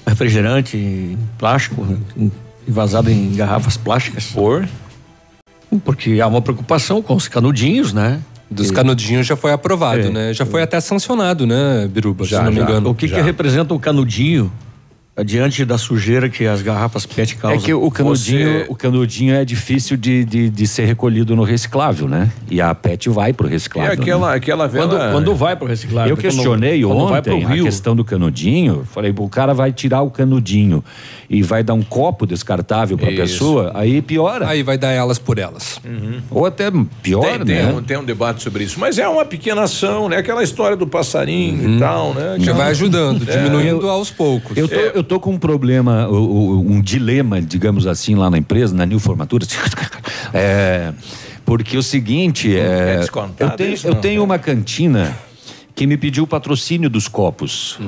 refrigerante 0.06 1.16
plástico, 1.38 1.86
envasado 2.66 3.10
em 3.10 3.34
garrafas 3.34 3.76
plásticas? 3.76 4.26
Por? 4.26 4.68
Porque 5.84 6.20
há 6.20 6.26
uma 6.26 6.40
preocupação 6.40 7.02
com 7.02 7.14
os 7.14 7.28
canudinhos, 7.28 7.93
né? 7.93 8.20
Dos 8.51 8.70
canudinhos 8.70 9.27
já 9.27 9.35
foi 9.36 9.52
aprovado, 9.52 10.02
É. 10.02 10.10
né? 10.10 10.32
Já 10.35 10.47
foi 10.47 10.62
até 10.62 10.78
sancionado, 10.81 11.47
né, 11.47 11.89
Biruba? 11.90 12.24
Já, 12.24 12.39
se 12.39 12.44
não 12.44 12.51
me 12.52 12.59
já. 12.59 12.62
engano. 12.62 12.90
O 12.90 12.94
que, 12.94 13.09
que 13.09 13.20
representa 13.20 13.74
o 13.74 13.78
canudinho 13.78 14.52
diante 15.24 15.64
da 15.64 15.78
sujeira 15.78 16.28
que 16.28 16.47
as 16.47 16.60
garrafas 16.62 17.06
PET 17.06 17.36
causam? 17.36 17.59
É 17.59 17.60
que 17.62 17.72
o 17.72 17.90
canudinho, 17.90 18.64
o 18.68 18.74
canudinho 18.74 19.34
é 19.34 19.44
difícil 19.44 19.97
de, 19.97 20.24
de, 20.24 20.51
de 20.51 20.66
ser 20.66 20.84
recolhido 20.84 21.34
no 21.34 21.43
reciclável, 21.43 22.06
né? 22.09 22.30
E 22.51 22.60
a 22.60 22.74
PET 22.74 23.09
vai 23.09 23.32
pro 23.32 23.48
reciclável. 23.48 23.93
E 23.93 23.94
aquela- 24.01 24.30
né? 24.30 24.36
aquela 24.36 24.66
vela- 24.68 24.86
Quando, 24.88 25.12
quando 25.12 25.34
vai 25.34 25.56
pro 25.56 25.66
reciclável? 25.66 26.10
Eu 26.10 26.16
questionei 26.16 26.82
quando, 26.82 26.94
quando 26.97 27.09
vai 27.10 27.18
ontem 27.20 27.44
pro 27.47 27.52
a 27.52 27.62
questão 27.64 27.97
do 27.97 28.05
canudinho. 28.05 28.86
Falei, 28.93 29.14
o 29.16 29.28
cara 29.28 29.55
vai 29.55 29.72
tirar 29.72 30.02
o 30.02 30.10
canudinho 30.10 30.84
e 31.30 31.43
vai 31.43 31.62
dar 31.62 31.74
um 31.74 31.82
copo 31.82 32.26
descartável 32.26 32.97
pra 32.98 33.10
Isso. 33.10 33.20
pessoa, 33.22 33.72
aí 33.74 34.02
piora. 34.02 34.47
Aí 34.48 34.62
vai 34.62 34.76
dar 34.78 34.90
elas 34.93 35.18
por 35.18 35.38
elas. 35.38 35.80
Ou 36.30 36.44
até 36.47 36.70
pior, 37.02 37.22
tem, 37.22 37.44
tem 37.44 37.56
né? 37.56 37.72
um, 37.72 37.82
tem 37.82 37.97
um 37.97 38.05
debate 38.05 38.43
sobre 38.43 38.64
isso. 38.64 38.78
Mas 38.78 38.98
é 38.98 39.09
uma 39.09 39.24
pequena 39.24 39.62
ação, 39.62 40.09
né? 40.09 40.18
Aquela 40.18 40.43
história 40.43 40.76
do 40.76 40.86
passarinho 40.86 41.76
e 41.76 41.78
tal, 41.78 42.12
né? 42.14 42.36
Já 42.40 42.52
vai 42.52 42.70
ajudando, 42.70 43.28
É. 43.28 43.36
diminuindo 43.36 43.88
aos 43.88 44.10
poucos. 44.10 44.56
Eu 44.56 44.68
tô, 44.68 44.74
eu 44.74 45.02
tô 45.07 45.19
com 45.20 45.33
um 45.33 45.39
problema, 45.39 46.09
um 46.09 46.81
dilema, 46.83 47.41
digamos 47.41 47.87
assim, 47.87 48.15
lá 48.15 48.28
na 48.28 48.37
empresa, 48.39 48.74
na 48.74 48.85
New 48.85 48.99
Formatura. 48.99 49.47
É, 50.35 50.93
porque 51.45 51.78
o 51.78 51.83
seguinte, 51.83 52.55
é, 52.55 53.01
É 53.01 53.45
eu 53.45 53.51
tenho, 53.51 53.77
eu 53.85 53.95
tenho 53.95 54.24
uma 54.24 54.39
cantina 54.39 55.16
que 55.74 55.87
me 55.87 55.97
pediu 55.97 56.24
o 56.24 56.27
patrocínio 56.27 56.91
dos 56.91 57.07
copos. 57.09 57.78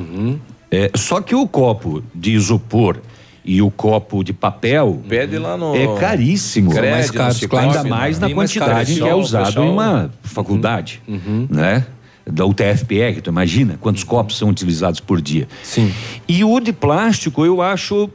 É, 0.71 0.91
só 0.95 1.21
que 1.21 1.35
o 1.35 1.47
copo 1.47 2.03
de 2.15 2.33
isopor 2.33 2.99
e 3.45 3.61
o 3.61 3.71
copo 3.71 4.23
de 4.23 4.33
papel 4.33 5.03
Pede 5.09 5.37
lá 5.39 5.57
no. 5.57 5.75
é 5.75 5.99
caríssimo, 5.99 6.71
Crédito, 6.71 7.17
mais 7.19 7.41
caro, 7.47 7.59
ainda 7.59 7.85
mais 7.85 8.19
na 8.19 8.27
Bem 8.29 8.37
mais 8.37 8.53
caro. 8.55 8.71
quantidade 8.73 9.01
que 9.01 9.09
é 9.09 9.15
usado 9.15 9.47
pessoal- 9.47 9.67
em 9.67 9.71
uma 9.71 10.11
faculdade, 10.23 11.03
né? 11.51 11.85
Da 12.31 12.45
UTFPR, 12.45 13.21
tu 13.23 13.31
imagina 13.31 13.79
quantos 13.81 14.05
copos 14.05 14.37
são 14.37 14.49
utilizados 14.51 15.01
por 15.01 15.21
dia. 15.21 15.49
Sim. 15.63 15.93
E 16.29 16.45
o 16.45 16.61
de 16.61 16.73
plástico 16.73 17.45
eu 17.45 17.63
acho 17.63 18.11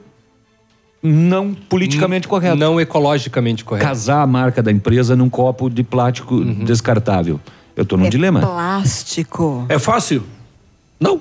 não 1.01 1.53
politicamente 1.53 2.27
correto. 2.27 2.55
Não 2.55 2.79
ecologicamente 2.79 3.65
correto. 3.65 3.85
Casar 3.85 4.21
a 4.21 4.27
marca 4.27 4.61
da 4.63 4.71
empresa 4.71 5.15
num 5.15 5.29
copo 5.29 5.69
de 5.69 5.83
plástico 5.83 6.35
Uhum. 6.35 6.63
descartável. 6.63 7.39
Eu 7.75 7.85
tô 7.85 7.97
num 7.97 8.05
é 8.05 8.09
dilema. 8.09 8.39
Plástico. 8.39 9.65
É 9.67 9.79
fácil? 9.79 10.23
Não. 10.99 11.19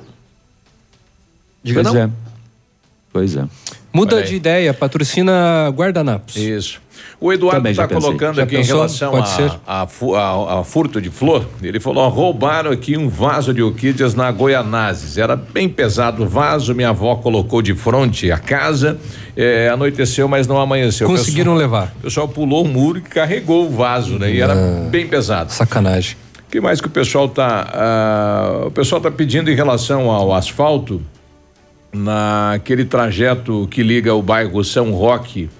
Diga 1.64 1.82
pois 1.82 1.94
não. 1.94 2.02
é. 2.02 2.10
Pois 3.12 3.36
é. 3.36 3.46
Muda 3.92 4.22
de 4.22 4.34
ideia, 4.34 4.72
patrocina 4.72 5.68
guardanapos. 5.70 6.36
Isso. 6.36 6.80
O 7.20 7.32
Eduardo 7.32 7.68
está 7.68 7.86
colocando 7.86 8.36
Já 8.36 8.42
aqui 8.44 8.56
pensou? 8.56 8.74
em 8.74 8.78
relação 8.78 9.10
Pode 9.12 9.28
a, 9.28 9.34
ser. 9.34 9.50
a, 9.66 9.82
a- 9.82 10.60
a 10.60 10.64
furto 10.64 11.00
de 11.00 11.10
flor. 11.10 11.46
Ele 11.62 11.78
falou: 11.78 12.04
ó, 12.04 12.08
roubaram 12.08 12.70
aqui 12.70 12.96
um 12.96 13.08
vaso 13.08 13.52
de 13.54 13.62
orquídeas 13.62 14.14
na 14.14 14.30
Goianazes. 14.30 15.18
Era 15.18 15.36
bem 15.36 15.68
pesado 15.68 16.24
o 16.24 16.28
vaso, 16.28 16.74
minha 16.74 16.88
avó 16.90 17.14
colocou 17.16 17.60
de 17.62 17.74
frente 17.74 18.30
a 18.32 18.38
casa. 18.38 18.98
é, 19.36 19.68
anoiteceu, 19.68 20.26
mas 20.28 20.46
não 20.46 20.58
amanheceu. 20.60 21.06
Conseguiram 21.06 21.52
pessoal- 21.54 21.58
levar. 21.58 21.94
O 22.00 22.02
pessoal 22.02 22.28
pulou 22.28 22.64
o 22.64 22.68
muro 22.68 22.98
e 22.98 23.02
carregou 23.02 23.66
o 23.66 23.70
vaso, 23.70 24.18
né? 24.18 24.30
E 24.32 24.40
era 24.40 24.54
bem 24.90 25.06
pesado. 25.06 25.52
Sacanagem. 25.52 26.16
O 26.48 26.50
que 26.52 26.60
mais 26.60 26.80
que 26.80 26.86
o 26.86 26.90
pessoal 26.90 27.28
tá 27.28 27.66
ah, 27.72 28.62
o 28.66 28.70
pessoal 28.70 29.00
tá 29.00 29.10
pedindo 29.10 29.50
em 29.50 29.54
relação 29.54 30.10
ao 30.10 30.34
asfalto 30.34 31.00
naquele 31.92 32.84
trajeto 32.84 33.68
que 33.70 33.82
liga 33.82 34.14
o 34.14 34.22
bairro 34.22 34.64
São 34.64 34.92
Roque 34.92 35.50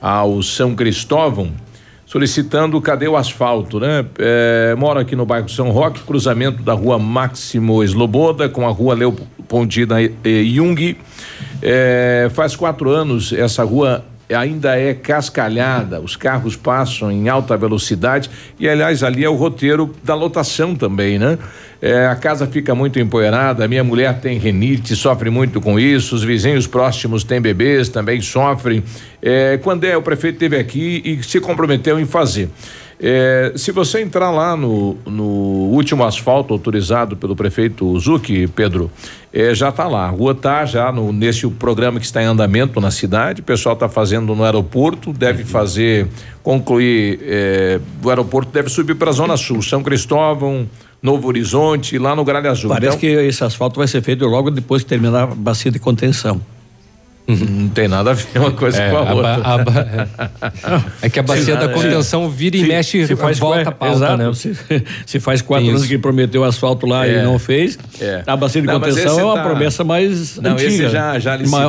ao 0.00 0.42
São 0.42 0.74
Cristóvão 0.74 1.52
solicitando 2.10 2.80
cadê 2.80 3.06
o 3.06 3.16
asfalto, 3.16 3.78
né? 3.78 4.04
É, 4.18 4.74
moro 4.76 4.98
aqui 4.98 5.14
no 5.14 5.24
bairro 5.24 5.48
São 5.48 5.70
Roque, 5.70 6.00
cruzamento 6.00 6.60
da 6.60 6.72
rua 6.72 6.98
Máximo 6.98 7.84
Esloboda 7.84 8.48
com 8.48 8.66
a 8.66 8.70
rua 8.70 8.96
Leopoldina 8.96 9.94
Jung. 10.52 10.96
É, 11.62 12.28
faz 12.32 12.56
quatro 12.56 12.90
anos 12.90 13.32
essa 13.32 13.62
rua 13.62 14.04
ainda 14.34 14.78
é 14.78 14.94
cascalhada, 14.94 16.00
os 16.00 16.16
carros 16.16 16.56
passam 16.56 17.10
em 17.10 17.28
alta 17.28 17.56
velocidade 17.56 18.30
e 18.58 18.68
aliás 18.68 19.02
ali 19.02 19.24
é 19.24 19.28
o 19.28 19.34
roteiro 19.34 19.94
da 20.02 20.14
lotação 20.14 20.74
também, 20.74 21.18
né? 21.18 21.38
É, 21.82 22.06
a 22.06 22.14
casa 22.14 22.46
fica 22.46 22.74
muito 22.74 23.00
empoeirada, 23.00 23.66
minha 23.66 23.82
mulher 23.82 24.20
tem 24.20 24.38
renite, 24.38 24.94
sofre 24.94 25.30
muito 25.30 25.60
com 25.60 25.80
isso, 25.80 26.14
os 26.14 26.22
vizinhos 26.22 26.66
próximos 26.66 27.24
têm 27.24 27.40
bebês, 27.40 27.88
também 27.88 28.20
sofrem. 28.20 28.84
É, 29.22 29.58
quando 29.62 29.84
é, 29.84 29.96
o 29.96 30.02
prefeito 30.02 30.34
esteve 30.34 30.58
aqui 30.58 31.02
e 31.04 31.22
se 31.22 31.40
comprometeu 31.40 31.98
em 31.98 32.04
fazer. 32.04 32.50
É, 33.02 33.52
se 33.56 33.72
você 33.72 34.02
entrar 34.02 34.30
lá 34.30 34.54
no, 34.54 34.94
no 35.06 35.24
último 35.24 36.04
asfalto 36.04 36.52
autorizado 36.52 37.16
pelo 37.16 37.34
prefeito 37.34 37.98
Zucchi, 37.98 38.46
Pedro, 38.46 38.90
é, 39.32 39.54
já 39.54 39.70
está 39.70 39.88
lá. 39.88 40.04
A 40.04 40.10
rua 40.10 40.32
está 40.32 40.66
já 40.66 40.92
no, 40.92 41.10
nesse 41.10 41.48
programa 41.48 41.98
que 41.98 42.04
está 42.04 42.22
em 42.22 42.26
andamento 42.26 42.78
na 42.78 42.90
cidade. 42.90 43.40
O 43.40 43.44
pessoal 43.44 43.72
está 43.72 43.88
fazendo 43.88 44.34
no 44.34 44.44
aeroporto, 44.44 45.14
deve 45.14 45.44
fazer, 45.44 46.08
concluir. 46.42 47.20
é, 47.22 47.80
o 48.04 48.10
aeroporto 48.10 48.52
deve 48.52 48.68
subir 48.68 48.94
para 48.94 49.08
a 49.08 49.14
Zona 49.14 49.36
Sul, 49.38 49.62
São 49.62 49.82
Cristóvão, 49.82 50.68
Novo 51.02 51.26
Horizonte, 51.26 51.96
lá 51.96 52.14
no 52.14 52.22
Gralha 52.22 52.50
Azul. 52.50 52.68
Parece 52.68 52.88
Então, 52.88 52.98
que 52.98 53.06
esse 53.06 53.42
asfalto 53.42 53.78
vai 53.78 53.88
ser 53.88 54.02
feito 54.02 54.26
logo 54.26 54.50
depois 54.50 54.82
que 54.82 54.88
terminar 54.90 55.22
a 55.22 55.26
bacia 55.26 55.70
de 55.70 55.78
contenção. 55.78 56.38
Não 57.28 57.68
tem 57.68 57.86
nada 57.86 58.10
a 58.10 58.14
ver 58.14 58.26
uma 58.40 58.50
coisa 58.50 58.82
É, 58.82 58.90
com 58.90 58.96
a, 58.96 59.08
a 59.08 59.14
outra. 59.14 59.34
a 59.44 59.58
ba- 59.58 60.08
É 61.00 61.08
que 61.08 61.18
a 61.20 61.22
bacia 61.22 61.54
da 61.56 61.68
contenção 61.68 62.28
vira 62.28 62.56
e 62.56 62.64
mexe, 62.64 63.04
volta 63.38 63.68
a 63.68 63.72
pauta, 63.72 63.94
exato, 63.94 64.16
né? 64.16 64.34
Se, 64.34 64.56
se 65.06 65.20
faz 65.20 65.40
quatro 65.40 65.68
anos 65.68 65.86
que 65.86 65.96
prometeu 65.96 66.42
asfalto 66.42 66.86
lá 66.86 67.06
É. 67.06 67.20
e 67.20 67.22
não 67.22 67.38
fez, 67.38 67.78
É. 68.00 68.22
a 68.26 68.36
bacia 68.36 68.60
de 68.60 68.66
Não, 68.66 68.80
contenção 68.80 69.20
é 69.20 69.24
uma 69.24 69.34
tá- 69.36 69.42
promessa 69.44 69.84
mais 69.84 70.38
Não, 70.38 70.52
antiga. 70.52 70.68
esse 70.68 70.88
já, 70.88 71.18
já 71.20 71.36
licitou, 71.36 71.60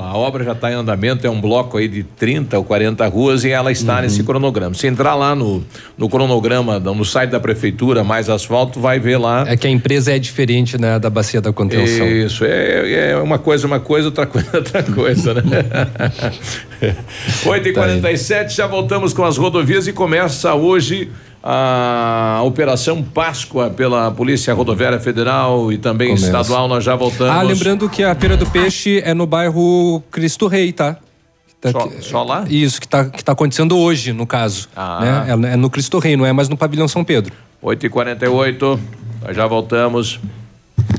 a 0.00 0.16
obra 0.16 0.42
já 0.44 0.52
está 0.52 0.72
em 0.72 0.74
andamento, 0.74 1.24
é 1.24 1.30
um 1.30 1.40
bloco 1.40 1.78
aí 1.78 1.86
de 1.86 2.02
30 2.02 2.58
ou 2.58 2.64
40 2.64 3.06
ruas 3.06 3.44
e 3.44 3.50
ela 3.50 3.70
está 3.70 4.02
nesse 4.02 4.24
cronograma. 4.24 4.74
Se 4.74 4.88
entrar 4.88 5.14
lá 5.14 5.36
no, 5.36 5.62
no 5.96 6.08
cronograma, 6.08 6.80
no 6.80 7.04
site 7.04 7.30
da 7.30 7.38
prefeitura, 7.38 8.02
mais 8.02 8.28
asfalto, 8.28 8.80
vai 8.80 8.98
ver 8.98 9.18
lá. 9.18 9.44
É 9.46 9.56
que 9.56 9.66
a 9.68 9.70
empresa 9.70 10.12
é 10.14 10.18
diferente 10.18 10.80
né, 10.80 10.98
da 10.98 11.08
bacia 11.10 11.40
da 11.40 11.52
contenção. 11.52 12.06
Isso, 12.08 12.44
é, 12.44 13.12
é 13.12 13.16
uma 13.18 13.38
coisa, 13.38 13.66
uma 13.66 13.78
coisa, 13.78 14.08
outra 14.08 14.26
coisa, 14.26 14.48
outra 14.56 14.82
coisa, 14.82 14.85
né? 14.90 15.64
8h47, 17.44 18.50
já 18.50 18.66
voltamos 18.66 19.12
com 19.12 19.24
as 19.24 19.36
rodovias 19.36 19.86
e 19.86 19.92
começa 19.92 20.54
hoje 20.54 21.10
a 21.42 22.40
Operação 22.44 23.02
Páscoa 23.02 23.70
pela 23.70 24.10
Polícia 24.10 24.52
Rodoviária 24.52 24.98
Federal 24.98 25.72
e 25.72 25.78
também 25.78 26.08
Começa. 26.08 26.26
estadual. 26.26 26.66
Nós 26.68 26.82
já 26.82 26.96
voltamos. 26.96 27.32
Ah, 27.32 27.42
lembrando 27.42 27.88
que 27.88 28.02
a 28.02 28.14
Feira 28.14 28.36
do 28.36 28.46
Peixe 28.46 29.00
é 29.04 29.14
no 29.14 29.26
bairro 29.26 30.02
Cristo 30.10 30.46
Rei, 30.48 30.72
tá? 30.72 30.96
Tá 31.60 31.70
Só- 31.70 31.90
só 32.00 32.22
lá? 32.22 32.44
Isso, 32.48 32.80
que 32.80 32.88
tá, 32.88 33.04
que 33.06 33.24
tá 33.24 33.32
acontecendo 33.32 33.78
hoje, 33.78 34.12
no 34.12 34.26
caso. 34.26 34.68
Ah. 34.76 35.24
Né? 35.26 35.48
É, 35.50 35.52
é 35.52 35.56
no 35.56 35.70
Cristo 35.70 35.98
Rei, 35.98 36.16
não 36.16 36.26
é 36.26 36.32
mais 36.32 36.48
no 36.48 36.56
Pavilhão 36.56 36.86
São 36.88 37.02
Pedro. 37.04 37.32
8h48, 37.62 38.78
nós 39.24 39.36
já 39.36 39.46
voltamos. 39.46 40.20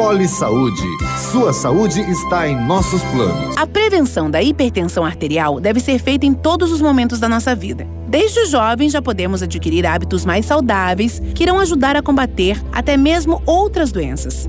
Poli 0.00 0.26
Saúde. 0.26 0.82
Sua 1.30 1.52
saúde 1.52 2.00
está 2.00 2.48
em 2.48 2.56
nossos 2.66 3.02
planos. 3.12 3.54
A 3.58 3.66
prevenção 3.66 4.30
da 4.30 4.42
hipertensão 4.42 5.04
arterial 5.04 5.60
deve 5.60 5.78
ser 5.78 5.98
feita 5.98 6.24
em 6.24 6.32
todos 6.32 6.72
os 6.72 6.80
momentos 6.80 7.20
da 7.20 7.28
nossa 7.28 7.54
vida. 7.54 7.86
Desde 8.08 8.46
jovens 8.46 8.92
já 8.92 9.02
podemos 9.02 9.42
adquirir 9.42 9.84
hábitos 9.84 10.24
mais 10.24 10.46
saudáveis 10.46 11.20
que 11.34 11.42
irão 11.42 11.58
ajudar 11.58 11.96
a 11.96 12.02
combater 12.02 12.58
até 12.72 12.96
mesmo 12.96 13.42
outras 13.44 13.92
doenças. 13.92 14.48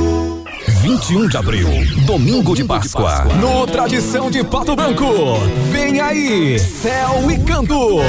21 0.91 1.29
de 1.29 1.37
abril, 1.37 1.69
domingo 2.05 2.53
de 2.53 2.65
Páscoa. 2.65 3.23
No 3.39 3.65
Tradição 3.65 4.29
de 4.29 4.43
Pato 4.43 4.75
Branco. 4.75 5.05
Vem 5.71 6.01
aí, 6.01 6.59
Céu 6.59 7.31
e 7.31 7.39
Canto. 7.39 7.99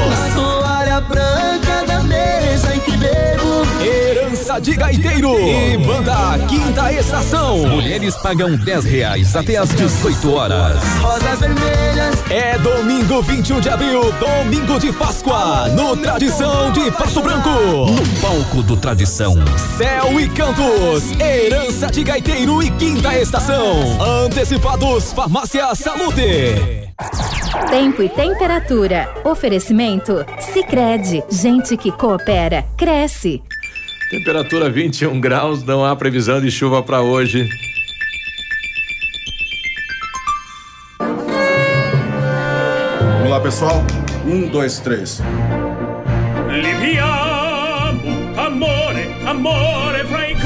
Branca 1.02 1.84
da 1.86 2.02
mesa 2.02 2.74
em 2.74 2.80
que 2.80 2.96
bebo. 2.96 3.62
Herança 3.84 4.60
de 4.60 4.76
Gaiteiro 4.76 5.38
e 5.38 5.76
Banda 5.78 6.38
Quinta 6.48 6.92
Estação. 6.92 7.58
Mulheres 7.66 8.16
pagam 8.16 8.56
10 8.56 8.84
reais 8.84 9.34
até 9.34 9.56
às 9.56 9.70
18 9.70 10.32
horas. 10.32 10.82
Rosas 11.00 11.40
vermelhas. 11.40 12.22
É 12.30 12.56
domingo 12.58 13.20
21 13.22 13.60
de 13.60 13.68
abril, 13.68 14.12
domingo 14.12 14.78
de 14.78 14.92
Páscoa, 14.92 15.68
no 15.68 15.96
Tradição 15.96 16.70
de 16.72 16.90
Pato 16.92 17.20
Branco. 17.20 17.48
No 17.48 18.20
palco 18.20 18.62
do 18.62 18.76
Tradição. 18.76 19.34
Céu 19.76 20.20
e 20.20 20.28
Cantos, 20.28 21.12
Herança 21.20 21.88
de 21.90 22.04
Gaiteiro 22.04 22.62
e 22.62 22.70
Quinta 22.70 23.18
Estação. 23.18 24.00
Antecipados 24.24 25.12
Farmácia 25.12 25.74
Salute. 25.74 26.90
Tempo 27.68 28.02
e 28.02 28.08
temperatura. 28.08 29.08
Oferecimento? 29.24 30.24
Sicredi 30.38 30.91
Gente 31.30 31.74
que 31.74 31.90
coopera, 31.90 32.66
cresce. 32.76 33.42
Temperatura 34.10 34.68
21 34.68 35.18
graus, 35.22 35.64
não 35.64 35.82
há 35.82 35.96
previsão 35.96 36.38
de 36.38 36.50
chuva 36.50 36.82
para 36.82 37.00
hoje. 37.00 37.48
Vamos 43.00 43.30
lá, 43.30 43.40
pessoal. 43.40 43.82
Um, 44.26 44.46
dois, 44.48 44.80
três. 44.80 45.22
Liviamo, 46.50 48.38
amore, 48.38 49.16
amore 49.26 50.04
fra 50.04 50.28
i 50.28 50.36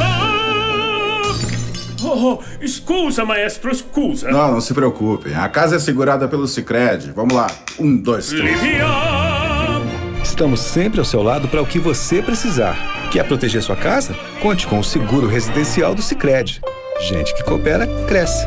Oh, 2.05 2.39
oh, 2.39 2.67
scusa, 2.69 3.25
maestro, 3.25 3.75
scusa. 3.75 4.31
Não, 4.31 4.53
não 4.53 4.61
se 4.61 4.73
preocupem. 4.73 5.35
A 5.35 5.49
casa 5.49 5.75
é 5.75 5.79
segurada 5.81 6.29
pelo 6.29 6.47
Cicred. 6.47 7.11
Vamos 7.11 7.35
lá. 7.35 7.49
Um, 7.81 7.97
dois, 7.97 8.29
três. 8.29 8.63
Liviamo. 8.63 9.36
Estamos 10.37 10.61
sempre 10.61 10.99
ao 10.99 11.05
seu 11.07 11.23
lado 11.23 11.49
para 11.49 11.63
o 11.63 11.67
que 11.67 11.79
você 11.79 12.21
precisar. 12.21 12.77
Quer 13.11 13.25
proteger 13.27 13.63
sua 13.63 13.75
casa? 13.75 14.15
Conte 14.43 14.67
com 14.67 14.79
o 14.79 14.85
seguro 14.85 15.27
residencial 15.27 15.95
do 15.95 16.03
Sicredi. 16.03 16.61
Gente 17.09 17.35
que 17.35 17.43
coopera 17.43 17.87
cresce. 18.07 18.47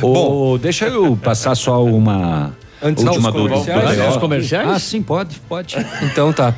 Ô, 0.02 0.58
deixa 0.62 0.88
eu 0.88 1.18
passar 1.18 1.56
só 1.56 1.84
uma 1.84 2.53
Antes 2.84 3.03
última 3.03 3.32
dos 3.32 3.41
do, 3.41 3.48
do, 3.48 3.53
comerciais? 3.53 3.98
do- 3.98 4.06
dos 4.08 4.18
comerciais? 4.18 4.70
Ah, 4.70 4.80
sim, 4.80 5.02
pode, 5.03 5.40
pode. 5.48 5.76
Então 6.03 6.34
tá. 6.34 6.53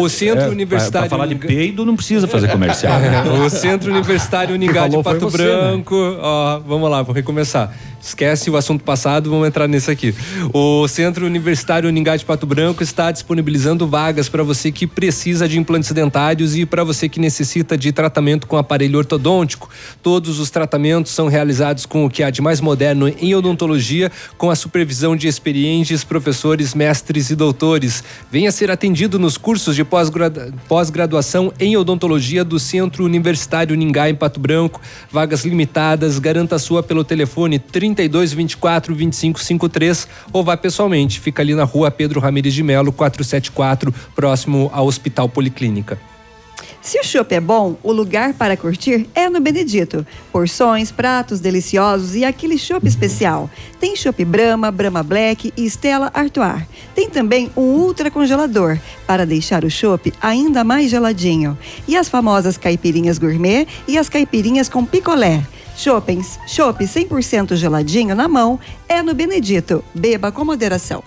o 0.00 0.08
Centro 0.08 0.44
É, 0.46 0.48
Universitário. 0.48 1.08
Pra, 1.08 1.18
pra 1.18 1.24
falar 1.24 1.26
de 1.26 1.34
peido 1.34 1.84
não 1.84 1.94
precisa 1.94 2.26
fazer 2.26 2.48
comercial. 2.48 2.98
né? 3.00 3.22
o 3.44 3.50
Centro 3.50 3.90
Universitário 3.90 4.54
Uningá 4.54 4.88
de 4.88 5.02
Pato 5.02 5.20
você, 5.30 5.38
né? 5.38 5.44
Branco. 5.44 5.94
Ó, 6.20 6.58
vamos 6.60 6.90
lá, 6.90 7.02
vou 7.02 7.14
recomeçar. 7.14 7.74
Esquece 8.00 8.48
o 8.48 8.56
assunto 8.56 8.84
passado, 8.84 9.28
vamos 9.28 9.48
entrar 9.48 9.68
nesse 9.68 9.90
aqui. 9.90 10.14
O 10.54 10.86
Centro 10.88 11.26
Universitário 11.26 11.88
Uningá 11.88 12.16
de 12.16 12.24
Pato 12.24 12.46
Branco 12.46 12.82
está 12.82 13.10
disponibilizando 13.10 13.86
vagas 13.86 14.28
para 14.28 14.42
você 14.42 14.72
que 14.72 14.86
precisa 14.86 15.48
de 15.48 15.58
implantes 15.58 15.92
dentários 15.92 16.56
e 16.56 16.64
para 16.64 16.84
você 16.84 17.08
que 17.08 17.20
necessita 17.20 17.76
de 17.76 17.92
tratamento 17.92 18.46
com 18.46 18.56
aparelho 18.56 18.98
ortodôntico. 18.98 19.68
Todos 20.02 20.38
os 20.38 20.48
tratamentos 20.48 21.12
são 21.12 21.28
realizados 21.28 21.84
com 21.84 22.04
o 22.04 22.10
que 22.10 22.22
há 22.22 22.30
de 22.30 22.40
mais 22.40 22.60
moderno 22.60 23.08
em 23.08 23.34
odontologia, 23.34 24.10
com 24.38 24.48
a 24.48 24.56
supervisão 24.56 25.16
de 25.16 25.28
experientes 25.28 26.04
professores, 26.04 26.74
mestres 26.74 27.30
e 27.30 27.34
doutores. 27.34 28.02
Venha 28.30 28.52
ser 28.52 28.70
atendido 28.70 29.18
nos 29.18 29.36
cursos 29.36 29.74
de 29.74 29.84
pós-gradu- 29.84 30.54
pós-graduação 30.68 31.52
em 31.58 31.76
odontologia 31.76 32.44
do 32.44 32.58
Centro 32.58 33.04
Universitário 33.04 33.76
Ningá 33.76 34.08
em 34.08 34.14
Pato 34.14 34.40
Branco. 34.40 34.80
Vagas 35.10 35.44
limitadas, 35.44 36.18
garanta 36.18 36.58
sua 36.58 36.82
pelo 36.82 37.04
telefone 37.04 37.58
32 37.94 38.32
24 38.32 38.94
25 38.94 39.40
53 39.40 40.08
ou 40.32 40.44
vá 40.44 40.56
pessoalmente. 40.56 41.20
Fica 41.20 41.42
ali 41.42 41.54
na 41.54 41.64
rua 41.64 41.90
Pedro 41.90 42.20
Ramires 42.20 42.54
de 42.54 42.62
Melo, 42.62 42.92
474, 42.92 43.92
próximo 44.14 44.70
ao 44.72 44.86
Hospital 44.86 45.28
Policlínica. 45.28 45.98
Se 46.80 46.98
o 46.98 47.04
chopp 47.04 47.34
é 47.34 47.40
bom, 47.40 47.76
o 47.82 47.92
lugar 47.92 48.32
para 48.34 48.56
curtir 48.56 49.08
é 49.14 49.28
no 49.28 49.40
Benedito. 49.40 50.06
Porções, 50.32 50.90
pratos 50.90 51.40
deliciosos 51.40 52.14
e 52.14 52.24
aquele 52.24 52.56
chopp 52.56 52.86
especial. 52.86 53.50
Tem 53.80 53.96
chopp 53.96 54.24
Brahma, 54.24 54.70
Brahma 54.70 55.02
Black 55.02 55.52
e 55.56 55.66
Stella 55.66 56.10
Artois. 56.14 56.62
Tem 56.94 57.10
também 57.10 57.50
um 57.56 57.60
ultra 57.60 58.10
congelador 58.10 58.78
para 59.06 59.26
deixar 59.26 59.64
o 59.64 59.70
chopp 59.70 60.12
ainda 60.20 60.64
mais 60.64 60.90
geladinho. 60.90 61.58
E 61.86 61.96
as 61.96 62.08
famosas 62.08 62.56
caipirinhas 62.56 63.18
gourmet 63.18 63.66
e 63.86 63.98
as 63.98 64.08
caipirinhas 64.08 64.68
com 64.68 64.84
picolé. 64.84 65.42
Choppens, 65.78 66.40
chopp 66.44 66.84
100% 66.84 67.54
geladinho 67.54 68.12
na 68.12 68.26
mão 68.26 68.58
é 68.88 69.00
no 69.00 69.14
Benedito. 69.14 69.84
Beba 69.94 70.32
com 70.32 70.44
moderação. 70.44 71.04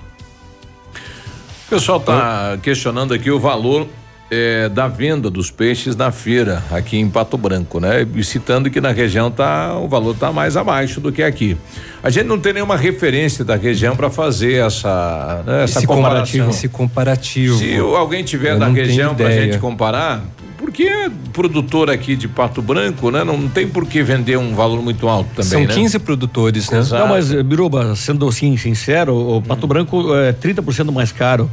O 1.67 1.69
pessoal 1.69 1.99
está 1.99 2.57
questionando 2.63 3.13
aqui 3.13 3.29
o 3.29 3.37
valor 3.37 3.85
eh, 4.31 4.69
da 4.69 4.87
venda 4.87 5.29
dos 5.29 5.51
peixes 5.51 5.93
na 5.93 6.09
feira 6.09 6.63
aqui 6.71 6.97
em 6.97 7.09
Pato 7.09 7.37
Branco, 7.37 7.81
né? 7.81 8.07
E 8.15 8.23
citando 8.23 8.69
que 8.69 8.79
na 8.79 8.91
região 8.93 9.29
tá 9.29 9.77
o 9.77 9.89
valor 9.89 10.15
tá 10.15 10.31
mais 10.31 10.55
abaixo 10.55 11.01
do 11.01 11.11
que 11.11 11.21
aqui. 11.21 11.57
A 12.01 12.09
gente 12.09 12.27
não 12.27 12.39
tem 12.39 12.53
nenhuma 12.53 12.77
referência 12.77 13.43
da 13.43 13.57
região 13.57 13.93
para 13.93 14.09
fazer 14.09 14.65
essa 14.65 15.43
né, 15.45 15.63
essa 15.65 15.79
Esse 15.79 15.87
comparação. 15.87 16.21
comparativo. 16.21 16.49
Esse 16.49 16.69
comparativo. 16.69 17.57
Se 17.57 17.75
alguém 17.75 18.23
tiver 18.23 18.53
Eu 18.53 18.59
da 18.59 18.69
região 18.69 19.13
para 19.13 19.31
gente 19.31 19.57
comparar, 19.59 20.23
porque 20.61 20.83
é 20.83 21.09
produtor 21.33 21.89
aqui 21.89 22.15
de 22.15 22.27
Pato 22.27 22.61
Branco, 22.61 23.09
né? 23.11 23.23
Não 23.23 23.47
tem 23.49 23.67
por 23.67 23.85
que 23.85 24.01
vender 24.03 24.37
um 24.37 24.53
valor 24.55 24.81
muito 24.81 25.07
alto 25.09 25.29
também, 25.35 25.49
São 25.49 25.61
né? 25.61 25.73
15 25.73 25.99
produtores, 25.99 26.69
né? 26.69 26.79
Exato. 26.79 27.03
Não, 27.03 27.09
mas, 27.09 27.31
eh, 27.33 27.41
Biruba, 27.43 27.95
sendo 27.95 28.27
assim, 28.27 28.55
sincero, 28.57 29.15
o 29.15 29.41
Pato 29.41 29.65
Branco 29.67 30.13
é 30.15 30.31
30% 30.31 30.91
mais 30.91 31.11
caro 31.11 31.49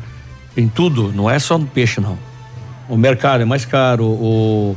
em 0.57 0.69
tudo, 0.69 1.13
não 1.15 1.29
é 1.29 1.39
só 1.39 1.57
no 1.59 1.67
peixe, 1.67 2.01
não. 2.01 2.19
O 2.89 2.97
mercado 2.97 3.43
é 3.43 3.45
mais 3.45 3.65
caro, 3.65 4.05
o, 4.05 4.77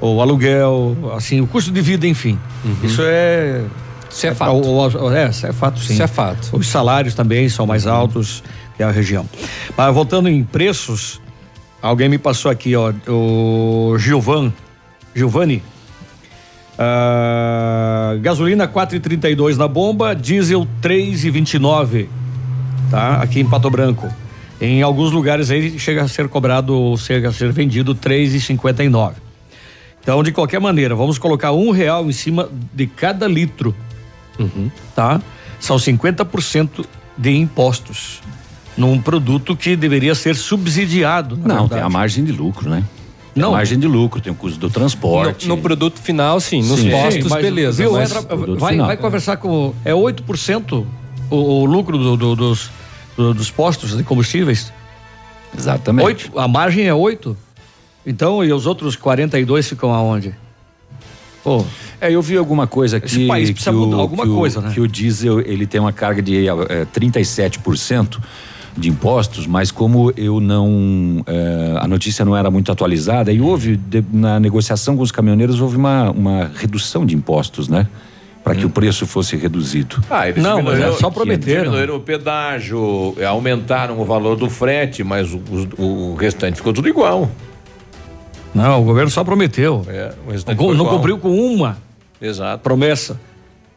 o 0.00 0.20
aluguel, 0.20 0.96
assim, 1.16 1.40
o 1.40 1.46
custo 1.46 1.70
de 1.70 1.80
vida, 1.80 2.06
enfim. 2.06 2.38
Isso 2.82 3.00
é. 3.04 3.62
Isso 4.10 4.26
é 4.26 4.34
fato. 4.34 4.52
o- 4.56 4.86
o- 5.06 5.12
é, 5.12 5.28
isso 5.30 5.46
é 5.46 5.52
fato, 5.52 5.80
sim. 5.80 5.94
Isso 5.94 6.02
é 6.02 6.06
fato. 6.06 6.50
Os 6.56 6.66
salários 6.66 7.14
também 7.14 7.48
são 7.48 7.66
mais 7.66 7.86
altos 7.86 8.42
que 8.76 8.82
a 8.82 8.90
região. 8.90 9.26
Mas 9.76 9.94
voltando 9.94 10.28
em 10.28 10.42
preços, 10.44 11.20
alguém 11.82 12.08
me 12.08 12.18
passou 12.18 12.50
aqui, 12.50 12.74
ó, 12.76 12.92
o 13.08 13.98
Gilvan, 13.98 14.52
Giovanni. 15.14 15.62
Ah, 16.78 18.16
gasolina 18.20 18.66
4,32 18.66 19.56
na 19.56 19.68
bomba, 19.68 20.14
diesel 20.14 20.66
3,29, 20.80 22.06
tá? 22.90 23.16
Aqui 23.16 23.40
em 23.40 23.46
Pato 23.46 23.68
Branco. 23.68 24.08
Em 24.60 24.80
alguns 24.80 25.10
lugares 25.10 25.50
aí 25.50 25.78
chega 25.78 26.02
a 26.02 26.08
ser 26.08 26.28
cobrado, 26.28 26.74
ou 26.74 26.96
chega 26.96 27.28
a 27.28 27.32
ser 27.32 27.52
vendido 27.52 27.94
3,59. 27.94 29.14
Então, 30.00 30.22
de 30.22 30.32
qualquer 30.32 30.60
maneira, 30.60 30.94
vamos 30.94 31.18
colocar 31.18 31.52
um 31.52 31.70
real 31.70 32.08
em 32.08 32.12
cima 32.12 32.48
de 32.72 32.86
cada 32.86 33.28
litro, 33.28 33.74
tá? 34.96 35.20
São 35.60 35.76
50% 35.76 36.84
de 37.16 37.30
impostos 37.36 38.20
num 38.76 39.00
produto 39.00 39.54
que 39.56 39.76
deveria 39.76 40.14
ser 40.14 40.34
subsidiado. 40.36 41.36
na 41.36 41.42
Não, 41.48 41.56
tem 41.60 41.68
verdade. 41.68 41.86
a 41.86 41.88
margem 41.90 42.24
de 42.24 42.32
lucro, 42.32 42.68
né? 42.70 42.84
Tem 43.34 43.42
Não. 43.42 43.50
a 43.50 43.52
margem 43.52 43.78
de 43.78 43.86
lucro, 43.86 44.20
tem 44.20 44.32
o 44.32 44.36
custo 44.36 44.58
do 44.58 44.68
transporte. 44.68 45.48
No, 45.48 45.56
no 45.56 45.62
produto 45.62 45.98
final, 46.00 46.38
sim. 46.40 46.62
Nos 46.62 46.80
Sim. 46.80 46.90
postos, 46.90 47.22
Sim, 47.24 47.28
mas, 47.30 47.42
beleza. 47.42 47.82
viu, 47.82 47.92
mas- 47.92 48.12
vai, 48.58 48.72
final. 48.72 48.86
vai 48.86 48.96
conversar 48.96 49.36
com. 49.38 49.74
É 49.84 49.92
8% 49.94 50.86
o, 51.30 51.36
o 51.36 51.64
lucro 51.64 51.96
do- 51.96 52.16
do- 52.16 52.36
dos, 52.36 52.70
do- 53.16 53.32
dos 53.32 53.50
postos 53.50 53.96
de 53.96 54.02
combustíveis? 54.02 54.70
Exatamente. 55.56 56.04
Oito, 56.06 56.38
a 56.38 56.46
margem 56.48 56.86
é 56.86 56.94
8. 56.94 57.36
Então, 58.06 58.44
e 58.44 58.52
os 58.52 58.66
outros 58.66 58.96
42 58.96 59.68
ficam 59.68 59.92
aonde? 59.94 60.34
Pô, 61.44 61.64
É, 62.00 62.10
eu 62.12 62.20
vi 62.20 62.36
alguma 62.36 62.66
coisa 62.66 62.96
aqui. 62.98 63.06
Esse 63.06 63.26
país 63.28 63.50
precisa 63.50 63.70
que 63.70 63.76
o- 63.76 63.80
mudar 63.86 63.96
alguma 64.02 64.24
que 64.24 64.28
o- 64.30 64.34
coisa, 64.34 64.60
né? 64.60 64.70
Que 64.74 64.80
o 64.80 64.88
diesel 64.88 65.40
ele 65.40 65.66
tem 65.66 65.80
uma 65.80 65.92
carga 65.92 66.20
de 66.20 66.48
eh, 66.48 66.86
37% 66.92 68.20
de 68.76 68.88
impostos, 68.88 69.46
mas 69.46 69.70
como 69.70 70.12
eu 70.16 70.40
não. 70.40 71.22
eh, 71.26 71.76
a 71.78 71.86
notícia 71.86 72.24
não 72.24 72.36
era 72.36 72.50
muito 72.50 72.72
atualizada, 72.72 73.30
e 73.32 73.40
houve, 73.40 73.76
de- 73.76 74.04
na 74.12 74.40
negociação 74.40 74.96
com 74.96 75.02
os 75.02 75.12
caminhoneiros, 75.12 75.60
houve 75.60 75.76
uma, 75.76 76.10
uma 76.10 76.50
redução 76.54 77.04
de 77.04 77.14
impostos, 77.14 77.68
né? 77.68 77.86
Para 78.42 78.54
que 78.56 78.66
o 78.66 78.70
preço 78.70 79.06
fosse 79.06 79.36
reduzido. 79.36 80.02
Ah, 80.10 80.28
eles 80.28 80.42
Não, 80.42 80.60
mas 80.62 80.80
é 80.80 80.90
só 80.92 81.10
prometeram. 81.10 81.64
Diminuíram 81.64 81.96
o 81.96 82.00
pedágio, 82.00 83.14
aumentaram 83.28 84.00
o 84.00 84.04
valor 84.04 84.36
do 84.36 84.50
frete, 84.50 85.04
mas 85.04 85.32
o, 85.32 85.40
o- 85.78 86.12
o 86.12 86.14
restante 86.16 86.56
ficou 86.56 86.72
tudo 86.72 86.88
igual. 86.88 87.30
não, 88.54 88.80
o 88.80 88.84
governo 88.84 89.10
só 89.10 89.22
prometeu. 89.22 89.84
É, 89.88 90.12
o 90.26 90.30
restante 90.32 90.56
Não, 90.56 90.62
ficou 90.64 90.74
não 90.74 90.84
igual. 90.84 90.96
cumpriu 90.96 91.18
com 91.18 91.30
uma 91.30 91.76
Exato. 92.20 92.62
promessa. 92.62 93.20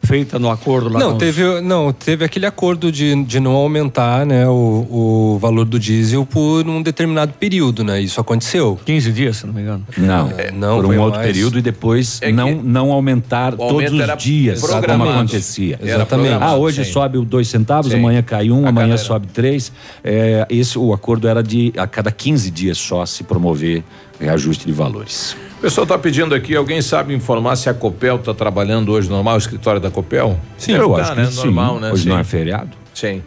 Feita 0.06 0.38
no 0.40 0.50
acordo 0.50 0.90
lá 0.90 1.00
Não, 1.00 1.12
com 1.14 1.18
teve, 1.18 1.62
não, 1.62 1.92
teve 1.92 2.24
aquele 2.26 2.46
acordo 2.46 2.92
de, 2.92 3.24
de 3.24 3.40
não 3.40 3.52
aumentar 3.54 4.26
né, 4.26 4.48
o, 4.48 4.88
o 4.90 5.40
valor 5.40 5.66
do 5.66 5.80
diesel 5.80 6.26
por 6.26 6.68
um 6.68 6.82
determinado 6.82 7.34
período, 7.34 7.84
né? 7.84 8.00
Isso 8.02 8.20
aconteceu. 8.22 8.80
15 8.86 9.12
dias, 9.12 9.38
se 9.38 9.48
não 9.48 9.54
me 9.54 9.62
engano. 9.62 9.86
Não, 9.98 10.32
É, 10.38 10.52
não, 10.52 10.76
por 10.82 10.86
um 10.86 11.00
outro 11.02 11.20
mais. 11.20 11.32
período 11.32 11.58
e 11.60 11.62
depois 11.62 12.20
É 12.22 12.32
não, 12.32 12.56
não 12.62 12.92
aumentar 12.92 13.56
todos 13.56 13.92
os 13.92 14.18
dias, 14.24 14.62
como 14.62 15.04
acontecia. 15.04 15.80
Era 15.82 15.96
Exatamente. 15.96 16.38
Ah, 16.42 16.56
hoje 16.56 16.84
sim. 16.86 16.92
sobe 16.92 17.18
o 17.18 17.26
dois 17.26 17.48
centavos, 17.48 17.92
Sim. 17.92 17.98
amanhã 18.00 18.22
cai 18.22 18.52
um, 18.52 18.66
A 18.66 18.70
amanhã 18.70 18.90
cada- 18.90 18.98
sobe 18.98 19.28
três. 19.28 19.72
É, 20.04 20.46
esse, 20.50 20.78
o 20.78 20.94
acordo 20.94 21.28
era 21.28 21.42
de 21.42 21.74
a 21.78 21.88
cada 21.88 22.12
15 22.12 22.52
dias 22.52 22.78
só 22.78 23.06
se 23.06 23.24
promover 23.24 23.84
reajuste 24.20 24.66
de 24.66 24.72
valores. 24.72 25.36
O 25.58 25.62
pessoal 25.62 25.84
está 25.84 25.98
pedindo 25.98 26.36
aqui, 26.36 26.56
alguém 26.56 26.82
sabe 26.82 27.14
informar 27.14 27.56
se 27.56 27.70
a 27.70 27.74
Copel 27.74 28.18
está 28.18 28.34
trabalhando 28.34 28.92
hoje 28.92 29.10
normal, 29.10 29.36
o 29.36 29.38
escritório 29.38 29.80
da 29.82 29.90
Copel? 29.90 30.38
Sim, 30.58 30.74
Deve 30.74 30.84
eu 30.84 30.90
tá, 30.94 31.02
acho 31.02 31.16
né? 31.16 31.26
que 31.26 31.32
sim. 31.34 31.38
Normal, 31.46 31.80
né? 31.80 31.92
Hoje 31.92 32.04
Sim. 32.04 32.10
não 32.10 32.20
é 32.20 32.24
feriado. 32.24 32.70
Sim. 32.94 33.22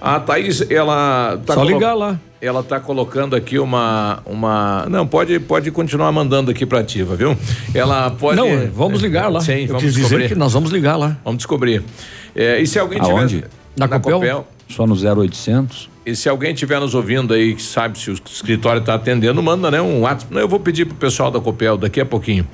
A 0.00 0.20
Thaís, 0.20 0.70
ela 0.70 1.38
tá 1.46 1.54
Só 1.54 1.60
colo- 1.60 1.72
ligar 1.74 1.94
lá. 1.94 2.18
Ela 2.40 2.60
está 2.60 2.78
colocando 2.78 3.34
aqui 3.34 3.58
uma 3.58 4.18
uma 4.26 4.84
não 4.90 5.06
pode 5.06 5.38
pode 5.40 5.70
continuar 5.70 6.12
mandando 6.12 6.50
aqui 6.50 6.66
para 6.66 6.80
ativa, 6.80 7.16
viu? 7.16 7.34
Ela 7.74 8.10
pode 8.10 8.36
Não, 8.36 8.66
vamos 8.70 9.00
ligar 9.00 9.28
lá. 9.30 9.40
Sim, 9.40 9.62
Eu 9.62 9.68
vamos 9.68 9.82
quis 9.82 9.94
dizer 9.94 10.02
descobrir. 10.08 10.28
que 10.28 10.34
nós 10.34 10.52
vamos 10.52 10.70
ligar 10.70 10.96
lá. 10.96 11.16
Vamos 11.24 11.38
descobrir. 11.38 11.82
É, 12.36 12.60
e 12.60 12.66
se 12.66 12.78
alguém 12.78 13.00
Aonde? 13.00 13.36
tiver 13.36 13.48
Na 13.78 13.88
Copel? 13.88 14.46
Só 14.68 14.86
no 14.86 14.94
0800? 14.94 15.88
E 16.06 16.14
se 16.14 16.28
alguém 16.28 16.52
estiver 16.52 16.78
nos 16.78 16.94
ouvindo 16.94 17.32
aí, 17.32 17.54
que 17.54 17.62
sabe 17.62 17.98
se 17.98 18.10
o 18.10 18.12
escritório 18.12 18.80
está 18.80 18.94
atendendo, 18.94 19.42
manda 19.42 19.70
né, 19.70 19.80
um 19.80 20.00
WhatsApp. 20.00 20.34
Não, 20.34 20.40
eu 20.40 20.48
vou 20.48 20.60
pedir 20.60 20.84
pro 20.84 20.94
pessoal 20.96 21.30
da 21.30 21.40
Copel 21.40 21.78
daqui 21.78 21.98
a 21.98 22.04
pouquinho. 22.04 22.46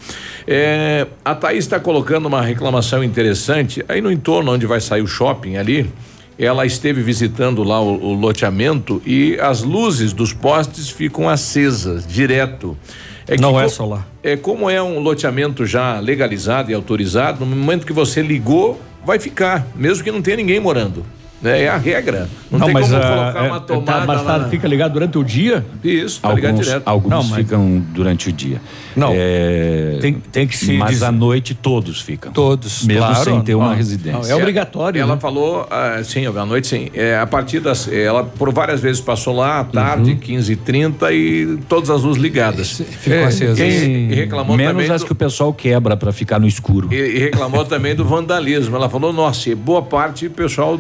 É, 0.47 1.09
a 1.25 1.35
Thaís 1.35 1.65
está 1.65 1.81
colocando 1.81 2.27
uma 2.27 2.43
reclamação 2.43 3.03
interessante. 3.03 3.85
Aí 3.89 4.01
no 4.01 4.11
entorno 4.13 4.53
onde 4.53 4.67
vai 4.67 4.81
sair 4.81 5.03
o 5.03 5.07
shopping 5.07 5.57
ali, 5.57 5.91
ela 6.39 6.65
esteve 6.65 7.03
visitando 7.03 7.65
lá 7.65 7.81
o, 7.81 8.01
o 8.01 8.15
loteamento 8.15 9.03
e 9.05 9.37
as 9.41 9.63
luzes 9.63 10.13
dos 10.13 10.33
postes 10.33 10.89
ficam 10.89 11.29
acesas 11.29 12.07
direto. 12.07 12.79
que 13.27 13.41
Não 13.41 13.61
é 13.61 13.67
lá. 13.81 14.07
É 14.23 14.37
como 14.37 14.71
é 14.71 14.81
um 14.81 15.01
loteamento 15.01 15.67
já 15.67 15.99
legalizado 15.99 16.71
e 16.71 16.75
autorizado, 16.75 17.45
no 17.45 17.57
momento 17.57 17.85
que 17.85 17.93
você 17.93 18.23
ligou, 18.23 18.81
vai 19.05 19.19
ficar, 19.19 19.67
mesmo 19.75 20.05
que 20.05 20.13
não 20.13 20.23
tenha 20.23 20.37
ninguém 20.37 20.61
morando. 20.61 21.05
Né? 21.43 21.63
É 21.63 21.69
a 21.69 21.79
regra. 21.79 22.29
Não, 22.51 22.61
tem 22.61 22.75
como 22.75 22.85
ah, 22.85 22.89
colocar 22.91 23.45
é- 23.45 23.49
uma 23.49 23.61
tá, 23.61 23.75
tomada 23.75 24.07
mas 24.07 24.23
tá- 24.23 24.39
na- 24.41 24.49
fica 24.49 24.69
ligado 24.69 24.93
durante 24.93 25.17
o 25.17 25.25
dia? 25.25 25.65
Isso, 25.83 26.21
tá 26.21 26.35
ligado 26.35 26.51
Alguns, 26.53 26.67
direto. 26.67 26.83
alguns 26.87 27.11
Não, 27.11 27.23
mas- 27.25 27.37
ficam 27.37 27.83
durante 27.95 28.29
o 28.29 28.33
dia. 28.33 28.61
Não. 28.95 29.13
É, 29.15 29.99
Tem, 30.03 30.15
tem 30.15 30.47
que 30.47 30.57
se. 30.57 30.73
mas 30.75 31.03
à 31.03 31.11
noite 31.11 31.55
todos 31.55 32.01
ficam. 32.03 32.31
Todos. 32.33 32.85
Mesmo 32.85 33.03
Claro, 33.07 33.25
sem 33.25 33.41
ter 33.43 33.55
uma 33.55 33.69
não. 33.71 33.75
residência. 33.75 34.21
Não, 34.21 34.29
é 34.29 34.35
obrigatório. 34.35 35.01
Ela 35.01 35.15
né? 35.15 35.21
falou, 35.21 35.67
ah, 35.71 36.01
sim, 36.05 36.27
à 36.27 36.45
noite 36.45 36.67
sim. 36.67 36.91
É, 36.93 37.17
a 37.19 37.27
partir 37.27 37.61
das. 37.61 37.89
Ela 37.91 38.25
por 38.25 38.53
várias 38.53 38.81
vezes 38.81 39.01
passou 39.01 39.35
lá 39.35 39.61
à 39.61 39.65
tarde, 39.65 40.11
Uhum. 40.11 40.19
15h30 40.19 41.11
e 41.13 41.59
todas 41.69 41.89
as 41.89 42.03
luzes 42.03 42.21
ligadas. 42.21 42.83
Ficou 43.01 43.19
É, 43.19 43.25
acesas. 43.25 43.57
quem- 43.57 44.11
E 44.11 44.15
reclamou 44.15 44.57
Menos 44.57 44.73
também. 44.75 44.91
as 44.91 45.01
do- 45.03 45.07
que 45.07 45.13
o 45.13 45.15
pessoal 45.17 45.55
quebra 45.55 45.97
para 45.97 46.13
ficar 46.13 46.39
no 46.39 46.47
escuro. 46.47 46.89
e, 46.93 46.97
e 46.97 47.19
reclamou 47.19 47.65
também 47.65 47.95
do 47.95 48.05
vandalismo. 48.05 48.77
Ela 48.77 48.91
falou, 48.91 49.11
nossa, 49.13 49.55
boa 49.57 49.81
parte 49.81 50.27
o 50.27 50.31
pessoal 50.31 50.79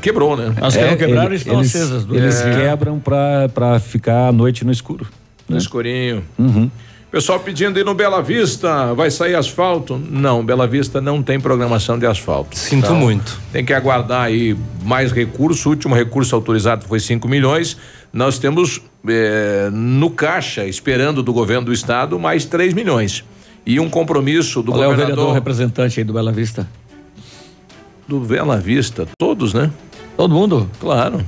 quebrou, 0.00 0.36
né? 0.36 0.54
As 0.60 0.76
que 0.76 0.84
não 0.84 0.96
quebraram 0.96 1.28
ele- 1.28 1.36
estão 1.36 1.54
eles, 1.58 1.74
acesas. 1.74 2.04
do- 2.04 2.16
Eles 2.16 2.40
É. 2.40 2.54
quebram 2.54 2.98
para 2.98 3.78
ficar 3.80 4.28
à 4.28 4.32
noite 4.32 4.64
no 4.64 4.72
escuro. 4.72 5.06
No 5.48 5.54
né? 5.56 5.60
escurinho. 5.60 6.24
Uhum. 6.38 6.70
Pessoal 7.10 7.40
pedindo 7.40 7.76
ir 7.76 7.84
no 7.84 7.92
Bela 7.92 8.22
Vista, 8.22 8.94
vai 8.94 9.10
sair 9.10 9.34
asfalto? 9.34 9.96
Não, 9.98 10.44
Bela 10.44 10.64
Vista 10.68 11.00
não 11.00 11.20
tem 11.20 11.40
programação 11.40 11.98
de 11.98 12.06
asfalto. 12.06 12.56
Sinto 12.56 12.84
Então, 12.84 12.94
muito. 12.94 13.36
Tem 13.52 13.64
que 13.64 13.72
aguardar 13.74 14.22
aí 14.26 14.56
mais 14.84 15.10
recurso. 15.10 15.68
O 15.68 15.72
último 15.72 15.92
recurso 15.96 16.36
autorizado 16.36 16.84
foi 16.86 17.00
5 17.00 17.26
milhões. 17.28 17.76
Nós 18.12 18.38
temos 18.38 18.80
eh, 19.08 19.70
no 19.72 20.10
caixa, 20.10 20.64
esperando 20.66 21.20
do 21.20 21.32
governo 21.32 21.64
do 21.66 21.72
estado, 21.72 22.16
mais 22.18 22.44
3 22.44 22.74
milhões. 22.74 23.24
E 23.66 23.80
um 23.80 23.88
compromisso 23.90 24.62
do 24.62 24.70
Qual 24.72 24.82
é 24.84 24.86
o 24.86 24.90
governador 24.90 25.16
vereador 25.16 25.34
representante 25.34 25.98
aí 25.98 26.04
do 26.04 26.12
Bela 26.12 26.30
Vista? 26.30 26.68
Do 28.10 28.18
Bela 28.20 28.56
Vista, 28.58 29.06
todos, 29.16 29.54
né? 29.54 29.70
Todo 30.16 30.34
mundo? 30.34 30.68
Claro. 30.80 31.20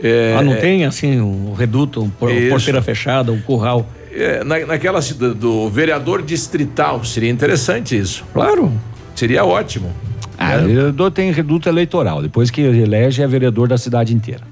É, 0.00 0.36
ah, 0.38 0.42
não 0.42 0.56
tem 0.56 0.84
assim 0.84 1.20
um 1.20 1.52
reduto, 1.52 2.02
um 2.02 2.08
por- 2.08 2.30
Isso. 2.30 2.48
porteira 2.50 2.80
fechada, 2.80 3.30
um 3.32 3.40
curral. 3.40 3.86
é, 4.14 4.42
na, 4.44 4.58
naquela 4.66 5.02
cidade 5.02 5.34
do 5.34 5.68
vereador 5.68 6.22
distrital, 6.22 7.04
seria 7.04 7.30
interessante 7.30 7.96
isso. 7.98 8.24
Claro. 8.32 8.72
Seria 9.14 9.44
ótimo. 9.44 9.92
Ah, 10.38 10.56
né? 10.58 10.66
vereador 10.66 11.10
tem 11.10 11.30
reduto 11.32 11.68
eleitoral. 11.68 12.22
Depois 12.22 12.50
que 12.50 12.60
elege, 12.60 13.22
é 13.22 13.26
vereador 13.26 13.68
da 13.68 13.76
cidade 13.78 14.14
inteira. 14.14 14.42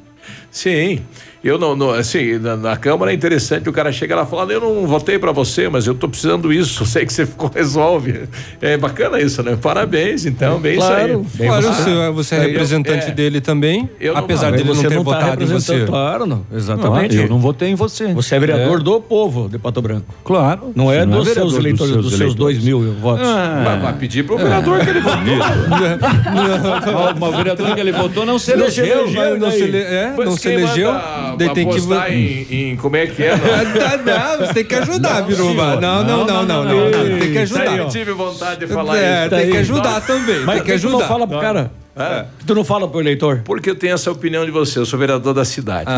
Sim, 0.51 0.99
eu 1.45 1.57
não, 1.59 1.77
não- 1.77 1.91
assim, 1.93 2.39
na, 2.39 2.57
na 2.57 2.77
Câmara 2.77 3.13
é 3.13 3.15
interessante, 3.15 3.69
o 3.69 3.73
cara 3.73 3.93
chega 3.93 4.17
lá 4.17 4.27
falando, 4.27 4.51
eu 4.51 4.61
não 4.61 4.85
votei 4.87 5.17
pra 5.19 5.31
você, 5.31 5.69
mas 5.69 5.87
eu 5.87 5.95
tô 5.95 6.09
precisando 6.09 6.53
isso, 6.53 6.85
sei 6.87 7.07
que 7.07 7.13
você 7.13 7.25
ficou, 7.25 7.49
resolve. 7.55 8.23
É 8.61 8.77
bacana 8.77 9.21
isso, 9.21 9.43
né? 9.45 9.57
Parabéns, 9.61 10.27
então, 10.27 10.59
bem 10.59 10.77
Claro, 10.77 11.03
isso 11.03 11.19
aí. 11.19 11.39
bem 11.39 11.47
Claro, 11.49 11.63
você. 11.63 11.83
você, 11.85 12.11
você 12.11 12.35
é 12.35 12.39
Aí 12.39 12.45
eu- 12.45 12.51
representante 12.51 13.07
é. 13.07 13.11
dele 13.13 13.41
também, 13.41 13.89
Eu 14.01 14.13
não- 14.15 14.21
apesar 14.21 14.51
não, 14.51 14.57
dele 14.59 14.69
não 14.71 14.75
você 14.75 14.89
ter 14.89 14.95
não 14.97 15.05
tá 15.05 15.11
votado 15.13 15.27
em 15.27 15.31
representando, 15.47 15.79
você. 15.81 15.87
Claro, 15.87 16.27
não. 16.27 16.47
Exatamente. 16.53 17.17
Ah, 17.19 17.23
eu 17.23 17.29
não 17.29 17.39
votei 17.39 17.69
em 17.71 17.75
você. 17.77 18.13
Você 18.13 18.35
é 18.35 18.39
vereador 18.41 18.83
do 18.83 19.01
povo 19.01 19.49
de 19.49 19.57
Pato 19.59 19.81
Branco. 19.81 20.13
Claro. 20.25 20.73
Não 20.75 20.91
é 20.93 21.07
Você 21.07 21.07
dos 21.07 21.25
vereador 21.29 21.51
seus 21.53 21.61
eleitores, 21.65 21.95
dos, 21.97 22.17
seus 22.17 22.35
dois 22.35 22.57
eleitores. 22.57 22.65
mil 22.65 22.95
votos. 23.01 23.27
Vai, 23.65 23.79
vai 23.79 23.93
pedir 23.95 24.25
pro 24.25 24.37
vereador 24.37 24.81
que 24.81 24.91
ele 24.91 25.01
votou. 25.01 25.21
Mas 27.21 27.29
o 27.29 27.37
vereador 27.37 27.75
que 27.75 27.81
ele 27.81 27.93
votou 27.93 28.27
não 28.27 28.39
se 28.39 28.51
Não 28.55 28.63
elegeu. 28.65 28.85
elegeu, 28.87 29.39
não 29.39 29.51
se 29.51 29.63
ele- 29.63 29.79
é, 29.79 30.13
Mas 30.17 30.27
não 30.27 30.37
se 30.37 30.40
quem 30.41 30.53
elegeu, 30.53 30.93
daí 31.39 31.51
tem 31.51 31.69
que 31.69 31.79
em, 32.13 32.71
em 32.71 32.77
como 32.77 32.97
é 32.97 33.07
que 33.07 33.23
é? 33.23 33.37
Não, 33.37 33.39
não, 34.39 34.47
você 34.47 34.55
tem 34.55 34.65
que 34.65 34.75
ajudar, 34.75 35.23
Biruba. 35.23 35.77
Não, 35.81 36.05
não, 36.05 36.27
não, 36.27 36.45
não, 36.45 36.65
não, 36.65 36.91
não, 36.91 37.19
tem 37.19 37.33
que 37.33 37.39
ajudar. 37.39 37.77
Eu 37.77 37.89
tive 37.89 38.13
vontade 38.13 38.61
de 38.61 38.67
falar 38.67 38.97
É, 38.99 39.21
isso. 39.27 39.37
tem 39.37 39.51
que 39.51 39.57
ajudar 39.59 40.01
também, 40.03 40.41
Mas 40.41 40.57
tem 40.57 40.65
que 40.65 40.73
por 40.73 40.81
tu 40.81 40.89
não 40.89 40.99
ajudar. 40.99 41.09
fala 41.09 41.27
pro 41.27 41.41
cara? 41.41 41.71
É. 41.97 42.25
Tu 42.47 42.55
não 42.55 42.65
fala 42.65 42.89
pro 42.89 43.01
eleitor? 43.01 43.43
Porque 43.45 43.69
eu 43.69 43.75
tenho 43.75 43.95
essa 43.95 44.11
opinião 44.11 44.45
de 44.45 44.51
você, 44.51 44.79
eu 44.79 44.87
sou 44.87 44.99
vereador 44.99 45.35
da 45.35 45.45
cidade. 45.45 45.91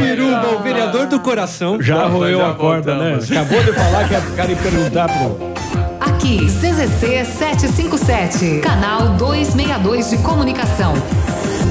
Biruba, 0.00 0.48
o 0.58 0.62
vereador 0.62 1.06
do 1.06 1.18
coração. 1.20 1.80
Já 1.82 2.06
roeu 2.06 2.38
já 2.38 2.50
a 2.50 2.54
corda, 2.54 2.94
né? 2.96 3.18
Acabou 3.30 3.62
de 3.64 3.72
falar 3.72 4.08
que 4.08 4.14
o 4.14 4.36
cara 4.36 4.50
ia 4.50 4.56
perguntar 4.56 5.08
pro. 5.08 5.56
Aqui, 6.00 6.46
CZC 6.46 7.24
757, 7.24 8.60
canal 8.60 9.08
262 9.16 10.10
de 10.10 10.18
comunicação. 10.18 10.94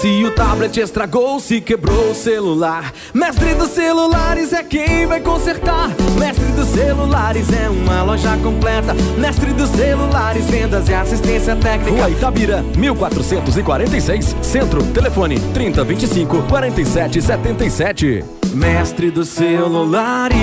Se 0.00 0.22
o 0.24 0.30
tablet 0.30 0.78
estragou, 0.78 1.40
se 1.40 1.58
quebrou 1.58 2.10
o 2.10 2.14
celular, 2.14 2.92
Mestre 3.14 3.54
dos 3.54 3.70
Celulares 3.70 4.52
é 4.52 4.62
quem 4.62 5.06
vai 5.06 5.20
consertar. 5.20 5.88
Mestre 6.18 6.44
dos 6.52 6.68
Celulares 6.68 7.50
é 7.50 7.70
uma 7.70 8.02
loja 8.02 8.36
completa. 8.42 8.92
Mestre 9.16 9.54
dos 9.54 9.70
Celulares, 9.70 10.44
vendas 10.50 10.86
e 10.90 10.94
assistência 10.94 11.56
técnica. 11.56 11.92
Rua 11.92 12.10
Itabira, 12.10 12.62
1446, 12.76 14.36
Centro, 14.42 14.82
telefone 14.92 15.40
3025 15.54 16.42
4777. 16.42 18.22
Mestre 18.52 19.10
dos 19.10 19.30
Celulares. 19.30 20.36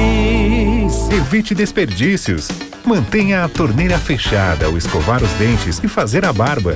Evite 1.11 1.53
desperdícios. 1.53 2.49
Mantenha 2.83 3.43
a 3.43 3.49
torneira 3.49 3.99
fechada 3.99 4.65
ao 4.65 4.75
escovar 4.75 5.21
os 5.21 5.31
dentes 5.33 5.79
e 5.83 5.87
fazer 5.87 6.25
a 6.25 6.33
barba. 6.33 6.75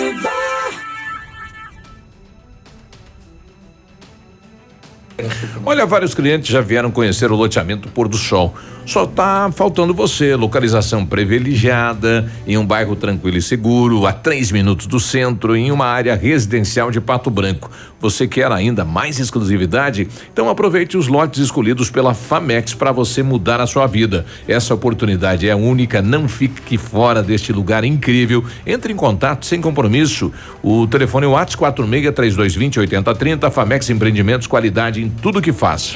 Olha, 5.65 5.85
vários 5.85 6.13
clientes 6.13 6.49
já 6.49 6.61
vieram 6.61 6.91
conhecer 6.91 7.31
o 7.31 7.35
loteamento 7.35 7.87
Pôr 7.89 8.07
do 8.07 8.17
Sol. 8.17 8.53
Só 8.85 9.05
tá 9.05 9.51
faltando 9.53 9.93
você. 9.93 10.35
Localização 10.35 11.05
privilegiada, 11.05 12.29
em 12.47 12.57
um 12.57 12.65
bairro 12.65 12.95
tranquilo 12.95 13.37
e 13.37 13.41
seguro, 13.41 14.05
a 14.05 14.13
três 14.13 14.51
minutos 14.51 14.87
do 14.87 14.99
centro, 14.99 15.55
em 15.55 15.71
uma 15.71 15.85
área 15.85 16.15
residencial 16.15 16.91
de 16.91 16.99
Pato 16.99 17.29
Branco. 17.29 17.69
Você 18.01 18.27
quer 18.27 18.51
ainda 18.51 18.83
mais 18.83 19.19
exclusividade? 19.19 20.07
Então 20.33 20.49
aproveite 20.49 20.97
os 20.97 21.07
lotes 21.07 21.39
escolhidos 21.39 21.89
pela 21.89 22.13
Famex 22.13 22.73
para 22.73 22.91
você 22.91 23.21
mudar 23.21 23.61
a 23.61 23.67
sua 23.67 23.85
vida. 23.85 24.25
Essa 24.47 24.73
oportunidade 24.73 25.47
é 25.47 25.55
única, 25.55 26.01
não 26.01 26.27
fique 26.27 26.77
fora 26.77 27.21
deste 27.21 27.53
lugar 27.53 27.83
incrível. 27.83 28.43
Entre 28.65 28.91
em 28.91 28.95
contato 28.95 29.45
sem 29.45 29.61
compromisso. 29.61 30.31
O 30.63 30.87
telefone 30.87 31.27
WhatsApp 31.27 31.57
46 31.57 32.15
3220 32.15 32.79
8030. 32.79 33.51
Famex 33.51 33.89
Empreendimentos, 33.89 34.47
qualidade 34.47 35.03
em 35.03 35.09
tudo 35.09 35.41
que 35.41 35.53
faz. 35.53 35.93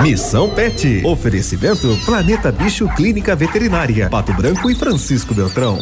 Missão 0.00 0.48
Pet. 0.50 1.02
Oferecimento 1.04 1.98
Planeta 2.06 2.52
Bicho 2.52 2.88
Clínica 2.94 3.34
Veterinária. 3.34 4.08
Pato 4.08 4.32
Branco 4.32 4.70
e 4.70 4.74
Francisco 4.74 5.34
Beltrão. 5.34 5.78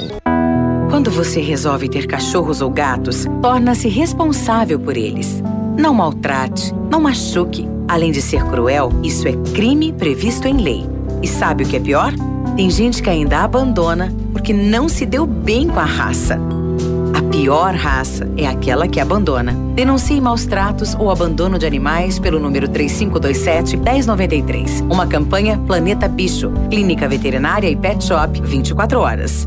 Quando 0.96 1.10
você 1.10 1.42
resolve 1.42 1.90
ter 1.90 2.06
cachorros 2.06 2.62
ou 2.62 2.70
gatos, 2.70 3.26
torna-se 3.42 3.86
responsável 3.86 4.80
por 4.80 4.96
eles. 4.96 5.42
Não 5.78 5.92
maltrate, 5.92 6.74
não 6.90 7.02
machuque. 7.02 7.68
Além 7.86 8.10
de 8.10 8.22
ser 8.22 8.42
cruel, 8.46 8.90
isso 9.02 9.28
é 9.28 9.32
crime 9.52 9.92
previsto 9.92 10.48
em 10.48 10.56
lei. 10.56 10.86
E 11.22 11.28
sabe 11.28 11.64
o 11.64 11.68
que 11.68 11.76
é 11.76 11.80
pior? 11.80 12.14
Tem 12.56 12.70
gente 12.70 13.02
que 13.02 13.10
ainda 13.10 13.40
abandona 13.40 14.10
porque 14.32 14.54
não 14.54 14.88
se 14.88 15.04
deu 15.04 15.26
bem 15.26 15.68
com 15.68 15.78
a 15.78 15.84
raça. 15.84 16.40
A 17.12 17.20
pior 17.30 17.74
raça 17.74 18.26
é 18.34 18.46
aquela 18.46 18.88
que 18.88 18.98
abandona. 18.98 19.52
Denuncie 19.74 20.18
maus 20.18 20.46
tratos 20.46 20.94
ou 20.94 21.10
abandono 21.10 21.58
de 21.58 21.66
animais 21.66 22.18
pelo 22.18 22.40
número 22.40 22.70
3527-1093. 22.70 24.90
Uma 24.90 25.06
campanha 25.06 25.58
Planeta 25.58 26.08
Bicho, 26.08 26.50
Clínica 26.70 27.06
Veterinária 27.06 27.68
e 27.68 27.76
Pet 27.76 28.02
Shop 28.02 28.40
24 28.40 28.98
horas. 28.98 29.46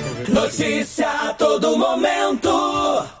Notícia 0.31 1.27
a 1.27 1.33
todo 1.33 1.77
momento. 1.77 3.20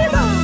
Viva! 0.00 0.39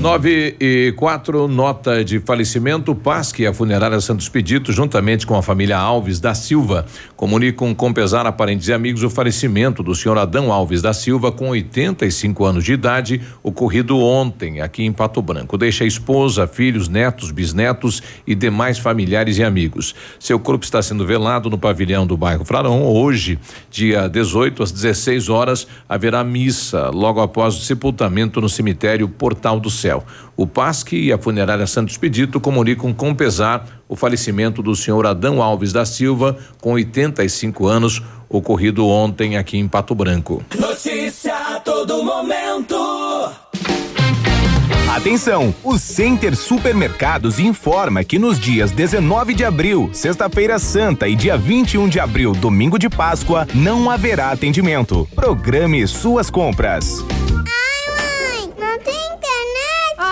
Nove 0.00 0.54
e 0.60 0.92
quatro, 0.94 1.48
nota 1.48 2.04
de 2.04 2.20
falecimento. 2.20 2.94
Pasque, 2.94 3.46
a 3.46 3.54
funerária 3.54 3.98
Santos 3.98 4.28
Pedito, 4.28 4.70
juntamente 4.70 5.26
com 5.26 5.34
a 5.34 5.42
família 5.42 5.78
Alves 5.78 6.20
da 6.20 6.34
Silva, 6.34 6.84
comunicam 7.16 7.74
com 7.74 7.92
pesar 7.94 8.26
a 8.26 8.30
parentes 8.30 8.68
e 8.68 8.74
amigos 8.74 9.02
o 9.02 9.08
falecimento 9.08 9.82
do 9.82 9.94
senhor 9.94 10.18
Adão 10.18 10.52
Alves 10.52 10.82
da 10.82 10.92
Silva, 10.92 11.32
com 11.32 11.48
85 11.48 12.44
anos 12.44 12.62
de 12.62 12.74
idade, 12.74 13.22
ocorrido 13.42 13.98
ontem 13.98 14.60
aqui 14.60 14.84
em 14.84 14.92
Pato 14.92 15.22
Branco. 15.22 15.56
Deixa 15.56 15.82
a 15.82 15.86
esposa, 15.86 16.46
filhos, 16.46 16.88
netos, 16.88 17.30
bisnetos 17.30 18.02
e 18.26 18.34
demais 18.34 18.78
familiares 18.78 19.38
e 19.38 19.42
amigos. 19.42 19.94
Seu 20.20 20.38
corpo 20.38 20.64
está 20.64 20.82
sendo 20.82 21.06
velado 21.06 21.48
no 21.48 21.56
pavilhão 21.56 22.06
do 22.06 22.18
bairro 22.18 22.44
Frarão. 22.44 22.84
Hoje, 22.84 23.38
dia 23.70 24.08
18, 24.08 24.62
às 24.62 24.70
16 24.70 25.30
horas, 25.30 25.66
haverá 25.88 26.22
missa 26.22 26.90
logo 26.90 27.20
após 27.20 27.56
o 27.56 27.62
sepultamento 27.62 28.42
no 28.42 28.48
cemitério 28.48 29.08
Portal 29.08 29.58
do 29.58 29.70
Céu. 29.86 30.04
O 30.36 30.48
PASC 30.48 30.92
e 30.94 31.12
a 31.12 31.18
funerária 31.18 31.66
Santos 31.66 31.96
Pedito 31.96 32.40
comunicam 32.40 32.92
com 32.92 33.14
pesar 33.14 33.64
o 33.88 33.94
falecimento 33.94 34.60
do 34.60 34.74
senhor 34.74 35.06
Adão 35.06 35.40
Alves 35.40 35.72
da 35.72 35.86
Silva, 35.86 36.36
com 36.60 36.72
85 36.72 37.68
anos, 37.68 38.02
ocorrido 38.28 38.84
ontem 38.84 39.36
aqui 39.36 39.56
em 39.56 39.68
Pato 39.68 39.94
Branco. 39.94 40.42
Notícia 40.58 41.34
a 41.36 41.60
todo 41.60 42.02
momento. 42.02 42.74
Atenção! 44.90 45.54
O 45.62 45.78
Center 45.78 46.34
Supermercados 46.34 47.38
informa 47.38 48.02
que 48.02 48.18
nos 48.18 48.40
dias 48.40 48.72
19 48.72 49.34
de 49.34 49.44
abril, 49.44 49.90
sexta-feira 49.92 50.58
santa 50.58 51.06
e 51.06 51.14
dia 51.14 51.36
21 51.36 51.88
de 51.88 52.00
abril, 52.00 52.32
domingo 52.32 52.76
de 52.76 52.88
Páscoa, 52.88 53.46
não 53.54 53.88
haverá 53.88 54.32
atendimento. 54.32 55.08
Programe 55.14 55.86
suas 55.86 56.28
compras. 56.28 57.04
Não 58.58 58.78
tem? 58.78 59.15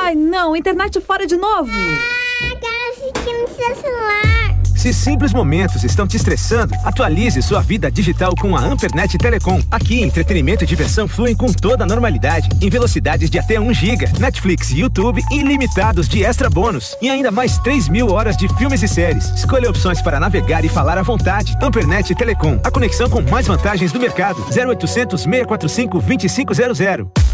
Ai, 0.04 0.14
não, 0.14 0.54
internet 0.54 1.00
fora 1.00 1.26
de 1.26 1.34
novo. 1.34 1.70
Ah, 1.72 2.56
quero 2.60 2.90
assistir 2.90 3.32
no 3.40 3.48
seu 3.48 3.74
celular. 3.74 4.43
Se 4.84 4.92
simples 4.92 5.32
momentos 5.32 5.82
estão 5.82 6.06
te 6.06 6.18
estressando, 6.18 6.74
atualize 6.84 7.40
sua 7.40 7.62
vida 7.62 7.90
digital 7.90 8.34
com 8.38 8.54
a 8.54 8.60
Ampernet 8.60 9.16
Telecom. 9.16 9.58
Aqui, 9.70 10.02
entretenimento 10.02 10.62
e 10.62 10.66
diversão 10.66 11.08
fluem 11.08 11.34
com 11.34 11.50
toda 11.50 11.84
a 11.84 11.86
normalidade, 11.86 12.50
em 12.60 12.68
velocidades 12.68 13.30
de 13.30 13.38
até 13.38 13.58
1 13.58 13.72
GB, 13.72 14.06
Netflix 14.18 14.68
YouTube 14.72 15.22
ilimitados 15.32 16.06
de 16.06 16.22
extra 16.22 16.50
bônus 16.50 16.94
e 17.00 17.08
ainda 17.08 17.30
mais 17.30 17.56
3 17.60 17.88
mil 17.88 18.10
horas 18.10 18.36
de 18.36 18.46
filmes 18.58 18.82
e 18.82 18.88
séries. 18.88 19.24
Escolha 19.30 19.70
opções 19.70 20.02
para 20.02 20.20
navegar 20.20 20.66
e 20.66 20.68
falar 20.68 20.98
à 20.98 21.02
vontade. 21.02 21.56
Ampernet 21.62 22.14
Telecom, 22.14 22.60
a 22.62 22.70
conexão 22.70 23.08
com 23.08 23.22
mais 23.22 23.46
vantagens 23.46 23.90
do 23.90 23.98
mercado. 23.98 24.44
0800 24.54 25.18
645 25.18 25.98
2500. 25.98 27.24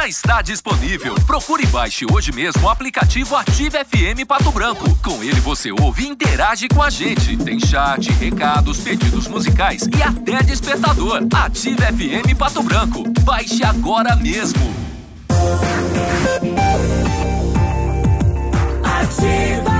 Já 0.00 0.06
está 0.06 0.40
disponível. 0.40 1.14
Procure 1.26 1.64
e 1.64 1.66
baixe 1.66 2.06
hoje 2.10 2.30
mesmo 2.32 2.64
o 2.64 2.68
aplicativo 2.68 3.34
Ative 3.34 3.76
FM 3.84 4.26
Pato 4.26 4.52
Branco. 4.52 4.88
Com 5.02 5.22
ele 5.22 5.40
você 5.40 5.72
ouve 5.72 6.04
e 6.04 6.08
interage 6.08 6.68
com 6.68 6.82
a 6.82 6.89
gente. 6.90 7.36
Tem 7.36 7.58
chat, 7.58 8.10
recados, 8.12 8.80
pedidos 8.80 9.28
musicais 9.28 9.88
e 9.96 10.02
até 10.02 10.42
despertador. 10.42 11.22
Ative 11.32 11.76
FM 11.80 12.36
Pato 12.36 12.62
Branco. 12.62 13.04
Baixe 13.22 13.62
agora 13.62 14.16
mesmo. 14.16 14.60
Ativa. 18.82 19.70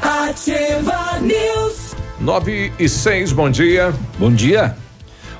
Ativa 0.00 1.20
News. 1.20 1.96
Nove 2.20 2.72
e 2.78 2.88
seis, 2.88 3.32
bom 3.32 3.50
dia. 3.50 3.92
Bom 4.18 4.32
dia. 4.32 4.76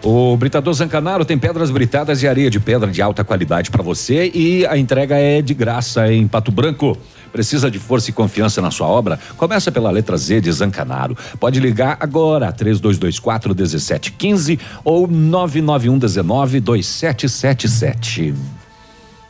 O 0.03 0.37
Britador 0.37 0.73
Zancanaro 0.75 1.25
tem 1.25 1.39
pedras 1.39 1.71
britadas 1.71 2.23
e 2.23 2.29
areia 2.29 2.51
de 2.51 2.61
pedra 2.61 2.91
de 2.91 3.03
alta 3.03 3.25
qualidade 3.25 3.71
para 3.71 3.83
você 3.83 4.31
e 4.33 4.67
a 4.67 4.77
entrega 4.77 5.17
é 5.17 5.41
de 5.41 5.55
graça 5.55 6.13
em 6.13 6.29
Pato 6.29 6.53
Branco. 6.53 6.97
Precisa 7.37 7.71
de 7.71 7.79
força 7.79 8.09
e 8.09 8.15
confiança 8.15 8.63
na 8.63 8.71
sua 8.71 8.87
obra? 8.87 9.21
Começa 9.37 9.71
pela 9.71 9.91
letra 9.91 10.17
Z 10.17 10.41
de 10.41 10.51
Zancanaro. 10.51 11.15
Pode 11.39 11.61
ligar 11.61 11.99
agora 12.01 12.51
3224 12.51 13.55
1715 13.55 14.59
ou 14.83 15.07
991 15.07 15.99
19 15.99 16.61
2777. 16.61 18.33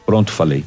Pronto, 0.06 0.30
falei. 0.30 0.64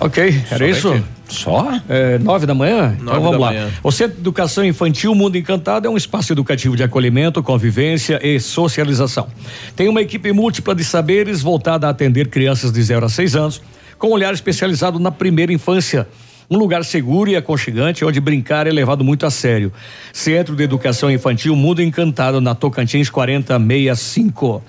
Ok, 0.00 0.34
era 0.50 0.74
Somente? 0.74 0.78
isso? 0.78 1.04
Só? 1.28 1.80
É, 1.88 2.18
nove 2.18 2.44
da 2.44 2.54
manhã? 2.56 2.96
então 3.00 3.14
Nove 3.14 3.20
vamos 3.20 3.32
da 3.32 3.38
lá. 3.38 3.46
manhã. 3.52 3.70
O 3.84 3.92
Centro 3.92 4.14
de 4.14 4.20
Educação 4.22 4.64
Infantil 4.64 5.14
Mundo 5.14 5.38
Encantado 5.38 5.86
é 5.86 5.90
um 5.90 5.96
espaço 5.96 6.32
educativo 6.32 6.74
de 6.76 6.82
acolhimento, 6.82 7.40
convivência 7.40 8.18
e 8.20 8.40
socialização. 8.40 9.28
Tem 9.76 9.88
uma 9.88 10.02
equipe 10.02 10.32
múltipla 10.32 10.74
de 10.74 10.82
saberes 10.82 11.40
voltada 11.40 11.86
a 11.86 11.90
atender 11.90 12.26
crianças 12.26 12.72
de 12.72 12.82
0 12.82 13.06
a 13.06 13.08
6 13.08 13.36
anos, 13.36 13.62
com 14.00 14.08
um 14.08 14.12
olhar 14.12 14.32
especializado 14.32 14.98
na 14.98 15.12
primeira 15.12 15.52
infância. 15.52 16.08
Um 16.50 16.56
lugar 16.56 16.82
seguro 16.84 17.30
e 17.30 17.36
aconchegante 17.36 18.04
onde 18.04 18.18
brincar 18.18 18.66
é 18.66 18.70
levado 18.72 19.04
muito 19.04 19.24
a 19.24 19.30
sério. 19.30 19.70
Centro 20.12 20.56
de 20.56 20.64
Educação 20.64 21.10
Infantil 21.10 21.54
Mundo 21.54 21.80
Encantado, 21.80 22.40
na 22.40 22.54
Tocantins 22.54 23.10
4065. 23.10 24.60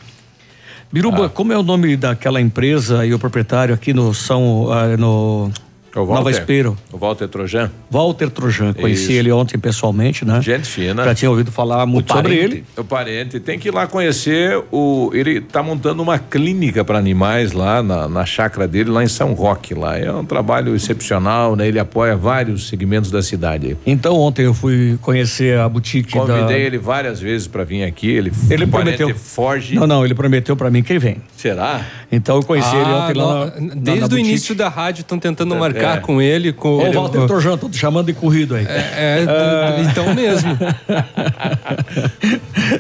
Biruba, 0.92 1.30
como 1.30 1.54
é 1.54 1.58
o 1.58 1.64
nome 1.64 1.96
daquela 1.96 2.42
empresa 2.42 3.06
e 3.06 3.14
o 3.14 3.18
proprietário 3.18 3.74
aqui 3.74 3.94
no 3.94 4.14
São. 4.14 4.68
ah, 4.72 4.98
no 4.98 5.50
É 5.94 6.00
O 6.00 6.06
Nova 6.06 6.32
Espero? 6.32 6.78
O 6.92 6.98
Walter 6.98 7.28
Trojan. 7.28 7.70
Walter 7.90 8.30
Trojan, 8.30 8.74
conheci 8.74 9.04
Isso. 9.04 9.12
ele 9.12 9.32
ontem 9.32 9.58
pessoalmente, 9.58 10.24
né? 10.26 10.42
Gente 10.42 10.68
fina. 10.68 11.04
Já 11.04 11.14
tinha 11.14 11.30
ouvido 11.30 11.52
falar 11.52 11.86
muito 11.86 12.14
sobre 12.14 12.36
ele. 12.36 12.64
O 12.78 12.84
parente 12.84 13.40
tem 13.40 13.60
que 13.60 13.68
ir 13.68 13.74
lá 13.74 13.86
conhecer 13.88 14.62
o. 14.72 15.12
Ele 15.14 15.40
está 15.40 15.62
montando 15.62 16.02
uma 16.02 16.18
clínica 16.18 16.86
para 16.86 16.98
animais 16.98 17.52
lá 17.52 17.84
na, 17.84 18.08
na 18.08 18.26
chácara 18.26 18.68
dele, 18.68 18.90
lá 18.90 19.04
em 19.04 19.08
São 19.08 19.34
Roque. 19.34 19.74
Lá 19.74 19.98
é 19.98 20.12
um 20.12 20.24
trabalho 20.26 20.74
excepcional, 20.76 21.56
né? 21.56 21.68
Ele 21.68 21.80
apoia 21.80 22.16
vários 22.16 22.68
segmentos 22.70 23.12
da 23.12 23.22
cidade. 23.22 23.76
Então 23.86 24.16
ontem 24.16 24.46
eu 24.46 24.54
fui 24.54 24.98
conhecer 25.02 25.58
a 25.60 25.68
boutique 25.68 26.14
Convidei 26.14 26.44
da. 26.46 26.54
ele 26.58 26.78
várias 26.78 27.20
vezes 27.20 27.48
para 27.48 27.64
vir 27.64 27.84
aqui. 27.84 28.10
Ele, 28.10 28.32
Ele 28.50 28.66
prometeu. 28.66 29.14
Foge. 29.16 29.76
Não, 29.76 29.86
não, 29.86 30.06
ele 30.06 30.14
prometeu 30.16 30.56
pra 30.56 30.70
mim 30.72 30.82
que 30.84 30.94
ele 30.94 31.00
vem. 31.00 31.18
Será? 31.36 31.86
Então 32.12 32.38
eu 32.38 32.44
conheci 32.44 32.74
ele 32.76 32.86
Ah, 32.86 33.08
ontem 33.10 33.18
lá. 33.20 33.46
na- 33.46 33.46
na- 33.46 33.76
Desde 33.76 34.00
na 34.02 34.06
o 34.06 34.10
boutique. 34.10 34.30
início 34.30 34.56
da 34.56 34.70
rádio 34.70 35.02
estão 35.02 35.18
tentando 35.20 35.56
marcar 35.56 35.81
É. 35.86 35.98
com 35.98 36.22
ele. 36.22 36.52
Com 36.54 36.78
Ô, 36.78 36.82
ele- 36.86 36.96
Walter 36.96 37.26
Trojan, 37.28 37.58
tô 37.58 37.70
te 37.70 37.78
chamando 37.78 38.06
de 38.08 38.14
corrido 38.14 38.56
aí. 38.56 38.66
É, 38.66 39.26
Ah. 39.28 39.76
então 39.82 40.14
mesmo. 40.14 40.58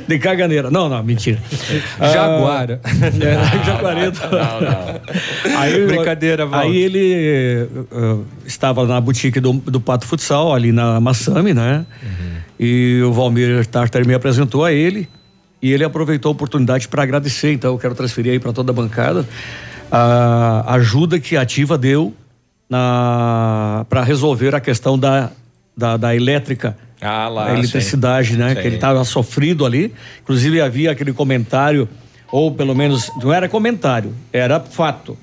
de 0.07 0.19
caganeira. 0.19 0.69
Não, 0.72 0.90
não, 0.90 1.03
mentira. 1.03 1.40
Jaguara. 1.99 2.80
É, 3.22 3.65
Jaguareta. 3.65 4.30
Aí, 5.57 5.86
Brincadeira, 5.86 6.45
Walter. 6.45 6.68
Aí 6.68 6.78
ele 6.78 7.14
eh, 7.14 7.68
estava 8.45 8.86
na 8.86 8.99
boutique 9.02 9.40
do, 9.40 9.53
do 9.53 9.80
Pato 9.80 10.06
Futsal, 10.06 10.53
ali 10.53 10.72
na 10.72 10.99
Massami, 10.99 11.53
né? 11.53 11.86
E 12.60 13.02
o 13.03 13.11
Valmir 13.11 13.65
Tartar 13.65 14.06
me 14.06 14.14
apresentou 14.14 14.64
a 14.65 14.72
ele. 14.72 15.07
E 15.61 15.72
ele 15.72 15.84
aproveitou 15.84 16.30
a 16.30 16.34
oportunidade 16.34 16.88
para 16.88 17.03
agradecer. 17.03 17.53
Então, 17.53 17.72
eu 17.73 17.78
quero 17.78 17.94
transferir 17.94 18.32
aí 18.34 18.40
para 18.40 18.52
toda 18.53 18.72
a 18.72 18.76
bancada 18.76 19.28
a 19.91 20.73
ajuda 20.76 21.19
que 21.19 21.36
a 21.36 21.41
Ativa 21.41 21.78
deu 21.78 22.14
para 22.72 24.03
resolver 24.03 24.56
a 24.56 24.60
questão 24.60 24.98
da, 24.98 25.30
da, 25.76 25.98
da 25.98 26.15
elétrica. 26.15 26.77
Ah, 27.02 27.27
lá, 27.27 27.48
a 27.48 27.53
eletricidade, 27.53 28.30
sim. 28.30 28.35
né? 28.38 28.49
Sim. 28.49 28.61
Que 28.61 28.68
ele 28.68 28.76
estava 28.76 29.03
sofrido 29.03 29.65
ali. 29.65 29.93
Inclusive 30.22 30.61
havia 30.61 30.91
aquele 30.91 31.11
comentário, 31.11 31.89
ou 32.31 32.52
pelo 32.52 32.76
menos 32.76 33.11
não 33.22 33.34
era 33.34 33.49
comentário, 33.49 34.14
era 34.31 34.60
fato, 34.60 35.18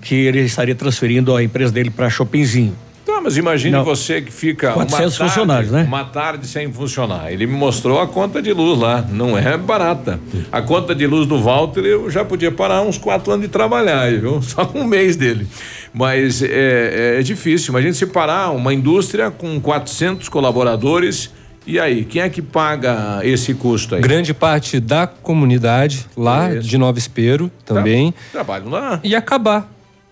que 0.00 0.14
ele 0.14 0.40
estaria 0.40 0.74
transferindo 0.74 1.36
a 1.36 1.42
empresa 1.42 1.72
dele 1.72 1.90
para 1.90 2.08
Shoppingzinho. 2.08 2.74
Tá, 3.04 3.20
mas 3.20 3.36
imagine 3.36 3.72
Não. 3.72 3.84
você 3.84 4.20
que 4.20 4.32
fica 4.32 4.72
400 4.72 4.78
uma 4.78 4.98
tarde, 4.98 5.18
funcionários, 5.18 5.72
né? 5.72 5.84
Uma 5.86 6.04
tarde 6.04 6.46
sem 6.46 6.72
funcionar. 6.72 7.32
Ele 7.32 7.46
me 7.46 7.54
mostrou 7.54 8.00
a 8.00 8.06
conta 8.06 8.40
de 8.40 8.52
luz 8.52 8.78
lá. 8.78 9.04
Não 9.10 9.36
é 9.36 9.56
barata. 9.56 10.20
A 10.52 10.62
conta 10.62 10.94
de 10.94 11.06
luz 11.06 11.26
do 11.26 11.40
Walter 11.40 11.80
eu 11.80 12.10
já 12.10 12.24
podia 12.24 12.52
parar 12.52 12.82
uns 12.82 12.98
quatro 12.98 13.32
anos 13.32 13.46
de 13.46 13.50
trabalhar, 13.50 14.10
viu? 14.12 14.40
Só 14.42 14.64
com 14.64 14.80
um 14.80 14.86
mês 14.86 15.16
dele. 15.16 15.46
Mas 15.92 16.42
é, 16.42 17.18
é 17.18 17.22
difícil. 17.22 17.72
Imagine 17.72 17.94
se 17.94 18.06
parar 18.06 18.50
uma 18.50 18.72
indústria 18.72 19.30
com 19.30 19.60
400 19.60 20.28
colaboradores. 20.28 21.30
E 21.66 21.78
aí, 21.78 22.04
quem 22.04 22.22
é 22.22 22.28
que 22.28 22.40
paga 22.40 23.20
esse 23.22 23.54
custo 23.54 23.94
aí? 23.94 24.00
Grande 24.00 24.32
parte 24.32 24.80
da 24.80 25.06
comunidade 25.06 26.06
lá 26.16 26.52
Isso. 26.54 26.68
de 26.68 26.78
Nova 26.78 26.98
Espero 26.98 27.50
também. 27.64 28.14
Trabalho 28.32 28.68
lá. 28.68 29.00
E 29.02 29.14
acabar. 29.14 29.70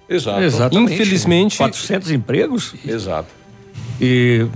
Exato. 0.09 0.40
Exatamente. 0.40 0.94
Infelizmente. 0.94 1.56
400 1.59 2.10
empregos. 2.10 2.74
Exato. 2.86 3.28
E 4.00 4.46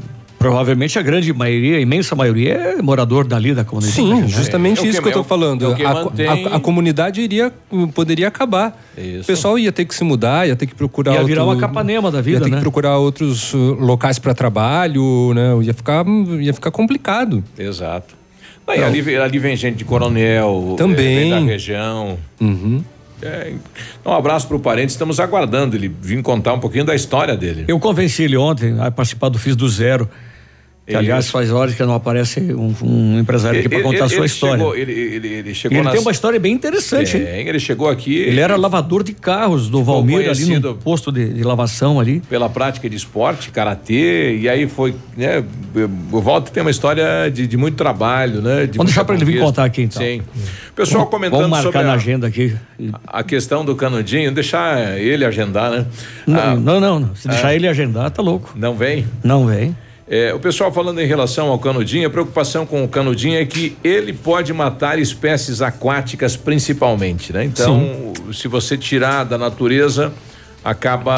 provavelmente 0.42 0.98
a 0.98 1.02
grande 1.02 1.32
maioria, 1.32 1.76
a 1.76 1.80
imensa 1.80 2.14
maioria, 2.14 2.54
é 2.54 2.82
morador 2.82 3.26
dali 3.26 3.54
da 3.54 3.64
comunidade. 3.64 3.94
Sim, 3.96 4.20
né? 4.22 4.28
justamente 4.28 4.86
isso 4.86 5.00
que 5.00 5.08
eu 5.08 5.12
tô 5.12 5.24
falando. 5.24 5.72
é 5.72 5.74
que 5.74 5.84
a, 5.84 5.94
mantém- 5.94 6.26
a- 6.46 6.56
a 6.56 6.60
comunidade 6.60 7.20
iria, 7.20 7.52
poderia 7.94 8.28
acabar. 8.28 8.76
O 9.20 9.24
pessoal 9.24 9.58
ia 9.58 9.70
ter 9.72 9.84
que 9.84 9.94
se 9.94 10.04
mudar, 10.04 10.46
ia 10.48 10.56
ter 10.56 10.66
que 10.66 10.74
procurar. 10.74 11.14
Ia 11.14 11.24
virar 11.24 11.44
outro- 11.44 11.56
uma 11.56 11.60
Capanema 11.60 12.10
da 12.10 12.20
vida, 12.20 12.38
Ia 12.38 12.44
ter 12.44 12.50
né? 12.50 12.56
que 12.56 12.62
procurar 12.62 12.98
outros 12.98 13.54
uh, 13.54 13.58
locais 13.78 14.18
para 14.18 14.34
trabalho, 14.34 15.32
né? 15.34 15.56
Ia 15.62 15.72
ficar, 15.74 16.04
ia 16.40 16.52
ficar 16.52 16.70
complicado. 16.70 17.42
Exato. 17.58 18.14
Aí, 18.66 18.82
ali, 18.82 19.16
ali 19.16 19.38
vem 19.38 19.56
gente 19.56 19.76
de 19.76 19.84
Coronel, 19.84 20.74
Também. 20.78 21.06
eh, 21.16 21.20
vem 21.20 21.30
da 21.30 21.40
região. 21.40 22.16
Uhum. 22.40 22.82
É, 23.20 23.52
então, 24.00 24.12
um 24.12 24.16
abraço 24.16 24.48
para 24.48 24.56
o 24.56 24.60
parente, 24.60 24.90
estamos 24.90 25.20
aguardando 25.20 25.76
ele 25.76 25.88
vir 26.00 26.20
contar 26.22 26.54
um 26.54 26.58
pouquinho 26.58 26.84
da 26.84 26.94
história 26.94 27.36
dele. 27.36 27.64
Eu 27.68 27.78
convenci 27.78 28.22
ele 28.24 28.36
ontem 28.36 28.74
a 28.80 28.90
participar 28.90 29.28
do 29.28 29.38
Fiz 29.38 29.54
do 29.54 29.68
Zero. 29.68 30.08
Que, 30.84 30.96
aliás, 30.96 31.30
faz 31.30 31.48
horas 31.52 31.76
que 31.76 31.82
não 31.84 31.94
aparece 31.94 32.40
um, 32.40 32.74
um 32.82 33.18
empresário 33.20 33.60
aqui 33.60 33.68
para 33.68 33.78
Ele- 33.78 33.84
contar 33.86 33.98
a 34.04 34.06
ele- 34.06 34.08
sua 34.08 34.18
ele 34.18 34.26
história. 34.26 34.58
Chegou, 34.58 34.76
ele, 34.76 34.92
ele, 34.92 35.28
ele 35.28 35.54
chegou 35.54 35.78
ele 35.78 35.84
nas- 35.84 35.92
tem 35.92 36.02
uma 36.02 36.10
história 36.10 36.40
bem 36.40 36.52
interessante? 36.52 37.12
Tem, 37.20 37.46
ele 37.48 37.60
chegou 37.60 37.88
aqui. 37.88 38.16
Ele 38.16 38.40
era 38.40 38.56
lavador 38.56 39.04
de 39.04 39.12
carros 39.12 39.70
do 39.70 39.84
Valmir 39.84 40.28
ali 40.28 40.58
no 40.58 40.74
posto 40.74 41.12
de, 41.12 41.34
de 41.34 41.44
lavação 41.44 42.00
ali. 42.00 42.20
Pela 42.28 42.48
prática 42.48 42.90
de 42.90 42.96
esporte, 42.96 43.50
karatê, 43.52 44.38
e 44.38 44.48
aí 44.48 44.66
foi, 44.66 44.92
né? 45.16 45.44
O 46.10 46.20
Walter 46.20 46.50
tem 46.50 46.62
uma 46.62 46.70
história 46.70 47.30
de, 47.32 47.46
de 47.46 47.56
muito 47.56 47.76
trabalho, 47.76 48.42
né? 48.42 48.66
de 48.66 48.76
Vamos 48.76 48.90
deixar 48.92 49.04
para 49.04 49.14
ele 49.14 49.24
vir 49.24 49.38
contar 49.40 49.64
aqui 49.64 49.82
então. 49.82 50.02
Sim. 50.02 50.20
Pessoal 50.74 51.06
comentando 51.06 51.42
Vamos 51.42 51.50
marcar 51.50 51.62
sobre 51.64 51.82
na 51.84 51.92
a- 51.92 51.94
agenda 51.94 52.26
aqui. 52.26 52.56
A 53.06 53.22
questão 53.22 53.64
do 53.64 53.76
canudinho, 53.76 54.32
deixar 54.32 54.98
ele 54.98 55.24
agendar, 55.24 55.70
né? 55.70 55.86
Não, 56.26 56.40
Ah, 56.40 56.54
não, 56.56 56.80
não, 56.80 56.98
não. 56.98 57.14
Se 57.14 57.28
deixar 57.28 57.48
ah. 57.48 57.54
ele 57.54 57.68
agendar, 57.68 58.10
tá 58.10 58.20
louco. 58.20 58.52
Não 58.56 58.74
vem? 58.74 59.06
Não 59.22 59.46
vem. 59.46 59.76
É, 60.14 60.34
o 60.34 60.38
pessoal 60.38 60.70
falando 60.70 61.00
em 61.00 61.06
relação 61.06 61.48
ao 61.48 61.58
canudinho, 61.58 62.06
a 62.06 62.10
preocupação 62.10 62.66
com 62.66 62.84
o 62.84 62.88
canudinho 62.88 63.38
é 63.40 63.46
que 63.46 63.78
ele 63.82 64.12
pode 64.12 64.52
matar 64.52 64.98
espécies 64.98 65.62
aquáticas 65.62 66.36
principalmente, 66.36 67.32
né? 67.32 67.42
Então, 67.42 68.12
se 68.30 68.46
você 68.46 68.76
tirar 68.76 69.24
da 69.24 69.38
natureza, 69.38 70.12
acaba 70.64 71.14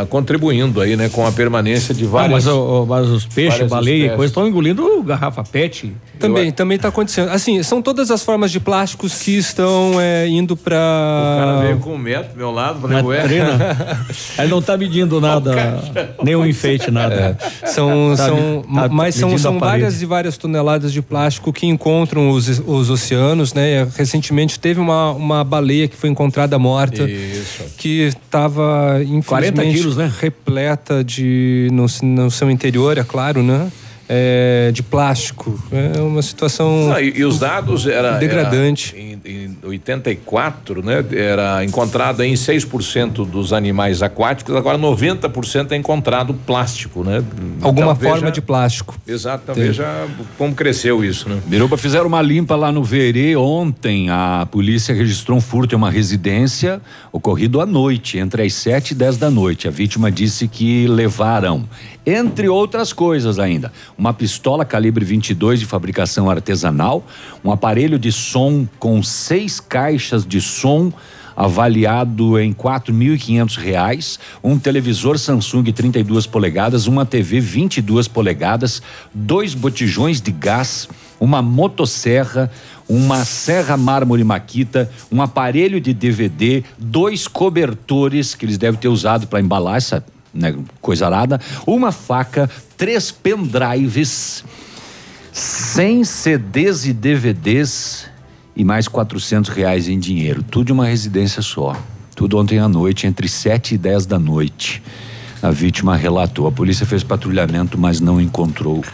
ah, 0.00 0.06
contribuindo 0.08 0.80
aí, 0.80 0.96
né? 0.96 1.08
Com 1.08 1.26
a 1.26 1.32
permanência 1.32 1.94
de 1.94 2.04
Ah, 2.04 2.08
várias... 2.08 2.44
mas, 2.44 2.46
o- 2.46 2.82
o- 2.82 2.86
mas 2.86 3.06
os 3.08 3.26
peixes, 3.26 3.68
baleia 3.68 3.94
e 3.94 3.98
espécies. 3.98 4.16
coisa 4.16 4.30
estão 4.30 4.46
engolindo 4.48 5.02
garrafa 5.02 5.42
PET. 5.44 5.92
Também, 6.18 6.50
também 6.50 6.76
está 6.76 6.88
acontecendo. 6.88 7.28
Assim, 7.30 7.62
são 7.62 7.80
todas 7.80 8.10
as 8.10 8.22
formas 8.24 8.50
de 8.50 8.58
plásticos 8.58 9.22
que 9.22 9.36
estão 9.36 10.00
é, 10.00 10.26
indo 10.26 10.56
para. 10.56 10.76
O 10.76 11.38
cara 11.38 11.60
veio 11.60 11.78
com 11.78 11.94
um 11.94 11.98
metro 11.98 12.32
do 12.32 12.36
meu 12.38 12.50
lado, 12.50 12.80
falei, 12.80 13.02
ué. 13.02 13.24
Ele 14.38 14.48
não 14.48 14.60
tá 14.62 14.76
medindo 14.76 15.20
nada, 15.20 15.80
nenhum 16.22 16.44
enfeite, 16.46 16.90
nada. 16.90 17.36
São, 17.66 18.14
Tá 18.16 18.26
são, 18.26 18.62
tá 18.74 18.88
mas 18.88 19.14
são, 19.14 19.36
são 19.38 19.58
várias 19.58 20.00
e 20.02 20.06
várias 20.06 20.36
toneladas 20.36 20.92
de 20.92 21.02
plástico 21.02 21.52
que 21.52 21.66
encontram 21.66 22.30
os, 22.30 22.60
os 22.66 22.90
oceanos, 22.90 23.52
né? 23.54 23.86
Recentemente 23.96 24.58
teve 24.58 24.80
uma, 24.80 25.12
uma 25.12 25.44
baleia 25.44 25.86
que 25.88 25.96
foi 25.96 26.08
encontrada 26.10 26.58
morta. 26.58 27.08
Isso. 27.08 27.64
Que 27.76 28.10
estava, 28.38 29.02
infelizmente, 29.04 29.76
quilos, 29.76 29.96
né? 29.96 30.12
repleta 30.20 31.02
de, 31.02 31.68
no, 31.72 31.86
no 32.02 32.30
seu 32.30 32.50
interior, 32.50 32.96
é 32.96 33.04
claro, 33.04 33.42
né? 33.42 33.70
É, 34.08 34.70
de 34.72 34.82
plástico. 34.82 35.58
É 35.70 36.00
uma 36.00 36.22
situação 36.22 36.88
Não, 36.88 36.98
e, 37.00 37.18
e 37.18 37.24
os 37.24 37.38
dados 37.38 37.86
era 37.86 38.16
degradante. 38.18 38.94
era 38.96 39.02
em, 39.04 39.20
em 39.24 39.56
84, 39.62 40.82
né? 40.82 41.04
Era 41.12 41.62
encontrado 41.64 42.22
em 42.22 42.32
6% 42.32 43.26
dos 43.26 43.52
animais 43.52 44.02
aquáticos, 44.02 44.54
agora 44.56 44.78
90% 44.78 45.72
é 45.72 45.76
encontrado 45.76 46.32
plástico, 46.32 47.04
né? 47.04 47.22
Alguma 47.60 47.92
Então, 47.92 47.96
forma 47.96 48.20
veja- 48.20 48.30
de 48.32 48.40
plástico. 48.40 48.96
Exato, 49.06 49.52
Tem. 49.52 49.64
veja 49.64 50.06
como 50.38 50.54
cresceu 50.54 51.04
isso, 51.04 51.28
né? 51.28 51.38
Biruba 51.46 51.76
fizeram 51.76 52.06
uma 52.06 52.22
limpa 52.22 52.56
lá 52.56 52.72
no 52.72 52.82
Verê 52.82 53.36
ontem. 53.36 54.08
A 54.10 54.46
polícia 54.50 54.94
registrou 54.94 55.36
um 55.36 55.40
furto 55.40 55.74
em 55.74 55.76
uma 55.78 55.90
residência 55.90 56.80
ocorrido 57.12 57.60
à 57.60 57.66
noite, 57.66 58.16
entre 58.18 58.42
as 58.42 58.54
7 58.54 58.92
e 58.92 58.94
10 58.94 59.18
da 59.18 59.30
noite. 59.30 59.68
A 59.68 59.70
vítima 59.70 60.10
disse 60.10 60.48
que 60.48 60.86
levaram, 60.86 61.68
entre 62.06 62.48
outras 62.48 62.92
coisas 62.92 63.38
ainda, 63.38 63.70
uma 63.98 64.14
pistola 64.14 64.64
calibre 64.64 65.04
22 65.04 65.58
de 65.58 65.66
fabricação 65.66 66.30
artesanal, 66.30 67.04
um 67.44 67.50
aparelho 67.50 67.98
de 67.98 68.12
som 68.12 68.66
com 68.78 69.02
seis 69.02 69.58
caixas 69.58 70.24
de 70.24 70.40
som 70.40 70.92
avaliado 71.36 72.38
em 72.38 72.54
quinhentos 73.18 73.56
reais, 73.56 74.18
um 74.42 74.58
televisor 74.58 75.18
Samsung 75.18 75.72
32 75.72 76.26
polegadas, 76.26 76.86
uma 76.86 77.06
TV 77.06 77.38
22 77.38 78.08
polegadas, 78.08 78.82
dois 79.14 79.54
botijões 79.54 80.20
de 80.20 80.32
gás, 80.32 80.88
uma 81.20 81.40
motosserra, 81.40 82.50
uma 82.88 83.24
serra 83.24 83.76
mármore 83.76 84.24
maquita, 84.24 84.90
um 85.12 85.22
aparelho 85.22 85.80
de 85.80 85.94
DVD, 85.94 86.64
dois 86.76 87.28
cobertores 87.28 88.34
que 88.34 88.44
eles 88.44 88.58
devem 88.58 88.80
ter 88.80 88.88
usado 88.88 89.28
para 89.28 89.40
embalar 89.40 89.76
essa 89.76 90.04
né, 90.32 90.54
coisa 90.80 91.06
arada, 91.06 91.40
uma 91.66 91.92
faca, 91.92 92.48
três 92.76 93.10
pendrives, 93.10 94.44
100 95.32 96.04
CDs 96.04 96.86
e 96.86 96.92
DVDs 96.92 98.06
e 98.56 98.64
mais 98.64 98.88
400 98.88 99.50
reais 99.50 99.88
em 99.88 99.98
dinheiro. 99.98 100.42
Tudo 100.42 100.66
de 100.66 100.72
uma 100.72 100.86
residência 100.86 101.40
só. 101.42 101.76
Tudo 102.16 102.36
ontem 102.36 102.58
à 102.58 102.68
noite, 102.68 103.06
entre 103.06 103.28
7 103.28 103.76
e 103.76 103.78
10 103.78 104.06
da 104.06 104.18
noite. 104.18 104.82
A 105.40 105.50
vítima 105.50 105.96
relatou. 105.96 106.48
A 106.48 106.52
polícia 106.52 106.84
fez 106.84 107.04
patrulhamento, 107.04 107.78
mas 107.78 108.00
não 108.00 108.20
encontrou 108.20 108.84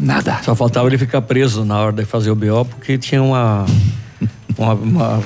nada. 0.00 0.40
Só 0.42 0.56
faltava 0.56 0.88
ele 0.88 0.98
ficar 0.98 1.22
preso 1.22 1.64
na 1.64 1.78
hora 1.78 1.92
de 1.92 2.04
fazer 2.04 2.30
o 2.30 2.34
BO, 2.34 2.64
porque 2.64 2.98
tinha 2.98 3.22
uma. 3.22 3.64
uma, 4.58 4.74
uma, 4.74 5.22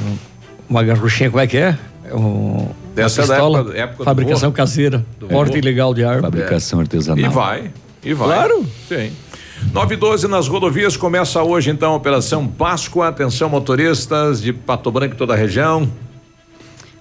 uma 0.69 0.83
garruchinha, 0.83 1.31
como 1.31 1.43
é 1.43 1.47
que 1.47 1.57
é? 1.57 1.79
Um, 2.15 2.69
Dessa 2.95 3.23
pistola, 3.23 3.59
época- 3.61 3.77
época 3.79 3.99
do 3.99 4.05
fabricação 4.05 4.51
vô. 4.51 4.57
caseira, 4.57 5.05
Do 5.19 5.27
porte 5.27 5.59
ilegal 5.59 5.93
de 5.95 6.05
arma. 6.05 6.23
Fabricação 6.23 6.81
artesanal. 6.81 7.25
E 7.25 7.29
vai, 7.29 7.71
e 8.05 8.15
vai. 8.15 8.29
Claro. 8.29 8.65
Sim. 8.89 9.11
9 9.73 9.95
e 9.95 9.97
12 9.97 10.29
nas 10.29 10.49
rodovias, 10.49 10.97
começa 10.97 11.43
hoje 11.43 11.71
então 11.71 11.93
a 11.93 11.97
Operação 11.97 12.47
Páscoa. 12.47 13.09
Atenção, 13.09 13.49
motoristas 13.49 14.41
de 14.43 14.53
Pato 14.53 14.91
Branco 14.91 15.15
e 15.15 15.17
toda 15.19 15.33
a 15.33 15.37
região. 15.37 15.91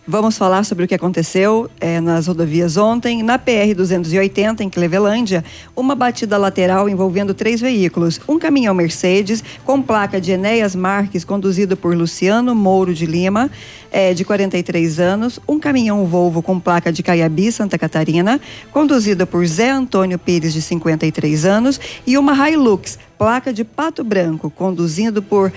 Vamos 0.08 0.38
falar 0.38 0.64
sobre 0.64 0.86
o 0.86 0.88
que 0.88 0.94
aconteceu 0.94 1.68
eh, 1.82 2.00
nas 2.00 2.28
rodovias 2.28 2.78
ontem. 2.78 3.24
Na 3.24 3.40
PR-280, 3.40 4.62
em 4.62 4.70
Clevelândia, 4.70 5.44
uma 5.76 5.96
batida 5.96 6.38
lateral 6.38 6.88
envolvendo 6.88 7.34
três 7.34 7.60
veículos. 7.60 8.22
Um 8.28 8.38
caminhão 8.38 8.76
Mercedes, 8.76 9.44
com 9.66 9.82
placa 9.82 10.22
de 10.22 10.32
Enéas 10.32 10.76
Marques, 10.76 11.26
conduzido 11.26 11.76
por 11.76 11.98
Luciano 11.98 12.54
Mouro 12.54 12.94
de 12.94 13.08
Lima, 13.08 13.50
eh, 13.92 14.14
de 14.14 14.24
43 14.24 15.00
anos. 15.00 15.40
Um 15.48 15.60
caminhão 15.60 16.06
Volvo 16.06 16.40
com 16.44 16.60
placa 16.60 16.94
de 16.94 17.02
Caiabi, 17.02 17.52
Santa 17.52 17.76
Catarina, 17.76 18.40
conduzido 18.72 19.26
por 19.26 19.44
Zé 19.48 19.72
Antônio 19.72 20.20
Pires, 20.20 20.54
de 20.54 20.62
53 20.62 21.46
anos. 21.46 21.80
E 22.06 22.16
uma 22.16 22.48
Hilux, 22.48 23.00
placa 23.18 23.54
de 23.54 23.64
Pato 23.64 24.04
Branco, 24.04 24.50
conduzido 24.50 25.22
por 25.22 25.52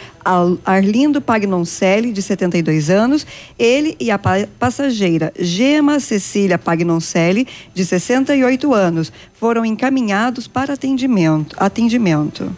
Arlindo 0.64 1.20
Pagnoncelli, 1.20 2.12
de 2.12 2.22
72 2.22 2.90
anos. 2.90 3.26
Ele 3.58 3.96
e 3.98 4.10
a 4.10 4.18
pa- 4.18 4.46
passageira 4.58 5.32
Gema 5.38 6.00
Cecília 6.00 6.58
Pagnoncelli, 6.58 7.46
de 7.74 7.84
68 7.84 8.72
anos, 8.74 9.12
foram 9.34 9.64
encaminhados 9.64 10.46
para 10.46 10.74
atendimento. 10.74 11.56
atendimento. 11.58 12.54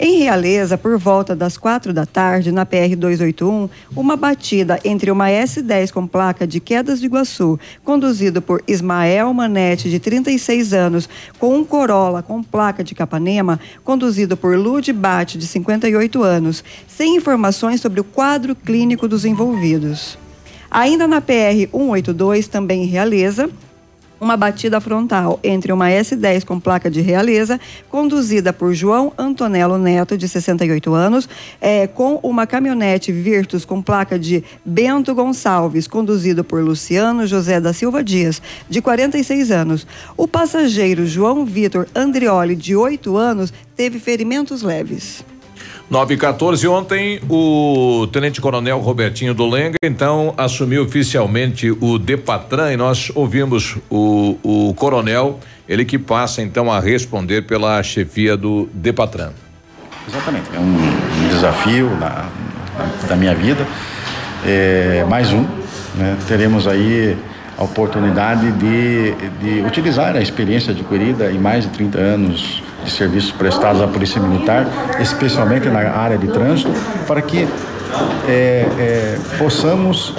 Em 0.00 0.20
Realeza, 0.20 0.78
por 0.78 0.96
volta 0.96 1.34
das 1.34 1.58
quatro 1.58 1.92
da 1.92 2.06
tarde, 2.06 2.52
na 2.52 2.64
PR-281, 2.64 3.68
uma 3.96 4.14
batida 4.16 4.78
entre 4.84 5.10
uma 5.10 5.26
S10 5.26 5.90
com 5.90 6.06
placa 6.06 6.46
de 6.46 6.60
Quedas 6.60 7.00
de 7.00 7.06
Iguaçu, 7.06 7.58
conduzido 7.82 8.40
por 8.40 8.62
Ismael 8.68 9.34
Manete, 9.34 9.90
de 9.90 9.98
36 9.98 10.72
anos, 10.72 11.08
com 11.36 11.56
um 11.56 11.64
Corolla 11.64 12.22
com 12.22 12.44
placa 12.44 12.84
de 12.84 12.94
Capanema, 12.94 13.58
conduzido 13.82 14.36
por 14.36 14.56
Lude 14.56 14.92
Bate, 14.92 15.36
de 15.36 15.48
58 15.48 16.22
anos, 16.22 16.62
sem 16.86 17.16
informações 17.16 17.80
sobre 17.80 18.00
o 18.00 18.04
quadro 18.04 18.54
clínico 18.54 19.08
dos 19.08 19.24
envolvidos. 19.24 20.16
Ainda 20.70 21.08
na 21.08 21.20
PR-182, 21.20 22.46
também 22.46 22.84
em 22.84 22.86
Realeza, 22.86 23.50
uma 24.20 24.36
batida 24.36 24.80
frontal 24.80 25.38
entre 25.42 25.72
uma 25.72 25.88
S10 25.88 26.44
com 26.44 26.58
placa 26.58 26.90
de 26.90 27.00
realeza, 27.00 27.60
conduzida 27.90 28.52
por 28.52 28.74
João 28.74 29.12
Antonello 29.16 29.78
Neto, 29.78 30.16
de 30.16 30.28
68 30.28 30.92
anos, 30.94 31.28
eh, 31.60 31.86
com 31.86 32.20
uma 32.22 32.46
caminhonete 32.46 33.12
Virtus 33.12 33.64
com 33.64 33.80
placa 33.80 34.18
de 34.18 34.42
Bento 34.64 35.14
Gonçalves, 35.14 35.86
conduzido 35.86 36.42
por 36.42 36.62
Luciano 36.62 37.26
José 37.26 37.60
da 37.60 37.72
Silva 37.72 38.02
Dias, 38.02 38.42
de 38.68 38.80
46 38.80 39.50
anos. 39.50 39.86
O 40.16 40.26
passageiro 40.26 41.06
João 41.06 41.44
Vitor 41.44 41.86
Andrioli, 41.94 42.54
de 42.54 42.74
8 42.74 43.16
anos, 43.16 43.52
teve 43.76 43.98
ferimentos 43.98 44.62
leves. 44.62 45.24
9 45.90 46.14
e 46.14 46.16
14 46.18 46.68
ontem, 46.68 47.18
o 47.30 48.06
Tenente 48.12 48.42
Coronel 48.42 48.78
Robertinho 48.78 49.32
do 49.32 49.46
Lenga, 49.48 49.76
então, 49.82 50.34
assumiu 50.36 50.82
oficialmente 50.82 51.70
o 51.80 51.98
Depatran 51.98 52.72
e 52.72 52.76
nós 52.76 53.10
ouvimos 53.14 53.76
o, 53.88 54.36
o 54.42 54.74
coronel, 54.74 55.40
ele 55.66 55.86
que 55.86 55.98
passa 55.98 56.42
então 56.42 56.70
a 56.70 56.78
responder 56.78 57.42
pela 57.46 57.82
chefia 57.82 58.36
do 58.36 58.68
Depatran. 58.74 59.30
Exatamente, 60.06 60.46
é 60.54 60.58
um, 60.58 61.24
um 61.24 61.28
desafio 61.28 61.88
na, 61.98 62.26
na- 62.76 63.08
da 63.08 63.16
minha 63.16 63.34
vida. 63.34 63.66
É, 64.44 65.06
mais 65.08 65.32
um, 65.32 65.42
né? 65.94 66.18
teremos 66.28 66.68
aí 66.68 67.16
a 67.56 67.64
oportunidade 67.64 68.52
de, 68.52 69.12
de 69.40 69.66
utilizar 69.66 70.14
a 70.14 70.20
experiência 70.20 70.72
adquirida 70.72 71.32
em 71.32 71.38
mais 71.38 71.64
de 71.64 71.70
30 71.70 71.98
anos 71.98 72.62
serviços 72.86 73.32
prestados 73.32 73.82
à 73.82 73.86
Polícia 73.86 74.20
Militar, 74.20 74.66
especialmente 75.00 75.68
na 75.68 75.80
área 75.80 76.16
de 76.16 76.28
trânsito, 76.28 76.70
para 77.06 77.20
que 77.20 77.48
é, 78.26 78.66
é, 78.78 79.18
possamos 79.38 80.14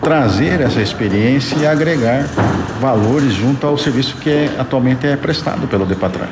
trazer 0.00 0.60
essa 0.60 0.80
experiência 0.80 1.56
e 1.56 1.66
agregar 1.66 2.24
valores 2.80 3.32
junto 3.34 3.66
ao 3.66 3.76
serviço 3.76 4.16
que 4.16 4.30
é- 4.30 4.50
atualmente 4.58 5.06
é 5.06 5.16
prestado 5.16 5.66
pelo 5.66 5.84
Depatran. 5.84 6.28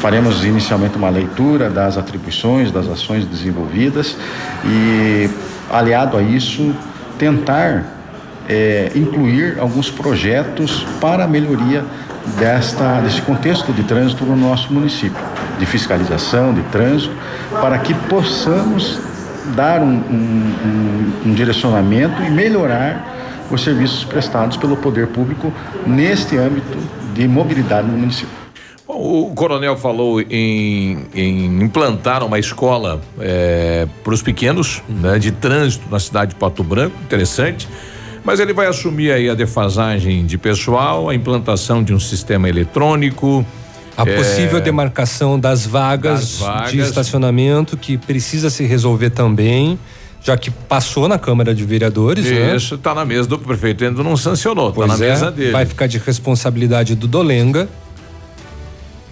Faremos 0.00 0.44
inicialmente 0.44 0.96
uma 0.96 1.10
leitura 1.10 1.70
das 1.70 1.96
atribuições, 1.96 2.70
das 2.70 2.88
ações 2.88 3.24
desenvolvidas 3.24 4.16
e, 4.64 5.30
aliado 5.70 6.16
a 6.16 6.22
isso, 6.22 6.74
tentar 7.18 7.84
eh, 8.48 8.90
incluir 8.94 9.58
alguns 9.58 9.90
projetos 9.90 10.86
para 11.00 11.24
a 11.24 11.26
melhoria 11.26 11.84
desta, 12.38 13.00
desse 13.00 13.20
contexto 13.22 13.72
de 13.72 13.82
trânsito 13.84 14.24
no 14.24 14.36
nosso 14.36 14.72
município, 14.72 15.22
de 15.58 15.66
fiscalização 15.66 16.52
de 16.54 16.62
trânsito, 16.64 17.14
para 17.60 17.78
que 17.78 17.94
possamos 17.94 18.98
dar 19.54 19.80
um, 19.82 19.86
um- 19.86 20.54
um- 21.24 21.30
um 21.30 21.34
direcionamento 21.34 22.22
e 22.22 22.30
melhorar 22.30 23.44
os 23.50 23.62
serviços 23.62 24.04
prestados 24.04 24.56
pelo 24.56 24.76
poder 24.76 25.08
público 25.08 25.52
neste 25.86 26.36
âmbito 26.38 26.78
de 27.14 27.28
mobilidade 27.28 27.86
no 27.86 27.96
município. 27.98 28.44
O 28.86 29.32
coronel 29.34 29.76
falou 29.76 30.20
em, 30.20 31.06
em 31.14 31.62
implantar 31.62 32.22
uma 32.22 32.38
escola 32.38 33.00
para 34.02 34.12
os 34.14 34.22
pequenos, 34.22 34.82
né, 34.88 35.18
de 35.18 35.30
trânsito 35.32 35.84
na 35.90 35.98
cidade 35.98 36.30
de 36.30 36.36
Pato 36.36 36.62
Branco, 36.62 36.94
interessante. 37.02 37.66
Mas 38.24 38.40
ele 38.40 38.54
vai 38.54 38.66
assumir 38.66 39.12
aí 39.12 39.28
a 39.28 39.34
defasagem 39.34 40.24
de 40.24 40.38
pessoal, 40.38 41.10
a 41.10 41.14
implantação 41.14 41.84
de 41.84 41.92
um 41.92 42.00
sistema 42.00 42.48
eletrônico. 42.48 43.44
A 43.96 44.02
é, 44.02 44.16
possível 44.16 44.60
demarcação 44.60 45.38
das 45.38 45.66
vagas, 45.66 46.20
das 46.20 46.38
vagas. 46.38 46.72
de 46.72 46.80
estacionamento 46.80 47.76
que 47.76 47.96
precisa 47.96 48.50
se 48.50 48.64
resolver 48.64 49.10
também, 49.10 49.78
já 50.20 50.36
que 50.36 50.50
passou 50.50 51.06
na 51.06 51.16
Câmara 51.16 51.54
de 51.54 51.64
Vereadores, 51.64 52.24
né? 52.24 52.56
Isso, 52.56 52.76
tá 52.76 52.92
na 52.92 53.04
mesa 53.04 53.28
do 53.28 53.38
prefeito, 53.38 53.84
ainda 53.84 54.02
não 54.02 54.16
sancionou, 54.16 54.72
Pois 54.72 54.90
tá 54.90 54.98
na 54.98 55.04
é, 55.04 55.10
mesa 55.10 55.30
dele. 55.30 55.52
vai 55.52 55.64
ficar 55.64 55.86
de 55.86 55.98
responsabilidade 55.98 56.96
do 56.96 57.06
Dolenga. 57.06 57.68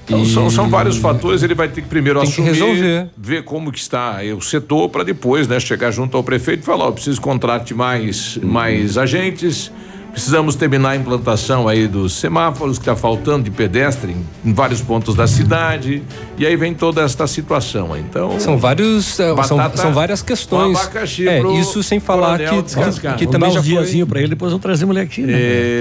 Então, 0.05 0.25
são, 0.27 0.51
são 0.51 0.69
vários 0.69 0.97
fatores, 0.97 1.43
ele 1.43 1.55
vai 1.55 1.69
ter 1.69 1.81
que 1.83 1.89
primeiro 1.89 2.21
Tem 2.21 2.29
que 2.29 2.33
assumir, 2.33 2.53
resolver. 2.53 3.07
ver 3.17 3.45
como 3.45 3.71
que 3.71 3.79
está 3.79 4.19
o 4.37 4.41
setor 4.41 4.89
para 4.89 5.05
depois, 5.05 5.47
né, 5.47 5.61
chegar 5.61 5.91
junto 5.91 6.17
ao 6.17 6.25
prefeito 6.25 6.63
e 6.63 6.65
falar, 6.65 6.87
ó, 6.87 6.93
preciso 6.93 7.21
contrate 7.21 7.73
mais 7.73 8.37
mais 8.43 8.99
agentes. 8.99 9.71
Precisamos 10.13 10.55
terminar 10.55 10.91
a 10.91 10.97
implantação 10.97 11.67
aí 11.67 11.89
dos 11.89 12.13
semáforos 12.13 12.77
que 12.79 12.83
está 12.83 12.95
faltando 12.95 13.45
de 13.45 13.51
pedestre 13.51 14.13
em, 14.13 14.51
em 14.51 14.53
vários 14.53 14.83
pontos 14.83 15.15
da 15.15 15.27
cidade. 15.27 16.03
E 16.37 16.45
aí 16.45 16.55
vem 16.55 16.75
toda 16.75 17.01
esta 17.03 17.27
situação. 17.27 17.97
Então 17.97 18.39
São 18.39 18.59
vários, 18.59 19.19
eh, 19.19 19.35
são, 19.43 19.57
batata 19.57 19.77
são 19.79 19.93
várias 19.93 20.21
questões. 20.23 20.79
abacaxi 20.79 21.27
É, 21.27 21.41
pro 21.41 21.59
isso 21.59 21.83
sem 21.83 21.99
falar 21.99 22.39
que, 22.39 22.63
descascar. 22.63 23.17
que 23.17 23.25
Vamos 23.25 23.33
também 23.33 23.49
dar 23.49 23.55
já 23.55 23.61
uns 23.61 23.67
foi 23.67 23.75
diazinho 23.75 24.07
pra 24.07 24.19
ele, 24.21 24.29
depois 24.29 24.53
eu 24.53 24.59
trazer 24.59 24.85
mulher 24.85 25.03
aqui. 25.03 25.23
Né? 25.23 25.33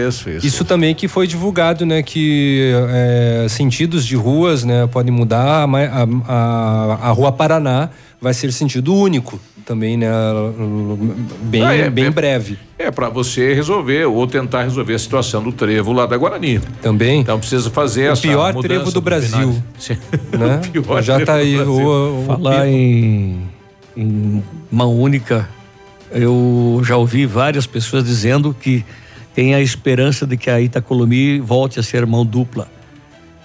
Isso, 0.08 0.30
isso. 0.30 0.48
Isso 0.48 0.66
também 0.66 0.96
que 0.96 1.10
foi 1.10 1.28
divulgado, 1.28 1.86
né? 1.86 2.02
Que 2.02 2.72
é, 2.90 3.48
sentidos 3.50 4.06
de 4.06 4.16
ruas, 4.16 4.64
né? 4.64 4.88
Podem 4.88 5.14
mudar. 5.14 5.68
A, 5.68 6.34
a, 6.34 7.10
a 7.10 7.12
Rua 7.12 7.34
Paraná 7.34 7.90
vai 8.22 8.34
ser 8.34 8.52
sentido 8.54 8.96
único 8.96 9.40
também, 9.72 9.96
né? 9.96 10.10
Bem, 11.44 11.64
Ah, 11.64 11.74
é, 11.74 11.90
bem 11.90 12.06
é- 12.06 12.10
breve. 12.10 12.58
É 12.78 12.92
para 12.92 13.08
você 13.10 13.54
resolver 13.54 14.06
ou 14.06 14.28
tentar 14.28 14.64
resolver 14.64 14.94
a 14.96 15.00
situação 15.00 15.42
do 15.42 15.52
trevo 15.52 15.94
lá 15.94 16.06
da 16.06 16.18
Guarani. 16.18 16.60
Também. 16.82 17.22
Então 17.22 17.40
precisa 17.40 17.70
fazer 17.70 18.10
O 18.10 18.12
essa 18.14 18.22
pior 18.22 18.54
mudança 18.54 18.68
trevo 18.68 18.92
do 18.92 19.02
Brasil. 19.02 19.38
binário. 19.40 19.64
Sim. 19.80 19.98
Né? 20.38 20.62
O 20.78 20.84
pior 20.84 21.02
Já 21.02 21.16
trevo 21.16 21.26
tá 21.32 21.36
aí. 21.38 21.52
do 21.58 21.66
Brasil. 21.66 21.86
O, 21.86 22.22
o, 22.22 22.26
Falar 22.26 22.68
em, 22.68 23.42
em 23.96 24.44
mão 24.70 24.94
única, 25.00 25.48
eu 26.12 26.82
já 26.84 26.98
ouvi 26.98 27.26
várias 27.26 27.66
pessoas 27.66 28.04
dizendo 28.04 28.54
que 28.60 28.84
tem 29.34 29.56
a 29.56 29.62
esperança 29.62 30.28
de 30.28 30.36
que 30.36 30.50
a 30.50 30.60
Itacolomi 30.60 31.40
volte 31.40 31.80
a 31.80 31.84
ser 31.84 32.06
mão 32.06 32.26
dupla. 32.26 32.68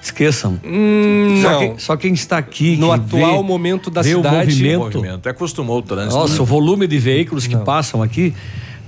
Esqueçam. 0.06 0.60
Hum, 0.64 1.40
só, 1.42 1.50
não. 1.50 1.58
quem, 1.58 1.78
só 1.78 1.96
quem 1.96 2.14
está 2.14 2.38
aqui. 2.38 2.76
No 2.76 2.92
atual 2.92 3.42
vê- 3.42 3.48
momento 3.48 3.90
da 3.90 4.02
cidade, 4.02 4.26
O 4.26 4.38
movimento, 4.38 4.78
Movimento. 4.98 5.28
Acostumou 5.28 5.78
o 5.78 5.82
trânsito. 5.82 6.14
nossa, 6.14 6.34
né? 6.34 6.40
o 6.40 6.44
volume 6.44 6.86
de 6.86 6.98
veículos 6.98 7.46
que 7.46 7.56
passam 7.56 8.02
aqui 8.02 8.32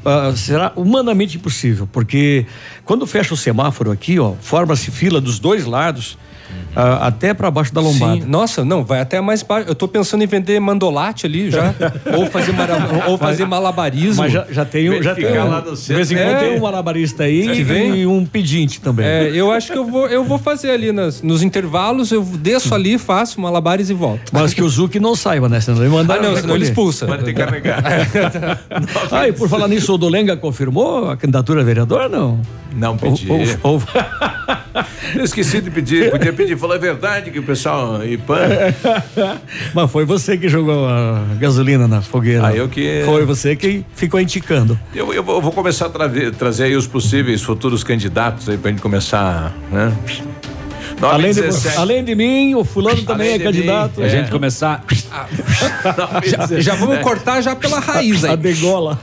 ah, 0.05 0.33
será 0.37 0.73
humanamente 0.77 1.37
impossível, 1.37 1.89
porque 1.91 2.47
quando 2.85 3.07
fecha 3.07 3.35
o 3.35 3.37
semáforo 3.37 3.91
aqui, 3.91 4.19
ó, 4.19 4.35
forma-se 4.41 4.91
fila 4.91 5.21
dos 5.21 5.39
dois 5.39 5.65
lados 5.65 6.17
ah, 6.77 7.07
até 7.09 7.35
para 7.35 7.51
baixo 7.51 7.73
da 7.75 7.81
lombada. 7.81 8.21
Sim. 8.21 8.27
Nossa, 8.29 8.65
não, 8.65 8.85
vai 8.85 9.01
até 9.01 9.21
mais 9.21 9.43
baixo. 9.43 9.69
Eu 9.69 9.75
tô 9.75 9.89
pensando 9.89 10.23
em 10.23 10.27
vender 10.27 10.61
mandolate 10.61 11.27
ali 11.27 11.51
já. 11.51 11.75
ou, 12.17 12.27
fazer 12.27 12.53
mara- 12.53 12.89
ou 13.09 13.19
fazer 13.19 13.47
malabarismo. 13.47 14.23
Mas 14.23 14.33
já, 14.33 14.47
já 14.51 14.65
tem 14.65 14.89
um, 14.91 15.03
já 15.03 15.15
tem 15.15 15.27
um, 15.27 15.49
lá 15.49 15.61
no 15.63 15.75
de 15.77 15.95
vez 15.95 16.11
em 16.13 16.15
quando 16.17 16.25
centro. 16.27 16.41
tem 16.41 16.55
É. 16.55 16.57
um 16.59 16.61
malabarista 16.61 17.25
aí 17.25 17.43
Que 17.49 17.61
e 17.61 17.63
vem? 17.65 18.07
um 18.07 18.25
pedinte 18.25 18.81
também. 18.81 19.07
É, 19.07 19.31
eu 19.35 19.51
acho 19.51 19.73
que 19.73 19.79
eu 19.79 19.85
vou, 19.85 20.07
eu 20.07 20.23
vou 20.25 20.39
fazer 20.39 20.71
ali 20.71 20.93
nas- 20.93 21.21
nos 21.23 21.43
intervalos, 21.43 22.13
eu 22.13 22.23
desço 22.23 22.75
ali, 22.75 22.97
faço 22.99 23.41
malabares 23.41 23.91
e 23.91 23.95
volto. 23.95 24.31
Mas 24.33 24.55
que 24.55 24.63
o 24.63 24.69
Zuc 24.69 24.97
não 25.01 25.17
saiba, 25.17 25.49
né? 25.49 25.61
Senão 25.61 25.81
ele 25.81 25.89
manda. 25.89 26.15
Ah, 26.15 26.23
não, 26.23 26.37
senão 26.37 26.55
ele 26.55 26.65
expulsa. 26.65 27.07
Vai 27.07 27.19
ter 27.19 27.33
que 27.35 27.41
carregar. 27.45 27.83
Ah, 29.11 29.27
e 29.29 29.33
por 29.33 29.49
falar 29.49 29.69
nisso, 29.69 29.93
o 29.95 29.99
Dolenga 29.99 30.37
confirmou 30.37 31.11
a 31.11 31.17
candidatura 31.17 31.61
a 31.61 31.65
vereador, 31.65 32.09
não? 32.09 32.41
Não 32.75 32.97
pedi. 32.97 33.27
Ou- 33.63 33.75
ou- 33.75 33.83
Eu 35.15 35.25
esqueci 35.25 35.61
de 35.61 35.71
pedir. 35.71 36.11
Podia 36.11 36.33
pedir. 36.39 36.57
Falou, 36.59 36.77
é 36.77 36.79
verdade 36.79 37.31
que 37.31 37.39
o 37.39 37.43
pessoal 37.43 38.05
IPAN. 38.05 38.39
Mas 39.75 39.91
foi 39.91 40.05
você 40.05 40.39
que 40.39 40.49
jogou 40.49 40.87
a 40.89 41.23
gasolina 41.39 41.87
na 41.89 42.01
fogueira. 42.01 42.47
Ah, 42.47 42.55
eu 42.57 42.69
que- 42.69 43.03
Foi 43.05 43.25
você 43.25 43.55
que 43.57 43.85
ficou 43.95 44.21
indicando. 44.21 44.79
Eu, 44.95 45.13
eu 45.13 45.23
vou 45.23 45.53
começar 45.53 45.87
a 45.87 45.91
trazer, 45.91 46.35
trazer 46.35 46.65
aí 46.65 46.77
os 46.77 46.87
possíveis 46.87 47.43
futuros 47.43 47.83
candidatos 47.85 48.49
aí 48.49 48.57
pra 48.57 48.71
gente 48.71 48.81
começar, 48.81 49.53
né? 49.71 49.93
Além 51.01 51.33
de, 51.33 51.43
17. 51.43 51.77
além 51.79 52.03
de 52.05 52.15
mim, 52.17 52.55
o 52.57 52.65
fulano 52.65 53.01
também 53.03 53.29
Além 53.35 53.41
é 53.41 53.45
candidato. 53.45 53.99
mim, 54.01 54.05
A 54.05 54.09
é. 54.09 54.11
gente 54.11 54.31
começar. 54.33 54.83
Já, 56.25 56.61
já 56.61 56.75
vamos 56.75 56.99
cortar 56.99 57.41
já 57.41 57.55
pela 57.55 57.79
raiz 57.79 58.25
A 58.25 58.31
aí. 58.31 58.37
degola. 58.37 58.99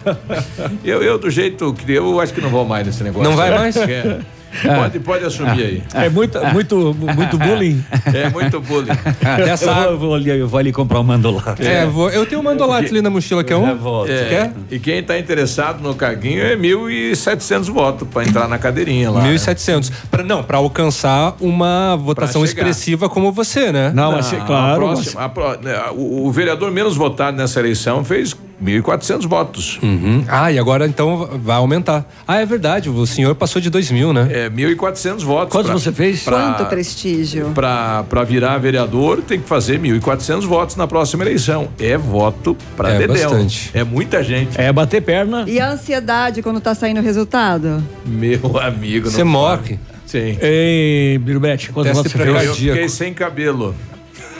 Eu, 0.83 1.01
eu, 1.01 1.17
do 1.17 1.29
jeito 1.29 1.73
que 1.73 1.89
eu 1.93 2.19
acho 2.19 2.33
que 2.33 2.41
não 2.41 2.49
vou 2.49 2.65
mais 2.65 2.85
nesse 2.85 3.01
negócio. 3.03 3.29
Não 3.29 3.37
vai 3.37 3.49
mais? 3.57 3.75
É. 3.77 4.19
Pode, 4.63 4.99
pode 4.99 5.25
assumir 5.25 5.49
aí. 5.63 5.83
É 5.93 6.09
muito, 6.09 6.39
muito, 6.47 6.93
muito 7.15 7.37
bullying. 7.37 7.83
É 8.13 8.29
muito 8.29 8.59
bullying. 8.61 8.91
Dessa 9.45 9.65
eu, 9.71 9.89
vou, 9.91 9.97
vou 10.09 10.15
ali, 10.15 10.29
eu 10.29 10.47
vou 10.47 10.59
ali 10.59 10.71
comprar 10.71 10.99
um 10.99 11.03
mandolate. 11.03 11.65
É, 11.65 11.85
vou- 11.85 12.09
eu 12.09 12.25
tenho 12.25 12.41
um 12.41 12.43
mandolate 12.43 12.89
ali 12.89 13.01
na 13.01 13.09
mochila, 13.09 13.43
quer 13.43 13.55
um? 13.55 13.67
É, 14.07 14.25
Quer? 14.29 14.53
E 14.71 14.79
quem 14.79 14.99
está 14.99 15.17
interessado 15.17 15.81
no 15.81 15.93
carguinho 15.95 16.41
é 16.41 16.55
1.700 16.55 17.65
votos 17.71 18.07
para 18.07 18.23
entrar 18.23 18.47
na 18.47 18.57
cadeirinha 18.57 19.11
lá. 19.11 19.23
1.700. 19.25 19.91
Pra, 20.09 20.23
não, 20.23 20.43
para 20.43 20.57
alcançar 20.57 21.35
uma 21.39 21.95
votação 21.95 22.43
expressiva 22.43 23.09
como 23.09 23.31
você, 23.31 23.71
né? 23.71 23.91
Não, 23.93 24.11
mas 24.11 24.31
Não, 24.31 24.45
claro. 24.45 24.73
a 24.73 24.75
próxima- 24.75 25.21
a 25.21 25.57
né, 25.61 25.75
o, 25.95 26.27
o 26.27 26.31
vereador 26.31 26.71
menos 26.71 26.95
votado 26.95 27.37
nessa 27.37 27.59
eleição 27.59 28.03
fez 28.03 28.35
1.400 28.63 29.27
votos. 29.27 29.79
Uhum. 29.83 30.23
Ah, 30.27 30.51
e 30.51 30.57
agora 30.59 30.85
então 30.87 31.29
vai 31.43 31.57
aumentar. 31.57 32.05
Ah, 32.27 32.37
é 32.39 32.45
verdade, 32.45 32.89
o 32.89 33.05
senhor 33.05 33.35
passou 33.35 33.61
de 33.61 33.69
2 33.69 33.91
mil, 33.91 34.13
né? 34.13 34.27
É 34.31 34.49
1.400 34.49 35.23
votos. 35.23 35.51
Quantos 35.51 35.71
pra- 35.71 35.79
você 35.79 35.91
fez? 35.91 36.23
pra- 36.23 36.53
Quanto 36.55 36.69
prestígio. 36.69 37.51
Para 37.53 38.23
virar 38.25 38.57
vereador, 38.57 39.21
tem 39.21 39.39
que 39.39 39.47
fazer 39.47 39.79
1.400 39.79 40.45
votos 40.45 40.75
na 40.75 40.87
próxima 40.87 41.23
eleição. 41.23 41.67
É 41.79 41.97
voto 41.97 42.55
para 42.77 42.91
É 42.93 42.97
Dedéu. 42.99 43.29
bastante. 43.29 43.71
É 43.73 43.83
muita 43.83 44.23
gente. 44.23 44.59
É 44.59 44.71
bater 44.71 45.01
perna. 45.01 45.43
E 45.47 45.59
a 45.59 45.71
ansiedade 45.71 46.41
quando 46.41 46.59
tá 46.61 46.73
saindo 46.73 46.99
o 46.99 47.03
resultado? 47.03 47.83
Meu 48.05 48.57
amigo. 48.59 49.09
Você 49.09 49.23
não 49.23 49.31
morre. 49.31 49.55
sabe. 49.55 49.79
Sim. 50.05 50.37
Ei, 50.39 51.17
Birubete, 51.17 51.71
quantos 51.71 51.91
Teste 51.91 52.15
votos 52.15 52.25
você 52.27 52.31
fez? 52.45 52.47
Eu 52.47 52.73
fiquei 52.73 52.87
sem 52.89 53.13
cabelo. 53.13 53.75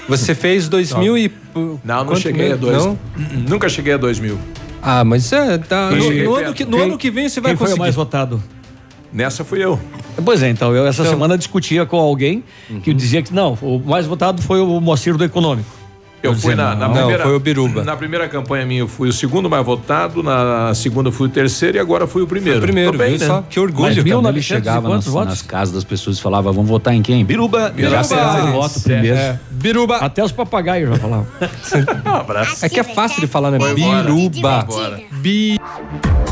Você 0.07 0.36
fez 0.36 0.68
2 0.69 0.94
mil 0.94 1.18
e. 1.18 1.32
Não, 1.56 1.80
não 1.84 2.06
Quanto 2.06 2.19
cheguei 2.19 2.45
a 2.48 2.49
mesmo? 2.49 2.61
dois. 2.61 2.86
Não? 2.86 2.98
Nunca 3.49 3.68
cheguei 3.69 3.94
a 3.94 3.98
dois 3.98 4.19
mil. 4.19 4.38
Ah, 4.82 5.03
mas 5.03 5.32
é, 5.34 5.57
tá. 5.57 5.90
No, 5.90 6.11
no 6.11 6.36
ano, 6.36 6.53
que, 6.53 6.64
no 6.65 6.77
quem- 6.77 6.82
ano 6.86 6.98
que 6.98 7.10
vem 7.10 7.27
você 7.27 7.41
vai 7.41 7.52
Quem 7.52 7.57
foi 7.57 7.65
o 7.65 7.69
conseguir. 7.69 7.80
mais 7.80 7.95
votado? 7.95 8.41
Nessa 9.11 9.44
fui 9.44 9.64
eu. 9.64 9.80
Pois 10.23 10.44
é, 10.44 10.49
então, 10.49 10.76
eu 10.76 10.86
essa 10.86 11.02
Então- 11.02 11.11
semana 11.14 11.38
discutia 11.38 11.86
com 11.86 11.98
alguém 11.98 12.44
que 12.84 12.94
dizia 12.94 13.22
que 13.23 13.34
não, 13.34 13.57
o 13.61 13.80
mais 13.80 14.06
votado 14.06 14.41
foi 14.41 14.60
o 14.60 14.80
Moacir 14.80 15.15
do 15.18 15.23
Econômico. 15.23 15.69
Eu 16.26 16.35
fui 16.35 16.56
na, 16.56 16.76
na 16.76 16.88
não. 16.88 16.95
primeira. 16.95 17.23
Foi 17.23 17.35
o 17.35 17.39
Biruba. 17.39 17.84
Na 17.84 17.95
primeira 17.95 18.27
campanha 18.27 18.65
minha 18.65 18.81
eu 18.81 18.88
fui 18.88 19.10
o 19.10 19.14
segundo 19.14 19.49
mais 19.49 19.65
votado, 19.65 20.22
na 20.23 20.73
segunda 20.73 21.11
fui 21.11 21.27
o 21.27 21.30
terceiro 21.31 21.77
e 21.77 21.80
agora 21.80 22.07
fui 22.07 22.22
o 22.22 22.27
primeiro. 22.27 22.60
Foi 22.60 22.64
o 22.69 22.72
primeiro, 22.72 22.97
bem, 22.97 23.11
viu 23.18 23.19
né? 23.19 23.26
só? 23.27 23.41
Que 23.49 23.60
Mas 23.60 23.69
orgulho. 23.69 24.03
mil- 24.03 24.18
Quando 24.18 24.30
ele 24.30 24.39
1900 24.39 24.45
chegava 24.45 24.88
quantos 24.88 25.06
nas, 25.06 25.14
votos? 25.14 25.30
nas 25.30 25.41
casas 25.41 25.73
das 25.76 25.84
pessoas 25.84 26.18
e 26.18 26.22
falava, 26.22 26.52
vamos 26.52 26.69
votar 26.69 26.93
em 26.93 27.02
quem? 27.02 27.23
Biruba. 27.26 27.69
Biruba. 27.69 28.03
Já 28.03 28.45
voto 28.52 28.80
primeiro. 28.81 29.15
É. 29.18 29.39
Biruba. 29.52 29.97
Até 29.97 30.23
os 30.23 30.31
papagaios 30.31 30.89
já 30.89 30.95
falavam. 30.97 31.27
Um 32.06 32.15
abraço. 32.15 32.65
É 32.65 32.69
que 32.69 32.80
é 32.80 32.84
fácil 32.84 33.19
de 33.22 33.27
falar, 33.27 33.52
né? 33.52 33.60
Foi. 33.60 33.73
Biruba. 33.73 34.68
Bi. 35.11 35.57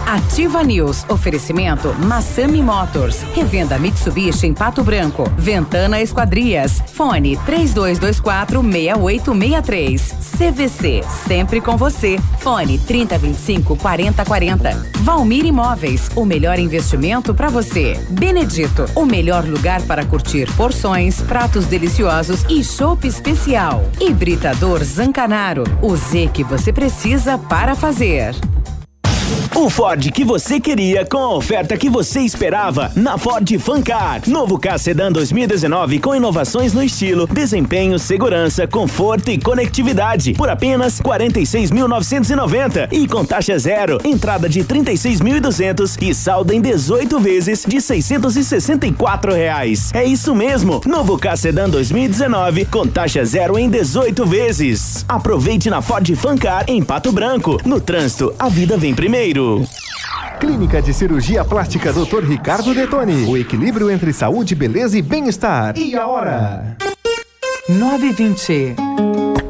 Ativa 0.05 0.63
News. 0.63 1.05
Oferecimento 1.09 1.93
Massami 2.05 2.61
Motors. 2.61 3.21
Revenda 3.33 3.77
Mitsubishi 3.79 4.47
em 4.47 4.53
Pato 4.53 4.83
Branco. 4.83 5.29
Ventana 5.37 6.01
Esquadrias. 6.01 6.81
Fone 6.93 7.37
3224 7.45 8.61
6863. 8.61 9.82
CVC. 9.87 11.03
Sempre 11.27 11.61
com 11.61 11.77
você. 11.77 12.17
Fone 12.39 12.79
3025 12.79 13.75
4040. 13.77 14.91
Valmir 14.99 15.45
Imóveis. 15.45 16.09
O 16.15 16.25
melhor 16.25 16.59
investimento 16.59 17.33
para 17.33 17.49
você. 17.49 17.99
Benedito. 18.09 18.85
O 18.95 19.05
melhor 19.05 19.45
lugar 19.45 19.81
para 19.83 20.05
curtir 20.05 20.51
porções, 20.53 21.21
pratos 21.21 21.65
deliciosos 21.65 22.43
e 22.49 22.63
chopp 22.63 23.07
especial. 23.07 23.83
Hibridador 23.99 24.83
Zancanaro. 24.83 25.63
O 25.81 25.95
Z 25.95 26.29
que 26.33 26.43
você 26.43 26.71
precisa 26.71 27.37
para 27.37 27.75
fazer. 27.75 28.33
O 29.55 29.69
Ford 29.69 30.11
que 30.11 30.25
você 30.25 30.59
queria 30.59 31.05
com 31.05 31.19
a 31.19 31.35
oferta 31.35 31.77
que 31.77 31.89
você 31.89 32.19
esperava 32.19 32.91
na 32.95 33.17
Ford 33.17 33.47
Fancar. 33.59 34.21
Novo 34.27 34.59
K 34.59 34.77
Sedan 34.77 35.11
2019 35.11 35.99
com 35.99 36.13
inovações 36.13 36.73
no 36.73 36.83
estilo, 36.83 37.27
desempenho, 37.27 37.97
segurança, 37.97 38.67
conforto 38.67 39.31
e 39.31 39.37
conectividade 39.37 40.33
por 40.33 40.49
apenas 40.49 40.99
46.990 40.99 42.89
e 42.91 43.07
com 43.07 43.23
taxa 43.23 43.57
zero, 43.57 43.99
entrada 44.03 44.49
de 44.49 44.65
36.200 44.65 45.97
e 46.01 46.13
saldo 46.13 46.51
em 46.51 46.59
18 46.59 47.19
vezes 47.19 47.63
de 47.65 47.79
664 47.79 49.33
reais. 49.33 49.91
É 49.93 50.03
isso 50.03 50.35
mesmo, 50.35 50.81
novo 50.85 51.17
K 51.17 51.37
Sedan 51.37 51.69
2019 51.69 52.65
com 52.65 52.85
taxa 52.85 53.23
zero 53.23 53.57
em 53.57 53.69
18 53.69 54.25
vezes. 54.25 55.05
Aproveite 55.07 55.69
na 55.69 55.81
Ford 55.81 56.13
Fancar 56.15 56.65
em 56.67 56.83
Pato 56.83 57.13
Branco. 57.13 57.59
No 57.63 57.79
trânsito, 57.79 58.33
a 58.37 58.49
vida 58.49 58.75
vem 58.77 58.93
primeiro. 58.93 59.12
Clínica 60.39 60.81
de 60.81 60.91
Cirurgia 60.91 61.45
Plástica 61.45 61.93
Dr. 61.93 62.23
Ricardo 62.23 62.73
Detoni. 62.73 63.25
O 63.27 63.37
equilíbrio 63.37 63.91
entre 63.91 64.11
saúde, 64.11 64.55
beleza 64.55 64.97
e 64.97 65.03
bem-estar. 65.03 65.77
E 65.77 65.95
a 65.95 66.07
hora? 66.07 66.75
920. 67.69 68.75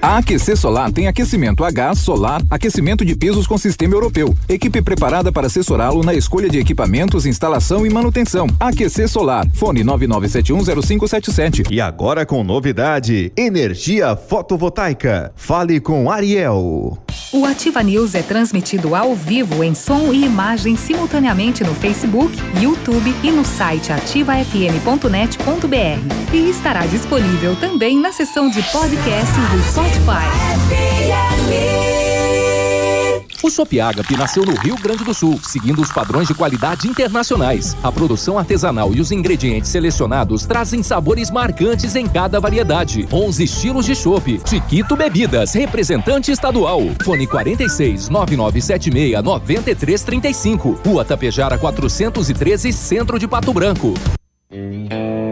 A 0.00 0.18
Aquecer 0.18 0.56
Solar 0.56 0.92
tem 0.92 1.08
aquecimento 1.08 1.64
a 1.64 1.72
gás, 1.72 1.98
solar, 1.98 2.40
aquecimento 2.48 3.04
de 3.04 3.16
pisos 3.16 3.48
com 3.48 3.58
sistema 3.58 3.94
europeu. 3.94 4.32
Equipe 4.48 4.80
preparada 4.80 5.32
para 5.32 5.48
assessorá-lo 5.48 6.04
na 6.04 6.14
escolha 6.14 6.48
de 6.48 6.58
equipamentos, 6.58 7.26
instalação 7.26 7.84
e 7.84 7.90
manutenção. 7.90 8.46
Aquecer 8.60 9.08
Solar. 9.08 9.48
Fone 9.54 9.82
99710577. 9.82 11.66
E 11.70 11.80
agora 11.80 12.24
com 12.24 12.44
novidade: 12.44 13.32
energia 13.36 14.14
fotovoltaica. 14.14 15.32
Fale 15.34 15.80
com 15.80 16.08
Ariel. 16.08 16.96
O 17.30 17.44
Ativa 17.44 17.82
News 17.82 18.14
é 18.14 18.22
transmitido 18.22 18.94
ao 18.94 19.14
vivo 19.14 19.62
em 19.62 19.74
som 19.74 20.14
e 20.14 20.24
imagem 20.24 20.76
simultaneamente 20.76 21.62
no 21.62 21.74
Facebook, 21.74 22.34
YouTube 22.58 23.14
e 23.22 23.30
no 23.30 23.44
site 23.44 23.92
ativafm.net.br. 23.92 26.32
E 26.32 26.48
estará 26.48 26.86
disponível 26.86 27.54
também 27.56 27.98
na 27.98 28.12
seção 28.12 28.48
de 28.48 28.62
podcasts 28.62 29.48
do 29.50 29.62
Spotify. 29.88 30.38
O 33.40 33.50
Shop 33.50 33.80
Agape 33.80 34.16
nasceu 34.16 34.44
no 34.44 34.54
Rio 34.56 34.76
Grande 34.76 35.04
do 35.04 35.14
Sul, 35.14 35.40
seguindo 35.42 35.80
os 35.80 35.90
padrões 35.92 36.26
de 36.28 36.34
qualidade 36.34 36.88
internacionais. 36.88 37.76
A 37.82 37.90
produção 37.90 38.38
artesanal 38.38 38.92
e 38.92 39.00
os 39.00 39.12
ingredientes 39.12 39.70
selecionados 39.70 40.44
trazem 40.44 40.82
sabores 40.82 41.30
marcantes 41.30 41.94
em 41.94 42.06
cada 42.06 42.40
variedade. 42.40 43.08
11 43.12 43.44
estilos 43.44 43.86
de 43.86 43.94
chopp. 43.94 44.40
Chiquito 44.44 44.96
Bebidas, 44.96 45.54
representante 45.54 46.30
estadual. 46.30 46.82
Fone 47.02 47.26
46 47.26 48.08
9976 48.08 49.22
9335. 49.22 50.80
Rua 50.84 51.04
Tapejara 51.04 51.56
413, 51.56 52.72
Centro 52.72 53.18
de 53.18 53.28
Pato 53.28 53.52
Branco. 53.52 53.94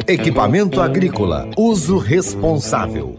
Equipamento 0.06 0.80
agrícola. 0.80 1.50
Uso 1.56 1.98
responsável. 1.98 3.18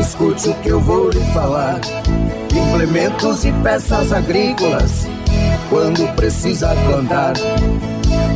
escute 0.00 0.48
o 0.48 0.54
que 0.54 0.68
eu 0.68 0.80
vou 0.80 1.10
lhe 1.10 1.20
falar. 1.32 1.80
Implementos 2.54 3.44
e 3.44 3.52
peças 3.62 4.12
agrícolas, 4.12 5.06
quando 5.68 6.06
precisa 6.14 6.74
plantar. 6.86 7.34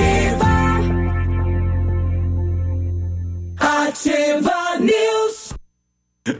Ativa. 0.00 0.56
Ativa 3.58 4.78
News. 4.80 5.39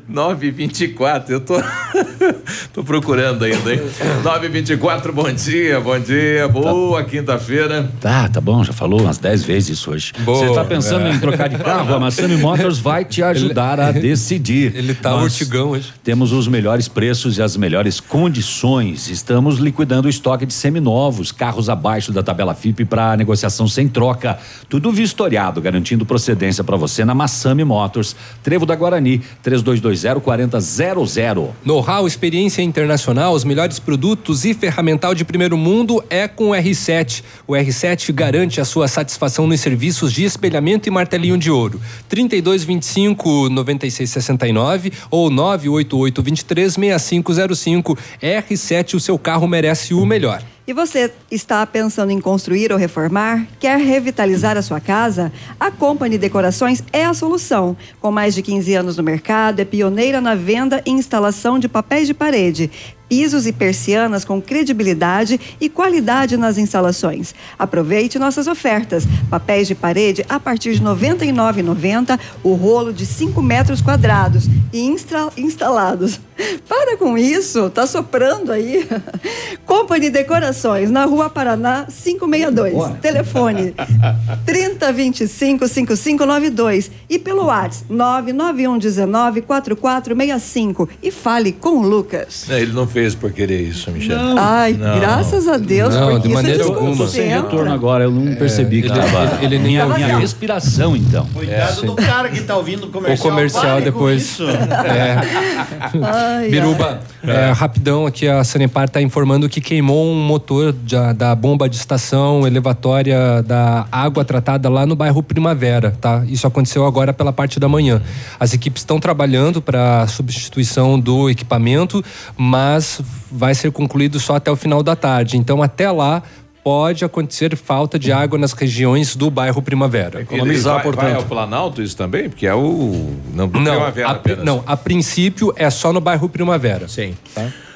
924, 0.08 1.32
eu 1.32 1.40
tô 1.40 1.54
tô 2.74 2.84
procurando 2.84 3.46
ainda, 3.46 3.72
hein? 3.72 3.80
924, 4.22 5.10
bom 5.10 5.32
dia, 5.32 5.80
bom 5.80 5.98
dia, 5.98 6.46
boa 6.48 7.02
quinta-feira. 7.02 7.90
Tá, 7.98 8.28
tá 8.28 8.42
bom, 8.42 8.62
já 8.62 8.74
falou 8.74 9.00
umas 9.00 9.16
10 9.16 9.42
vezes 9.42 9.78
isso 9.78 9.90
hoje. 9.90 10.12
Boa. 10.18 10.46
Você 10.46 10.54
tá 10.54 10.64
pensando 10.64 11.06
É. 11.06 11.12
em 11.12 11.18
trocar 11.18 11.48
de 11.48 11.56
carro? 11.56 11.94
A 11.94 11.98
Massami 11.98 12.36
Motors 12.36 12.78
vai 12.78 13.06
te 13.06 13.22
ajudar 13.22 13.80
a 13.80 13.90
decidir. 13.90 14.76
Ele 14.76 14.92
tá 14.94 15.12
Nós 15.12 15.32
urtigão 15.40 15.70
hoje. 15.70 15.94
Temos 16.04 16.30
os 16.30 16.46
melhores 16.46 16.86
preços 16.86 17.38
e 17.38 17.42
as 17.42 17.56
melhores 17.56 18.00
condições. 18.00 19.08
Estamos 19.08 19.56
liquidando 19.58 20.08
o 20.08 20.10
estoque 20.10 20.44
de 20.44 20.52
seminovos, 20.52 21.32
carros 21.32 21.70
abaixo 21.70 22.12
da 22.12 22.22
tabela 22.22 22.54
FIP 22.54 22.84
para 22.84 23.16
negociação 23.16 23.66
sem 23.66 23.88
troca. 23.88 24.38
Tudo 24.68 24.92
vistoriado, 24.92 25.58
garantindo 25.58 26.04
procedência 26.04 26.62
para 26.62 26.76
você 26.76 27.02
na 27.02 27.14
Massami 27.14 27.64
Motors, 27.64 28.14
Trevo 28.42 28.66
da 28.66 28.76
Guarani, 28.76 29.22
3220-4000. 29.70 31.50
Know-how, 31.64 32.06
experiência 32.06 32.62
internacional, 32.62 33.32
os 33.34 33.44
melhores 33.44 33.78
produtos 33.78 34.44
e 34.44 34.54
ferramental 34.54 35.14
de 35.14 35.24
primeiro 35.24 35.56
mundo 35.56 36.02
é 36.10 36.26
com 36.26 36.50
o 36.50 36.52
R7. 36.52 37.22
O 37.46 37.52
R7 37.52 38.12
garante 38.12 38.60
a 38.60 38.64
sua 38.64 38.88
satisfação 38.88 39.46
nos 39.46 39.60
serviços 39.60 40.12
de 40.12 40.24
espelhamento 40.24 40.88
e 40.88 40.90
martelinho 40.90 41.38
de 41.38 41.50
ouro. 41.50 41.80
3225 42.08 43.48
9669 43.48 44.92
ou 45.10 45.30
988 45.30 46.22
23 46.22 46.74
6505. 46.74 47.98
R7, 48.22 48.94
o 48.94 49.00
seu 49.00 49.18
carro 49.18 49.46
merece 49.46 49.94
o 49.94 50.04
melhor. 50.04 50.42
E 50.66 50.72
você 50.72 51.10
está 51.30 51.66
pensando 51.66 52.12
em 52.12 52.20
construir 52.20 52.70
ou 52.70 52.78
reformar? 52.78 53.46
Quer 53.58 53.78
revitalizar 53.78 54.56
a 54.56 54.62
sua 54.62 54.78
casa? 54.78 55.32
A 55.58 55.70
Company 55.70 56.18
Decorações 56.18 56.84
é 56.92 57.04
a 57.04 57.14
solução. 57.14 57.76
Com 57.98 58.12
mais 58.12 58.34
de 58.34 58.42
15 58.42 58.74
anos 58.74 58.96
no 58.96 59.02
mercado, 59.02 59.60
é 59.60 59.64
pioneira 59.64 60.20
na 60.20 60.34
venda 60.34 60.82
e 60.84 60.90
instalação 60.90 61.58
de 61.58 61.68
papéis 61.68 62.06
de 62.06 62.14
parede. 62.14 62.70
Pisos 63.10 63.44
e 63.44 63.52
persianas 63.52 64.24
com 64.24 64.40
credibilidade 64.40 65.38
e 65.60 65.68
qualidade 65.68 66.36
nas 66.36 66.56
instalações. 66.56 67.34
Aproveite 67.58 68.20
nossas 68.20 68.46
ofertas. 68.46 69.02
Papéis 69.28 69.66
de 69.66 69.74
parede 69.74 70.24
a 70.28 70.38
partir 70.38 70.74
de 70.74 70.78
R$ 70.78 70.84
99,90, 70.90 72.18
o 72.44 72.54
rolo 72.54 72.92
de 72.92 73.04
5 73.04 73.42
metros 73.42 73.82
quadrados 73.82 74.46
e 74.72 74.80
instra- 74.80 75.28
instalados. 75.36 76.20
Para 76.68 76.96
com 76.96 77.18
isso, 77.18 77.68
tá 77.68 77.84
soprando 77.84 78.52
aí. 78.52 78.88
Company 79.66 80.08
Decorações, 80.08 80.88
na 80.88 81.04
Rua 81.04 81.28
Paraná 81.28 81.86
562. 81.90 83.00
Telefone 83.00 83.74
3025 84.46 85.66
5592 85.66 86.90
e 87.08 87.18
pelo 87.18 87.46
WhatsApp 87.46 87.86
99119 87.92 89.42
4465 89.42 90.88
e 91.02 91.10
fale 91.10 91.52
com 91.52 91.78
o 91.78 91.82
Lucas. 91.82 92.48
É, 92.48 92.60
Ele 92.60 92.72
não 92.72 92.86
fez 92.86 92.99
fez 93.00 93.14
por 93.14 93.32
querer 93.32 93.62
isso, 93.62 93.90
Michel. 93.90 94.18
Ai, 94.36 94.74
graças 94.74 95.48
a 95.48 95.56
Deus, 95.56 95.94
Não, 95.94 96.10
porque 96.10 96.28
de 96.28 96.34
maneira 96.34 96.62
isso 96.62 96.72
alguma. 96.72 97.06
Sem 97.08 97.28
retorno 97.28 97.72
agora, 97.72 98.04
eu 98.04 98.10
não 98.10 98.34
percebi 98.34 98.82
que 98.82 98.88
ele- 98.88 99.00
tava. 99.00 99.36
ele- 99.42 99.56
ele 99.56 99.58
nem 99.58 99.82
ouviu. 99.82 100.04
minha 100.06 100.18
respiração, 100.18 100.94
então. 100.94 101.26
Cuidado 101.32 101.82
do 101.82 101.94
cara 101.96 102.28
que 102.28 102.40
tá 102.42 102.56
ouvindo 102.56 102.84
o 102.84 102.88
O 102.88 102.90
comercial. 102.90 103.30
comercial 103.30 103.62
Pare 103.62 103.76
com 103.78 103.84
depois. 103.84 104.38
É. 104.40 105.90
Biruba, 106.50 107.00
é, 107.22 107.50
rapidão 107.52 108.06
aqui 108.06 108.28
a 108.28 108.42
Sanepar 108.44 108.84
está 108.84 109.00
informando 109.00 109.48
que 109.48 109.60
queimou 109.60 110.06
um 110.12 110.22
motor 110.22 110.72
da, 110.72 111.12
da 111.12 111.34
bomba 111.34 111.68
de 111.68 111.76
estação 111.76 112.46
elevatória 112.46 113.42
da 113.42 113.86
água 113.90 114.24
tratada 114.24 114.68
lá 114.68 114.84
no 114.84 114.94
bairro 114.94 115.22
Primavera, 115.22 115.94
tá? 116.00 116.22
Isso 116.26 116.46
aconteceu 116.46 116.84
agora 116.86 117.12
pela 117.12 117.32
parte 117.32 117.58
da 117.60 117.68
manhã. 117.68 118.00
As 118.38 118.52
equipes 118.52 118.82
estão 118.82 118.98
trabalhando 119.00 119.62
para 119.62 120.06
substituição 120.06 120.98
do 120.98 121.28
equipamento, 121.30 122.04
mas 122.36 122.89
vai 123.30 123.54
ser 123.54 123.70
concluído 123.72 124.18
só 124.18 124.36
até 124.36 124.50
o 124.50 124.56
final 124.56 124.82
da 124.82 124.96
tarde. 124.96 125.36
Então 125.36 125.62
até 125.62 125.90
lá 125.90 126.22
pode 126.62 127.04
acontecer 127.04 127.56
falta 127.56 127.98
de 127.98 128.12
água 128.12 128.38
nas 128.38 128.52
regiões 128.52 129.16
do 129.16 129.30
bairro 129.30 129.62
Primavera. 129.62 130.26
Ele 130.30 130.58
vai, 130.58 130.92
vai 130.92 131.14
ao 131.14 131.24
Planalto 131.24 131.82
isso 131.82 131.96
também? 131.96 132.28
Porque 132.28 132.46
é 132.46 132.54
o. 132.54 133.14
Não, 133.32 133.46
Não, 133.46 133.48
Primavera 133.48 134.08
a, 134.08 134.12
apenas. 134.12 134.44
não, 134.44 134.62
a 134.66 134.76
princípio 134.76 135.52
é 135.56 135.70
só 135.70 135.92
no 135.92 136.00
bairro 136.00 136.28
Primavera. 136.28 136.86
Sim. 136.88 137.14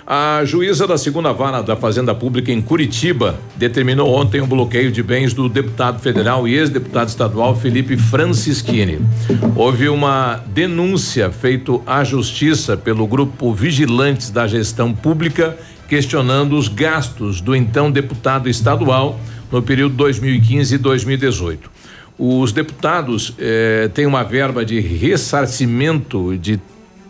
A 0.06 0.44
juíza 0.44 0.86
da 0.86 0.98
segunda 0.98 1.32
vara 1.32 1.62
da 1.62 1.76
Fazenda 1.76 2.14
Pública 2.14 2.52
em 2.52 2.60
Curitiba 2.60 3.40
determinou 3.56 4.14
ontem 4.14 4.43
o 4.43 4.47
bloqueio 4.47 4.93
de 4.93 5.02
bens 5.02 5.32
do 5.32 5.48
deputado 5.48 5.98
federal 5.98 6.47
e 6.47 6.55
ex-deputado 6.55 7.09
estadual 7.09 7.56
Felipe 7.56 7.97
Francischini. 7.97 9.01
Houve 9.56 9.89
uma 9.89 10.44
denúncia 10.48 11.31
feita 11.31 11.81
à 11.86 12.05
justiça 12.05 12.76
pelo 12.76 13.06
grupo 13.06 13.55
Vigilantes 13.55 14.28
da 14.28 14.47
Gestão 14.47 14.93
Pública 14.93 15.56
questionando 15.89 16.55
os 16.59 16.68
gastos 16.68 17.40
do 17.40 17.56
então 17.56 17.90
deputado 17.90 18.47
estadual 18.47 19.18
no 19.51 19.62
período 19.62 19.94
2015 19.94 20.74
e 20.74 20.78
2018. 20.78 21.70
Os 22.18 22.52
deputados 22.52 23.35
eh, 23.39 23.90
têm 23.94 24.05
uma 24.05 24.22
verba 24.22 24.66
de 24.66 24.81
ressarcimento 24.81 26.36
de 26.36 26.60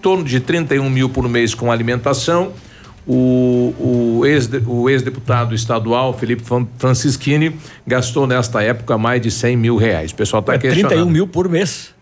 torno 0.00 0.22
de 0.22 0.38
31 0.38 0.88
mil 0.88 1.08
por 1.08 1.28
mês 1.28 1.54
com 1.54 1.72
alimentação. 1.72 2.52
O, 3.06 3.74
o, 4.20 4.26
ex, 4.26 4.48
o 4.66 4.88
ex-deputado 4.88 5.54
estadual, 5.54 6.14
Felipe 6.16 6.42
Fran- 6.42 6.66
Francischini, 6.78 7.54
gastou 7.86 8.26
nesta 8.26 8.62
época 8.62 8.96
mais 8.96 9.20
de 9.20 9.30
100 9.30 9.56
mil 9.56 9.76
reais. 9.76 10.10
O 10.10 10.14
pessoal 10.14 10.40
está 10.40 10.54
É 10.54 10.58
questionando. 10.58 10.88
31 10.92 11.10
mil 11.10 11.26
por 11.26 11.48
mês. 11.48 11.94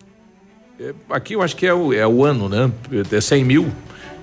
É, 0.79 0.93
Aqui 1.11 1.35
eu 1.35 1.43
acho 1.43 1.57
que 1.57 1.67
é 1.67 1.75
o, 1.75 1.93
é 1.93 2.07
o 2.07 2.25
ano, 2.25 2.49
né? 2.49 2.71
É 3.11 3.21
100 3.21 3.45
mil. 3.45 3.67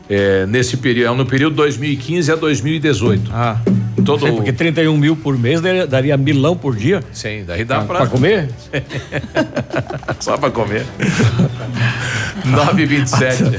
É, 0.09 0.45
nesse 0.47 0.75
período, 0.77 1.13
é 1.13 1.17
no 1.17 1.25
período 1.25 1.55
2015 1.57 2.31
a 2.31 2.35
2018. 2.35 3.29
Ah. 3.31 3.61
Todo 4.03 4.25
Sim, 4.25 4.35
porque 4.37 4.51
31 4.53 4.97
mil 4.97 5.15
por 5.15 5.37
mês 5.37 5.61
daria, 5.87 6.17
milão 6.17 6.55
por 6.55 6.75
dia. 6.75 7.03
Sim, 7.11 7.43
daí 7.45 7.63
dá 7.63 7.79
Ah, 7.79 7.83
pra. 7.85 7.97
pra 7.99 8.07
comer? 8.07 8.49
Só 10.19 10.37
pra 10.37 10.49
comer. 10.49 10.85
927. 12.45 13.43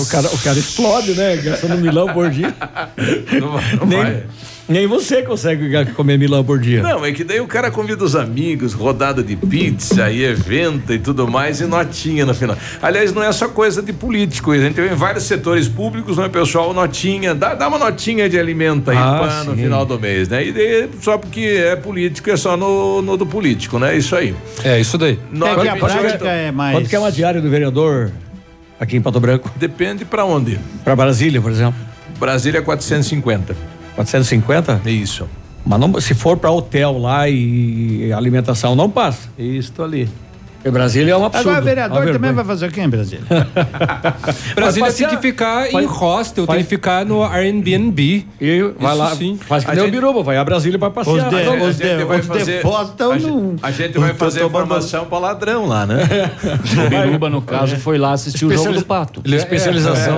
O 0.00 0.06
cara, 0.06 0.28
o 0.28 0.38
cara 0.38 0.58
explode, 0.58 1.12
né? 1.14 1.36
Gastando 1.36 1.76
milão 1.78 2.08
por 2.12 2.30
dia. 2.30 2.54
Não 3.40 3.52
vai, 3.52 3.76
não 3.76 3.86
nem, 3.86 3.98
vai. 3.98 4.22
Nem 4.68 4.86
você 4.86 5.22
consegue 5.22 5.84
comer 5.92 6.18
milão 6.18 6.44
por 6.44 6.58
dia. 6.58 6.82
Não, 6.82 7.04
é 7.04 7.12
que 7.12 7.22
daí 7.22 7.40
o 7.40 7.46
cara 7.46 7.70
convida 7.70 8.02
os 8.04 8.16
amigos, 8.16 8.72
rodada 8.72 9.22
de 9.22 9.36
pizza 9.36 10.10
e 10.10 10.24
evento 10.24 10.92
e 10.92 10.98
tudo 10.98 11.28
mais, 11.28 11.60
e 11.60 11.66
notinha 11.66 12.26
no 12.26 12.34
final. 12.34 12.56
Aliás, 12.82 13.12
não 13.12 13.22
é 13.22 13.30
só 13.32 13.48
coisa 13.48 13.80
de 13.80 13.92
político, 13.92 14.50
a 14.52 14.58
gente 14.58 14.74
vê 14.74 14.90
em 14.90 14.94
vários 14.94 15.24
setores 15.24 15.68
públicos, 15.68 16.16
né, 16.16 16.28
pessoal, 16.28 16.72
notinha, 16.74 17.34
dá, 17.34 17.54
dá 17.54 17.68
uma 17.68 17.78
notinha 17.78 18.28
de 18.28 18.38
alimento 18.38 18.90
aí 18.90 18.96
Ah, 18.96 19.18
pá, 19.20 19.44
no 19.44 19.56
final 19.56 19.86
do 19.86 19.98
mês, 19.98 20.28
né? 20.28 20.46
E 20.46 20.52
daí, 20.52 20.88
só 21.00 21.16
porque 21.16 21.40
é 21.40 21.76
político, 21.76 22.30
é 22.30 22.36
só 22.36 22.56
no, 22.56 23.02
no 23.02 23.16
do 23.16 23.26
político, 23.26 23.78
né? 23.78 23.96
Isso 23.96 24.16
aí. 24.16 24.34
É, 24.64 24.80
isso 24.80 24.98
daí. 24.98 25.18
Nove 25.30 25.62
que 25.62 25.68
a 25.68 25.76
prática 25.76 26.28
é 26.28 26.50
mais. 26.50 26.76
Quanto 26.76 26.88
que 26.88 26.96
é 26.96 26.98
uma 26.98 27.12
diária 27.12 27.40
do 27.40 27.48
vereador 27.48 28.10
aqui 28.80 28.96
em 28.96 29.00
Pato 29.00 29.20
Branco? 29.20 29.50
Depende 29.56 30.04
pra 30.04 30.24
onde. 30.24 30.58
Pra 30.82 30.96
Brasília, 30.96 31.40
por 31.40 31.52
exemplo. 31.52 31.78
Brasília 32.18 32.58
é 32.58 32.62
450. 32.62 33.75
450? 33.96 34.82
Isso. 34.86 35.28
Mas 35.64 35.80
não, 35.80 36.00
se 36.00 36.14
for 36.14 36.36
pra 36.36 36.50
hotel 36.50 36.96
lá 36.96 37.28
e 37.28 38.12
alimentação, 38.12 38.76
não 38.76 38.88
passa. 38.88 39.28
Isso 39.36 39.82
ali. 39.82 40.08
Porque 40.66 40.70
Brasília 40.78 41.12
é 41.12 41.16
um 41.16 41.24
absurdo. 41.24 41.48
Agora, 41.48 41.62
o 41.62 41.64
vereador 41.64 42.02
uma 42.02 42.12
também 42.12 42.32
vai 42.32 42.44
fazer 42.44 42.66
o 42.66 42.72
quê 42.72 42.80
em 42.80 42.88
Brasília? 42.88 43.24
Brasília 44.56 44.92
tem 44.92 45.06
que 45.08 45.16
ficar 45.18 45.70
vai- 45.70 45.84
em 45.84 45.86
hostel, 45.86 46.44
vai- 46.44 46.56
tem 46.56 46.64
que 46.64 46.70
ficar 46.70 47.06
no 47.06 47.22
Airbnb. 47.22 48.26
E 48.40 48.62
vai 48.78 48.92
Isso 48.92 48.98
lá, 49.02 49.14
sim. 49.14 49.38
faz 49.46 49.64
que 49.64 49.72
nem 49.76 49.84
o 49.86 49.90
Biruba, 49.92 50.24
vai 50.24 50.36
a 50.36 50.44
Brasília 50.44 50.76
pra 50.76 50.90
passear. 50.90 51.28
Os 51.28 51.30
de- 51.38 51.44
não- 51.44 51.68
os 51.68 51.76
de- 51.76 52.04
vai 52.04 52.18
os 52.18 52.26
fazer- 52.26 52.62
a 52.66 53.66
A 53.66 53.70
gente 53.70 53.98
vai 53.98 54.12
fazer 54.14 54.40
tomando- 54.40 54.64
informação 54.64 55.04
pra 55.04 55.18
ladrão 55.18 55.66
lá, 55.66 55.86
né? 55.86 55.98
O 56.84 56.88
Biruba, 56.90 57.30
no 57.30 57.42
caso, 57.42 57.76
foi 57.76 57.96
lá 57.96 58.12
assistir 58.12 58.44
o 58.44 58.52
jogo 58.52 58.72
do 58.72 58.84
Pato. 58.84 59.22
Especialização. 59.24 60.16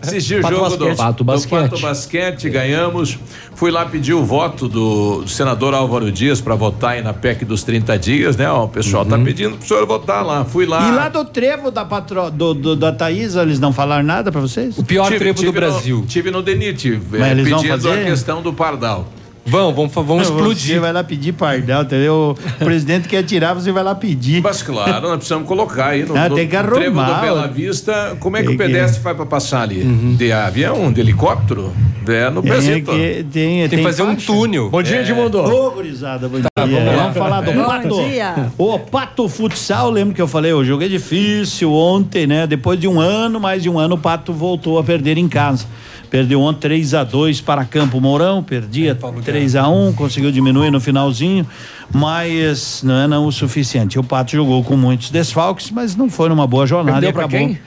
Assisti 0.00 0.36
o 0.36 0.40
Pato 0.40 0.54
jogo 0.54 0.70
do 0.70 0.84
basquete. 0.86 0.96
Pato 0.96 1.16
do 1.18 1.24
basquete. 1.24 1.60
Pato 1.70 1.78
Basquete, 1.82 2.48
ganhamos. 2.48 3.18
Fui 3.54 3.70
lá 3.70 3.84
pedir 3.84 4.14
o 4.14 4.24
voto 4.24 4.66
do 4.66 5.28
senador 5.28 5.74
Álvaro 5.74 6.10
Dias 6.10 6.40
para 6.40 6.54
votar 6.54 6.92
aí 6.92 7.02
na 7.02 7.12
PEC 7.12 7.44
dos 7.44 7.62
30 7.62 7.98
dias, 7.98 8.34
né? 8.36 8.50
Ó, 8.50 8.64
o 8.64 8.68
pessoal 8.68 9.04
tá 9.04 9.18
pedindo 9.18 9.58
pro 9.58 9.68
senhor 9.68 9.84
votar 9.98 10.24
lá. 10.24 10.44
Fui 10.44 10.64
lá. 10.66 10.88
E 10.88 10.92
lá 10.94 11.08
do 11.08 11.24
trevo 11.24 11.70
da 11.70 11.84
patro... 11.84 12.30
do, 12.30 12.54
do- 12.54 12.76
da 12.76 12.92
Thaís, 12.92 13.34
eles 13.34 13.58
não 13.58 13.72
falaram 13.72 14.04
nada 14.04 14.30
pra 14.30 14.40
vocês? 14.40 14.78
O 14.78 14.84
pior 14.84 15.06
Tive- 15.06 15.18
trevo 15.18 15.34
do 15.34 15.40
tive 15.40 15.60
no- 15.60 15.66
Brasil. 15.66 16.04
tive 16.06 16.30
no 16.30 16.42
DENIT, 16.42 17.00
Mas 17.10 17.20
eh, 17.22 17.30
eles 17.32 17.48
vão 17.48 17.58
pedindo 17.60 17.82
fazer? 17.82 18.00
a 18.00 18.04
questão 18.04 18.40
do 18.42 18.52
Pardal. 18.52 19.08
Vão, 19.46 19.74
vamos, 19.74 19.92
vamos 19.94 20.26
Você 20.28 20.32
explodir. 20.32 20.80
vai 20.80 20.92
lá 20.92 21.02
pedir 21.02 21.32
pardal, 21.32 21.82
entendeu? 21.82 22.36
O 22.60 22.64
presidente 22.64 23.08
quer 23.08 23.22
tirar, 23.24 23.54
você 23.54 23.72
vai 23.72 23.82
lá 23.82 23.94
pedir. 23.94 24.40
Mas 24.42 24.62
claro, 24.62 25.08
nós 25.08 25.16
precisamos 25.16 25.48
colocar 25.48 25.86
aí 25.88 26.04
no, 26.04 26.16
Ah, 26.16 26.28
no 26.28 26.34
tem 26.36 26.46
que 26.46 26.56
trevo 26.56 26.76
do 26.78 27.00
arrumar. 27.00 27.20
Bela 27.20 27.48
Vista. 27.48 28.16
Como 28.20 28.36
é 28.36 28.42
que 28.42 28.48
o 28.48 28.50
que- 28.52 28.58
pedestre 28.58 29.02
vai 29.02 29.14
para 29.14 29.26
passar 29.26 29.62
ali? 29.62 29.82
De 30.16 30.30
avião, 30.30 30.92
de 30.92 31.00
helicóptero? 31.00 31.72
É 32.08 32.28
no 32.30 32.42
Tem 32.42 32.50
Brasil. 32.50 32.74
que, 32.84 33.24
tem, 33.30 33.68
Tem 33.68 33.78
que 33.78 33.82
fazer 33.84 34.02
um 34.02 34.14
faixa. 34.14 34.26
túnel. 34.26 34.68
Bom 34.70 34.82
dia, 34.82 35.00
Edmundo. 35.00 35.38
Ô, 35.38 35.70
gurizada, 35.72 36.28
bom 36.28 36.38
dia. 36.40 36.48
vamos 36.56 36.72
lá. 36.84 36.92
Vamos 37.02 37.16
falar 37.18 37.40
do 37.42 37.52
Bom 37.52 37.64
Pato. 37.64 38.02
dia. 38.04 38.34
O 38.58 38.78
Pato 38.78 39.28
Futsal, 39.28 39.90
lembra 39.90 40.14
que 40.14 40.22
eu 40.22 40.26
falei, 40.26 40.52
o 40.52 40.64
jogo 40.64 40.82
é 40.82 40.88
difícil 40.88 41.72
ontem, 41.72 42.26
né? 42.26 42.46
Depois 42.46 42.80
de 42.80 42.88
um 42.88 42.98
ano, 43.00 43.38
mais 43.38 43.62
de 43.62 43.68
um 43.70 43.78
ano, 43.78 43.94
o 43.94 43.98
Pato 43.98 44.32
voltou 44.32 44.78
a 44.78 44.82
perder 44.84 45.18
em 45.18 45.28
casa. 45.28 45.66
Perdeu 46.10 46.40
ontem 46.40 46.60
3 46.60 46.94
a 46.94 47.04
2 47.04 47.40
para 47.40 47.64
Campo 47.64 48.00
Mourão, 48.00 48.42
perdia 48.42 48.98
3 49.24 49.54
a 49.54 49.68
1 49.68 49.92
conseguiu 49.92 50.32
diminuir 50.32 50.70
no 50.70 50.80
finalzinho, 50.80 51.46
mas 51.94 52.82
não 52.82 52.94
é 52.96 53.06
não 53.06 53.26
o 53.26 53.32
suficiente. 53.32 53.98
O 53.98 54.02
Pato 54.02 54.32
jogou 54.32 54.64
com 54.64 54.76
muitos 54.76 55.10
desfalques, 55.10 55.70
mas 55.70 55.94
não 55.94 56.10
foi 56.10 56.28
numa 56.28 56.46
boa 56.48 56.66
jornada 56.66 57.00
Perdeu 57.00 57.10
e 57.10 57.24
acabou. 57.24 57.38
quem? 57.38 57.58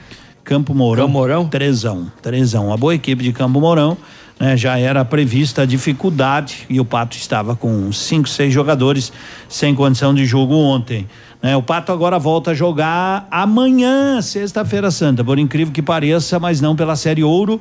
Campo 0.44 0.74
Mourão. 0.74 1.06
Campo 1.06 1.12
Mourão? 1.18 1.46
3 1.48 1.86
a 1.86 1.92
1 1.94 2.06
3 2.20 2.54
a 2.54 2.60
1 2.60 2.72
A 2.74 2.76
boa 2.76 2.94
equipe 2.94 3.24
de 3.24 3.32
Campo 3.32 3.58
Mourão. 3.60 3.96
né, 4.38 4.56
já 4.58 4.78
era 4.78 5.02
prevista 5.06 5.62
a 5.62 5.64
dificuldade 5.66 6.66
e 6.68 6.78
o 6.78 6.84
Pato 6.84 7.16
estava 7.16 7.56
com 7.56 7.90
cinco, 7.92 8.28
seis 8.28 8.52
jogadores 8.52 9.10
sem 9.48 9.74
condição 9.74 10.12
de 10.12 10.26
jogo 10.26 10.54
ontem. 10.54 11.06
né. 11.42 11.56
o 11.56 11.62
Pato 11.62 11.92
agora 11.92 12.18
volta 12.18 12.50
a 12.50 12.54
jogar 12.54 13.26
amanhã, 13.30 14.20
sexta-feira 14.20 14.90
santa, 14.90 15.24
por 15.24 15.38
incrível 15.38 15.72
que 15.72 15.80
pareça, 15.80 16.38
mas 16.38 16.60
não 16.60 16.76
pela 16.76 16.94
Série 16.94 17.24
Ouro. 17.24 17.58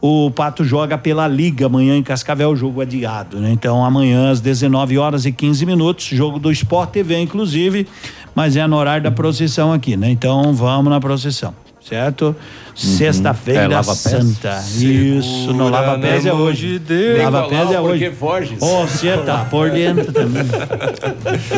O 0.00 0.30
Pato 0.30 0.64
joga 0.64 0.96
pela 0.96 1.28
Liga 1.28 1.66
amanhã 1.66 1.94
em 1.94 2.02
Cascavel, 2.02 2.56
jogo 2.56 2.80
adiado, 2.80 3.38
né? 3.38 3.50
Então 3.52 3.84
amanhã 3.84 4.30
às 4.30 4.40
19 4.40 4.96
horas 4.96 5.26
e 5.26 5.32
15 5.32 5.66
minutos, 5.66 6.06
jogo 6.06 6.38
do 6.38 6.50
Sport 6.50 6.90
TV 6.90 7.18
inclusive, 7.18 7.86
mas 8.34 8.56
é 8.56 8.66
no 8.66 8.76
horário 8.76 9.02
da 9.02 9.10
procissão 9.10 9.72
aqui, 9.72 9.96
né? 9.98 10.10
Então 10.10 10.54
vamos 10.54 10.90
na 10.90 10.98
procissão, 10.98 11.54
certo? 11.82 12.34
Sexta-feira 12.86 13.62
É, 13.62 13.68
Lava 13.68 13.86
Pés? 13.88 13.98
Santa. 14.00 14.62
Isso, 14.78 15.52
no 15.52 15.68
Lava 15.68 15.98
Pés 15.98 16.24
é 16.24 16.32
hoje. 16.32 16.80
Lava 17.22 17.48
Pés 17.48 17.70
é 17.72 17.80
hoje. 17.80 18.10
foges. 18.12 18.58
Ó, 18.60 18.82
você 18.86 19.16
tá 19.18 19.46
por 19.50 19.70
dentro 19.70 20.10
também. 20.12 20.44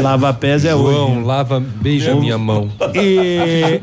Lava 0.03 0.33
Pés 0.35 0.65
é 0.65 0.75
hoje. 0.75 0.97
João, 0.97 1.25
lava, 1.25 1.61
beija 1.61 2.15
minha 2.15 2.37
mão. 2.37 2.69
E, 2.95 3.81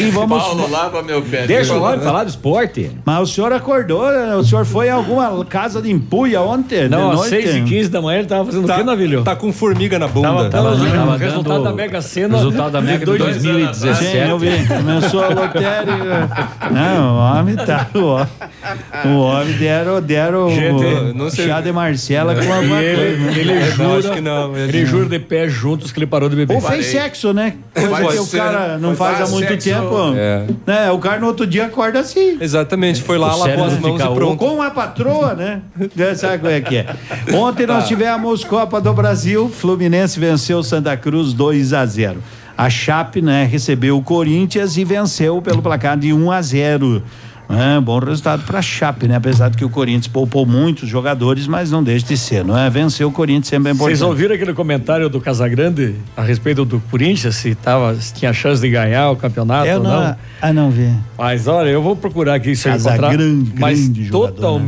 e 0.00 0.10
vamos. 0.10 0.42
Paulo, 0.42 0.68
lava 0.70 1.02
meu 1.02 1.22
pé. 1.22 1.46
Deixa 1.46 1.74
o 1.74 1.82
homem 1.82 2.00
falar 2.00 2.24
do 2.24 2.30
esporte. 2.30 2.90
Mas 3.04 3.20
o 3.30 3.32
senhor 3.32 3.52
acordou, 3.52 4.10
né? 4.10 4.34
o 4.34 4.42
senhor 4.44 4.64
foi 4.64 4.88
em 4.88 4.90
alguma 4.90 5.44
casa 5.44 5.80
de 5.80 5.90
empuia 5.90 6.40
ontem? 6.42 6.88
Não, 6.88 7.08
de 7.10 7.12
às 7.14 7.30
noite? 7.30 7.42
6 7.48 7.56
e 7.56 7.62
15 7.62 7.88
da 7.90 8.02
manhã 8.02 8.18
ele 8.18 8.28
tava 8.28 8.44
fazendo 8.46 8.68
o 8.70 8.74
que, 8.74 8.82
Navilho? 8.82 9.22
Tá 9.22 9.36
com 9.36 9.52
formiga 9.52 9.98
na 9.98 10.08
bunda. 10.08 10.28
Tava, 10.28 10.50
tava, 10.50 10.76
Tava- 10.76 10.90
tava 10.90 11.16
resultado 11.16 11.52
dando 11.54 11.64
da 11.64 11.72
Mega 11.72 12.02
Sena. 12.02 12.36
resultado 12.36 12.70
da 12.72 12.80
Mega 12.80 12.98
de 12.98 13.04
dois- 13.04 13.20
2017. 13.20 14.04
Sim, 14.04 14.16
eu 14.18 14.38
vi. 14.38 14.50
Começou 14.66 15.22
a 15.24 15.28
lotérica. 15.28 16.28
Não, 16.72 17.14
o 17.16 17.18
homem 17.40 17.56
tá. 17.56 17.86
O 17.94 17.98
homem, 18.04 18.28
o 19.04 19.18
homem 19.20 19.52
deram, 19.58 20.00
deram 20.00 20.50
Gente, 20.50 20.84
o 20.84 21.14
não 21.14 21.30
sei- 21.30 21.46
chá 21.48 21.60
de 21.60 21.72
Marcela 21.72 22.34
com 22.34 22.52
alguma 22.52 22.82
ele, 22.82 22.96
coisa. 23.16 23.18
né? 23.32 23.38
ele 23.38 23.52
É, 23.52 23.74
não, 23.76 24.00
jura, 24.02 24.14
que 24.14 24.20
não, 24.20 24.56
ele, 24.56 24.78
ele- 24.78 24.86
jura 24.86 25.06
de 25.08 25.18
pé 25.18 25.48
juntos 25.48 25.90
que 25.92 25.98
ele 25.98 26.06
parou 26.06 26.28
de 26.28 26.36
beber. 26.36 26.54
Ou 26.54 26.60
fez 26.60 26.86
sexo, 26.86 27.32
né? 27.32 27.54
Coisa 27.74 27.88
Pode 27.90 28.06
que 28.08 28.18
o 28.18 28.24
ser. 28.24 28.36
cara 28.38 28.78
não 28.78 28.94
Foi 28.94 29.06
faz 29.08 29.20
há 29.20 29.26
muito 29.32 29.48
sexo. 29.48 29.68
tempo. 29.68 29.96
É. 30.16 30.46
Né? 30.66 30.90
O 30.90 30.98
cara 30.98 31.18
no 31.20 31.26
outro 31.26 31.46
dia 31.46 31.66
acorda 31.66 32.00
assim. 32.00 32.38
Exatamente, 32.40 33.02
foi 33.02 33.18
lá, 33.18 33.34
O 33.34 33.38
lavou 33.38 33.64
as 33.64 33.78
mãos 33.78 34.00
e 34.00 34.14
pronto. 34.14 34.36
Com 34.36 34.62
a 34.62 34.70
patroa, 34.70 35.34
né? 35.34 35.60
Já 35.96 36.14
Sabe 36.14 36.38
como 36.38 36.50
é 36.52 36.60
que 36.60 36.76
é? 36.76 36.86
Ontem 37.34 37.66
nós 37.66 37.82
Tá. 37.82 37.88
tivemos 37.88 38.44
Copa 38.44 38.80
do 38.80 38.92
Brasil, 38.92 39.48
Fluminense 39.48 40.20
venceu 40.20 40.58
o 40.58 40.62
Santa 40.62 40.96
Cruz 40.96 41.32
2 41.32 41.72
a 41.72 41.84
0. 41.86 42.18
A 42.62 42.70
Chape, 42.70 43.20
né, 43.20 43.44
recebeu 43.44 43.98
o 43.98 44.02
Corinthians 44.04 44.76
e 44.76 44.84
venceu 44.84 45.42
pelo 45.42 45.60
placar 45.60 45.98
de 45.98 46.12
1 46.12 46.30
a 46.30 46.40
0. 46.40 47.02
É, 47.50 47.80
bom 47.80 47.98
resultado 47.98 48.44
para 48.44 48.60
a 48.60 48.62
Chape, 48.62 49.08
né? 49.08 49.16
Apesar 49.16 49.48
de 49.48 49.56
que 49.56 49.64
o 49.64 49.68
Corinthians 49.68 50.06
poupou 50.06 50.46
muitos 50.46 50.88
jogadores, 50.88 51.48
mas 51.48 51.72
não 51.72 51.82
deixa 51.82 52.06
de 52.06 52.16
ser, 52.16 52.44
não 52.44 52.56
é? 52.56 52.70
Venceu 52.70 53.08
o 53.08 53.10
Corinthians 53.10 53.48
sempre 53.48 53.70
é 53.70 53.74
importante. 53.74 53.98
Vocês 53.98 54.08
ouviram 54.08 54.36
aquele 54.36 54.54
comentário 54.54 55.10
do 55.10 55.20
Casagrande 55.20 55.96
a 56.16 56.22
respeito 56.22 56.64
do 56.64 56.78
Corinthians, 56.88 57.34
se, 57.34 57.52
tava, 57.56 57.96
se 57.96 58.14
tinha 58.14 58.32
chance 58.32 58.62
de 58.62 58.70
ganhar 58.70 59.10
o 59.10 59.16
campeonato 59.16 59.66
Eu 59.66 59.78
ou 59.78 59.82
não, 59.82 60.04
não? 60.04 60.16
ah, 60.40 60.52
não 60.52 60.70
vi. 60.70 60.88
Mas 61.18 61.48
olha, 61.48 61.68
eu 61.68 61.82
vou 61.82 61.96
procurar 61.96 62.34
aqui 62.34 62.54
se 62.54 62.68
eu 62.68 62.74
encontrar. 62.74 62.96
Casagrande, 62.96 63.52
Mas 63.58 63.80
grande 63.80 64.04
jogador, 64.04 64.60
né? 64.60 64.66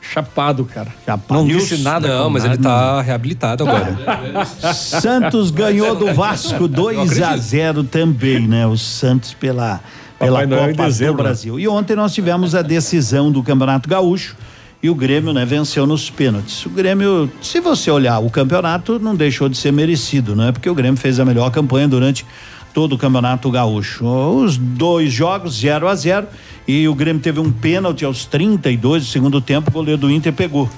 Chapado, 0.00 0.64
cara. 0.64 0.88
Chapado. 1.04 1.40
Não 1.40 1.46
disse 1.46 1.78
nada. 1.78 2.08
Não, 2.08 2.30
mas 2.30 2.44
nada. 2.44 2.54
ele 2.54 2.62
tá 2.62 3.00
reabilitado 3.02 3.64
agora. 3.64 4.44
Santos 4.74 5.50
ganhou 5.50 5.94
do 5.96 6.12
Vasco 6.14 6.66
2 6.66 7.20
a 7.22 7.36
0 7.36 7.84
também, 7.84 8.46
né? 8.46 8.66
O 8.66 8.76
Santos 8.76 9.34
pela, 9.34 9.80
pela 10.18 10.40
Papai 10.40 10.74
Copa 10.74 10.90
do 10.90 11.04
né? 11.04 11.12
Brasil. 11.12 11.60
E 11.60 11.68
ontem 11.68 11.94
nós 11.94 12.14
tivemos 12.14 12.54
a 12.54 12.62
decisão 12.62 13.30
do 13.30 13.42
Campeonato 13.42 13.88
Gaúcho 13.88 14.36
e 14.82 14.88
o 14.88 14.94
Grêmio, 14.94 15.32
né, 15.32 15.44
venceu 15.44 15.86
nos 15.86 16.08
pênaltis. 16.08 16.64
O 16.64 16.70
Grêmio, 16.70 17.30
se 17.42 17.60
você 17.60 17.90
olhar 17.90 18.20
o 18.20 18.30
campeonato, 18.30 18.98
não 19.00 19.16
deixou 19.16 19.48
de 19.48 19.56
ser 19.56 19.72
merecido, 19.72 20.36
né? 20.36 20.52
Porque 20.52 20.70
o 20.70 20.74
Grêmio 20.74 20.96
fez 20.96 21.18
a 21.18 21.24
melhor 21.24 21.50
campanha 21.50 21.88
durante 21.88 22.24
todo 22.72 22.94
o 22.94 22.98
Campeonato 22.98 23.50
Gaúcho. 23.50 24.04
Os 24.06 24.56
dois 24.56 25.12
jogos 25.12 25.58
0 25.60 25.88
a 25.88 25.94
0 25.94 26.26
e 26.66 26.86
o 26.88 26.94
Grêmio 26.94 27.20
teve 27.22 27.40
um 27.40 27.50
pênalti 27.50 28.04
aos 28.04 28.24
32 28.26 29.04
do 29.04 29.08
segundo 29.10 29.40
tempo, 29.40 29.70
o 29.70 29.72
goleiro 29.72 30.00
do 30.00 30.10
Inter 30.10 30.32
pegou. 30.32 30.68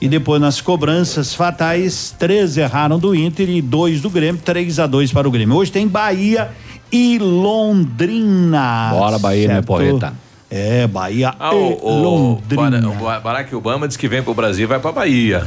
E 0.00 0.08
depois 0.08 0.40
nas 0.40 0.60
cobranças 0.60 1.34
fatais, 1.34 2.14
três 2.18 2.56
erraram 2.56 2.98
do 2.98 3.14
Inter 3.14 3.48
e 3.50 3.60
dois 3.60 4.00
do 4.00 4.08
Grêmio, 4.08 4.40
3 4.42 4.78
a 4.78 4.86
2 4.86 5.12
para 5.12 5.28
o 5.28 5.30
Grêmio. 5.30 5.54
Hoje 5.56 5.70
tem 5.70 5.86
Bahia 5.86 6.50
e 6.90 7.18
Londrina. 7.18 8.88
Bora, 8.92 9.18
Bahia, 9.18 9.48
né, 9.48 9.54
certo? 9.54 9.66
porreta? 9.66 10.12
É, 10.50 10.86
Bahia 10.86 11.32
Ah, 11.38 11.50
e 11.52 11.56
o, 11.56 11.78
o, 11.82 12.02
Londrina. 12.02 12.88
O 12.88 12.94
Ba- 13.04 13.20
Barack 13.20 13.54
Obama 13.54 13.86
disse 13.86 13.98
que 13.98 14.08
vem 14.08 14.22
pro 14.22 14.34
Brasil 14.34 14.64
e 14.64 14.66
vai 14.66 14.80
pra 14.80 14.90
Bahia. 14.90 15.46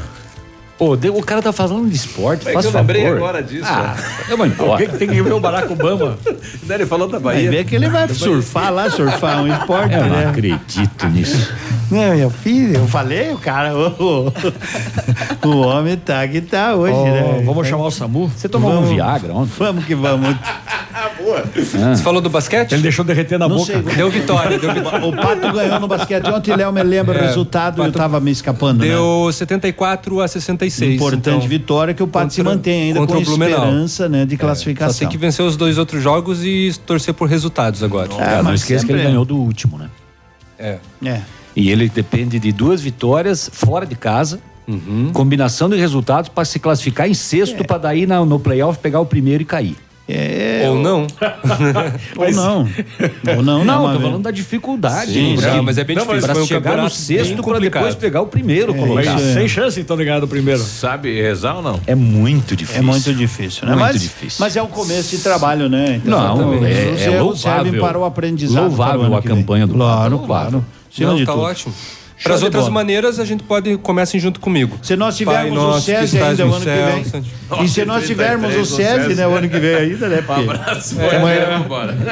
Ô, 0.79 0.95
de- 0.95 1.09
o 1.09 1.21
cara 1.21 1.41
tá 1.41 1.53
falando 1.53 1.87
de 1.87 1.95
esporte, 1.95 2.47
É 2.49 2.51
faz 2.53 2.65
que 2.65 2.67
eu 2.69 2.71
favor. 2.71 2.87
lembrei 2.93 3.07
agora 3.07 3.43
disso. 3.43 3.63
Ah, 3.67 3.95
eu 4.27 4.35
vou 4.35 4.45
O 4.45 4.49
embora. 4.49 4.83
que, 4.85 4.91
que 4.91 4.97
tem 4.97 5.07
que 5.07 5.21
ver 5.21 5.31
o 5.33 5.39
Barack 5.39 5.71
Obama? 5.71 6.17
Daí 6.63 6.77
ele 6.77 6.85
falou 6.87 7.07
da 7.07 7.19
Vai 7.19 7.35
Bahia. 7.35 7.51
ver 7.51 7.65
que 7.65 7.75
ele 7.75 7.87
vai 7.89 8.07
surfar 8.09 8.73
lá, 8.73 8.89
surfar 8.89 9.41
um 9.41 9.47
esporte, 9.53 9.93
Eu 9.95 10.01
não 10.05 10.09
né? 10.09 10.25
acredito 10.27 11.07
nisso. 11.07 11.53
Não, 11.91 12.15
meu 12.15 12.29
filho, 12.31 12.75
eu 12.77 12.87
falei, 12.87 13.31
o 13.31 13.37
cara, 13.37 13.75
o, 13.77 14.33
o 15.47 15.57
homem 15.59 15.95
tá 15.95 16.27
que 16.27 16.41
tá 16.41 16.73
hoje, 16.73 16.93
Ó, 16.93 17.03
né? 17.05 17.43
Vamos 17.45 17.67
chamar 17.67 17.85
o 17.85 17.91
SAMU? 17.91 18.31
Você 18.35 18.49
tomou 18.49 18.71
Vamos. 18.71 18.89
um 18.89 18.93
Viagra 18.95 19.31
ontem? 19.33 19.51
Vamos 19.59 19.85
que 19.85 19.93
vamos. 19.93 20.35
Você 21.55 22.03
falou 22.03 22.21
do 22.21 22.29
basquete? 22.29 22.73
Ele 22.73 22.81
deixou 22.81 23.03
derreter 23.05 23.37
na 23.37 23.47
Não 23.47 23.57
boca. 23.57 23.71
sei. 23.73 23.81
Deu 23.95 24.09
vitória, 24.09 24.57
deu 24.59 24.73
vitória. 24.73 25.05
O 25.05 25.11
Pato 25.15 25.51
ganhou 25.51 25.79
no 25.79 25.87
basquete 25.87 26.25
ontem, 26.27 26.55
Léo 26.55 26.71
me 26.71 26.83
lembra 26.83 27.17
o 27.19 27.23
É, 27.23 27.27
resultado, 27.27 27.79
eu 27.81 27.85
Pato 27.85 27.97
tava 27.97 28.19
me 28.19 28.31
escapando, 28.31 28.79
né? 28.81 28.87
Deu 28.87 29.29
74 29.31 30.21
a 30.21 30.27
66. 30.73 30.95
Importante 30.95 31.35
então, 31.37 31.47
vitória 31.49 31.93
que 31.93 32.03
o 32.03 32.07
Pato 32.07 32.33
se 32.33 32.43
mantém 32.43 32.83
ainda 32.83 32.99
contra 32.99 33.15
com 33.15 33.21
esperança 33.21 34.09
né, 34.09 34.25
de 34.25 34.35
Só 34.35 34.41
classificação. 34.41 34.99
tem 34.99 35.07
que 35.09 35.17
vencer 35.17 35.43
os 35.45 35.55
dois 35.55 35.77
outros 35.77 36.01
jogos 36.03 36.43
e 36.43 36.71
torcer 36.85 37.13
por 37.13 37.27
resultados 37.29 37.81
agora. 37.83 38.09
É, 38.19 38.37
não 38.37 38.43
mas 38.45 38.61
esqueça 38.61 38.85
que 38.85 38.91
ele 38.91 39.01
é. 39.01 39.05
ganhou 39.05 39.23
do 39.25 39.37
último, 39.37 39.77
né? 39.77 39.89
É. 40.57 40.77
É. 41.05 41.21
E 41.55 41.69
ele 41.69 41.87
depende 41.89 42.39
de 42.39 42.51
duas 42.51 42.81
vitórias 42.81 43.49
fora 43.51 43.85
de 43.85 43.95
casa, 43.95 44.39
Uhum. 44.67 45.09
combinação 45.13 45.69
de 45.69 45.75
resultados 45.75 46.29
para 46.29 46.45
se 46.45 46.57
classificar 46.57 47.09
em 47.09 47.13
sexto, 47.13 47.65
para 47.65 47.77
daí 47.77 48.05
na- 48.05 48.23
no 48.25 48.39
playoff 48.39 48.79
pegar 48.79 49.01
o 49.01 49.05
primeiro 49.05 49.43
e 49.43 49.45
cair. 49.45 49.75
É, 50.05 50.65
Ou 50.67 50.75
não. 50.75 51.07
Ou 52.17 52.31
não. 52.33 52.69
Ou 53.37 53.41
não, 53.43 53.63
Não, 53.63 53.65
não. 53.65 53.81
tô 53.83 53.93
mas- 53.93 54.01
falando 54.01 54.23
da 54.23 54.31
dificuldade. 54.31 55.13
Sim, 55.13 55.37
Pra- 55.39 55.53
sim. 55.53 55.61
Mas 55.61 55.77
é 55.77 55.83
bem 55.85 55.95
Não, 55.95 56.03
difícil, 56.03 56.23
Pra 56.25 56.33
foi 56.35 56.43
um 56.43 56.47
chegar 56.47 56.77
no 56.77 56.89
sexto 56.89 57.41
complicado. 57.41 57.81
depois 57.83 57.95
pegar 57.95 58.21
o 58.21 58.27
primeiro 58.27 58.75
É, 58.75 58.77
colocado. 58.77 59.21
é. 59.21 59.33
Sem 59.33 59.47
chance 59.47 59.79
então 59.79 59.95
de 59.95 60.03
ganhar 60.03 60.19
do 60.19 60.27
primeiro. 60.27 60.59
Sabe 60.61 61.21
rezar 61.21 61.55
ou 61.55 61.61
não? 61.61 61.79
É 61.87 61.95
muito 61.95 62.53
difícil. 62.53 62.79
É 62.81 62.83
muito 62.83 63.13
difícil, 63.13 63.61
né? 63.65 63.71
Muito 63.75 63.79
mas, 63.81 64.01
difícil. 64.01 64.37
mas 64.41 64.55
é 64.57 64.61
o 64.61 64.67
começo 64.67 65.15
de 65.15 65.23
trabalho, 65.23 65.69
né? 65.69 66.01
Então, 66.03 66.37
Não, 66.37 66.65
é- 66.65 67.01
é 67.03 67.21
louvável. 67.21 67.79
para 67.79 67.97
o 67.97 68.03
aprendizado. 68.03 68.63
Louvável 68.63 68.93
para 68.99 69.03
o 69.03 69.05
ano 69.05 69.15
a 69.17 69.21
que 69.21 69.27
vem. 69.29 69.37
campanha 69.37 69.65
do 69.67 69.73
Claro, 69.75 70.19
claro. 70.19 70.65
Acima 70.91 71.11
Não, 71.13 71.25
tá 71.25 71.31
tudo. 71.31 71.41
ótimo. 71.43 71.73
Para 72.21 72.35
as 72.35 72.43
outras 72.43 72.63
bola. 72.63 72.73
maneiras, 72.73 73.19
a 73.19 73.25
gente 73.25 73.43
pode 73.43 73.77
comecem 73.77 74.19
junto 74.19 74.39
comigo. 74.39 74.77
Se 74.81 74.95
nós 74.95 75.17
tivermos 75.17 75.49
Pai 75.49 75.51
o 75.51 75.53
nosso 75.53 75.85
SESI 75.85 76.19
ainda 76.19 76.45
o 76.45 76.47
no 76.47 76.55
ano 76.55 76.63
céu, 76.63 76.87
que 77.03 77.09
vem. 77.09 77.63
E 77.63 77.69
se 77.69 77.85
nós 77.85 78.05
tivermos 78.05 78.49
o 78.49 78.75
33 78.75 79.01
SESI, 79.03 79.15
né, 79.15 79.27
o 79.27 79.35
ano 79.35 79.49
que 79.49 79.59
vem 79.59 79.75
ainda, 79.75 80.09
né? 80.09 80.23
Um 80.27 80.33
abraço. 80.51 81.01
É, 81.01 81.15
amanhã-. 81.17 81.65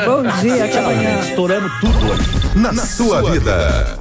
Bom 0.05 0.41
dia, 0.41 0.65
até 0.65 0.79
amanhã. 0.79 1.19
Estouramos 1.19 1.71
tudo 1.79 2.11
hoje. 2.11 2.23
Na 2.55 2.73
sua 2.73 3.31
vida. 3.31 4.00